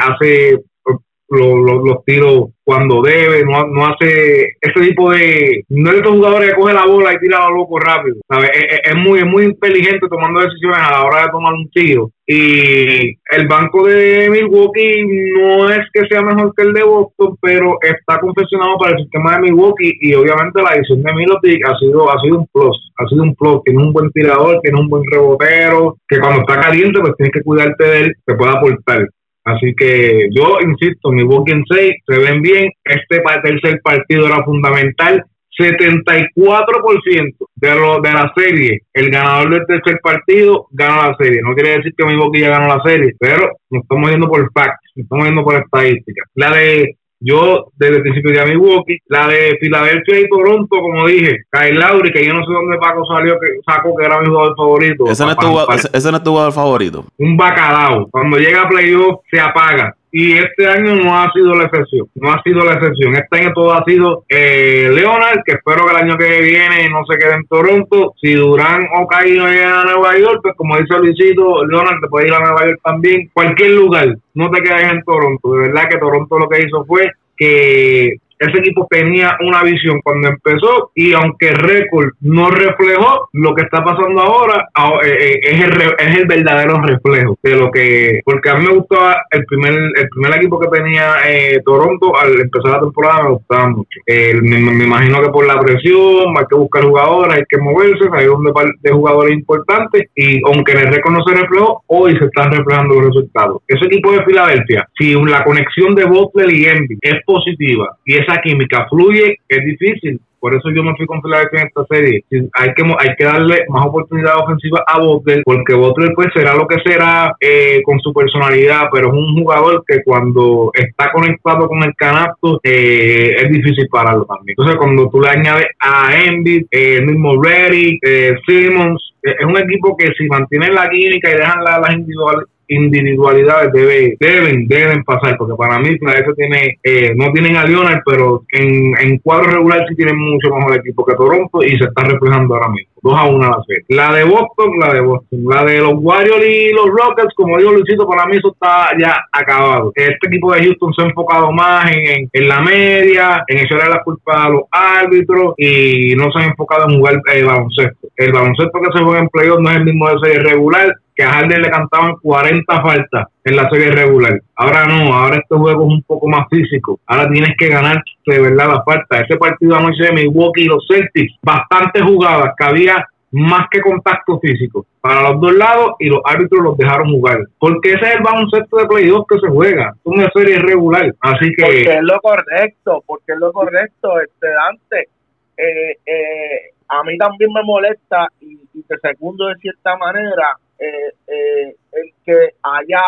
hace 1.32 1.44
lo- 1.44 1.58
lo- 1.64 1.86
los 1.86 2.06
tiros 2.06 2.50
cuando 2.64 3.02
debe, 3.02 3.44
no, 3.44 3.68
no 3.68 3.86
hace 3.88 4.54
ese 4.62 4.80
tipo 4.82 5.12
de, 5.12 5.64
no 5.70 5.90
es 5.90 5.94
de 5.96 5.98
estos 6.00 6.16
jugadores 6.16 6.50
que 6.52 6.56
coge 6.56 6.74
la 6.74 6.86
bola 6.86 7.14
y 7.14 7.20
tira 7.20 7.40
a 7.46 7.50
lo 7.50 7.58
loco 7.58 7.80
rápido, 7.80 8.18
¿sabes? 8.30 8.50
Es, 8.54 8.64
es- 8.64 8.80
es 8.92 8.96
muy, 8.96 9.20
es 9.20 9.26
muy 9.26 9.44
inteligente 9.46 10.08
tomando 10.10 10.40
decisiones 10.42 10.78
a 10.80 10.92
la 10.92 11.04
hora 11.04 11.24
de 11.24 11.32
tomar 11.32 11.54
un 11.54 11.70
tiro. 11.72 12.12
Y 12.28 13.18
el 13.36 13.48
banco 13.50 13.86
de 13.88 14.30
Milwaukee 14.30 15.04
no 15.38 15.70
es 15.70 15.80
que 15.94 16.08
sea 16.08 16.22
mejor 16.22 16.54
que 16.56 16.64
el 16.64 16.74
de 16.74 16.84
Boston, 16.84 17.36
pero 17.42 17.78
está 17.82 18.20
confeccionado 18.22 18.78
para 18.78 18.94
el 18.94 19.00
sistema 19.04 19.36
de 19.36 19.42
Milwaukee 19.42 19.92
y 20.00 20.14
obviamente 20.14 20.62
la 20.62 20.76
edición 20.76 21.02
de 21.04 21.14
Milotic 21.14 21.66
ha 21.68 21.78
sido, 21.78 22.10
ha 22.10 22.20
sido 22.22 22.40
un 22.40 22.48
plus, 22.54 22.92
ha 23.00 23.08
sido 23.08 23.24
un 23.24 23.36
plus, 23.36 23.64
tiene 23.66 23.84
un 23.84 23.92
buen 23.92 24.12
tirador, 24.12 24.62
tiene 24.62 24.80
un 24.80 24.88
buen 24.88 25.04
rebotero, 25.12 25.98
que 26.08 26.20
cuando 26.20 26.42
está 26.42 26.62
caliente 26.62 27.00
pues 27.02 27.14
tienes 27.18 27.34
que 27.34 27.42
cuidarte 27.44 27.84
de 27.86 28.00
él, 28.02 28.14
te 28.26 28.36
puede 28.36 28.52
aportar. 28.56 29.08
Así 29.44 29.74
que 29.76 30.30
yo 30.32 30.58
insisto, 30.62 31.12
mi 31.12 31.24
en 31.24 31.64
6 31.68 31.94
se 32.06 32.18
ven 32.20 32.42
bien. 32.42 32.70
Este 32.84 33.22
tercer 33.42 33.80
partido 33.84 34.28
era 34.28 34.44
fundamental. 34.44 35.24
74% 35.60 37.36
de, 37.56 37.76
lo, 37.76 38.02
de 38.02 38.12
la 38.12 38.32
serie, 38.36 38.80
el 38.94 39.10
ganador 39.10 39.50
del 39.50 39.66
tercer 39.66 40.00
partido 40.02 40.68
gana 40.72 41.10
la 41.10 41.16
serie. 41.20 41.42
No 41.44 41.54
quiere 41.54 41.78
decir 41.78 41.94
que 41.96 42.06
mi 42.06 42.16
ya 42.40 42.50
ganó 42.50 42.68
la 42.68 42.82
serie, 42.84 43.14
pero 43.20 43.52
nos 43.70 43.84
estamos 43.84 44.10
yendo 44.10 44.28
por 44.28 44.50
facts, 44.54 44.80
nos 44.96 45.04
estamos 45.04 45.26
yendo 45.26 45.44
por 45.44 45.56
estadísticas. 45.56 46.30
La 46.36 46.52
de 46.52 46.98
yo 47.22 47.66
desde 47.78 47.98
el 47.98 48.02
principio 48.02 48.32
de 48.32 48.46
Milwaukee, 48.48 48.98
la 49.08 49.28
de 49.28 49.56
Filadelfia 49.60 50.20
y 50.20 50.28
Toronto, 50.28 50.78
como 50.80 51.08
dije, 51.08 51.38
Kyle 51.52 51.76
Lowry, 51.80 52.12
que 52.12 52.26
yo 52.26 52.34
no 52.34 52.44
sé 52.46 52.52
dónde 52.52 52.78
Paco 52.80 53.06
salió, 53.06 53.36
que 53.40 53.48
sacó 53.66 53.96
que 53.96 54.06
era 54.06 54.20
mi 54.20 54.26
jugador 54.28 54.56
favorito. 54.58 55.06
Ese 55.08 55.24
no, 55.24 55.32
es 55.32 55.38
tu, 55.38 55.42
Pa- 55.44 55.48
jugador- 55.50 55.68
pa- 55.68 55.76
ese, 55.76 55.90
ese 55.94 56.12
no 56.12 56.18
es 56.18 56.24
tu 56.24 56.32
jugador 56.32 56.52
favorito. 56.54 57.06
un 57.18 57.38
bacalao. 57.38 58.08
Cuando 58.10 58.38
llega 58.38 58.64
a 58.64 58.68
playoff 58.68 59.22
se 59.30 59.40
apaga. 59.40 59.96
Y 60.14 60.34
este 60.34 60.68
año 60.68 60.96
no 60.96 61.18
ha 61.18 61.32
sido 61.32 61.56
la 61.56 61.66
excepción. 61.66 62.08
No 62.16 62.32
ha 62.32 62.42
sido 62.44 62.66
la 62.66 62.74
excepción. 62.74 63.16
Este 63.16 63.40
año 63.40 63.54
todo 63.54 63.74
ha 63.74 63.84
sido 63.86 64.26
eh, 64.28 64.90
Leonard, 64.94 65.42
que 65.46 65.54
espero 65.54 65.86
que 65.86 65.92
el 65.92 66.04
año 66.04 66.18
que 66.18 66.42
viene 66.42 66.90
no 66.90 67.06
se 67.06 67.18
quede 67.18 67.36
en 67.36 67.48
Toronto. 67.48 68.14
Si 68.22 68.34
Durán 68.34 68.88
o 68.94 69.08
Caíno 69.08 69.48
llegan 69.48 69.74
a 69.74 69.84
Nueva 69.86 70.18
York, 70.18 70.40
pues 70.42 70.56
como 70.58 70.78
dice 70.78 71.00
Luisito, 71.00 71.66
Leonard 71.66 72.02
te 72.02 72.08
puede 72.10 72.28
ir 72.28 72.34
a 72.34 72.40
Nueva 72.40 72.66
York 72.66 72.82
también. 72.84 73.30
Cualquier 73.34 73.72
lugar. 73.72 74.18
No 74.34 74.50
te 74.50 74.62
quedes 74.62 74.92
en 74.92 75.04
Toronto. 75.04 75.54
De 75.54 75.60
verdad 75.68 75.90
que 75.90 75.98
Toronto 75.98 76.40
lo 76.40 76.50
que 76.50 76.66
hizo 76.66 76.84
fue 76.84 77.10
que 77.38 78.18
ese 78.42 78.60
equipo 78.60 78.88
tenía 78.90 79.38
una 79.42 79.64
visión 79.64 80.02
cuando 80.04 80.30
empezó 80.30 80.92
y 80.96 81.14
aunque 81.14 81.50
el 81.50 81.56
récord 81.56 82.10
no 82.22 82.50
reflejó 82.50 83.30
lo 83.34 83.54
que 83.56 83.64
está 83.64 83.84
pasando 83.84 84.22
ahora, 84.22 84.68
ah, 84.76 84.92
eh, 85.04 85.18
eh, 85.20 85.40
es, 85.44 85.62
el, 85.62 85.82
es 86.00 86.18
el 86.18 86.26
verdadero 86.28 86.82
reflejo 86.82 87.38
de 87.44 87.56
lo 87.56 87.72
que, 87.72 88.22
porque 88.26 88.50
a 88.50 88.56
mí 88.56 88.66
me 88.68 88.74
gustaba 88.76 89.18
el 89.32 89.46
primer 89.46 89.74
el 89.74 90.10
primer 90.10 90.36
equipo 90.38 90.60
que 90.60 90.68
tenía 90.68 91.16
eh, 91.28 91.62
Toronto 91.66 92.18
al 92.18 92.40
empezar 92.40 92.72
la 92.72 92.80
temporada 92.82 93.24
me 93.24 93.30
gustaba 93.32 93.70
mucho. 93.70 94.00
Me, 94.08 94.58
me 94.58 94.86
imagino 94.86 95.22
que 95.22 95.30
por 95.30 95.46
la 95.46 95.60
presión 95.60 96.38
hay 96.38 96.46
que 96.50 96.56
buscar 96.56 96.84
jugadores, 96.84 97.36
hay 97.36 97.44
que 97.48 97.58
moverse, 97.58 98.06
hay 98.14 98.28
un 98.28 98.44
par- 98.54 98.74
de 98.82 98.92
jugadores 98.92 99.34
importantes 99.34 100.10
y 100.16 100.42
aunque 100.46 100.72
el 100.74 100.88
récord 100.94 101.14
no 101.14 101.24
se 101.24 101.36
reflejó, 101.36 101.84
hoy 101.88 102.18
se 102.18 102.26
están 102.26 102.52
reflejando 102.52 102.96
los 102.96 103.06
resultados. 103.08 103.62
Ese 103.68 103.86
equipo 103.86 104.12
de 104.12 104.24
Filadelfia, 104.26 104.88
si 104.98 105.14
la 105.14 105.44
conexión 105.44 105.94
de 105.96 106.06
Butler 106.06 106.52
y 106.52 106.66
Envy 106.66 106.98
es 107.02 107.16
positiva 107.26 107.96
y 108.06 108.16
esa 108.18 108.31
química 108.40 108.88
fluye, 108.90 109.38
es 109.48 109.66
difícil. 109.66 110.22
Por 110.42 110.56
eso 110.56 110.72
yo 110.76 110.84
me 110.84 110.96
fui 110.96 111.06
con 111.06 111.22
Filadelfia 111.22 111.62
en 111.62 111.68
esta 111.68 111.86
serie. 111.88 112.24
Hay 112.54 112.74
que, 112.74 112.84
hay 112.98 113.16
que 113.16 113.24
darle 113.26 113.64
más 113.70 113.86
oportunidad 113.86 114.40
ofensiva 114.40 114.84
a 114.88 115.00
Butler, 115.00 115.44
porque 115.46 115.76
Butler 115.76 116.14
pues 116.16 116.30
será 116.34 116.56
lo 116.56 116.66
que 116.66 116.78
será 116.84 117.36
eh, 117.40 117.84
con 117.86 118.00
su 118.00 118.12
personalidad, 118.12 118.90
pero 118.92 119.10
es 119.10 119.14
un 119.14 119.36
jugador 119.40 119.84
que 119.88 120.02
cuando 120.04 120.72
está 120.74 121.12
conectado 121.12 121.68
con 121.68 121.84
el 121.84 121.94
canasto 121.96 122.60
eh, 122.64 123.36
es 123.38 123.52
difícil 123.52 123.88
pararlo 123.88 124.26
también. 124.26 124.56
Entonces 124.58 124.78
cuando 124.78 125.10
tú 125.12 125.22
le 125.22 125.30
añades 125.30 125.68
a 125.80 126.16
Envy, 126.26 126.66
eh, 126.72 126.96
el 126.98 127.06
mismo 127.06 127.40
Reddy, 127.40 128.00
eh, 128.02 128.34
Simmons, 128.48 129.14
es 129.22 129.46
un 129.46 129.58
equipo 129.60 129.96
que 129.96 130.12
si 130.18 130.26
mantienen 130.26 130.74
la 130.74 130.90
química 130.90 131.30
y 131.30 131.38
dejan 131.38 131.64
la, 131.64 131.78
las 131.78 131.94
individual, 131.94 132.48
individualidades 132.72 133.72
debe, 133.74 134.16
deben, 134.20 134.68
deben 134.68 135.04
pasar, 135.04 135.38
porque 135.38 135.56
para 135.56 135.80
mí 135.80 135.90
eso 135.90 136.34
tiene, 136.36 136.80
eh, 136.84 137.14
no 137.16 137.32
tienen 137.34 137.56
a 137.58 137.66
Lionel, 137.66 138.02
pero 138.06 138.44
en, 138.52 138.98
en 138.98 139.18
cuadro 139.20 139.52
regular 139.52 139.86
sí 139.88 139.96
tienen 139.96 140.18
mucho 140.18 140.54
mejor 140.56 140.78
equipo 140.78 141.06
que 141.06 141.16
Toronto 141.16 141.64
y 141.64 141.78
se 141.78 141.86
está 141.86 142.04
reflejando 142.04 142.56
ahora 142.56 142.70
mismo. 142.70 142.92
2 143.04 143.14
a 143.18 143.26
1 143.26 143.50
la 143.50 143.64
serie. 143.66 143.84
La 143.90 144.14
de 144.14 144.24
Boston, 144.24 144.72
la 144.80 144.94
de 144.94 145.02
Boston. 145.02 145.40
La 145.46 145.66
de 145.66 145.80
los 145.80 145.94
Warriors 145.96 146.46
y 146.46 146.72
los 146.72 146.86
Rockets, 146.86 147.34
como 147.36 147.58
digo 147.58 147.72
Luisito, 147.72 148.08
para 148.08 148.28
mí 148.28 148.38
eso 148.38 148.54
está 148.54 148.90
ya 149.00 149.16
acabado. 149.32 149.92
Este 149.96 150.28
equipo 150.28 150.54
de 150.54 150.64
Houston 150.64 150.94
se 150.94 151.02
ha 151.02 151.06
enfocado 151.06 151.52
más 151.52 151.92
en, 151.92 152.30
en, 152.32 152.48
la 152.48 152.62
media, 152.62 153.44
en 153.48 153.60
echarle 153.60 153.90
la 153.90 154.04
culpa 154.04 154.46
a 154.46 154.50
los 154.50 154.64
árbitros 154.72 155.56
y 155.58 156.14
no 156.16 156.32
se 156.32 156.40
han 156.40 156.50
enfocado 156.50 156.90
en 156.90 156.98
jugar 156.98 157.22
el 157.34 157.46
baloncesto. 157.46 158.08
El 158.16 158.34
baloncesto 158.34 158.80
que 158.80 158.98
se 158.98 159.04
juega 159.04 159.20
en 159.20 159.30
playoff 159.30 159.60
no 159.60 159.70
es 159.72 159.78
el 159.78 159.86
mismo 159.86 160.10
de 160.10 160.20
serie 160.20 160.40
regular 160.40 160.96
a 161.24 161.32
Harden 161.32 161.62
le 161.62 161.70
cantaban 161.70 162.16
40 162.22 162.82
faltas 162.82 163.28
en 163.44 163.56
la 163.56 163.70
serie 163.70 163.92
regular. 163.92 164.40
Ahora 164.56 164.86
no, 164.86 165.14
ahora 165.14 165.38
este 165.38 165.56
juego 165.56 165.84
es 165.84 165.94
un 165.94 166.04
poco 166.04 166.28
más 166.28 166.48
físico. 166.50 167.00
Ahora 167.06 167.30
tienes 167.30 167.56
que 167.58 167.70
ganar 167.70 168.04
de 168.26 168.40
verdad 168.40 168.68
la 168.68 168.84
falta. 168.84 169.20
Ese 169.20 169.38
partido 169.38 169.76
anoche 169.76 170.04
de 170.04 170.14
Milwaukee 170.14 170.64
y 170.64 170.66
los 170.66 170.86
Celtics, 170.88 171.34
bastante 171.42 172.02
jugadas, 172.02 172.54
que 172.58 172.66
había 172.66 173.08
más 173.32 173.68
que 173.72 173.80
contacto 173.80 174.40
físico 174.40 174.86
para 175.00 175.30
los 175.30 175.40
dos 175.40 175.54
lados 175.54 175.94
y 176.00 176.08
los 176.08 176.22
árbitros 176.26 176.64
los 176.64 176.78
dejaron 176.78 177.12
jugar. 177.12 177.40
Porque 177.58 177.94
ese 177.94 178.06
es 178.06 178.16
el 178.16 178.24
baloncesto 178.24 178.78
de 178.78 178.88
playoff 178.88 179.26
que 179.28 179.40
se 179.40 179.48
juega. 179.48 179.94
Una 180.04 180.30
serie 180.34 180.60
regular. 180.60 181.14
Así 181.22 181.52
que. 181.56 181.64
Porque 181.64 181.94
es 181.96 182.04
lo 182.04 182.20
correcto, 182.20 183.04
porque 183.06 183.32
es 183.34 183.40
lo 183.40 183.52
correcto, 183.52 184.20
este 184.20 184.48
Dante. 184.48 185.10
Eh, 185.58 185.98
eh, 186.06 186.72
a 186.90 187.04
mí 187.04 187.18
también 187.18 187.52
me 187.54 187.64
molesta 187.64 188.28
y, 188.42 188.60
y 188.74 188.84
te 188.84 188.98
segundo 189.00 189.48
de 189.48 189.56
cierta 189.56 189.96
manera 189.98 190.58
eh, 190.82 191.14
eh, 191.28 191.76
el 191.94 192.14
que 192.26 192.50
haya 192.64 193.02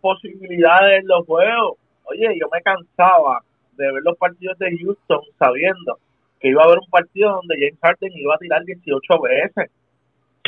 posibilidades 0.00 1.00
en 1.00 1.08
los 1.08 1.26
juegos. 1.26 1.78
Oye, 2.04 2.36
yo 2.38 2.48
me 2.52 2.60
cansaba 2.62 3.42
de 3.76 3.92
ver 3.92 4.02
los 4.02 4.16
partidos 4.18 4.58
de 4.58 4.76
Houston 4.78 5.20
sabiendo 5.38 5.98
que 6.40 6.48
iba 6.48 6.62
a 6.62 6.66
haber 6.66 6.78
un 6.78 6.90
partido 6.90 7.32
donde 7.32 7.56
James 7.56 7.78
Harden 7.82 8.12
iba 8.14 8.34
a 8.34 8.38
tirar 8.38 8.64
18 8.64 9.20
veces. 9.20 9.70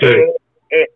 Eh, 0.00 0.32
eh, 0.70 0.88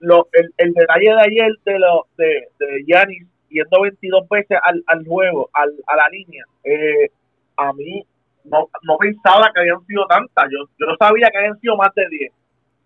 lo, 0.00 0.26
el, 0.32 0.52
el, 0.56 0.72
detalle 0.72 1.14
de 1.14 1.20
ayer 1.20 1.52
de 1.64 1.78
lo 1.78 2.06
de, 2.16 2.48
de 2.58 2.84
Giannis 2.86 3.26
yendo 3.50 3.82
22 3.82 4.28
veces 4.28 4.58
al, 4.62 4.82
al 4.86 5.04
juego, 5.06 5.50
al, 5.52 5.72
a 5.86 5.96
la 5.96 6.08
línea, 6.08 6.44
eh, 6.64 7.10
a 7.56 7.72
mí 7.72 8.04
no, 8.44 8.68
no 8.82 8.96
pensaba 8.98 9.50
que 9.52 9.60
habían 9.60 9.84
sido 9.86 10.06
tantas. 10.06 10.44
Yo, 10.50 10.66
yo 10.78 10.86
no 10.86 10.96
sabía 10.98 11.30
que 11.30 11.38
habían 11.38 11.58
sido 11.60 11.76
más 11.76 11.94
de 11.94 12.08
10, 12.08 12.32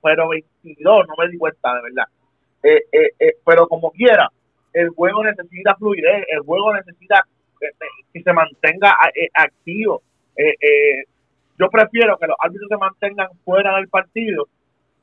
pero 0.03 0.29
22 0.29 1.07
no 1.07 1.15
me 1.19 1.29
di 1.29 1.39
cuenta, 1.39 1.75
de 1.75 1.83
verdad. 1.83 2.05
Eh, 2.63 2.83
eh, 2.93 3.11
eh, 3.19 3.35
pero 3.45 3.67
como 3.67 3.91
quiera, 3.91 4.31
el 4.73 4.91
juego 4.91 5.25
necesita 5.25 5.75
fluidez, 5.77 6.25
el 6.29 6.41
juego 6.41 6.73
necesita 6.75 7.25
que 8.13 8.23
se 8.23 8.33
mantenga 8.33 8.97
activo. 9.35 10.03
yo 11.59 11.69
prefiero 11.69 12.19
que 12.19 12.27
los 12.27 12.37
árbitros 12.41 12.69
se 12.69 12.77
mantengan 12.77 13.29
fuera 13.45 13.77
del 13.77 13.89
partido 13.89 14.49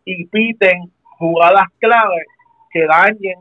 y 0.03 0.26
piten 0.26 0.91
jugadas 1.18 1.68
claves 1.80 2.26
que 2.72 2.86
dañen 2.86 3.40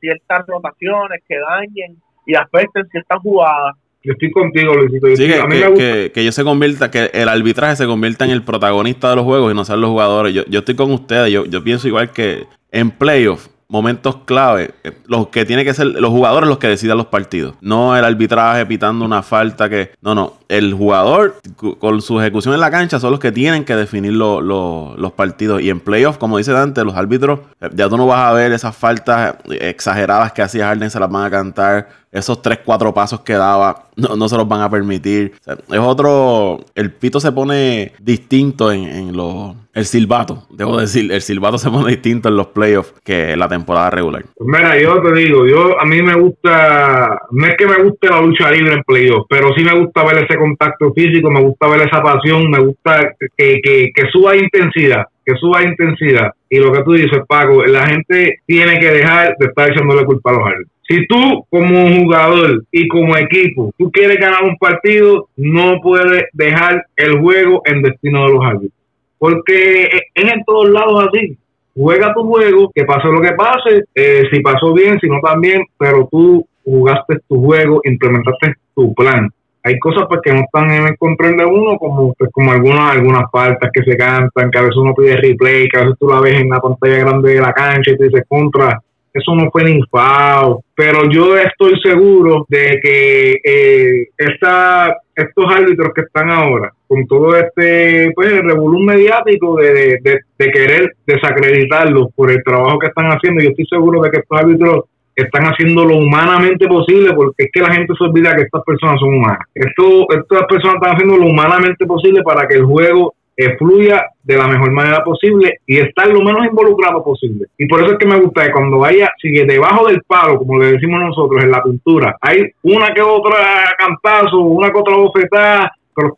ciertas 0.00 0.46
rotaciones, 0.46 1.22
que 1.28 1.38
dañen 1.38 2.00
y 2.24 2.34
afecten 2.34 2.88
ciertas 2.88 3.18
jugadas. 3.18 3.76
Yo 4.02 4.12
estoy 4.12 4.30
contigo, 4.30 4.74
Luisito. 4.74 5.08
Sí, 5.14 5.26
que, 5.26 5.74
que, 5.76 6.12
que, 6.14 6.20
ellos 6.22 6.34
se 6.34 6.42
convierta, 6.42 6.90
que 6.90 7.10
el 7.12 7.28
arbitraje 7.28 7.76
se 7.76 7.86
convierta 7.86 8.24
en 8.24 8.30
el 8.30 8.42
protagonista 8.42 9.10
de 9.10 9.16
los 9.16 9.24
juegos 9.24 9.52
y 9.52 9.54
no 9.54 9.64
sean 9.64 9.80
los 9.80 9.90
jugadores. 9.90 10.32
Yo, 10.32 10.44
yo 10.46 10.60
estoy 10.60 10.74
con 10.74 10.90
ustedes, 10.92 11.30
yo, 11.30 11.44
yo 11.44 11.62
pienso 11.62 11.86
igual 11.86 12.10
que 12.10 12.46
en 12.72 12.90
playoff, 12.90 13.48
momentos 13.70 14.16
clave, 14.24 14.72
eh, 14.82 14.92
los 15.06 15.28
que 15.28 15.44
tienen 15.44 15.64
que 15.64 15.72
ser 15.72 15.86
los 15.86 16.10
jugadores 16.10 16.48
los 16.48 16.58
que 16.58 16.66
decidan 16.66 16.98
los 16.98 17.06
partidos. 17.06 17.54
No 17.60 17.96
el 17.96 18.04
arbitraje 18.04 18.66
pitando 18.66 19.04
una 19.04 19.22
falta 19.22 19.68
que. 19.68 19.92
No, 20.02 20.14
no. 20.14 20.34
El 20.48 20.74
jugador 20.74 21.36
con 21.78 22.02
su 22.02 22.20
ejecución 22.20 22.52
en 22.52 22.60
la 22.60 22.70
cancha 22.70 22.98
son 22.98 23.12
los 23.12 23.20
que 23.20 23.30
tienen 23.30 23.64
que 23.64 23.76
definir 23.76 24.12
los 24.12 25.12
partidos. 25.14 25.62
Y 25.62 25.70
en 25.70 25.78
playoff, 25.78 26.18
como 26.18 26.38
dice 26.38 26.52
Dante, 26.52 26.84
los 26.84 26.96
árbitros, 26.96 27.40
eh, 27.60 27.70
ya 27.72 27.88
tú 27.88 27.96
no 27.96 28.06
vas 28.06 28.28
a 28.28 28.32
ver 28.32 28.52
esas 28.52 28.76
faltas 28.76 29.36
exageradas 29.48 30.32
que 30.32 30.42
hacía 30.42 30.66
Harden, 30.66 30.90
se 30.90 30.98
las 30.98 31.10
van 31.10 31.24
a 31.24 31.30
cantar 31.30 31.88
esos 32.12 32.42
3, 32.42 32.60
4 32.64 32.92
pasos 32.94 33.20
que 33.20 33.34
daba 33.34 33.90
no, 34.00 34.16
no 34.16 34.28
se 34.28 34.36
los 34.36 34.48
van 34.48 34.62
a 34.62 34.70
permitir. 34.70 35.32
es 35.46 35.78
otro. 35.78 36.60
El 36.74 36.92
pito 36.92 37.20
se 37.20 37.32
pone 37.32 37.92
distinto 38.00 38.72
en, 38.72 39.16
los. 39.16 39.54
El 39.72 39.84
silbato, 39.84 40.46
debo 40.50 40.80
decir, 40.80 41.12
el 41.12 41.22
silbato 41.22 41.56
se 41.56 41.70
pone 41.70 41.90
distinto 41.90 42.28
en 42.28 42.36
los 42.36 42.48
playoffs 42.48 42.92
que 43.04 43.36
la 43.36 43.48
temporada 43.48 43.90
regular. 43.90 44.24
Pues 44.34 44.48
mira, 44.48 44.76
yo 44.80 45.00
te 45.00 45.12
digo, 45.14 45.46
yo 45.46 45.80
a 45.80 45.84
mí 45.84 46.02
me 46.02 46.14
gusta, 46.14 47.20
no 47.30 47.46
es 47.46 47.56
que 47.56 47.66
me 47.66 47.80
guste 47.84 48.08
la 48.08 48.20
lucha 48.20 48.50
libre 48.50 48.74
en 48.74 48.82
playoffs, 48.82 49.26
pero 49.28 49.54
sí 49.54 49.62
me 49.62 49.78
gusta 49.78 50.04
ver 50.04 50.24
ese 50.24 50.36
contacto 50.36 50.92
físico, 50.92 51.30
me 51.30 51.40
gusta 51.40 51.68
ver 51.68 51.82
esa 51.82 52.02
pasión, 52.02 52.50
me 52.50 52.58
gusta 52.58 53.14
que, 53.36 53.60
que, 53.62 53.90
que 53.94 54.10
suba 54.10 54.36
intensidad 54.36 55.04
que 55.24 55.36
suba 55.36 55.62
intensidad. 55.62 56.32
Y 56.48 56.58
lo 56.58 56.72
que 56.72 56.82
tú 56.82 56.94
dices, 56.94 57.20
Paco, 57.28 57.64
la 57.64 57.86
gente 57.86 58.40
tiene 58.46 58.80
que 58.80 58.90
dejar 58.90 59.36
de 59.38 59.46
estar 59.46 59.70
echándole 59.70 60.04
culpa 60.04 60.30
a 60.30 60.32
los 60.32 60.46
árbitros. 60.46 60.79
Si 60.90 61.06
tú 61.06 61.46
como 61.50 61.88
jugador 62.02 62.64
y 62.72 62.88
como 62.88 63.16
equipo, 63.16 63.72
tú 63.78 63.92
quieres 63.92 64.18
ganar 64.18 64.42
un 64.42 64.56
partido, 64.56 65.28
no 65.36 65.80
puedes 65.80 66.24
dejar 66.32 66.84
el 66.96 67.20
juego 67.20 67.62
en 67.64 67.82
destino 67.82 68.26
de 68.26 68.34
los 68.34 68.44
árbitros. 68.44 68.80
Porque 69.16 69.84
es 69.84 70.32
en 70.32 70.44
todos 70.44 70.68
lados 70.68 71.06
así. 71.06 71.38
Juega 71.76 72.12
tu 72.12 72.24
juego, 72.24 72.72
que 72.74 72.84
pase 72.84 73.06
lo 73.06 73.20
que 73.20 73.30
pase, 73.34 73.84
eh, 73.94 74.24
si 74.32 74.40
pasó 74.40 74.72
bien, 74.72 74.98
si 74.98 75.06
no 75.06 75.20
también, 75.20 75.62
pero 75.78 76.08
tú 76.10 76.44
jugaste 76.64 77.20
tu 77.28 77.40
juego, 77.40 77.80
implementaste 77.84 78.54
tu 78.74 78.92
plan. 78.92 79.30
Hay 79.62 79.78
cosas 79.78 80.06
pues 80.08 80.20
que 80.24 80.32
no 80.32 80.40
están 80.40 80.72
en 80.72 80.88
el 80.88 80.98
control 80.98 81.36
de 81.36 81.44
uno, 81.44 81.78
como 81.78 82.14
pues, 82.14 82.32
como 82.32 82.50
algunas 82.50 82.96
algunas 82.96 83.30
faltas 83.30 83.70
que 83.72 83.84
se 83.84 83.96
cantan, 83.96 84.50
que 84.50 84.58
a 84.58 84.62
veces 84.62 84.76
uno 84.76 84.92
pide 84.96 85.18
replay, 85.18 85.68
que 85.68 85.78
a 85.78 85.82
veces 85.82 85.98
tú 86.00 86.08
la 86.08 86.20
ves 86.20 86.40
en 86.40 86.48
la 86.48 86.58
pantalla 86.58 86.98
grande 86.98 87.34
de 87.34 87.40
la 87.40 87.52
cancha 87.52 87.92
y 87.92 87.96
te 87.96 88.04
dices 88.06 88.24
contra, 88.26 88.82
eso 89.12 89.34
no 89.34 89.50
fue 89.50 89.64
ni 89.64 89.80
FAO, 89.90 90.62
pero 90.74 91.08
yo 91.10 91.36
estoy 91.36 91.78
seguro 91.80 92.46
de 92.48 92.78
que 92.82 93.32
eh, 93.44 94.08
esta, 94.16 94.96
estos 95.14 95.44
árbitros 95.52 95.90
que 95.94 96.02
están 96.02 96.30
ahora, 96.30 96.72
con 96.86 97.06
todo 97.06 97.36
este 97.36 98.12
pues, 98.14 98.42
revolú 98.42 98.78
mediático 98.80 99.56
de, 99.56 99.98
de, 100.02 100.20
de, 100.38 100.50
querer 100.50 100.94
desacreditarlos 101.06 102.08
por 102.14 102.30
el 102.30 102.42
trabajo 102.42 102.78
que 102.78 102.88
están 102.88 103.06
haciendo, 103.06 103.42
yo 103.42 103.50
estoy 103.50 103.66
seguro 103.66 104.00
de 104.02 104.10
que 104.10 104.18
estos 104.18 104.38
árbitros 104.38 104.84
están 105.16 105.44
haciendo 105.44 105.84
lo 105.84 105.98
humanamente 105.98 106.66
posible 106.66 107.12
porque 107.14 107.44
es 107.44 107.50
que 107.52 107.60
la 107.60 107.72
gente 107.72 107.92
se 107.96 108.04
olvida 108.04 108.34
que 108.34 108.42
estas 108.42 108.62
personas 108.64 109.00
son 109.00 109.14
humanas. 109.14 109.46
Esto, 109.54 110.06
estas 110.10 110.46
personas 110.46 110.76
están 110.76 110.94
haciendo 110.94 111.16
lo 111.16 111.26
humanamente 111.26 111.86
posible 111.86 112.22
para 112.22 112.46
que 112.46 112.54
el 112.54 112.64
juego 112.64 113.14
fluya 113.58 114.06
de 114.22 114.36
la 114.36 114.46
mejor 114.46 114.70
manera 114.70 115.02
posible 115.02 115.60
y 115.66 115.78
estar 115.78 116.08
lo 116.08 116.20
menos 116.20 116.46
involucrado 116.46 117.02
posible. 117.02 117.46
Y 117.58 117.66
por 117.66 117.82
eso 117.82 117.92
es 117.92 117.98
que 117.98 118.06
me 118.06 118.20
gusta 118.20 118.44
que 118.44 118.52
cuando 118.52 118.78
vaya, 118.78 119.10
sigue 119.20 119.44
debajo 119.44 119.88
del 119.88 120.02
palo, 120.02 120.38
como 120.38 120.58
le 120.58 120.72
decimos 120.72 121.00
nosotros 121.00 121.42
en 121.42 121.50
la 121.50 121.62
pintura, 121.62 122.16
hay 122.20 122.50
una 122.62 122.92
que 122.92 123.02
otra 123.02 123.36
cantazo, 123.78 124.38
una 124.38 124.70
que 124.70 124.78
otra 124.78 124.96
bofetada, 124.96 125.72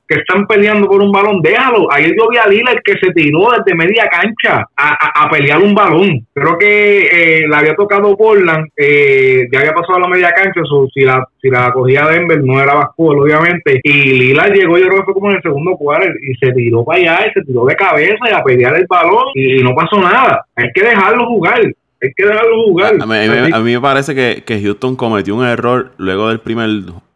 que 0.09 0.19
están 0.21 0.47
peleando 0.47 0.87
por 0.87 1.03
un 1.03 1.13
balón, 1.13 1.41
déjalo. 1.41 1.91
Ayer 1.93 2.15
yo 2.17 2.29
vi 2.31 2.37
a 2.37 2.47
Lila 2.47 2.73
el 2.73 2.83
que 2.83 2.99
se 2.99 3.13
tiró 3.13 3.49
desde 3.51 3.77
media 3.77 4.09
cancha 4.11 4.67
a, 4.77 5.25
a, 5.25 5.31
pelear 5.31 5.61
un 5.61 5.75
balón. 5.75 6.27
Creo 6.35 6.59
que 6.59 7.01
eh, 7.01 7.49
le 7.49 7.57
había 7.57 7.75
tocado 7.75 8.17
Portland, 8.17 8.69
eh, 8.77 9.49
ya 9.51 9.61
había 9.61 9.73
pasado 9.73 9.97
a 9.97 10.01
la 10.01 10.09
media 10.09 10.33
cancha, 10.33 10.61
si 10.93 11.03
la 11.03 11.27
si 11.41 11.51
la 11.51 11.73
cogía 11.73 12.07
Denver 12.07 12.43
no 12.43 12.61
era 12.61 12.75
basquetbol, 12.75 13.23
obviamente. 13.23 13.81
Y 13.83 13.93
Lila 13.93 14.49
llegó, 14.49 14.79
yo 14.79 14.87
creo 14.87 15.01
que 15.01 15.05
fue 15.07 15.15
como 15.15 15.31
en 15.31 15.37
el 15.37 15.43
segundo 15.43 15.77
cuarto 15.77 16.09
y 16.23 16.35
se 16.37 16.53
tiró 16.53 16.85
para 16.85 17.01
allá 17.01 17.27
y 17.27 17.33
se 17.33 17.43
tiró 17.43 17.65
de 17.65 17.75
cabeza 17.75 18.25
y 18.31 18.33
a 18.33 18.45
pelear 18.45 18.77
el 18.77 18.87
balón 18.89 19.25
y, 19.35 19.63
no 19.63 19.75
pasó 19.75 20.01
nada. 20.01 20.45
Hay 20.57 20.71
que 20.73 20.83
dejarlo 20.83 21.27
jugar. 21.27 21.61
Hay 22.03 22.13
que 22.17 22.27
dejarlo 22.27 22.65
jugar. 22.65 22.97
A, 23.01 23.07
mí, 23.07 23.15
a 23.53 23.59
mí 23.61 23.73
me 23.73 23.81
parece 23.81 24.15
que, 24.15 24.43
que 24.45 24.61
Houston 24.61 24.97
cometió 24.97 25.37
un 25.37 25.45
error 25.45 25.93
luego 25.99 26.29
del 26.29 26.41
primer 26.41 26.69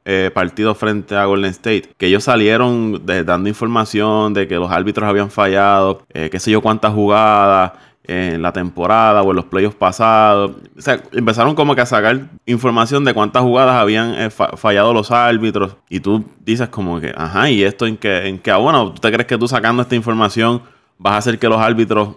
eh, 0.09 0.31
partido 0.33 0.73
frente 0.77 1.17
a 1.17 1.25
Golden 1.25 1.51
State, 1.51 1.89
que 1.97 2.07
ellos 2.07 2.23
salieron 2.23 3.05
dando 3.05 3.49
información 3.49 4.35
de 4.35 4.47
que 4.47 4.55
los 4.55 4.71
árbitros 4.71 5.09
habían 5.09 5.33
fallado, 5.33 6.03
eh, 6.15 6.29
qué 6.31 6.39
sé 6.39 6.53
yo 6.53 6.63
cuántas 6.63 6.95
jugadas 6.95 7.73
en 8.05 8.41
la 8.41 8.53
temporada 8.53 9.23
o 9.23 9.31
en 9.31 9.37
los 9.37 9.47
playoffs 9.47 9.75
pasados. 9.75 10.53
O 10.79 10.81
sea, 10.81 11.03
empezaron 11.11 11.57
como 11.57 11.75
que 11.75 11.81
a 11.81 11.87
sacar 11.87 12.21
información 12.47 13.05
de 13.05 13.13
cuántas 13.13 13.43
jugadas 13.43 13.75
habían 13.75 14.15
eh, 14.15 14.31
fallado 14.31 14.95
los 14.95 15.11
árbitros. 15.11 15.75
Y 15.89 15.99
tú 15.99 16.25
dices 16.45 16.69
como 16.69 17.01
que, 17.01 17.13
ajá, 17.17 17.51
¿y 17.51 17.65
esto 17.65 17.85
en 17.89 17.97
qué, 17.97 18.29
en 18.29 18.39
qué 18.39 18.53
bueno? 18.53 18.93
¿Tú 18.93 19.01
te 19.01 19.11
crees 19.11 19.27
que 19.27 19.37
tú 19.37 19.49
sacando 19.49 19.83
esta 19.83 19.97
información 19.97 20.63
vas 20.99 21.15
a 21.15 21.17
hacer 21.17 21.41
que 21.41 21.49
los 21.49 21.59
árbitros 21.59 22.11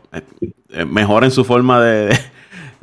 mejoren 0.85 1.31
su 1.31 1.43
forma 1.43 1.81
de, 1.81 2.15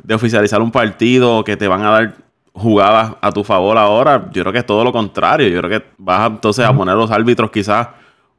de 0.07 0.15
oficializar 0.15 0.61
un 0.61 0.71
partido 0.71 1.43
que 1.43 1.57
te 1.57 1.67
van 1.67 1.83
a 1.83 1.91
dar 1.91 2.15
jugadas 2.53 3.15
a 3.19 3.29
tu 3.29 3.43
favor 3.43 3.77
ahora. 3.77 4.29
Yo 4.31 4.41
creo 4.41 4.53
que 4.53 4.59
es 4.59 4.65
todo 4.65 4.85
lo 4.85 4.93
contrario. 4.93 5.49
Yo 5.49 5.59
creo 5.61 5.81
que 5.81 5.85
vas 5.97 6.31
entonces 6.31 6.65
a 6.65 6.73
poner 6.73 6.95
los 6.95 7.11
árbitros 7.11 7.51
quizás 7.51 7.89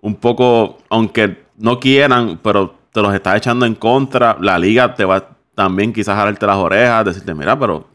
un 0.01 0.15
poco, 0.15 0.79
aunque 0.89 1.45
no 1.59 1.79
quieran, 1.79 2.41
pero 2.43 2.75
te 2.91 3.03
los 3.03 3.13
estás 3.13 3.37
echando 3.37 3.67
en 3.67 3.75
contra. 3.75 4.39
La 4.41 4.59
liga 4.59 4.95
te 4.95 5.05
va 5.05 5.29
también 5.55 5.93
quizás 5.93 6.15
a 6.15 6.21
jalarte 6.21 6.47
las 6.47 6.57
orejas, 6.57 7.05
decirte, 7.05 7.35
mira, 7.35 7.59
pero 7.59 7.87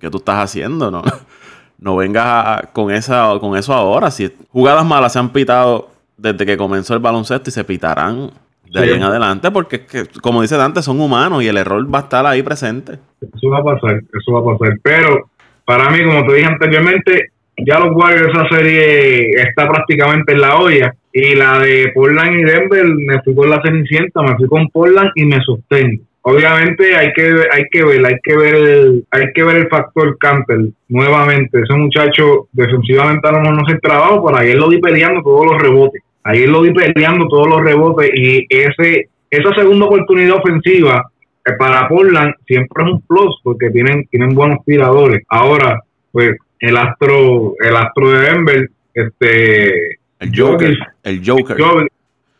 ¿qué 0.00 0.08
tú 0.08 0.16
estás 0.16 0.44
haciendo? 0.44 0.90
No, 0.90 1.02
no 1.78 1.96
vengas 1.96 2.68
con, 2.72 2.90
esa, 2.90 3.38
con 3.40 3.58
eso 3.58 3.74
ahora. 3.74 4.10
Si 4.10 4.34
jugadas 4.50 4.86
malas 4.86 5.12
se 5.12 5.18
han 5.18 5.28
pitado 5.28 5.90
desde 6.16 6.46
que 6.46 6.56
comenzó 6.56 6.94
el 6.94 7.00
baloncesto 7.00 7.50
y 7.50 7.52
se 7.52 7.62
pitarán 7.62 8.30
de 8.72 8.80
ahí 8.80 8.90
en 8.90 9.02
adelante, 9.02 9.50
porque 9.50 9.76
es 9.76 9.82
que, 9.82 10.20
como 10.20 10.42
dice 10.42 10.56
Dante, 10.56 10.82
son 10.82 11.00
humanos 11.00 11.42
y 11.42 11.48
el 11.48 11.56
error 11.56 11.92
va 11.92 12.00
a 12.00 12.02
estar 12.02 12.26
ahí 12.26 12.42
presente. 12.42 12.98
Eso 13.20 13.50
va 13.50 13.58
a 13.58 13.64
pasar, 13.64 14.00
eso 14.18 14.32
va 14.32 14.40
a 14.40 14.58
pasar. 14.58 14.78
Pero 14.82 15.30
para 15.64 15.90
mí, 15.90 16.04
como 16.04 16.26
te 16.26 16.34
dije 16.34 16.46
anteriormente, 16.46 17.32
ya 17.66 17.78
los 17.80 17.94
Warriors 17.94 18.32
esa 18.32 18.48
serie 18.56 19.30
está 19.32 19.68
prácticamente 19.68 20.32
en 20.32 20.40
la 20.40 20.56
olla. 20.56 20.94
Y 21.12 21.34
la 21.34 21.58
de 21.58 21.90
Portland 21.94 22.38
y 22.38 22.44
Denver, 22.44 22.84
me 22.84 23.20
fui 23.22 23.34
con 23.34 23.50
la 23.50 23.60
Cenicienta, 23.64 24.22
me 24.22 24.36
fui 24.36 24.46
con 24.46 24.68
Portland 24.68 25.10
y 25.14 25.24
me 25.24 25.40
sostengo. 25.40 26.02
Obviamente 26.22 26.94
hay 26.94 27.12
que 27.14 27.22
hay 27.50 27.64
que 27.70 27.84
ver, 27.84 28.04
hay 28.04 28.14
que 28.22 28.36
ver 28.36 28.54
el, 28.54 29.06
hay 29.10 29.32
que 29.32 29.42
ver 29.44 29.56
el 29.56 29.68
factor 29.68 30.18
Campbell 30.18 30.72
nuevamente. 30.88 31.60
Ese 31.62 31.74
muchacho 31.74 32.48
defensivamente 32.52 33.26
a 33.26 33.32
lo 33.32 33.40
mejor 33.40 33.56
no 33.56 33.68
se 33.68 33.78
trabajo, 33.78 34.26
pero 34.26 34.38
ayer 34.38 34.56
lo 34.56 34.68
vi 34.68 34.78
peleando 34.78 35.22
todos 35.22 35.46
los 35.46 35.62
rebotes. 35.62 36.02
Ayer 36.28 36.46
lo 36.46 36.60
vi 36.60 36.72
peleando 36.72 37.26
todos 37.26 37.48
los 37.48 37.62
rebotes 37.62 38.10
y 38.14 38.46
ese 38.50 39.08
esa 39.30 39.54
segunda 39.54 39.86
oportunidad 39.86 40.36
ofensiva 40.36 41.10
eh, 41.46 41.52
para 41.58 41.88
Portland 41.88 42.34
siempre 42.46 42.84
es 42.84 42.92
un 42.92 43.00
plus 43.00 43.40
porque 43.42 43.70
tienen 43.70 44.06
tienen 44.10 44.34
buenos 44.34 44.62
tiradores. 44.66 45.22
Ahora, 45.28 45.80
pues 46.12 46.36
el 46.60 46.76
astro 46.76 47.54
el 47.60 47.74
astro 47.74 48.10
de 48.10 48.20
Denver, 48.20 48.70
este 48.92 49.98
el 50.20 50.32
Joker, 50.36 50.76
el 51.04 51.22
Joker. 51.26 51.56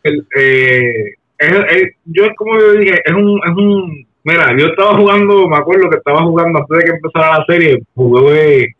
El, 0.03 0.25
eh, 0.35 1.15
es, 1.39 1.93
yo 2.05 2.27
como 2.35 2.59
yo 2.59 2.73
dije, 2.73 3.01
es 3.03 3.13
un, 3.13 3.41
es 3.43 3.51
un, 3.51 4.05
mira, 4.23 4.55
yo 4.55 4.67
estaba 4.67 4.95
jugando, 4.97 5.47
me 5.47 5.57
acuerdo 5.57 5.89
que 5.89 5.97
estaba 5.97 6.21
jugando 6.21 6.59
antes 6.59 6.77
de 6.77 6.83
que 6.83 6.91
empezara 6.91 7.39
la 7.39 7.45
serie, 7.47 7.81
jugué, 7.95 8.75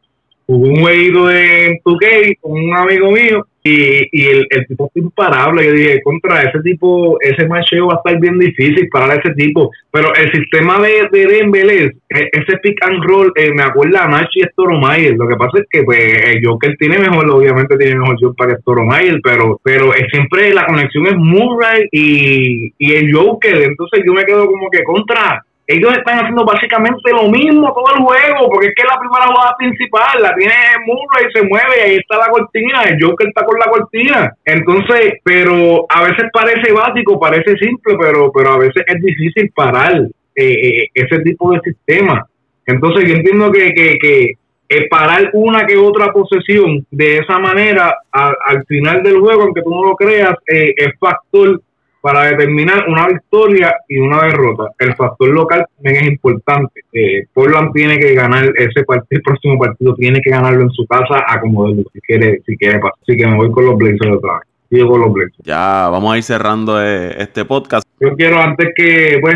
jugué 0.50 0.70
un 0.72 0.82
jueguito 0.82 1.28
de 1.28 1.80
2K 1.86 2.38
con 2.42 2.52
un 2.54 2.76
amigo 2.76 3.12
mío 3.12 3.46
y, 3.64 4.08
y 4.12 4.26
el, 4.26 4.48
el, 4.50 4.66
tipo 4.66 4.90
es 4.96 5.04
imparable. 5.04 5.64
Yo 5.64 5.74
dije, 5.74 6.02
contra 6.02 6.42
ese 6.42 6.60
tipo, 6.64 7.20
ese 7.22 7.48
macheo 7.48 7.88
va 7.88 7.96
a 7.96 7.98
estar 7.98 8.20
bien 8.20 8.40
difícil 8.40 8.90
para 8.90 9.14
ese 9.14 9.32
tipo. 9.36 9.70
Pero 9.92 10.12
el 10.16 10.32
sistema 10.32 10.80
de, 10.80 11.08
de 11.12 11.24
es, 11.30 11.92
e, 12.10 12.30
ese 12.32 12.58
pick 12.64 12.84
and 12.84 13.04
roll, 13.04 13.32
eh, 13.36 13.52
me 13.54 13.62
acuerda 13.62 14.06
a 14.06 14.08
Nachi 14.08 14.40
y 14.40 14.44
Storomayer. 14.52 15.16
Lo 15.18 15.28
que 15.28 15.36
pasa 15.36 15.60
es 15.60 15.66
que 15.70 15.84
pues, 15.84 16.00
el 16.00 16.44
Joker 16.44 16.76
tiene 16.78 16.98
mejor, 16.98 17.30
obviamente 17.30 17.78
tiene 17.78 18.00
mejor 18.00 18.18
job 18.20 18.36
para 18.36 18.56
que 18.56 18.62
Storomayer, 18.62 19.20
pero, 19.24 19.60
pero 19.64 19.94
es, 19.94 20.06
siempre 20.12 20.52
la 20.52 20.66
conexión 20.66 21.06
es 21.06 21.16
Murray 21.16 21.88
y, 21.92 22.74
y 22.80 22.94
el 22.94 23.14
Joker. 23.14 23.56
Entonces 23.56 24.02
yo 24.04 24.14
me 24.14 24.26
quedo 24.26 24.48
como 24.48 24.68
que 24.72 24.84
contra 24.84 25.44
ellos 25.72 25.96
están 25.96 26.18
haciendo 26.18 26.44
básicamente 26.44 27.12
lo 27.12 27.30
mismo 27.30 27.72
todo 27.76 27.94
el 27.96 28.02
juego, 28.02 28.50
porque 28.50 28.70
es 28.70 28.74
que 28.76 28.88
la 28.88 29.00
primera 29.00 29.28
jugada 29.28 29.56
principal 29.56 30.20
la 30.20 30.34
tiene 30.34 30.56
Murray 30.88 31.28
y 31.30 31.38
se 31.38 31.46
mueve 31.46 31.74
y 31.78 31.82
ahí 31.82 31.96
está 31.98 32.18
la 32.18 32.32
cortina, 32.32 32.82
el 32.86 32.98
Joker 33.00 33.28
está 33.28 33.46
con 33.46 33.60
la 33.60 33.68
cortina. 33.68 34.34
Entonces, 34.46 35.14
pero 35.24 35.86
a 35.88 36.04
veces 36.06 36.26
parece 36.34 36.74
básico, 36.74 37.20
parece 37.20 37.56
simple, 37.58 37.96
pero, 38.02 38.32
pero 38.32 38.54
a 38.54 38.58
veces 38.58 38.84
es 38.88 39.00
difícil 39.00 39.52
parar 39.54 39.94
eh, 40.36 40.54
eh, 40.54 40.88
ese 40.96 41.20
tipo 41.20 41.52
de 41.52 41.60
sistema. 41.60 42.26
Entonces, 42.66 43.08
yo 43.08 43.14
entiendo 43.18 43.52
que, 43.52 43.72
que, 43.72 44.00
que 44.00 44.32
eh, 44.70 44.88
parar 44.90 45.30
una 45.34 45.68
que 45.68 45.78
otra 45.78 46.12
posesión 46.12 46.84
de 46.90 47.20
esa 47.20 47.38
manera 47.38 47.96
al 48.12 48.66
final 48.66 49.04
del 49.04 49.20
juego, 49.20 49.44
aunque 49.44 49.62
tú 49.62 49.70
no 49.70 49.84
lo 49.84 49.96
creas, 49.96 50.34
es 50.48 50.98
factor 51.00 51.62
para 52.02 52.26
determinar 52.26 52.86
una 52.88 53.08
victoria 53.08 53.76
y 53.88 53.98
una 53.98 54.24
derrota. 54.24 54.72
El 54.80 54.96
factor 54.96 55.30
local 55.30 55.66
también 55.76 56.04
es 56.04 56.12
importante. 56.12 56.82
Eh, 56.94 57.28
Portland 57.34 57.74
tiene 57.74 58.00
que 58.00 58.14
ganar 58.14 58.52
ese 58.56 58.84
partido, 58.86 59.18
el 59.18 59.22
próximo 59.22 59.60
partido 59.60 59.96
tiene 59.96 60.22
que 60.22 60.30
ganarlo 60.30 60.62
en 60.62 60.72
su 60.72 60.86
casa 60.86 61.24
a 61.28 61.40
como 61.42 61.68
si 61.68 62.02
quiere, 62.02 62.42
si 62.46 62.56
quiere 62.58 62.80
pasar. 62.80 63.00
Así 63.02 63.18
que 63.18 63.28
me 63.28 63.36
voy 63.36 63.52
con 63.52 63.66
los 63.66 63.78
Blazers 63.78 64.18
otra 64.18 64.40
vez. 64.40 64.84
con 64.86 65.02
los 65.02 65.14
Blazers. 65.14 65.44
Ya 65.44 65.90
vamos 65.90 66.14
a 66.14 66.18
ir 66.18 66.24
cerrando 66.24 66.82
eh, 66.82 67.16
este 67.18 67.44
podcast. 67.46 67.86
Yo 68.00 68.16
quiero 68.16 68.40
antes 68.40 68.70
que, 68.76 69.18
pues, 69.22 69.36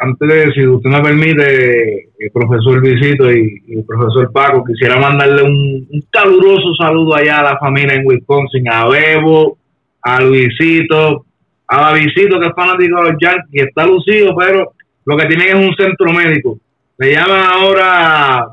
antes 0.00 0.28
de, 0.28 0.52
si 0.52 0.66
usted 0.66 0.90
me 0.90 1.02
permite, 1.02 1.92
el 1.92 2.26
eh, 2.26 2.30
profesor 2.32 2.80
Visito 2.80 3.30
y, 3.30 3.62
el 3.68 3.84
profesor 3.84 4.32
Paco, 4.32 4.64
quisiera 4.64 4.98
mandarle 4.98 5.42
un, 5.44 5.88
un 5.90 6.04
caluroso 6.10 6.74
saludo 6.74 7.14
allá 7.14 7.40
a 7.40 7.52
la 7.52 7.58
familia 7.58 7.94
en 7.94 8.06
Wisconsin, 8.06 8.68
a 8.68 8.88
Bebo, 8.88 9.58
a 10.02 10.20
Luisito, 10.22 11.26
a 11.72 11.80
Davidito, 11.82 12.40
que 12.40 12.48
es 12.48 12.54
fanático 12.54 12.96
de 12.96 13.12
los 13.12 13.20
Yankees, 13.20 13.66
está 13.68 13.86
lucido, 13.86 14.34
pero 14.36 14.72
lo 15.04 15.16
que 15.16 15.26
tiene 15.26 15.46
es 15.46 15.54
un 15.54 15.72
centro 15.76 16.12
médico. 16.12 16.58
Le 16.98 17.12
llaman 17.12 17.44
ahora 17.52 18.48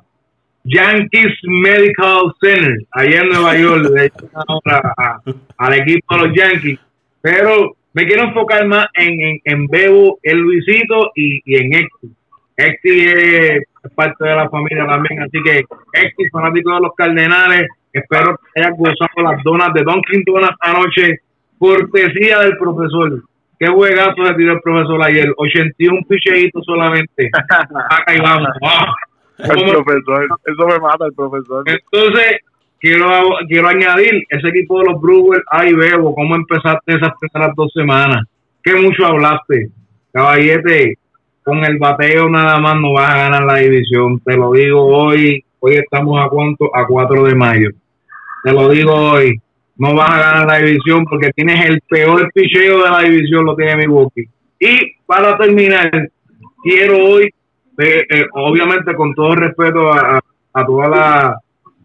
Yankees 0.63 1.33
Medical 1.43 2.31
Center, 2.39 2.77
allá 2.91 3.21
en 3.21 3.29
Nueva 3.29 3.57
York, 3.57 3.89
le 3.91 4.11
ahora 4.35 5.21
al 5.57 5.73
equipo 5.73 6.15
de 6.15 6.27
los 6.27 6.37
Yankees. 6.37 6.79
Pero 7.21 7.75
me 7.93 8.05
quiero 8.05 8.25
enfocar 8.25 8.67
más 8.67 8.85
en, 8.93 9.39
en, 9.43 9.65
Bebo, 9.65 10.19
en 10.21 10.37
Luisito 10.37 11.11
y, 11.15 11.41
en 11.55 11.73
Exti. 11.73 12.11
Exti 12.55 12.99
es 13.01 13.91
parte 13.95 14.25
de 14.25 14.35
la 14.35 14.47
familia 14.49 14.85
también, 14.85 15.23
así 15.23 15.41
que 15.43 15.63
Exti, 15.93 16.29
fanático 16.29 16.71
de 16.71 16.81
los 16.81 16.93
Cardenales, 16.95 17.67
espero 17.91 18.37
que 18.53 18.61
haya 18.61 18.69
gozado 18.77 19.23
las 19.23 19.43
donas 19.43 19.73
de 19.73 19.81
Dunkin' 19.81 20.23
Donuts 20.23 20.55
anoche 20.61 21.21
cortesía 21.57 22.39
del 22.39 22.57
profesor. 22.57 23.23
Qué 23.59 23.67
juegazo 23.67 24.25
se 24.25 24.33
tiró 24.35 24.53
el 24.53 24.61
profesor 24.61 25.03
ayer. 25.03 25.33
81 25.35 26.01
picheitos 26.07 26.63
solamente. 26.65 27.29
Acá 27.49 28.15
y 28.15 28.19
vamos. 28.19 28.49
El 29.39 29.71
profesor, 29.71 30.27
eso 30.45 30.67
me 30.67 30.79
mata 30.79 31.05
el 31.05 31.13
profesor. 31.13 31.63
Entonces, 31.67 32.37
quiero, 32.79 33.07
quiero 33.47 33.67
añadir 33.67 34.23
ese 34.29 34.47
equipo 34.49 34.79
de 34.79 34.91
los 34.91 35.01
Brewers. 35.01 35.43
Ay, 35.51 35.73
Bebo, 35.73 36.13
¿cómo 36.13 36.35
empezaste 36.35 36.95
esas 36.95 37.11
primeras 37.19 37.55
dos 37.55 37.71
semanas? 37.73 38.25
Qué 38.63 38.75
mucho 38.75 39.05
hablaste. 39.05 39.69
Caballete, 40.11 40.97
con 41.43 41.63
el 41.63 41.77
bateo 41.77 42.29
nada 42.29 42.59
más 42.59 42.75
no 42.75 42.93
vas 42.93 43.11
a 43.11 43.17
ganar 43.17 43.43
la 43.43 43.55
división. 43.55 44.19
Te 44.19 44.35
lo 44.35 44.51
digo 44.51 44.85
hoy. 44.85 45.43
Hoy 45.59 45.75
estamos 45.75 46.23
a 46.23 46.29
cuánto? 46.29 46.75
A 46.75 46.85
4 46.85 47.23
de 47.25 47.35
mayo. 47.35 47.69
Te 48.43 48.53
lo 48.53 48.69
digo 48.69 48.93
hoy 48.93 49.39
no 49.77 49.93
vas 49.95 50.09
a 50.09 50.19
ganar 50.19 50.47
la 50.47 50.57
división 50.65 51.05
porque 51.05 51.31
tienes 51.35 51.65
el 51.65 51.81
peor 51.81 52.31
picheo 52.33 52.83
de 52.83 52.89
la 52.89 53.01
división, 53.01 53.45
lo 53.45 53.55
tiene 53.55 53.77
Milwaukee. 53.77 54.27
Y 54.59 54.77
para 55.05 55.37
terminar, 55.37 55.91
quiero 56.63 56.97
hoy, 56.97 57.33
eh, 57.77 58.03
eh, 58.09 58.25
obviamente 58.33 58.95
con 58.95 59.13
todo 59.13 59.35
respeto 59.35 59.91
a, 59.93 60.19
toda 60.65 60.89
la 60.89 61.39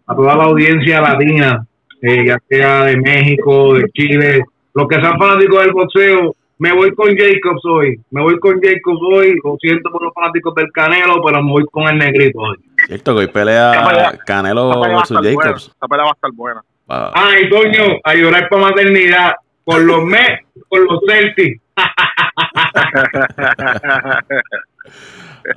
a 0.05 0.15
toda 0.15 0.35
la 0.35 0.43
audiencia 0.45 0.99
latina, 0.99 1.65
eh, 2.01 2.25
ya 2.27 2.37
sea 2.49 2.85
de 2.85 2.97
México, 2.97 3.75
de 3.75 3.89
Chile, 3.93 4.43
los 4.73 4.87
que 4.87 4.99
sean 4.99 5.17
fanáticos 5.17 5.61
del 5.61 5.71
boxeo, 5.71 6.35
me 6.57 6.73
voy 6.73 6.93
con 6.95 7.15
Jacobs 7.15 7.61
hoy, 7.65 7.99
me 8.09 8.21
voy 8.21 8.39
con 8.39 8.59
Jacobs 8.59 8.99
hoy, 9.13 9.35
lo 9.43 9.55
siento 9.59 9.89
por 9.91 10.03
los 10.03 10.13
fanáticos 10.13 10.55
del 10.55 10.71
Canelo, 10.71 11.21
pero 11.23 11.43
me 11.43 11.51
voy 11.51 11.65
con 11.71 11.87
el 11.87 11.97
negrito 11.97 12.39
hoy. 12.39 12.57
Cierto 12.87 13.13
que 13.13 13.19
hoy 13.19 13.27
pelea 13.27 14.17
Canelo 14.25 14.81
versus 14.81 15.17
Jacobs. 15.21 15.67
Esta 15.67 15.87
pelea 15.87 16.05
va 16.05 16.11
a 16.11 16.13
estar 16.13 16.31
buena. 16.33 16.61
Ay, 17.13 17.49
coño, 17.49 17.99
a 18.03 18.15
llorar 18.15 18.49
por 18.49 18.59
maternidad. 18.59 19.33
Por 19.63 19.81
los 19.81 20.03
Mets, 20.05 20.45
por 20.69 20.81
los 20.81 20.99
Celtics. 21.07 21.61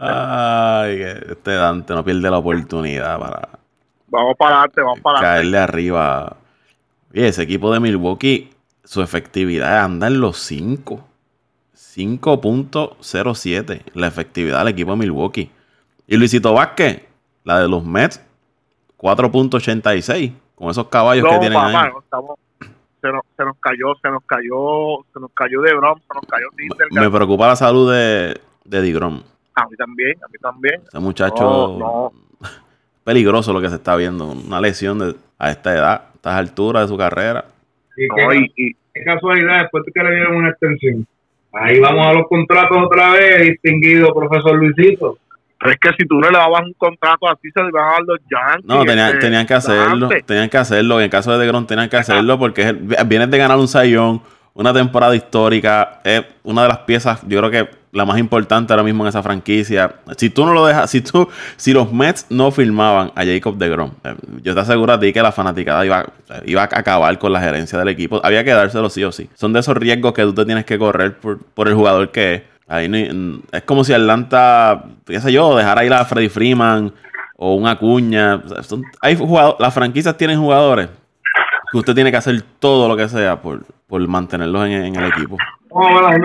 Ay, 0.01 1.03
este 1.03 1.51
Dante 1.53 1.95
no 1.95 2.05
pierde 2.05 2.29
la 2.31 2.39
oportunidad 2.39 3.19
para. 3.19 3.49
Vamos 4.09 4.37
para 4.37 4.57
adelante, 4.57 4.81
vamos 4.81 5.01
para 5.01 5.19
adelante. 5.19 5.41
Caerle 5.41 5.59
arriba. 5.59 6.37
Y 7.13 7.23
ese 7.23 7.43
equipo 7.43 7.73
de 7.73 7.81
Milwaukee, 7.81 8.51
su 8.85 9.03
efectividad 9.03 9.85
anda 9.85 10.07
en 10.07 10.21
los 10.21 10.39
5. 10.39 11.05
5.07 11.75 13.83
la 13.95 14.07
efectividad 14.07 14.59
del 14.59 14.69
equipo 14.69 14.93
de 14.93 14.99
Milwaukee. 14.99 15.51
Y 16.07 16.17
Luisito 16.17 16.53
Vázquez, 16.53 17.03
la 17.45 17.61
de 17.61 17.69
los 17.69 17.85
Mets, 17.85 18.23
4.86 18.99 20.33
con 20.57 20.71
esos 20.71 20.89
caballos 20.89 21.25
que 21.29 21.39
tienen 21.39 21.59
ahí. 21.59 21.91
se, 23.01 23.09
nos, 23.13 23.23
se 23.37 23.45
nos 23.45 23.57
cayó, 23.61 23.95
se 24.03 24.11
nos 24.11 24.25
cayó, 24.25 25.05
se 25.13 25.21
nos 25.21 25.31
cayó 25.33 25.61
de 25.61 25.75
Brom, 25.75 25.99
se 26.01 26.15
nos 26.15 26.27
cayó 26.27 26.47
Me, 26.91 27.01
me 27.03 27.11
preocupa 27.11 27.47
la 27.47 27.57
salud 27.57 27.93
de, 27.93 28.41
de 28.65 28.83
Digrom. 28.83 29.23
A 29.55 29.67
mí 29.67 29.77
también, 29.77 30.17
a 30.23 30.29
mí 30.29 30.39
también. 30.41 30.81
Ese 30.89 30.99
muchacho 30.99 32.13
peligroso 33.05 33.53
lo 33.53 33.61
que 33.61 33.69
se 33.69 33.77
está 33.77 33.95
viendo, 33.97 34.27
una 34.27 34.61
lesión 34.61 34.99
de, 34.99 35.15
a 35.39 35.51
esta 35.51 35.73
edad, 35.73 35.93
a 35.93 36.11
estas 36.15 36.35
alturas 36.35 36.83
de 36.83 36.89
su 36.89 36.99
carrera. 36.99 37.45
Y, 37.97 38.09
qué, 38.15 39.05
casualidad, 39.05 39.61
después 39.61 39.85
de 39.85 39.93
que 39.93 40.03
le 40.03 40.15
dieron 40.15 40.37
una 40.37 40.51
extensión. 40.51 41.07
Ahí 41.53 41.79
vamos 41.81 42.07
a 42.07 42.13
los 42.13 42.27
contratos 42.29 42.77
otra 42.85 43.13
vez, 43.13 43.43
distinguido 43.43 44.13
profesor 44.13 44.57
Luisito. 44.57 45.19
Pero 45.67 45.73
es 45.73 45.79
que 45.81 46.03
si 46.03 46.09
tú 46.09 46.17
no 46.21 46.31
le 46.31 46.39
dabas 46.39 46.63
un 46.63 46.75
contrato 46.75 47.29
así, 47.29 47.51
se 47.53 47.63
le 47.63 47.69
iban 47.69 47.85
a 47.85 47.93
dar 47.93 48.03
los 48.03 48.19
Yankees. 48.31 48.65
No, 48.65 48.85
tenían, 48.85 49.09
este, 49.09 49.21
tenían 49.21 49.47
que 49.47 49.55
hacerlo. 49.55 50.09
Tenían 50.25 50.49
que 50.49 50.59
hacerlo. 50.59 50.99
En 50.99 51.05
el 51.05 51.11
caso 51.11 51.33
de 51.33 51.39
DeGrom 51.39 51.67
tenían 51.67 51.89
que 51.89 51.97
hacerlo 51.97 52.39
porque 52.39 52.73
vienes 52.73 53.31
de 53.31 53.39
ganar 53.39 53.59
un 53.59 53.69
sayón 53.69 54.23
una 54.57 54.73
temporada 54.73 55.15
histórica. 55.15 56.01
Es 56.03 56.23
una 56.43 56.63
de 56.63 56.69
las 56.69 56.79
piezas, 56.79 57.21
yo 57.27 57.39
creo 57.39 57.51
que 57.51 57.71
la 57.93 58.05
más 58.05 58.19
importante 58.19 58.73
ahora 58.73 58.83
mismo 58.83 59.05
en 59.05 59.09
esa 59.09 59.23
franquicia. 59.23 59.97
Si 60.17 60.31
tú 60.31 60.45
no 60.45 60.53
lo 60.53 60.67
dejas, 60.67 60.91
si 60.91 61.01
tú, 61.01 61.29
si 61.57 61.73
los 61.73 61.93
Mets 61.93 62.27
no 62.31 62.51
firmaban 62.51 63.13
a 63.15 63.25
Jacob 63.25 63.57
de 63.57 63.69
Grom, 63.69 63.93
eh, 64.05 64.15
yo 64.43 64.55
te 64.55 64.61
aseguro 64.61 64.93
a 64.93 65.01
ti 65.01 65.13
que 65.13 65.23
la 65.23 65.33
fanaticada 65.33 65.85
iba, 65.85 66.07
iba 66.45 66.63
a 66.63 66.65
acabar 66.65 67.19
con 67.19 67.33
la 67.33 67.41
gerencia 67.41 67.79
del 67.79 67.89
equipo. 67.89 68.21
Había 68.23 68.45
que 68.45 68.51
dárselo 68.51 68.91
sí 68.91 69.05
o 69.05 69.13
sí. 69.13 69.29
Son 69.35 69.53
de 69.53 69.61
esos 69.61 69.77
riesgos 69.77 70.13
que 70.13 70.23
tú 70.23 70.35
te 70.35 70.45
tienes 70.45 70.65
que 70.65 70.79
correr 70.79 71.17
por, 71.17 71.39
por 71.39 71.69
el 71.69 71.75
jugador 71.75 72.11
que 72.11 72.35
es. 72.35 72.43
Ahí 72.69 72.91
es 73.53 73.63
como 73.63 73.85
si 73.85 73.93
Atlanta, 73.93 74.85
qué 75.05 75.21
sé 75.21 75.33
yo, 75.33 75.57
dejara 75.57 75.85
ir 75.85 75.93
a 75.93 76.05
Freddy 76.05 76.29
Freeman 76.29 76.93
o 77.37 77.55
una 77.55 77.73
Acuña. 77.73 78.43
hay 79.01 79.17
las 79.59 79.75
franquicias 79.75 80.17
tienen 80.17 80.41
jugadores 80.41 80.89
que 81.71 81.79
usted 81.79 81.95
tiene 81.95 82.11
que 82.11 82.17
hacer 82.17 82.43
todo 82.59 82.89
lo 82.89 82.97
que 82.97 83.09
sea 83.09 83.41
por, 83.41 83.65
por 83.87 84.07
mantenerlos 84.09 84.67
en, 84.67 84.97
el 84.97 85.05
equipo. 85.07 85.37
bueno, 85.71 86.09
a 86.09 86.13
mí 86.13 86.19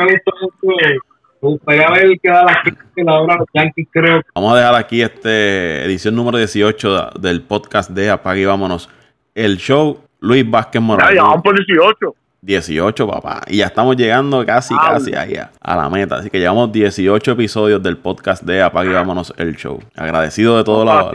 me 1.41 1.49
gustaría 1.49 1.89
ver 1.89 2.19
qué 2.21 2.29
da 2.29 2.43
la 2.43 3.37
los 3.37 3.47
Yankees, 3.53 3.87
creo. 3.91 4.21
Vamos 4.35 4.53
a 4.53 4.57
dejar 4.57 4.75
aquí 4.75 5.01
este 5.01 5.83
edición 5.85 6.15
número 6.15 6.37
18 6.37 7.11
del 7.19 7.41
podcast 7.41 7.89
de 7.89 8.11
Apague 8.11 8.41
y 8.41 8.45
Vámonos. 8.45 8.89
El 9.33 9.57
show 9.57 9.99
Luis 10.19 10.47
Vázquez 10.49 10.81
Morales. 10.81 11.15
Ya, 11.15 11.23
vamos 11.23 11.41
por 11.41 11.55
18. 11.57 12.15
18, 12.41 13.07
papá. 13.07 13.41
Y 13.47 13.57
ya 13.57 13.67
estamos 13.67 13.95
llegando 13.95 14.43
casi, 14.45 14.75
casi 14.75 15.13
ahí 15.15 15.35
a, 15.35 15.75
la 15.75 15.89
meta. 15.89 16.15
Así 16.15 16.29
que 16.29 16.39
llevamos 16.39 16.71
18 16.71 17.31
episodios 17.31 17.83
del 17.83 17.97
podcast 17.97 18.43
de 18.43 18.61
Apague 18.63 18.89
y 18.89 18.93
Vámonos 18.93 19.33
el 19.37 19.55
show. 19.55 19.79
Agradecido 19.95 20.57
de, 20.57 20.63
todo 20.63 20.83
la, 20.83 21.11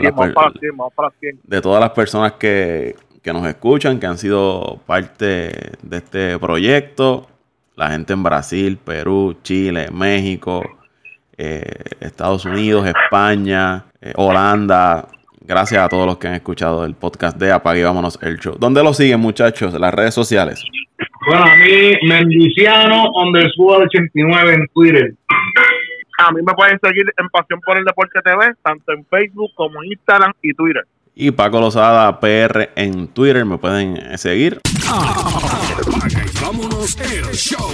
de 1.43 1.61
todas 1.61 1.81
las 1.81 1.89
personas 1.91 2.33
que, 2.33 2.95
que 3.21 3.33
nos 3.33 3.45
escuchan, 3.45 3.99
que 3.99 4.05
han 4.05 4.17
sido 4.17 4.79
parte 4.85 5.75
de 5.81 5.97
este 5.97 6.39
proyecto. 6.39 7.27
La 7.75 7.89
gente 7.89 8.13
en 8.13 8.23
Brasil, 8.23 8.77
Perú, 8.77 9.37
Chile, 9.43 9.89
México, 9.91 10.63
eh, 11.37 11.83
Estados 11.99 12.45
Unidos, 12.45 12.87
España, 12.87 13.85
eh, 13.99 14.13
Holanda. 14.15 15.09
Gracias 15.41 15.83
a 15.83 15.89
todos 15.89 16.05
los 16.05 16.17
que 16.17 16.29
han 16.29 16.33
escuchado 16.35 16.85
el 16.85 16.95
podcast 16.95 17.37
de 17.37 17.51
Apague 17.51 17.81
y 17.81 17.83
Vámonos 17.83 18.17
el 18.21 18.39
Show. 18.39 18.55
¿Dónde 18.57 18.81
lo 18.81 18.93
siguen, 18.93 19.19
muchachos? 19.19 19.73
Las 19.73 19.93
redes 19.93 20.13
sociales. 20.13 20.63
Bueno, 21.27 21.43
a 21.43 21.55
mí, 21.57 22.07
Mendiciano 22.07 23.09
underscore 23.21 23.83
89 23.83 24.53
en 24.53 24.67
Twitter. 24.73 25.13
A 26.19 26.31
mí 26.31 26.39
me 26.41 26.53
pueden 26.53 26.79
seguir 26.81 27.03
en 27.17 27.27
Pasión 27.27 27.59
por 27.65 27.77
el 27.77 27.83
Deporte 27.83 28.21
TV, 28.23 28.53
tanto 28.63 28.93
en 28.93 29.05
Facebook 29.05 29.51
como 29.55 29.83
en 29.83 29.91
Instagram 29.91 30.31
y 30.41 30.53
Twitter. 30.53 30.83
Y 31.15 31.31
Paco 31.31 31.59
Lozada 31.59 32.17
PR 32.21 32.69
en 32.75 33.09
Twitter, 33.09 33.43
me 33.43 33.57
pueden 33.57 34.17
seguir. 34.17 34.61
Apaga 34.87 36.23
y 36.25 36.41
vámonos 36.41 36.97
el 37.01 37.25
show. 37.33 37.73